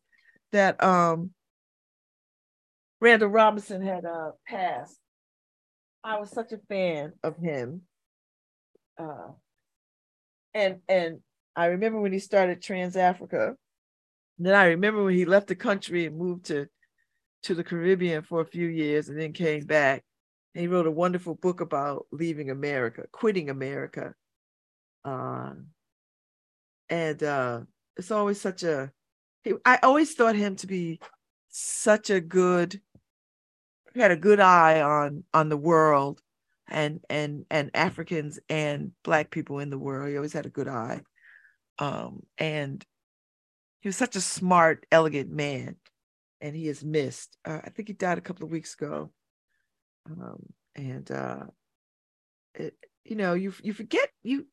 that 0.53 0.83
um 0.83 1.33
Randall 3.01 3.29
Robinson 3.29 3.83
had 3.83 4.05
uh 4.05 4.33
passed. 4.47 4.99
I 6.05 6.19
was 6.19 6.31
such 6.31 6.53
a 6.53 6.59
fan 6.69 7.12
of 7.23 7.37
him. 7.37 7.83
Uh, 8.99 9.33
and 10.55 10.81
and 10.89 11.20
I 11.57 11.66
remember 11.66 12.01
when 12.01 12.12
he 12.12 12.19
started 12.19 12.62
Trans 12.62 12.97
Africa. 12.97 13.57
Then 14.39 14.55
I 14.55 14.66
remember 14.66 15.05
when 15.05 15.15
he 15.15 15.24
left 15.24 15.49
the 15.49 15.55
country 15.55 16.07
and 16.07 16.16
moved 16.16 16.47
to 16.47 16.69
to 17.45 17.55
the 17.55 17.65
Caribbean 17.65 18.23
for 18.23 18.41
a 18.41 18.47
few 18.47 18.69
years 18.69 19.09
and 19.09 19.19
then 19.19 19.33
came 19.33 19.65
back. 19.65 20.05
And 20.55 20.62
he 20.62 20.69
wrote 20.69 20.87
a 20.87 20.91
wonderful 20.91 21.35
book 21.35 21.61
about 21.61 22.07
leaving 22.12 22.51
America, 22.51 23.05
quitting 23.11 23.51
America. 23.51 24.15
Uh, 25.05 25.55
and 26.89 27.23
uh, 27.23 27.61
it's 27.97 28.11
always 28.11 28.41
such 28.41 28.62
a 28.62 28.93
I 29.64 29.78
always 29.82 30.14
thought 30.14 30.36
him 30.36 30.56
to 30.56 30.66
be 30.66 31.01
such 31.48 32.10
a 32.10 32.20
good 32.20 32.81
he 33.94 34.01
had 34.01 34.10
a 34.10 34.16
good 34.16 34.40
eye 34.40 34.81
on 34.81 35.24
on 35.35 35.48
the 35.48 35.56
world 35.56 36.20
and 36.69 37.01
and 37.10 37.44
and 37.51 37.70
Africans 37.74 38.39
and 38.48 38.93
black 39.05 39.31
people 39.31 39.59
in 39.59 39.70
the 39.70 39.78
world. 39.78 40.09
He 40.09 40.16
always 40.16 40.32
had 40.32 40.47
a 40.47 40.51
good 40.51 40.69
eye. 40.69 41.02
Um 41.78 42.23
and 42.39 42.85
he 43.81 43.89
was 43.89 43.97
such 43.97 44.16
a 44.16 44.20
smart, 44.20 44.86
elegant 44.90 45.31
man 45.31 45.77
and 46.40 46.56
he 46.56 46.69
is 46.69 46.85
missed. 46.85 47.36
Uh, 47.44 47.60
I 47.64 47.70
think 47.70 47.89
he 47.89 47.94
died 47.94 48.19
a 48.19 48.23
couple 48.23 48.44
of 48.44 48.52
weeks 48.52 48.74
ago. 48.74 49.10
Um 50.06 50.47
and 50.74 51.10
uh 51.10 51.44
it, 52.55 52.74
you 53.05 53.16
know, 53.16 53.35
you 53.35 53.52
you 53.62 53.73
forget 53.74 54.09
you 54.23 54.47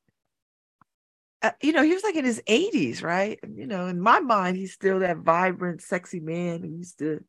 uh, 1.41 1.51
you 1.61 1.71
know, 1.71 1.83
he 1.83 1.93
was 1.93 2.03
like 2.03 2.15
in 2.15 2.25
his 2.25 2.41
80s, 2.47 3.01
right? 3.01 3.39
You 3.55 3.65
know, 3.65 3.87
in 3.87 4.01
my 4.01 4.19
mind, 4.19 4.57
he's 4.57 4.73
still 4.73 4.99
that 4.99 5.17
vibrant, 5.17 5.81
sexy 5.81 6.19
man 6.19 6.63
who 6.63 6.69
used 6.69 6.99
to, 6.99 7.23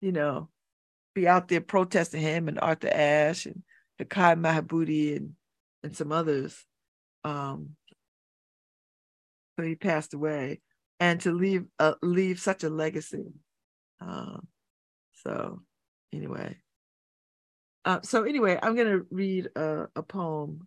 you 0.00 0.12
know, 0.12 0.48
be 1.14 1.28
out 1.28 1.48
there 1.48 1.60
protesting 1.60 2.20
him 2.20 2.48
and 2.48 2.58
Arthur 2.60 2.88
Ashe 2.88 3.46
and 3.46 3.62
Haki 4.00 4.40
Madhubuti 4.40 5.16
and 5.16 5.34
and 5.82 5.94
some 5.96 6.12
others. 6.12 6.64
Um, 7.24 7.70
but 9.56 9.66
he 9.66 9.76
passed 9.76 10.14
away, 10.14 10.60
and 10.98 11.20
to 11.20 11.32
leave 11.32 11.66
uh, 11.78 11.94
leave 12.02 12.40
such 12.40 12.64
a 12.64 12.70
legacy. 12.70 13.26
Um, 14.00 14.48
so 15.12 15.62
anyway, 16.12 16.56
uh, 17.84 18.00
so 18.02 18.24
anyway, 18.24 18.58
I'm 18.60 18.74
gonna 18.74 19.02
read 19.10 19.50
a, 19.54 19.88
a 19.94 20.02
poem 20.02 20.66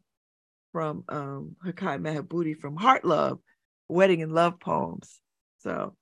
from 0.78 1.04
um, 1.10 1.56
Haki 1.66 2.00
Madhubuti 2.00 2.56
from 2.56 2.76
Heart 2.76 3.04
Love, 3.04 3.40
Wedding 3.90 4.22
and 4.22 4.32
Love 4.32 4.60
Poems. 4.60 5.20
So, 5.58 5.96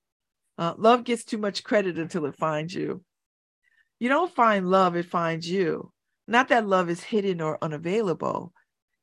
uh, 0.58 0.74
love 0.76 1.04
gets 1.04 1.24
too 1.24 1.38
much 1.38 1.64
credit 1.64 1.96
until 1.96 2.26
it 2.26 2.36
finds 2.36 2.74
you. 2.74 3.02
You 3.98 4.10
don't 4.10 4.34
find 4.34 4.68
love, 4.68 4.94
it 4.94 5.06
finds 5.06 5.48
you. 5.48 5.92
Not 6.28 6.48
that 6.48 6.66
love 6.66 6.90
is 6.90 7.02
hidden 7.02 7.40
or 7.40 7.56
unavailable. 7.62 8.52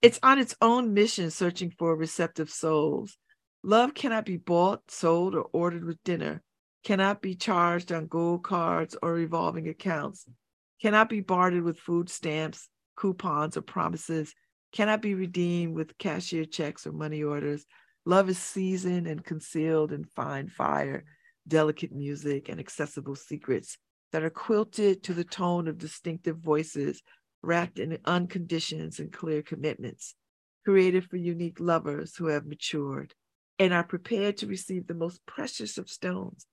It's 0.03 0.19
on 0.21 0.37
its 0.37 0.55
own 0.61 0.93
mission 0.93 1.31
searching 1.31 1.71
for 1.71 1.95
receptive 1.95 2.51
souls. 2.51 3.17
Love 3.63 3.95
cannot 3.95 4.25
be 4.25 4.37
bought, 4.37 4.91
sold, 4.91 5.33
or 5.33 5.47
ordered 5.53 5.85
with 5.85 6.03
dinner, 6.03 6.43
cannot 6.83 7.19
be 7.19 7.33
charged 7.33 7.91
on 7.91 8.05
gold 8.05 8.43
cards 8.43 8.95
or 9.01 9.11
revolving 9.13 9.67
accounts, 9.67 10.27
cannot 10.79 11.09
be 11.09 11.21
bartered 11.21 11.63
with 11.63 11.79
food 11.79 12.11
stamps, 12.11 12.69
coupons, 12.95 13.57
or 13.57 13.63
promises, 13.63 14.35
cannot 14.73 15.01
be 15.01 15.13
redeemed 15.13 15.75
with 15.75 15.97
cashier 15.97 16.45
checks 16.45 16.85
or 16.85 16.91
money 16.91 17.23
orders. 17.23 17.65
Love 18.05 18.27
is 18.27 18.39
seasoned 18.39 19.07
and 19.07 19.23
concealed 19.23 19.93
in 19.93 20.03
fine 20.03 20.49
fire, 20.49 21.05
delicate 21.47 21.93
music, 21.93 22.49
and 22.49 22.59
accessible 22.59 23.15
secrets 23.15 23.77
that 24.11 24.23
are 24.23 24.29
quilted 24.29 25.03
to 25.03 25.13
the 25.13 25.23
tone 25.23 25.67
of 25.67 25.77
distinctive 25.77 26.37
voices, 26.37 27.01
wrapped 27.41 27.79
in 27.79 27.97
unconditions 28.05 28.99
and 28.99 29.13
clear 29.13 29.41
commitments, 29.41 30.15
created 30.65 31.05
for 31.05 31.17
unique 31.17 31.59
lovers 31.59 32.15
who 32.15 32.27
have 32.27 32.45
matured 32.45 33.13
and 33.59 33.73
are 33.73 33.83
prepared 33.83 34.37
to 34.37 34.47
receive 34.47 34.87
the 34.87 34.93
most 34.93 35.23
precious 35.25 35.77
of 35.77 35.89
stones, 35.89 36.47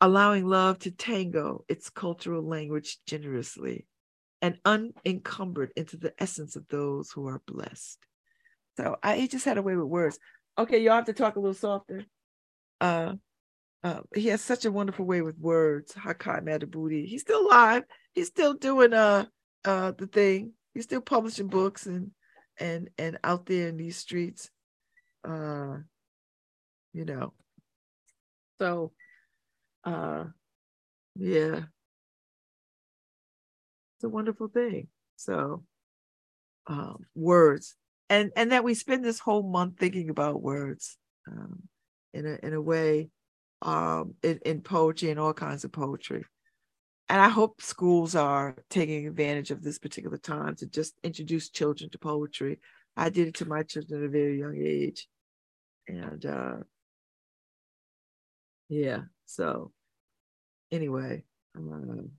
allowing 0.00 0.46
love 0.46 0.78
to 0.78 0.90
tango 0.90 1.64
its 1.68 1.90
cultural 1.90 2.42
language 2.42 2.98
generously 3.06 3.86
and 4.44 4.58
unencumbered 4.66 5.72
into 5.74 5.96
the 5.96 6.12
essence 6.18 6.54
of 6.54 6.68
those 6.68 7.10
who 7.10 7.26
are 7.28 7.40
blessed. 7.46 7.98
So 8.76 8.96
I 9.02 9.26
just 9.26 9.46
had 9.46 9.56
a 9.56 9.62
way 9.62 9.74
with 9.74 9.86
words. 9.86 10.18
Okay, 10.58 10.80
y'all 10.82 10.96
have 10.96 11.06
to 11.06 11.14
talk 11.14 11.36
a 11.36 11.40
little 11.40 11.54
softer. 11.54 12.04
Uh, 12.78 13.14
uh, 13.82 14.00
he 14.14 14.28
has 14.28 14.42
such 14.42 14.66
a 14.66 14.70
wonderful 14.70 15.06
way 15.06 15.22
with 15.22 15.38
words. 15.38 15.94
Haki 15.94 16.44
Madhubuti. 16.44 17.06
He's 17.06 17.22
still 17.22 17.46
alive. 17.46 17.84
He's 18.12 18.26
still 18.26 18.52
doing 18.52 18.92
uh 18.92 19.24
uh 19.64 19.92
the 19.96 20.06
thing. 20.06 20.52
He's 20.74 20.84
still 20.84 21.00
publishing 21.00 21.48
books 21.48 21.86
and 21.86 22.10
and 22.58 22.90
and 22.98 23.16
out 23.24 23.46
there 23.46 23.68
in 23.68 23.78
these 23.78 23.96
streets. 23.96 24.50
Uh, 25.26 25.78
you 26.92 27.06
know. 27.06 27.32
So, 28.60 28.92
uh, 29.84 30.24
yeah, 31.16 31.60
a 34.04 34.08
wonderful 34.08 34.48
thing. 34.48 34.88
So, 35.16 35.64
um, 36.66 37.06
words, 37.14 37.74
and 38.08 38.30
and 38.36 38.52
that 38.52 38.64
we 38.64 38.74
spend 38.74 39.04
this 39.04 39.18
whole 39.18 39.42
month 39.42 39.78
thinking 39.78 40.10
about 40.10 40.42
words, 40.42 40.96
um, 41.26 41.62
in 42.12 42.26
a 42.26 42.46
in 42.46 42.52
a 42.54 42.60
way, 42.60 43.10
um, 43.62 44.14
in, 44.22 44.40
in 44.44 44.60
poetry 44.60 45.10
and 45.10 45.20
all 45.20 45.34
kinds 45.34 45.64
of 45.64 45.72
poetry. 45.72 46.24
And 47.08 47.20
I 47.20 47.28
hope 47.28 47.60
schools 47.60 48.14
are 48.14 48.56
taking 48.70 49.06
advantage 49.06 49.50
of 49.50 49.62
this 49.62 49.78
particular 49.78 50.16
time 50.16 50.56
to 50.56 50.66
just 50.66 50.94
introduce 51.02 51.50
children 51.50 51.90
to 51.90 51.98
poetry. 51.98 52.60
I 52.96 53.10
did 53.10 53.28
it 53.28 53.34
to 53.36 53.46
my 53.46 53.62
children 53.62 54.02
at 54.02 54.06
a 54.06 54.10
very 54.10 54.38
young 54.38 54.56
age, 54.56 55.06
and 55.86 56.24
uh, 56.24 56.56
yeah. 58.68 59.00
So 59.26 59.72
anyway, 60.70 61.24
um, 61.56 62.10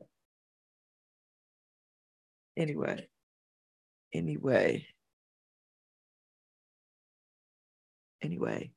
anyway, 2.57 3.07
anyway, 4.13 4.87
anyway. 8.21 8.71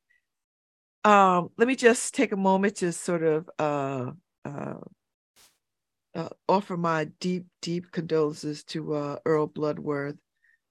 Um, 1.05 1.51
let 1.57 1.69
me 1.69 1.77
just 1.77 2.15
take 2.15 2.33
a 2.33 2.37
moment 2.37 2.77
to 2.77 2.93
sort 2.93 3.23
of 3.23 3.49
uh, 3.59 4.11
uh, 4.45 4.75
uh, 6.15 6.29
offer 6.49 6.77
my 6.77 7.05
deep, 7.21 7.47
deep 7.63 7.91
condolences 7.93 8.65
to 8.65 8.95
uh, 8.95 9.17
Earl 9.25 9.47
Bloodworth 9.47 10.17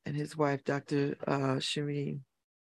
and 0.06 0.16
his 0.16 0.38
wife, 0.38 0.64
Dr. 0.64 1.16
Uh, 1.26 1.56
Shireen 1.60 2.20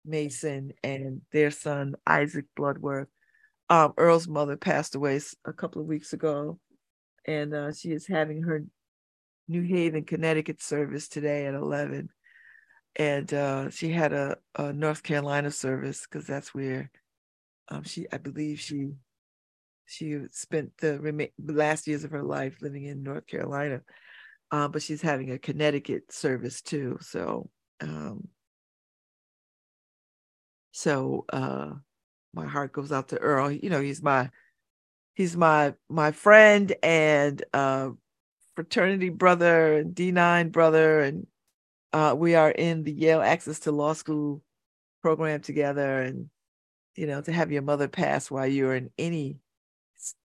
Mason, 0.05 0.71
and 0.83 1.21
their 1.31 1.51
son, 1.51 1.95
Isaac 2.05 2.45
Bloodworth. 2.55 3.07
Um, 3.69 3.93
Earl's 3.97 4.27
mother 4.27 4.55
passed 4.55 4.95
away 4.95 5.19
a 5.45 5.53
couple 5.53 5.81
of 5.81 5.87
weeks 5.87 6.13
ago, 6.13 6.59
and 7.25 7.53
uh, 7.53 7.73
she 7.73 7.91
is 7.91 8.07
having 8.07 8.43
her 8.43 8.63
New 9.47 9.61
Haven, 9.61 10.03
Connecticut 10.03 10.61
service 10.61 11.07
today 11.07 11.45
at 11.45 11.53
11. 11.53 12.09
And 12.95 13.33
uh, 13.33 13.69
she 13.69 13.89
had 13.91 14.13
a, 14.13 14.37
a 14.55 14.73
North 14.73 15.03
Carolina 15.03 15.51
service 15.51 16.07
because 16.07 16.27
that's 16.27 16.53
where 16.53 16.89
um, 17.69 17.83
she, 17.83 18.07
I 18.11 18.17
believe 18.17 18.59
she 18.59 18.91
she 19.87 20.19
spent 20.31 20.77
the 20.77 20.99
rem- 20.99 21.29
last 21.41 21.87
years 21.87 22.03
of 22.03 22.11
her 22.11 22.23
life 22.23 22.61
living 22.61 22.83
in 22.83 23.03
North 23.03 23.25
Carolina, 23.25 23.81
uh, 24.51 24.67
but 24.67 24.81
she's 24.81 25.01
having 25.01 25.31
a 25.31 25.39
Connecticut 25.39 26.11
service 26.11 26.61
too. 26.61 26.97
So, 27.01 27.49
um, 27.79 28.27
so 30.71 31.25
uh, 31.31 31.71
my 32.33 32.45
heart 32.45 32.73
goes 32.73 32.91
out 32.91 33.09
to 33.09 33.17
Earl. 33.17 33.51
You 33.51 33.69
know, 33.69 33.81
he's 33.81 34.03
my 34.03 34.29
he's 35.13 35.37
my 35.37 35.73
my 35.89 36.11
friend 36.11 36.75
and 36.83 37.41
uh, 37.53 37.89
fraternity 38.57 39.09
brother 39.09 39.77
and 39.77 39.93
D9 39.93 40.51
brother, 40.51 41.01
and 41.01 41.27
uh, 41.93 42.15
we 42.17 42.33
are 42.33 42.49
in 42.49 42.83
the 42.83 42.91
Yale 42.91 43.21
Access 43.21 43.59
to 43.59 43.71
Law 43.71 43.93
School 43.93 44.41
program 45.03 45.41
together. 45.41 46.01
And 46.01 46.31
you 46.95 47.05
know, 47.05 47.21
to 47.21 47.31
have 47.31 47.51
your 47.51 47.61
mother 47.61 47.87
pass 47.87 48.31
while 48.31 48.47
you're 48.47 48.73
in 48.73 48.89
any 48.97 49.37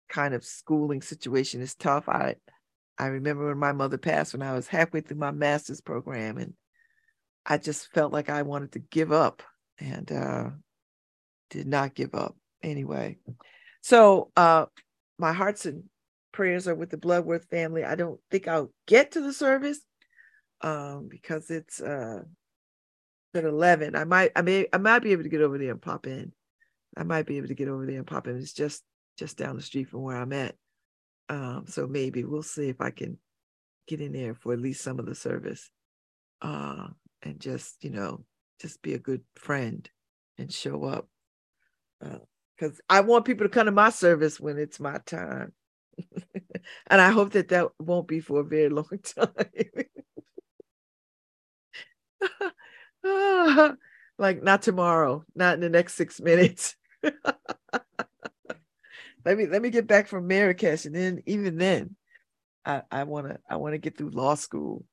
kind 0.08 0.32
of 0.32 0.46
schooling 0.46 1.02
situation 1.02 1.60
is 1.60 1.74
tough. 1.74 2.08
I 2.08 2.36
I 2.96 3.08
remember 3.08 3.48
when 3.48 3.58
my 3.58 3.72
mother 3.72 3.98
passed 3.98 4.32
when 4.32 4.40
I 4.40 4.54
was 4.54 4.66
halfway 4.66 5.02
through 5.02 5.18
my 5.18 5.30
master's 5.30 5.82
program, 5.82 6.38
and 6.38 6.54
I 7.44 7.58
just 7.58 7.92
felt 7.92 8.14
like 8.14 8.30
I 8.30 8.40
wanted 8.40 8.72
to 8.72 8.78
give 8.78 9.12
up, 9.12 9.42
and 9.78 10.10
uh, 10.10 10.48
did 11.50 11.66
not 11.66 11.94
give 11.94 12.14
up 12.14 12.34
anyway. 12.62 13.18
So 13.82 14.30
uh, 14.38 14.64
my 15.18 15.34
hearts 15.34 15.66
and 15.66 15.84
prayers 16.32 16.68
are 16.68 16.74
with 16.74 16.90
the 16.90 16.98
Bloodworth 16.98 17.46
family. 17.50 17.84
I 17.84 17.94
don't 17.96 18.20
think 18.30 18.48
I'll 18.48 18.72
get 18.86 19.12
to 19.12 19.20
the 19.22 19.32
service 19.34 19.80
um, 20.62 21.08
because 21.10 21.50
it's 21.50 21.80
uh, 21.80 22.22
at 23.34 23.44
eleven. 23.44 23.96
I 23.96 24.04
might 24.04 24.32
I 24.36 24.42
may 24.42 24.66
I 24.72 24.78
might 24.78 25.00
be 25.00 25.12
able 25.12 25.24
to 25.24 25.28
get 25.30 25.42
over 25.42 25.58
there 25.58 25.72
and 25.72 25.82
pop 25.82 26.06
in. 26.06 26.32
I 26.96 27.04
might 27.04 27.26
be 27.26 27.38
able 27.38 27.48
to 27.48 27.54
get 27.54 27.68
over 27.68 27.86
there 27.86 27.98
and 27.98 28.06
pop 28.06 28.26
in. 28.28 28.36
It's 28.38 28.52
just 28.54 28.82
just 29.18 29.38
down 29.38 29.56
the 29.56 29.62
street 29.62 29.88
from 29.90 30.02
where 30.02 30.16
I'm 30.18 30.32
at. 30.32 30.56
Um, 31.28 31.64
so 31.68 31.86
maybe 31.86 32.24
we'll 32.24 32.42
see 32.42 32.68
if 32.68 32.80
I 32.80 32.90
can 32.90 33.18
get 33.88 34.00
in 34.00 34.12
there 34.12 34.34
for 34.34 34.52
at 34.52 34.60
least 34.60 34.82
some 34.82 34.98
of 35.00 35.06
the 35.06 35.14
service. 35.14 35.70
uh, 36.42 36.88
and 37.22 37.40
just 37.40 37.82
you 37.84 37.90
know 37.90 38.24
just 38.60 38.82
be 38.82 38.94
a 38.94 38.98
good 38.98 39.22
friend 39.36 39.88
and 40.38 40.52
show 40.52 40.84
up 40.84 41.08
because 42.56 42.80
I 42.88 43.00
want 43.00 43.24
people 43.24 43.46
to 43.46 43.50
come 43.50 43.66
to 43.66 43.72
my 43.72 43.90
service 43.90 44.40
when 44.40 44.58
it's 44.58 44.80
my 44.80 44.98
time. 45.06 45.52
And 46.86 47.00
I 47.00 47.10
hope 47.10 47.32
that 47.32 47.48
that 47.48 47.68
won't 47.78 48.08
be 48.08 48.20
for 48.20 48.40
a 48.40 48.44
very 48.44 48.68
long 48.68 48.88
time. 49.02 49.28
like 54.18 54.42
not 54.42 54.62
tomorrow, 54.62 55.24
not 55.34 55.54
in 55.54 55.60
the 55.60 55.68
next 55.68 55.94
six 55.94 56.20
minutes. 56.20 56.76
let 59.24 59.36
me 59.36 59.46
let 59.46 59.62
me 59.62 59.70
get 59.70 59.86
back 59.86 60.06
from 60.06 60.26
Marrakesh, 60.26 60.84
and 60.84 60.94
then 60.94 61.22
even 61.26 61.56
then, 61.56 61.96
I 62.64 62.82
I 62.90 63.04
want 63.04 63.28
to 63.28 63.38
I 63.48 63.56
want 63.56 63.74
to 63.74 63.78
get 63.78 63.96
through 63.96 64.10
law 64.10 64.34
school. 64.34 64.84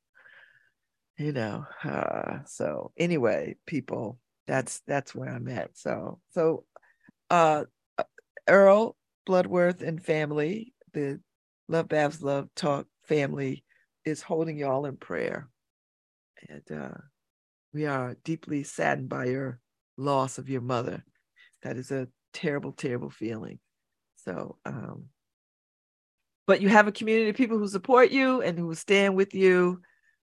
You 1.17 1.33
know, 1.33 1.65
uh, 1.83 2.39
so 2.45 2.93
anyway, 2.97 3.57
people, 3.65 4.19
that's 4.47 4.81
that's 4.87 5.13
where 5.13 5.29
I'm 5.29 5.47
at. 5.49 5.77
So 5.77 6.19
so, 6.31 6.63
uh, 7.29 7.65
Earl 8.47 8.95
Bloodworth 9.25 9.81
and 9.81 10.03
family, 10.03 10.73
the 10.93 11.19
LoveBabz 11.71 12.21
LoveTalk 12.21 12.85
family, 13.03 13.63
is 14.05 14.21
holding 14.21 14.57
y'all 14.57 14.85
in 14.85 14.97
prayer, 14.97 15.49
and 16.47 16.71
uh, 16.71 16.97
we 17.73 17.85
are 17.85 18.15
deeply 18.23 18.63
saddened 18.63 19.09
by 19.09 19.25
your 19.25 19.59
loss 19.97 20.37
of 20.37 20.49
your 20.49 20.61
mother. 20.61 21.03
That 21.63 21.77
is 21.77 21.91
a 21.91 22.07
terrible, 22.33 22.71
terrible 22.71 23.09
feeling. 23.09 23.59
So, 24.15 24.57
um, 24.65 25.05
but 26.47 26.61
you 26.61 26.69
have 26.69 26.87
a 26.87 26.91
community 26.91 27.29
of 27.29 27.35
people 27.35 27.57
who 27.57 27.67
support 27.67 28.11
you 28.11 28.41
and 28.41 28.57
who 28.57 28.73
stand 28.73 29.15
with 29.15 29.35
you, 29.35 29.81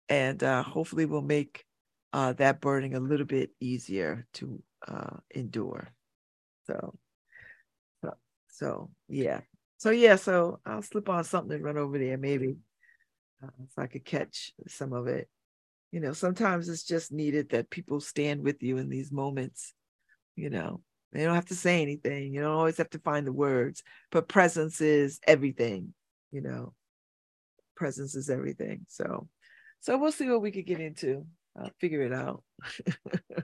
and 0.08 0.42
uh, 0.42 0.62
hopefully 0.62 1.06
will 1.06 1.22
make 1.22 1.64
uh, 2.12 2.34
that 2.34 2.60
burden 2.60 2.94
a 2.94 3.00
little 3.00 3.26
bit 3.26 3.50
easier 3.58 4.26
to 4.34 4.62
uh, 4.86 5.16
endure. 5.34 5.92
So, 6.66 6.94
so, 8.48 8.90
yeah. 9.08 9.40
So 9.82 9.90
yeah, 9.90 10.14
so 10.14 10.60
I'll 10.64 10.80
slip 10.80 11.08
on 11.08 11.24
something 11.24 11.56
and 11.56 11.64
run 11.64 11.76
over 11.76 11.98
there 11.98 12.16
maybe, 12.16 12.54
uh, 13.42 13.48
so 13.74 13.82
I 13.82 13.88
could 13.88 14.04
catch 14.04 14.52
some 14.68 14.92
of 14.92 15.08
it. 15.08 15.28
You 15.90 15.98
know, 15.98 16.12
sometimes 16.12 16.68
it's 16.68 16.84
just 16.84 17.10
needed 17.10 17.48
that 17.48 17.68
people 17.68 17.98
stand 17.98 18.44
with 18.44 18.62
you 18.62 18.78
in 18.78 18.88
these 18.88 19.10
moments. 19.10 19.74
You 20.36 20.50
know, 20.50 20.82
they 21.12 21.24
don't 21.24 21.34
have 21.34 21.46
to 21.46 21.56
say 21.56 21.82
anything. 21.82 22.32
You 22.32 22.42
don't 22.42 22.54
always 22.54 22.76
have 22.76 22.90
to 22.90 23.00
find 23.00 23.26
the 23.26 23.32
words, 23.32 23.82
but 24.12 24.28
presence 24.28 24.80
is 24.80 25.18
everything, 25.26 25.94
you 26.30 26.42
know. 26.42 26.74
Presence 27.74 28.14
is 28.14 28.30
everything. 28.30 28.86
So 28.88 29.28
so 29.80 29.98
we'll 29.98 30.12
see 30.12 30.28
what 30.28 30.42
we 30.42 30.52
could 30.52 30.66
get 30.66 30.78
into. 30.78 31.26
I'll 31.58 31.72
figure 31.80 32.02
it 32.02 32.12
out. 32.12 32.44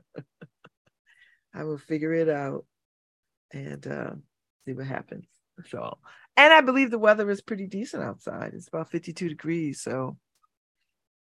I 1.52 1.65
will 1.65 1.78
figure 1.78 2.15
it 2.15 2.28
out 2.28 2.65
and 3.52 3.85
uh, 3.85 4.12
see 4.65 4.74
what 4.74 4.86
happens. 4.86 5.27
So 5.66 5.98
and 6.39 6.55
I 6.55 6.60
believe 6.60 6.93
the 6.93 7.01
weather 7.01 7.28
is 7.31 7.43
pretty 7.43 7.66
decent 7.66 8.05
outside. 8.05 8.52
It's 8.55 8.69
about 8.69 8.93
52 8.93 9.28
degrees. 9.28 9.82
So, 9.82 10.16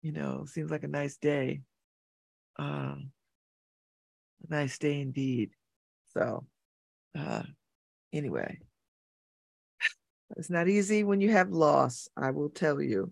you 0.03 0.11
know, 0.11 0.45
seems 0.45 0.69
like 0.69 0.84
a 0.84 0.88
nice 0.88 1.18
day. 1.18 1.61
Um, 2.60 3.11
a 4.48 4.53
nice 4.53 4.77
day 4.77 5.02
indeed. 5.02 5.49
So, 6.14 6.45
uh, 7.18 7.41
anyway, 8.14 8.60
it's 10.38 10.52
not 10.52 10.68
easy 10.68 11.03
when 11.03 11.19
you 11.19 11.31
have 11.31 11.49
loss. 11.49 12.07
I 12.15 12.30
will 12.30 12.49
tell 12.49 12.80
you. 12.80 13.11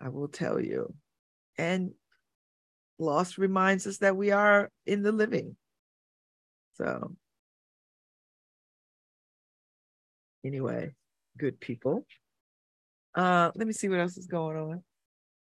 I 0.00 0.08
will 0.08 0.28
tell 0.28 0.60
you. 0.60 0.94
And 1.58 1.90
loss 3.00 3.38
reminds 3.38 3.88
us 3.88 3.98
that 3.98 4.16
we 4.16 4.30
are 4.30 4.70
in 4.86 5.02
the 5.02 5.10
living. 5.10 5.56
So, 6.74 7.16
anyway, 10.44 10.94
good 11.38 11.60
people. 11.60 12.06
Uh, 13.14 13.50
let 13.54 13.66
me 13.66 13.72
see 13.72 13.88
what 13.88 14.00
else 14.00 14.16
is 14.16 14.26
going 14.26 14.56
on 14.56 14.82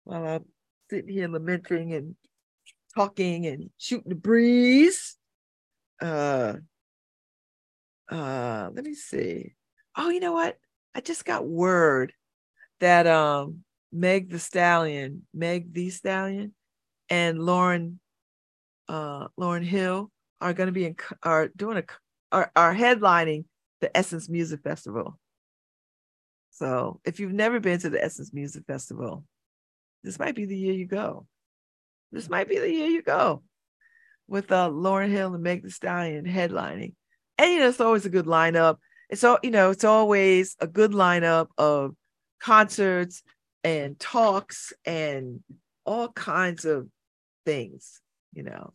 while 0.04 0.26
I'm 0.26 0.46
sitting 0.90 1.14
here 1.14 1.28
lamenting 1.28 1.94
and 1.94 2.16
talking 2.96 3.46
and 3.48 3.70
shooting 3.78 4.10
the 4.10 4.16
breeze. 4.16 5.18
Uh 6.02 6.56
uh 8.10 8.70
let 8.74 8.84
me 8.84 8.94
see. 8.94 9.56
Oh 9.98 10.10
you 10.10 10.20
know 10.20 10.34
what? 10.34 10.58
I 10.94 11.02
just 11.02 11.26
got 11.26 11.48
word 11.48 12.14
that 12.80 13.08
um 13.08 13.64
meg 13.92 14.30
thee 14.30 14.38
stallion 14.38 15.26
meg 15.34 15.74
thee 15.74 15.90
stallion 15.90 16.54
and 17.10 17.40
lauren 17.42 18.00
uh 18.90 19.28
lauryn 19.40 19.64
hill 19.64 20.12
are 20.42 20.54
going 20.54 20.68
to 20.68 20.74
be 20.74 20.86
in 20.86 20.96
are 21.24 21.48
doing 21.56 21.78
a 21.78 21.84
are, 22.32 22.52
are 22.56 22.76
headlining 22.76 23.46
the 23.86 23.98
essence 23.98 24.28
music 24.28 24.62
festival 24.62 25.18
so 26.52 27.00
if 27.06 27.20
you've 27.20 27.34
never 27.34 27.60
been 27.60 27.80
to 27.80 27.90
the 27.90 28.04
essence 28.04 28.34
music 28.34 28.64
festival 28.66 29.24
this 30.04 30.20
might 30.20 30.36
be 30.36 30.46
the 30.46 30.58
year 30.58 30.74
you 30.74 30.86
go 30.86 31.26
this 32.12 32.30
might 32.30 32.50
be 32.50 32.58
the 32.58 32.72
year 32.72 32.88
you 32.88 33.02
go 33.02 33.44
with 34.28 34.52
uh, 34.52 34.70
Lauryn 34.70 35.10
Hill 35.10 35.34
and 35.34 35.44
Meg 35.44 35.64
Thee 35.64 35.70
Stallion 35.70 36.26
headlining. 36.26 36.94
And 37.38 37.52
you 37.52 37.60
know, 37.60 37.70
it's 37.70 37.82
always 37.82 38.06
a 38.06 38.10
good 38.10 38.26
lineup. 38.26 38.78
It's 39.10 39.24
all 39.24 39.38
you 39.44 39.52
know, 39.52 39.70
it's 39.72 39.84
always 39.84 40.56
a 40.60 40.68
good 40.68 40.92
lineup 40.92 41.48
of 41.58 41.96
concerts 42.40 43.24
and 43.64 44.00
talks 44.00 44.74
and 44.86 45.42
all 45.86 46.10
kinds 46.10 46.66
of 46.66 46.88
things, 47.46 48.02
you 48.34 48.44
know. 48.44 48.74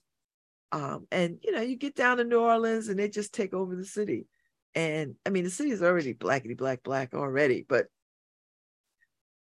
Um, 0.73 1.07
and 1.11 1.39
you 1.43 1.53
know, 1.53 1.63
you 1.63 1.77
get 1.77 1.97
down 1.97 2.19
to 2.19 2.25
New 2.25 2.41
Orleans 2.41 2.89
and 2.89 2.99
they 2.99 3.09
just 3.09 3.35
take 3.35 3.55
over 3.55 3.75
the 3.75 3.85
city. 3.85 4.27
And 4.75 5.17
I 5.27 5.31
mean, 5.31 5.45
the 5.45 5.51
city 5.51 5.71
is 5.71 5.83
already 5.83 6.15
blackety 6.15 6.57
black 6.57 6.83
black 6.83 7.15
already, 7.15 7.65
but 7.69 7.87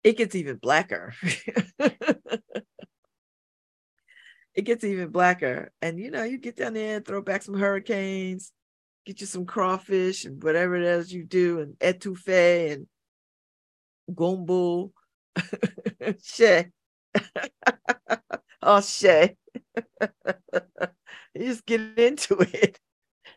it 0.03 0.17
gets 0.17 0.35
even 0.35 0.57
blacker. 0.57 1.13
it 1.79 2.63
gets 4.63 4.83
even 4.83 5.09
blacker. 5.09 5.71
And 5.81 5.99
you 5.99 6.11
know, 6.11 6.23
you 6.23 6.37
get 6.37 6.57
down 6.57 6.73
there 6.73 6.99
throw 6.99 7.21
back 7.21 7.41
some 7.41 7.57
hurricanes, 7.57 8.51
get 9.05 9.21
you 9.21 9.27
some 9.27 9.45
crawfish 9.45 10.25
and 10.25 10.43
whatever 10.43 10.75
it 10.75 10.83
is 10.83 11.13
you 11.13 11.23
do, 11.23 11.59
and 11.59 11.79
etouffee 11.79 12.73
and 12.73 12.87
gumbo, 14.13 14.91
shay. 16.23 16.69
oh, 18.61 18.81
shay. 18.81 19.37
you 21.33 21.45
just 21.45 21.65
get 21.65 21.79
into 21.97 22.37
it. 22.39 22.77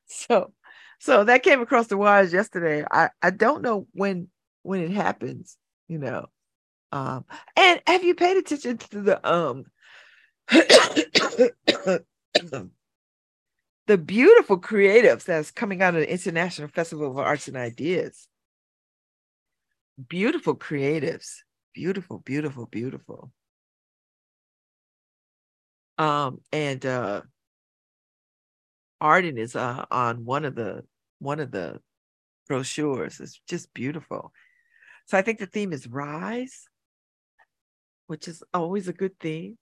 So, 0.07 0.53
so 0.99 1.25
that 1.25 1.43
came 1.43 1.61
across 1.61 1.87
the 1.89 1.97
wires 1.97 2.33
yesterday. 2.33 2.85
I 2.91 3.11
I 3.23 3.31
don't 3.31 3.63
know 3.63 3.87
when 3.93 4.29
when 4.63 4.81
it 4.81 4.91
happens, 4.91 5.57
you 5.89 5.99
know. 5.99 6.27
Um, 6.93 7.25
and 7.57 7.81
have 7.87 8.05
you 8.05 8.15
paid 8.15 8.37
attention 8.37 8.79
to 8.79 9.03
the 9.03 9.31
um 9.31 9.65
the 13.87 13.99
beautiful 13.99 14.61
creatives 14.61 15.25
that's 15.25 15.51
coming 15.51 15.83
out 15.83 15.95
of 15.95 16.01
the 16.01 16.13
International 16.13 16.69
Festival 16.69 17.11
of 17.11 17.19
Arts 17.19 17.49
and 17.49 17.57
Ideas. 17.57 18.29
Beautiful 20.09 20.57
creatives. 20.57 21.37
Beautiful, 21.75 22.19
beautiful, 22.19 22.67
beautiful. 22.67 23.33
Um, 25.99 26.41
and 26.53 26.85
uh 26.85 27.23
Arden 29.01 29.39
is 29.39 29.57
uh 29.57 29.85
on 29.91 30.25
one 30.25 30.45
of 30.45 30.55
the 30.55 30.85
one 31.19 31.41
of 31.41 31.51
the 31.51 31.81
brochures. 32.49 33.21
It's 33.21 33.41
just 33.49 33.73
beautiful. 33.75 34.33
So 35.07 35.17
I 35.19 35.23
think 35.23 35.39
the 35.39 35.47
theme 35.47 35.73
is 35.73 35.87
rise, 35.87 36.69
which 38.07 38.29
is 38.29 38.43
always 38.53 38.89
a 38.89 38.93
good 38.93 39.19
theme 39.21 39.59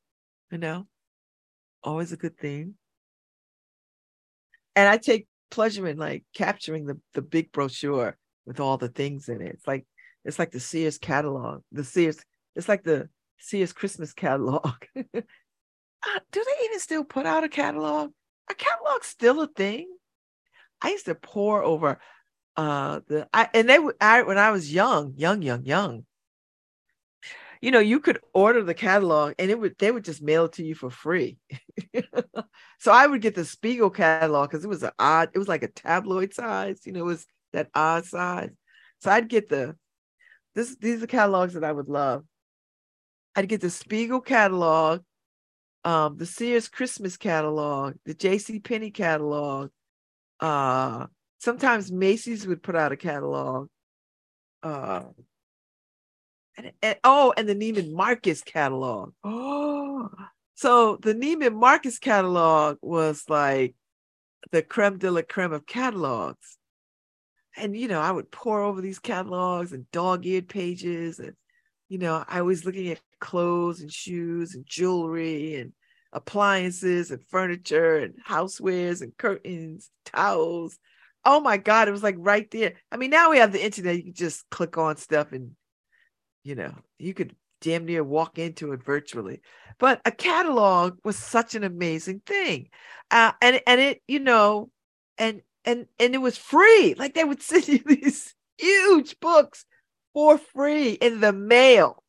you 0.55 0.59
know, 0.59 0.86
always 1.82 2.12
a 2.12 2.16
good 2.16 2.39
thing. 2.39 2.74
And 4.77 4.89
I 4.89 4.98
take 4.98 5.27
pleasure 5.51 5.86
in 5.89 5.97
like 5.97 6.24
capturing 6.32 6.86
the 6.86 7.01
the 7.12 7.23
big 7.23 7.51
brochure 7.51 8.16
with 8.47 8.61
all 8.61 8.77
the 8.77 8.89
things 8.89 9.28
in 9.28 9.40
it. 9.40 9.55
It's 9.55 9.66
like 9.66 9.85
it's 10.24 10.39
like 10.39 10.52
the 10.52 10.61
Sears 10.61 10.97
catalog, 10.97 11.62
the 11.73 11.82
Sears. 11.82 12.24
It's 12.55 12.69
like 12.69 12.85
the 12.85 13.09
Sears 13.39 13.73
Christmas 13.73 14.12
catalog. 14.12 14.77
do 14.94 15.02
they 15.12 16.65
even 16.65 16.78
still 16.78 17.02
put 17.02 17.27
out 17.27 17.43
a 17.43 17.48
catalog? 17.48 18.12
A 18.51 18.55
catalog 18.55 19.05
still 19.05 19.41
a 19.43 19.47
thing? 19.49 19.89
I 20.81 20.91
used 20.91 21.07
to 21.07 21.15
pore 21.15 21.62
over 21.62 21.99
uh 22.57 23.01
the 23.09 23.29
I 23.33 23.49
and 23.53 23.69
they 23.69 23.79
would 23.79 23.97
I 24.01 24.23
when 24.23 24.39
I 24.39 24.51
was 24.51 24.73
young, 24.73 25.15
young, 25.16 25.43
young, 25.43 25.65
young 25.65 26.05
you 27.65 27.71
know, 27.71 27.81
you 27.81 27.99
could 27.99 28.21
order 28.35 28.62
the 28.62 28.75
catalog 28.75 29.33
and 29.39 29.51
it 29.51 29.59
would 29.59 29.75
they 29.79 29.91
would 29.91 30.05
just 30.05 30.21
mail 30.21 30.45
it 30.45 30.53
to 30.53 30.62
you 30.62 30.75
for 30.75 30.91
free. 30.91 31.39
so 32.79 32.93
I 32.93 33.07
would 33.07 33.23
get 33.23 33.35
the 33.35 33.47
Spiegel 33.47 33.89
catalog 33.89 34.51
because 34.51 34.66
it 34.66 34.69
was 34.69 34.83
an 34.83 34.91
odd, 34.99 35.31
it 35.33 35.39
was 35.39 35.49
like 35.49 35.62
a 35.62 35.69
tabloid 35.69 36.35
size, 36.35 36.81
you 36.85 36.93
know, 36.93 37.01
it 37.01 37.05
was 37.05 37.27
that 37.55 37.71
odd 37.75 38.05
size. 38.05 38.51
So 39.01 39.11
I'd 39.11 39.31
get 39.31 39.49
the 39.49 39.77
this 40.55 40.77
these 40.77 41.03
are 41.03 41.07
catalogs 41.07 41.55
that 41.55 41.65
I 41.65 41.73
would 41.73 41.89
love. 41.89 42.25
I'd 43.35 43.49
get 43.49 43.62
the 43.62 43.71
Spiegel 43.71 44.21
catalog 44.21 45.01
um, 45.85 46.16
the 46.16 46.27
Sears 46.27 46.69
Christmas 46.69 47.16
catalog, 47.16 47.94
the 48.05 48.15
J.C. 48.15 48.59
Penney 48.61 48.90
catalog. 48.90 49.70
Uh, 50.40 51.06
sometimes 51.39 51.93
Macy's 51.93 52.47
would 52.47 52.62
put 52.62 52.74
out 52.74 52.93
a 52.93 52.97
catalog. 52.97 53.69
Uh, 54.62 55.05
and, 56.56 56.73
and 56.82 56.97
oh, 57.05 57.35
and 57.36 57.48
the 57.48 57.55
Neiman 57.55 57.93
Marcus 57.93 58.43
catalog. 58.43 59.12
Oh, 59.23 60.11
so 60.55 60.97
the 60.97 61.15
Neiman 61.15 61.55
Marcus 61.55 61.98
catalog 61.98 62.78
was 62.81 63.24
like 63.28 63.74
the 64.52 64.62
creme 64.62 64.98
de 64.98 65.11
la 65.11 65.23
creme 65.23 65.52
of 65.52 65.66
catalogs. 65.66 66.59
And 67.56 67.77
you 67.77 67.89
know, 67.89 68.01
I 68.01 68.11
would 68.11 68.31
pore 68.31 68.62
over 68.62 68.81
these 68.81 68.98
catalogs 68.98 69.73
and 69.73 69.90
dog-eared 69.90 70.48
pages, 70.48 71.19
and 71.19 71.35
you 71.89 71.98
know, 71.98 72.24
I 72.27 72.43
was 72.43 72.65
looking 72.65 72.89
at 72.89 73.01
clothes 73.20 73.81
and 73.81 73.93
shoes 73.93 74.55
and 74.55 74.66
jewelry 74.66 75.56
and 75.56 75.73
appliances 76.12 77.11
and 77.11 77.23
furniture 77.27 77.98
and 77.98 78.15
housewares 78.27 79.02
and 79.02 79.16
curtains, 79.16 79.90
towels. 80.05 80.78
Oh 81.24 81.40
my 81.40 81.56
God, 81.56 81.89
it 81.89 81.93
was 81.93 82.02
like 82.02 82.16
right 82.19 82.51
there. 82.51 82.74
I 82.90 82.97
mean, 82.97 83.11
now 83.11 83.31
we 83.31 83.39
have 83.39 83.52
the 83.52 83.65
internet, 83.65 83.97
you 83.97 84.05
can 84.05 84.15
just 84.15 84.48
click 84.51 84.78
on 84.78 84.97
stuff 84.97 85.32
and 85.32 85.52
you 86.43 86.55
know, 86.55 86.74
you 86.98 87.15
could 87.15 87.35
damn 87.61 87.86
near 87.86 88.05
walk 88.05 88.39
into 88.39 88.73
it 88.73 88.85
virtually. 88.85 89.40
But 89.78 90.01
a 90.05 90.12
catalog 90.12 90.98
was 91.02 91.16
such 91.16 91.55
an 91.55 91.65
amazing 91.65 92.20
thing. 92.27 92.69
Uh, 93.11 93.32
and 93.40 93.61
and 93.66 93.81
it, 93.81 94.02
you 94.06 94.20
know, 94.20 94.70
and 95.19 95.40
and 95.65 95.86
and 95.98 96.15
it 96.15 96.19
was 96.19 96.36
free. 96.36 96.94
Like 96.97 97.15
they 97.15 97.24
would 97.24 97.43
send 97.43 97.66
you 97.69 97.81
these 97.85 98.35
huge 98.59 99.19
books 99.19 99.65
for 100.15 100.39
free 100.39 100.93
in 100.93 101.20
the 101.20 101.32
mail. 101.32 102.03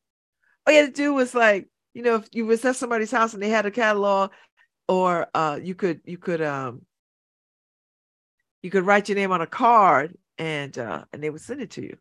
All 0.65 0.73
you 0.73 0.81
had 0.81 0.95
to 0.95 1.01
do 1.01 1.13
was 1.13 1.35
like, 1.35 1.67
you 1.93 2.03
know, 2.03 2.15
if 2.15 2.29
you 2.31 2.45
was 2.45 2.63
at 2.65 2.75
somebody's 2.75 3.11
house 3.11 3.33
and 3.33 3.43
they 3.43 3.49
had 3.49 3.65
a 3.65 3.71
catalog, 3.71 4.31
or 4.87 5.27
uh 5.33 5.59
you 5.61 5.75
could 5.75 6.01
you 6.05 6.17
could 6.17 6.41
um 6.41 6.85
you 8.61 8.69
could 8.69 8.85
write 8.85 9.09
your 9.09 9.15
name 9.15 9.31
on 9.31 9.41
a 9.41 9.47
card 9.47 10.15
and 10.37 10.77
uh 10.77 11.03
and 11.11 11.23
they 11.23 11.29
would 11.29 11.41
send 11.41 11.61
it 11.61 11.71
to 11.71 11.81
you 11.81 11.97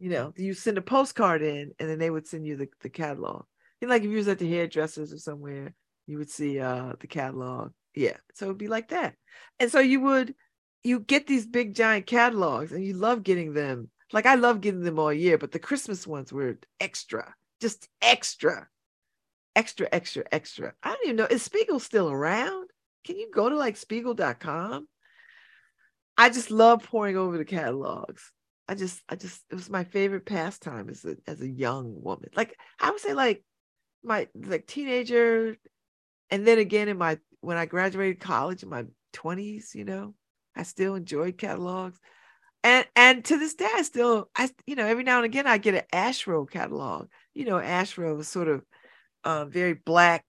you 0.00 0.10
know, 0.10 0.32
you 0.36 0.54
send 0.54 0.76
a 0.76 0.82
postcard 0.82 1.40
in 1.42 1.72
and 1.78 1.88
then 1.88 1.98
they 1.98 2.10
would 2.10 2.26
send 2.26 2.46
you 2.46 2.56
the, 2.56 2.68
the 2.82 2.90
catalog. 2.90 3.44
You 3.80 3.88
know, 3.88 3.94
like 3.94 4.02
if 4.02 4.10
you 4.10 4.16
was 4.16 4.28
at 4.28 4.38
the 4.38 4.50
hairdressers 4.50 5.12
or 5.12 5.18
somewhere, 5.18 5.72
you 6.06 6.18
would 6.18 6.30
see 6.30 6.60
uh 6.60 6.92
the 7.00 7.06
catalog. 7.06 7.72
Yeah. 7.94 8.16
So 8.34 8.46
it'd 8.46 8.58
be 8.58 8.68
like 8.68 8.88
that. 8.88 9.14
And 9.60 9.70
so 9.70 9.80
you 9.80 10.00
would 10.00 10.34
you 10.82 11.00
get 11.00 11.26
these 11.26 11.46
big 11.46 11.74
giant 11.74 12.06
catalogs 12.06 12.72
and 12.72 12.84
you 12.84 12.94
love 12.94 13.22
getting 13.22 13.54
them. 13.54 13.88
Like 14.14 14.26
I 14.26 14.36
love 14.36 14.60
getting 14.60 14.84
them 14.84 15.00
all 15.00 15.12
year, 15.12 15.36
but 15.38 15.50
the 15.50 15.58
Christmas 15.58 16.06
ones 16.06 16.32
were 16.32 16.56
extra, 16.78 17.34
just 17.60 17.88
extra, 18.00 18.68
extra, 19.56 19.88
extra, 19.90 20.22
extra. 20.30 20.72
I 20.84 20.90
don't 20.90 21.04
even 21.04 21.16
know. 21.16 21.26
Is 21.26 21.42
Spiegel 21.42 21.80
still 21.80 22.08
around? 22.08 22.70
Can 23.04 23.18
you 23.18 23.28
go 23.34 23.48
to 23.48 23.56
like 23.56 23.76
spiegel.com? 23.76 24.86
I 26.16 26.30
just 26.30 26.52
love 26.52 26.84
poring 26.84 27.16
over 27.16 27.36
the 27.36 27.44
catalogs. 27.44 28.30
I 28.68 28.76
just, 28.76 29.02
I 29.08 29.16
just, 29.16 29.42
it 29.50 29.56
was 29.56 29.68
my 29.68 29.82
favorite 29.82 30.26
pastime 30.26 30.88
as 30.88 31.04
a 31.04 31.16
as 31.26 31.40
a 31.40 31.50
young 31.50 32.00
woman. 32.00 32.30
Like 32.36 32.56
I 32.80 32.92
would 32.92 33.00
say, 33.00 33.14
like 33.14 33.44
my 34.04 34.28
like 34.34 34.68
teenager, 34.68 35.56
and 36.30 36.46
then 36.46 36.60
again 36.60 36.88
in 36.88 36.98
my 36.98 37.18
when 37.40 37.56
I 37.56 37.66
graduated 37.66 38.20
college 38.20 38.62
in 38.62 38.68
my 38.68 38.84
twenties, 39.12 39.72
you 39.74 39.84
know, 39.84 40.14
I 40.54 40.62
still 40.62 40.94
enjoyed 40.94 41.36
catalogs, 41.36 41.98
and 42.64 42.86
and 42.96 43.24
to 43.26 43.38
this 43.38 43.54
day, 43.54 43.68
I 43.72 43.82
still, 43.82 44.30
I 44.34 44.50
you 44.66 44.74
know, 44.74 44.86
every 44.86 45.04
now 45.04 45.18
and 45.18 45.26
again 45.26 45.46
I 45.46 45.58
get 45.58 45.74
an 45.74 45.82
Ashro 45.92 46.50
catalog. 46.50 47.08
You 47.34 47.44
know, 47.44 47.56
Ashro 47.56 48.18
is 48.18 48.26
sort 48.26 48.48
of 48.48 48.64
uh, 49.22 49.44
very 49.44 49.74
black, 49.74 50.24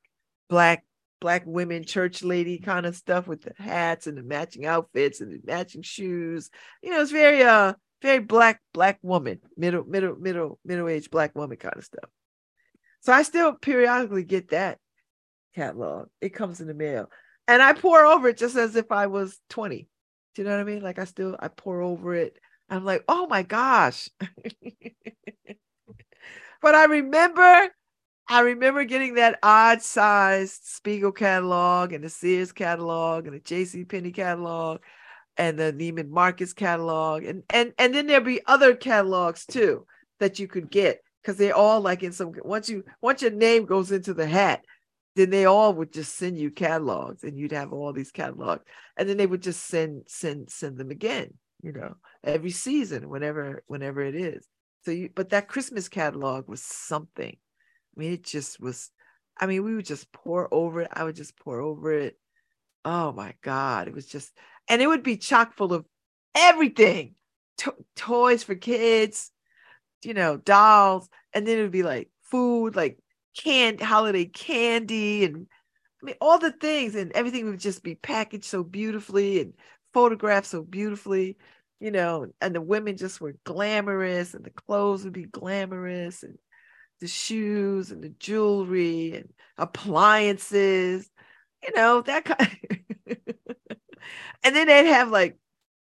black 0.49 0.84
black 1.22 1.44
women 1.45 1.86
church 1.86 2.22
lady 2.24 2.60
kind 2.60 2.86
of 2.86 2.95
stuff 2.95 3.26
with 3.26 3.41
the 3.41 3.53
hats 3.57 4.06
and 4.06 4.18
the 4.18 4.22
matching 4.22 4.66
outfits 4.66 5.22
and 5.22 5.32
the 5.32 5.40
matching 5.45 5.82
shoes. 5.82 6.52
You 6.84 6.91
know, 6.91 7.02
it's 7.02 7.12
very 7.12 7.41
uh 7.41 7.74
very 8.02 8.20
black 8.20 8.62
black 8.74 8.99
woman, 9.02 9.40
middle 9.57 9.86
middle 9.86 10.16
middle 10.16 10.60
middle 10.66 10.90
aged 10.90 11.12
black 11.12 11.34
woman 11.36 11.57
kind 11.57 11.78
of 11.78 11.86
stuff. 11.86 12.10
So 12.99 13.14
I 13.14 13.24
still 13.24 13.53
periodically 13.53 14.26
get 14.26 14.49
that 14.49 14.80
catalog. 15.56 16.10
It 16.20 16.30
comes 16.34 16.60
in 16.60 16.68
the 16.68 16.74
mail, 16.74 17.10
and 17.48 17.62
I 17.62 17.72
pore 17.74 18.06
over 18.06 18.28
it 18.28 18.38
just 18.38 18.57
as 18.57 18.76
if 18.76 18.91
I 18.91 19.07
was 19.07 19.40
twenty. 19.49 19.88
Do 20.36 20.41
you 20.41 20.48
know 20.48 20.56
what 20.56 20.62
I 20.62 20.66
mean? 20.66 20.82
Like 20.82 20.99
I 20.99 21.06
still 21.06 21.36
I 21.40 21.48
pore 21.48 21.82
over 21.82 22.14
it. 22.14 22.38
I'm 22.70 22.84
like, 22.84 23.03
oh 23.07 23.26
my 23.28 23.44
gosh. 23.44 24.10
but 26.62 26.76
I 26.76 26.86
remember 26.86 27.70
I 28.28 28.41
remember 28.41 28.84
getting 28.86 29.16
that 29.16 29.40
odd 29.44 29.82
sized 29.82 30.66
Spiegel 30.66 31.12
catalog 31.12 31.94
and 31.94 32.03
the 32.03 32.10
Sears 32.10 32.52
catalog 32.52 33.28
and 33.28 33.36
the 33.36 33.40
J.C. 33.40 33.86
Penney 33.86 34.12
catalog 34.12 34.82
and 35.38 35.60
the 35.60 35.74
Neiman 35.74 36.10
Marcus 36.10 36.53
catalog, 36.53 37.24
and 37.24 37.44
and 37.49 37.74
and 37.78 37.94
then 37.94 38.07
there'll 38.07 38.24
be 38.26 38.45
other 38.45 38.76
catalogs 38.76 39.45
too 39.45 39.86
that 40.20 40.40
you 40.40 40.48
could 40.48 40.72
get 40.72 41.02
because 41.22 41.38
they're 41.38 41.56
all 41.56 41.82
like 41.82 42.03
in 42.03 42.12
some. 42.12 42.34
Once 42.44 42.68
you 42.70 42.84
once 43.02 43.22
your 43.22 43.32
name 43.32 43.66
goes 43.66 43.91
into 43.91 44.14
the 44.14 44.28
hat, 44.28 44.66
then 45.16 45.30
they 45.30 45.46
all 45.46 45.74
would 45.74 45.94
just 45.94 46.16
send 46.18 46.38
you 46.38 46.52
catalogs, 46.52 47.24
and 47.24 47.38
you'd 47.38 47.52
have 47.52 47.74
all 47.74 47.94
these 47.94 48.12
catalogs, 48.12 48.64
and 48.98 49.08
then 49.10 49.18
they 49.18 49.28
would 49.28 49.42
just 49.42 49.66
send 49.66 50.04
send 50.08 50.50
send 50.50 50.78
them 50.78 50.92
again, 50.92 51.34
you 51.62 51.72
know, 51.74 51.96
every 52.24 52.52
season, 52.52 53.10
whenever 53.10 53.64
whenever 53.68 54.02
it 54.02 54.16
is. 54.16 54.48
So 54.86 54.92
you, 54.92 55.10
but 55.16 55.30
that 55.30 55.48
Christmas 55.48 55.90
catalog 55.90 56.48
was 56.48 56.62
something. 56.62 57.36
I 57.36 58.00
mean, 58.00 58.14
it 58.14 58.24
just 58.24 58.60
was. 58.60 58.92
I 59.38 59.48
mean, 59.48 59.64
we 59.64 59.76
would 59.76 59.86
just 59.86 60.12
pore 60.14 60.48
over 60.54 60.82
it. 60.82 60.90
I 60.94 61.04
would 61.04 61.16
just 61.16 61.38
pore 61.38 61.60
over 61.60 61.92
it. 61.92 62.18
Oh 62.86 63.12
my 63.12 63.34
God. 63.42 63.88
It 63.88 63.94
was 63.94 64.06
just 64.08 64.32
and 64.70 64.82
it 64.82 64.88
would 64.88 65.04
be 65.04 65.18
chock 65.18 65.56
full 65.56 65.74
of 65.74 65.86
everything 66.36 67.16
to- 67.60 67.86
toys 67.96 68.44
for 68.44 68.56
kids 68.56 69.32
you 70.04 70.14
know 70.14 70.38
dolls 70.38 71.10
and 71.34 71.48
then 71.48 71.58
it 71.58 71.62
would 71.62 71.72
be 71.72 71.84
like 71.84 72.10
food 72.24 72.76
like 72.76 72.98
canned 73.38 73.82
holiday 73.82 74.26
candy 74.26 75.26
and 75.26 75.48
i 76.02 76.06
mean 76.06 76.16
all 76.22 76.40
the 76.40 76.52
things 76.52 76.95
and 76.95 77.12
everything 77.14 77.49
would 77.49 77.60
just 77.60 77.84
be 77.84 77.95
packaged 77.95 78.45
so 78.45 78.64
beautifully 78.64 79.41
and 79.41 79.53
photographed 79.94 80.48
so 80.48 80.62
beautifully 80.62 81.38
you 81.80 81.91
know 81.91 82.28
and 82.41 82.56
the 82.56 82.62
women 82.62 82.98
just 82.98 83.20
were 83.20 83.36
glamorous 83.44 84.34
and 84.34 84.45
the 84.45 84.49
clothes 84.52 85.03
would 85.03 85.14
be 85.14 85.26
glamorous 85.26 86.24
and 86.24 86.38
the 87.02 87.07
shoes 87.07 87.91
and 87.91 88.03
the 88.03 88.10
jewelry 88.20 89.14
and 89.14 89.30
appliances 89.57 91.10
you 91.64 91.74
know 91.76 92.02
that 92.02 92.26
kind 92.26 92.57
and 94.44 94.56
then 94.56 94.68
they'd 94.68 94.86
have 94.86 95.10
like 95.10 95.38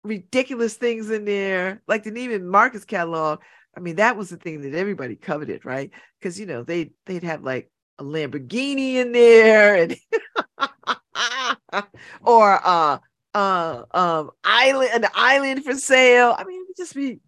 ridiculous 0.08 0.76
things 0.76 1.10
in 1.10 1.26
there, 1.26 1.82
like 1.88 2.04
the 2.04 2.12
Neiman 2.12 2.44
Marcus 2.44 2.86
catalog. 2.86 3.42
I 3.78 3.80
mean, 3.80 3.98
that 3.98 4.18
was 4.18 4.32
the 4.32 4.38
thing 4.38 4.62
that 4.62 4.74
everybody 4.74 5.16
coveted, 5.16 5.64
right? 5.64 5.92
Because 6.20 6.40
you 6.40 6.48
know 6.48 6.64
they 6.64 6.90
they'd 7.06 7.24
have 7.24 7.44
like 7.44 7.70
a 8.00 8.04
Lamborghini 8.04 8.96
in 8.96 9.12
there, 9.12 9.76
and 9.76 9.96
or 12.24 12.60
uh 12.66 12.98
uh 13.36 13.84
um 13.92 14.32
island 14.44 14.90
an 15.06 15.06
island 15.14 15.64
for 15.64 15.76
sale. 15.76 16.36
I 16.36 16.44
mean, 16.44 16.60
it 16.60 16.66
would 16.68 16.76
just 16.76 16.96
be 16.96 17.20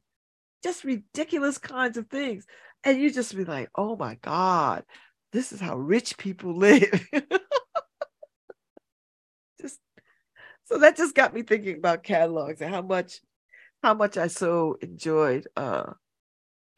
just 0.63 0.83
ridiculous 0.83 1.59
kinds 1.59 1.97
of 1.97 2.07
things, 2.07 2.45
and 2.83 2.99
you 2.99 3.11
just 3.11 3.35
be 3.35 3.45
like, 3.45 3.69
oh 3.75 3.95
my 3.95 4.15
god, 4.15 4.85
this 5.31 5.51
is 5.51 5.61
how 5.61 5.77
rich 5.77 6.17
people 6.17 6.55
live. 6.57 7.07
just 9.61 9.79
so 10.65 10.79
that 10.79 10.97
just 10.97 11.13
got 11.13 11.31
me 11.31 11.43
thinking 11.43 11.77
about 11.77 12.01
catalogs 12.01 12.59
and 12.59 12.73
how 12.73 12.81
much 12.81 13.19
how 13.83 13.93
much 13.93 14.17
I 14.17 14.27
so 14.27 14.77
enjoyed 14.81 15.47
uh 15.55 15.93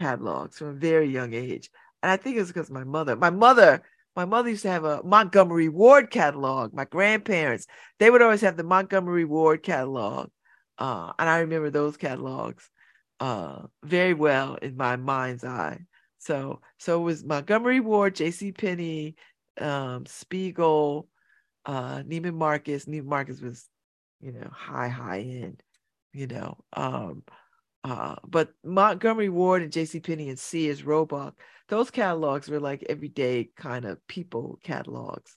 catalogs 0.01 0.57
from 0.57 0.69
a 0.69 0.73
very 0.73 1.09
young 1.09 1.33
age. 1.33 1.69
And 2.03 2.11
I 2.11 2.17
think 2.17 2.37
it's 2.37 2.49
because 2.49 2.69
my 2.71 2.83
mother, 2.83 3.15
my 3.15 3.29
mother, 3.29 3.83
my 4.15 4.25
mother 4.25 4.49
used 4.49 4.63
to 4.63 4.69
have 4.69 4.83
a 4.83 5.03
Montgomery 5.03 5.69
Ward 5.69 6.09
catalog. 6.09 6.73
My 6.73 6.85
grandparents, 6.85 7.67
they 7.99 8.09
would 8.09 8.21
always 8.21 8.41
have 8.41 8.57
the 8.57 8.63
Montgomery 8.63 9.25
Ward 9.25 9.63
catalog. 9.63 10.29
Uh, 10.77 11.13
and 11.19 11.29
I 11.29 11.39
remember 11.39 11.69
those 11.69 11.97
catalogs 11.97 12.69
uh, 13.19 13.63
very 13.83 14.13
well 14.13 14.55
in 14.55 14.75
my 14.75 14.95
mind's 14.95 15.43
eye. 15.43 15.79
So, 16.17 16.61
so 16.77 17.01
it 17.01 17.03
was 17.03 17.23
Montgomery 17.23 17.79
Ward, 17.79 18.15
J.C. 18.15 18.51
Penney, 18.51 19.15
um, 19.59 20.05
Spiegel, 20.05 21.07
uh, 21.65 22.03
Neiman 22.03 22.35
Marcus. 22.35 22.85
Neiman 22.85 23.05
Marcus 23.05 23.41
was 23.41 23.67
you 24.21 24.31
know, 24.31 24.49
high, 24.51 24.87
high 24.87 25.19
end, 25.21 25.61
you 26.13 26.27
know. 26.27 26.57
Um, 26.73 27.23
uh, 27.83 28.15
but 28.27 28.53
Montgomery 28.63 29.29
Ward 29.29 29.63
and 29.63 29.71
J.C. 29.71 29.99
Penney 29.99 30.29
and 30.29 30.37
Sears 30.37 30.83
Roebuck, 30.83 31.35
those 31.67 31.89
catalogs 31.89 32.47
were 32.47 32.59
like 32.59 32.85
everyday 32.89 33.49
kind 33.55 33.85
of 33.85 34.05
people 34.07 34.59
catalogs, 34.63 35.35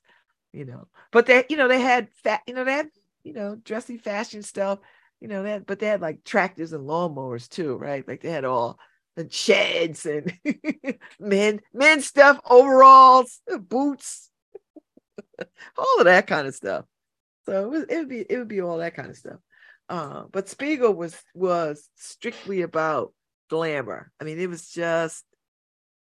you 0.53 0.65
know. 0.65 0.89
But 1.11 1.27
they, 1.27 1.45
you 1.49 1.57
know, 1.57 1.69
they 1.69 1.81
had 1.81 2.09
fat, 2.23 2.43
you 2.47 2.55
know, 2.55 2.65
they 2.65 2.73
had, 2.73 2.89
you 3.23 3.33
know, 3.33 3.57
dressy 3.57 3.97
fashion 3.97 4.43
stuff, 4.43 4.79
you 5.21 5.29
know, 5.29 5.43
that, 5.43 5.67
but 5.67 5.79
they 5.79 5.87
had 5.87 6.03
like 6.03 6.25
tractors 6.25 6.73
and 6.75 6.87
lawnmowers 6.87 7.49
too, 7.49 7.77
right? 7.77 8.07
Like 8.07 8.21
they 8.21 8.31
had 8.31 8.45
all 8.45 8.79
the 9.17 9.27
sheds 9.31 10.05
and 10.05 10.37
men, 11.21 11.61
men 11.73 12.03
stuff, 12.03 12.39
overalls, 12.45 13.41
boots. 13.59 14.31
all 15.79 15.99
of 15.99 16.05
that 16.05 16.27
kind 16.27 16.47
of 16.47 16.55
stuff. 16.55 16.85
So 17.47 17.65
it, 17.65 17.71
was, 17.71 17.83
it 17.85 17.97
would 17.99 18.09
be 18.09 18.21
it 18.21 18.39
would 18.39 18.49
be 18.49 18.61
all 18.61 18.79
that 18.79 18.95
kind 18.95 19.11
of 19.11 19.17
stuff. 19.17 19.39
Uh, 19.89 20.25
but 20.33 20.49
Spiegel 20.49 20.95
was 20.95 21.17
was 21.35 21.89
strictly 21.97 22.63
about 22.63 23.13
glamour. 23.51 24.11
I 24.21 24.25
mean, 24.25 24.39
it 24.39 24.49
was 24.49 24.71
just 24.71 25.25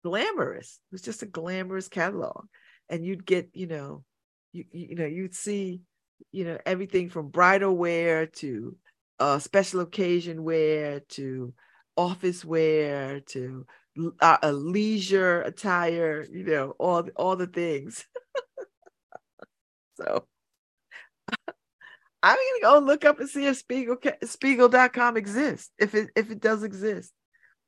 glamorous. 0.04 0.80
It 0.90 0.94
was 0.94 1.02
just 1.02 1.22
a 1.22 1.26
glamorous 1.26 1.88
catalog, 1.88 2.46
and 2.88 3.04
you'd 3.04 3.26
get 3.26 3.50
you 3.52 3.66
know, 3.66 4.04
you 4.52 4.64
you 4.70 4.94
know 4.94 5.06
you'd 5.06 5.34
see 5.34 5.80
you 6.30 6.44
know 6.44 6.58
everything 6.64 7.10
from 7.10 7.28
bridal 7.28 7.76
wear 7.76 8.26
to 8.26 8.76
uh, 9.18 9.38
special 9.38 9.80
occasion 9.80 10.44
wear 10.44 11.00
to 11.00 11.52
office 11.96 12.44
wear 12.44 13.20
to 13.20 13.66
uh, 14.20 14.38
a 14.42 14.52
leisure 14.52 15.42
attire. 15.42 16.24
You 16.30 16.44
know 16.44 16.70
all 16.78 17.08
all 17.16 17.36
the 17.36 17.48
things. 17.48 18.04
so 19.96 20.26
I'm 22.24 22.36
gonna 22.36 22.80
go 22.80 22.86
look 22.86 23.04
up 23.04 23.20
and 23.20 23.28
see 23.28 23.44
if 23.46 23.58
Spiegel 23.58 23.98
Spiegel.com 24.24 25.18
exists. 25.18 25.70
If 25.78 25.94
it 25.94 26.08
if 26.16 26.30
it 26.30 26.40
does 26.40 26.62
exist, 26.62 27.12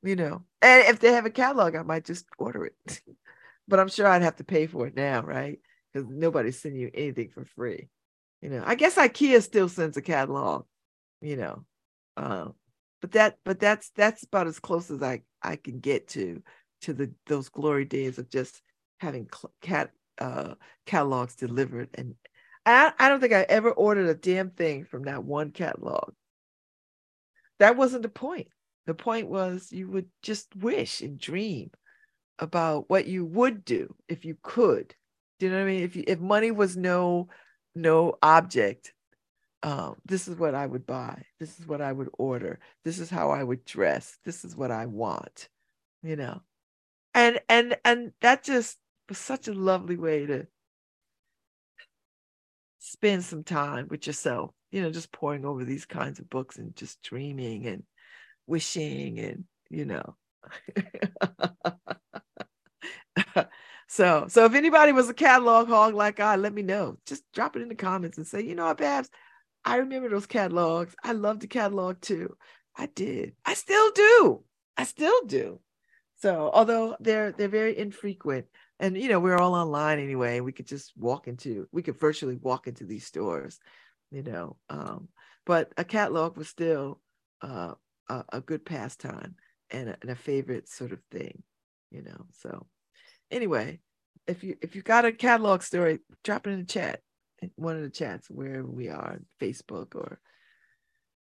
you 0.02 0.16
know, 0.16 0.44
and 0.62 0.84
if 0.88 0.98
they 0.98 1.12
have 1.12 1.26
a 1.26 1.30
catalog, 1.30 1.76
I 1.76 1.82
might 1.82 2.06
just 2.06 2.24
order 2.38 2.64
it. 2.64 3.02
but 3.68 3.78
I'm 3.78 3.88
sure 3.88 4.06
I'd 4.06 4.22
have 4.22 4.36
to 4.36 4.44
pay 4.44 4.66
for 4.66 4.86
it 4.86 4.96
now, 4.96 5.20
right? 5.20 5.60
Because 5.92 6.08
nobody's 6.08 6.58
sending 6.58 6.80
you 6.80 6.90
anything 6.94 7.28
for 7.34 7.44
free. 7.44 7.90
You 8.40 8.48
know, 8.48 8.62
I 8.64 8.76
guess 8.76 8.94
IKEA 8.94 9.42
still 9.42 9.68
sends 9.68 9.98
a 9.98 10.02
catalog. 10.02 10.64
You 11.20 11.36
know, 11.36 11.64
uh, 12.16 12.46
but 13.02 13.12
that 13.12 13.36
but 13.44 13.60
that's 13.60 13.90
that's 13.90 14.22
about 14.22 14.46
as 14.46 14.58
close 14.58 14.90
as 14.90 15.02
I 15.02 15.20
I 15.42 15.56
can 15.56 15.80
get 15.80 16.08
to 16.08 16.42
to 16.80 16.94
the 16.94 17.12
those 17.26 17.50
glory 17.50 17.84
days 17.84 18.16
of 18.16 18.30
just 18.30 18.62
having 19.00 19.28
cat 19.60 19.90
uh 20.18 20.54
catalogs 20.86 21.36
delivered 21.36 21.90
and 21.92 22.14
I, 22.66 22.92
I 22.98 23.08
don't 23.08 23.20
think 23.20 23.32
I 23.32 23.46
ever 23.48 23.70
ordered 23.70 24.08
a 24.08 24.14
damn 24.14 24.50
thing 24.50 24.84
from 24.84 25.04
that 25.04 25.24
one 25.24 25.52
catalog. 25.52 26.12
That 27.60 27.76
wasn't 27.76 28.02
the 28.02 28.08
point. 28.08 28.48
The 28.86 28.94
point 28.94 29.28
was 29.28 29.72
you 29.72 29.88
would 29.90 30.08
just 30.22 30.54
wish 30.56 31.00
and 31.00 31.18
dream 31.18 31.70
about 32.38 32.90
what 32.90 33.06
you 33.06 33.24
would 33.24 33.64
do 33.64 33.94
if 34.08 34.24
you 34.24 34.36
could. 34.42 34.94
Do 35.38 35.46
you 35.46 35.52
know 35.52 35.58
what 35.58 35.64
I 35.64 35.72
mean? 35.72 35.82
If 35.82 35.96
you, 35.96 36.04
if 36.06 36.20
money 36.20 36.50
was 36.50 36.76
no 36.76 37.28
no 37.74 38.14
object, 38.22 38.92
um, 39.62 39.96
this 40.04 40.28
is 40.28 40.36
what 40.36 40.54
I 40.54 40.66
would 40.66 40.86
buy. 40.86 41.22
This 41.38 41.58
is 41.58 41.66
what 41.66 41.80
I 41.80 41.92
would 41.92 42.08
order. 42.18 42.58
This 42.84 42.98
is 42.98 43.10
how 43.10 43.30
I 43.30 43.42
would 43.42 43.64
dress. 43.64 44.18
This 44.24 44.44
is 44.44 44.56
what 44.56 44.70
I 44.70 44.86
want. 44.86 45.48
You 46.02 46.16
know, 46.16 46.42
and 47.14 47.40
and 47.48 47.76
and 47.84 48.12
that 48.20 48.44
just 48.44 48.78
was 49.08 49.18
such 49.18 49.48
a 49.48 49.52
lovely 49.52 49.96
way 49.96 50.26
to 50.26 50.46
spend 52.86 53.24
some 53.24 53.42
time 53.42 53.88
with 53.90 54.06
yourself, 54.06 54.52
you 54.70 54.80
know, 54.80 54.90
just 54.90 55.10
poring 55.12 55.44
over 55.44 55.64
these 55.64 55.84
kinds 55.84 56.20
of 56.20 56.30
books 56.30 56.56
and 56.56 56.74
just 56.76 57.02
dreaming 57.02 57.66
and 57.66 57.82
wishing 58.46 59.18
and, 59.18 59.44
you 59.68 59.84
know. 59.84 60.14
so 63.88 64.26
so 64.28 64.44
if 64.44 64.54
anybody 64.54 64.92
was 64.92 65.08
a 65.08 65.14
catalog 65.14 65.66
hog 65.68 65.94
like 65.94 66.20
I, 66.20 66.36
let 66.36 66.54
me 66.54 66.62
know. 66.62 66.96
Just 67.06 67.24
drop 67.32 67.56
it 67.56 67.62
in 67.62 67.68
the 67.68 67.74
comments 67.74 68.18
and 68.18 68.26
say, 68.26 68.42
you 68.42 68.54
know 68.54 68.66
what, 68.66 68.78
Babz, 68.78 69.08
I 69.64 69.76
remember 69.78 70.08
those 70.08 70.26
catalogs. 70.26 70.94
I 71.02 71.12
love 71.12 71.40
the 71.40 71.48
catalog 71.48 72.00
too. 72.00 72.36
I 72.76 72.86
did. 72.86 73.34
I 73.44 73.54
still 73.54 73.90
do. 73.92 74.44
I 74.76 74.84
still 74.84 75.24
do. 75.26 75.58
So 76.18 76.50
although 76.52 76.96
they're 77.00 77.32
they're 77.32 77.48
very 77.48 77.76
infrequent, 77.76 78.46
and 78.80 78.96
you 78.96 79.08
know 79.08 79.20
we're 79.20 79.38
all 79.38 79.54
online 79.54 79.98
anyway 79.98 80.40
we 80.40 80.52
could 80.52 80.66
just 80.66 80.92
walk 80.96 81.28
into 81.28 81.68
we 81.72 81.82
could 81.82 81.98
virtually 81.98 82.36
walk 82.36 82.66
into 82.66 82.84
these 82.84 83.06
stores 83.06 83.58
you 84.10 84.22
know 84.22 84.56
um, 84.68 85.08
but 85.44 85.72
a 85.76 85.84
catalog 85.84 86.36
was 86.36 86.48
still 86.48 87.00
uh, 87.42 87.72
a, 88.08 88.24
a, 88.32 88.40
good 88.40 88.64
pastime 88.64 89.34
and 89.70 89.90
a, 89.90 89.96
and 90.02 90.10
a 90.10 90.16
favorite 90.16 90.68
sort 90.68 90.92
of 90.92 91.00
thing 91.10 91.42
you 91.90 92.02
know 92.02 92.26
so 92.32 92.66
anyway 93.30 93.78
if 94.26 94.42
you 94.42 94.56
if 94.60 94.74
you 94.74 94.82
got 94.82 95.04
a 95.04 95.12
catalog 95.12 95.62
story 95.62 95.98
drop 96.24 96.46
it 96.46 96.50
in 96.50 96.60
the 96.60 96.66
chat 96.66 97.00
one 97.56 97.76
of 97.76 97.82
the 97.82 97.90
chats 97.90 98.30
wherever 98.30 98.66
we 98.66 98.88
are 98.88 99.20
facebook 99.40 99.94
or 99.94 100.20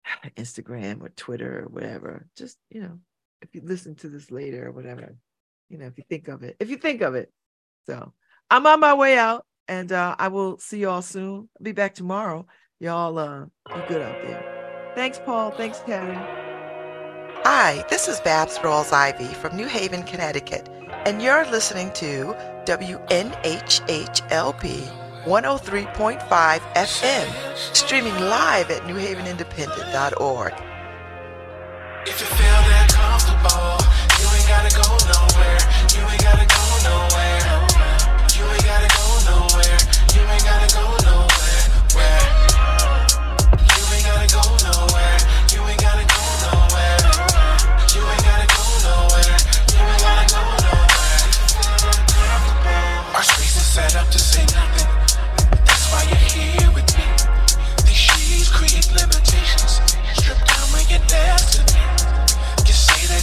instagram 0.36 1.02
or 1.02 1.10
twitter 1.10 1.64
or 1.64 1.68
whatever 1.68 2.26
just 2.36 2.56
you 2.70 2.80
know 2.80 2.98
if 3.42 3.54
you 3.54 3.60
listen 3.64 3.94
to 3.94 4.08
this 4.08 4.30
later 4.30 4.68
or 4.68 4.72
whatever 4.72 5.16
you 5.70 5.78
know, 5.78 5.86
if 5.86 5.96
you 5.96 6.04
think 6.08 6.28
of 6.28 6.42
it, 6.42 6.56
if 6.60 6.68
you 6.68 6.76
think 6.76 7.00
of 7.00 7.14
it. 7.14 7.32
So 7.86 8.12
I'm 8.50 8.66
on 8.66 8.80
my 8.80 8.92
way 8.92 9.16
out 9.16 9.46
and 9.68 9.90
uh, 9.92 10.16
I 10.18 10.28
will 10.28 10.58
see 10.58 10.80
y'all 10.80 11.00
soon. 11.00 11.48
I'll 11.58 11.62
be 11.62 11.72
back 11.72 11.94
tomorrow. 11.94 12.46
Y'all 12.80 13.16
uh, 13.18 13.44
be 13.68 13.80
good 13.88 14.02
out 14.02 14.20
there. 14.22 14.92
Thanks, 14.94 15.20
Paul. 15.24 15.52
Thanks, 15.52 15.80
Karen. 15.86 16.18
Hi, 17.44 17.84
this 17.88 18.06
is 18.08 18.20
Babz 18.20 18.58
Rawls-Ivy 18.58 19.32
from 19.34 19.56
New 19.56 19.66
Haven, 19.66 20.02
Connecticut, 20.02 20.68
and 21.06 21.22
you're 21.22 21.46
listening 21.50 21.90
to 21.94 22.34
WNHHLP 22.66 23.40
103.5 25.24 26.58
FM, 26.74 27.56
streaming 27.74 28.14
live 28.14 28.70
at 28.70 28.82
newhavenindependent.org. 28.82 30.52
If 32.06 32.20
you 32.20 32.26
feel 32.26 32.60
that 32.70 32.88
comfortable, 32.90 33.40
you 33.44 33.86
ain't 33.86 33.89
gotta 34.50 34.74
go 34.74 34.82
nowhere. 35.06 35.58
You 35.94 36.02
ain't 36.10 36.22
gotta 36.22 36.44
go 36.44 36.62
nowhere. 36.82 37.38
You 38.34 38.44
ain't 38.50 38.64
gotta 38.66 38.90
go 38.98 39.06
nowhere. 39.30 39.78
You 40.12 40.22
ain't 40.26 40.44
gotta 40.44 40.74
go 40.74 40.99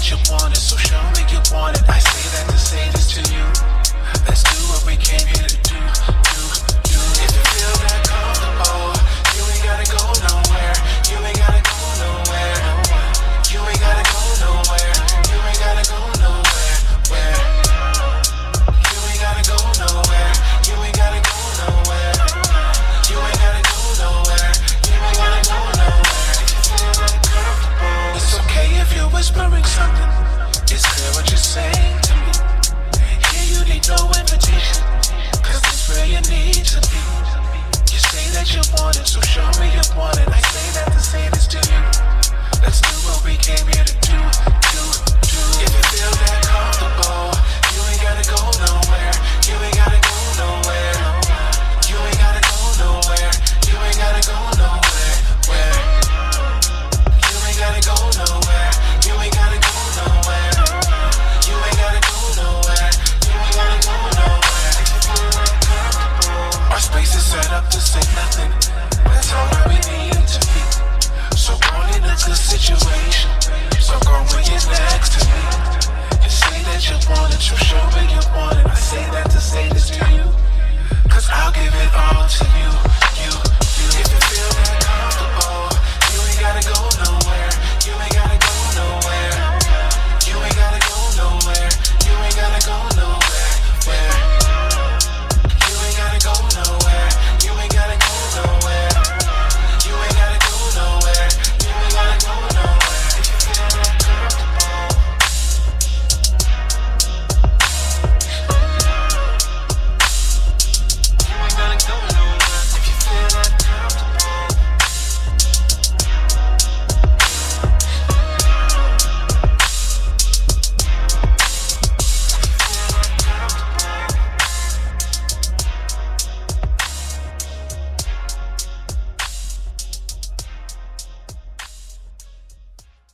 you 0.09 0.17
want 0.29 0.53
it, 0.53 0.57
so 0.57 0.77
show 0.77 1.01
me 1.11 1.25
you 1.29 1.39
want 1.51 1.75
it. 1.75 1.83
I 1.89 1.99
say 1.99 2.29
that 2.31 2.49
to 2.49 2.57
say 2.57 2.89
this 2.91 3.11
to 3.11 3.21
you. 3.33 3.43
Let's 4.25 4.43
do 4.43 4.57
what 4.71 4.85
we 4.85 4.95
came 4.95 5.25
here 5.27 5.47
to 5.47 5.57
do. 5.69 5.96
You 38.53 38.61
want 38.77 38.99
it, 38.99 39.07
so 39.07 39.19
show 39.21 39.45
me 39.59 39.67
you 39.73 39.81
want 39.97 40.17
it. 40.19 40.27
I 40.29 40.39
say 40.39 40.67
that 40.79 40.91
to 40.93 40.99
say 40.99 41.27
this 41.29 41.47
to 41.47 41.57
you. 41.57 41.81
Let's 42.61 42.81
do 42.81 42.95
what 43.07 43.23
we 43.25 43.35
came 43.35 43.65
here 43.67 43.83
to 43.83 43.95
do, 44.07 44.17
do, 44.71 44.83
do. 45.25 45.41
If 45.63 45.71
you 45.73 45.83
feel 45.91 46.11
that 46.21 46.36
you 77.45 77.55
show 77.57 77.85
me 77.93 78.01
you 78.09 78.19
want 78.35 78.57
it. 78.57 78.65
I 78.65 78.73
say 78.73 79.03
that 79.11 79.29
to 79.29 79.39
say 79.39 79.69
this 79.69 79.89
to 79.91 80.11
you. 80.11 80.23
Cause 81.07 81.29
I'll 81.29 81.51
give 81.53 81.71
it 81.71 81.93
all 81.93 82.27
to 82.27 82.45
you. 82.57 82.69
You, 83.21 83.31
you, 83.77 83.87
if 84.01 84.11
you 84.11 84.19
feel 84.29 84.61
me. 84.61 84.66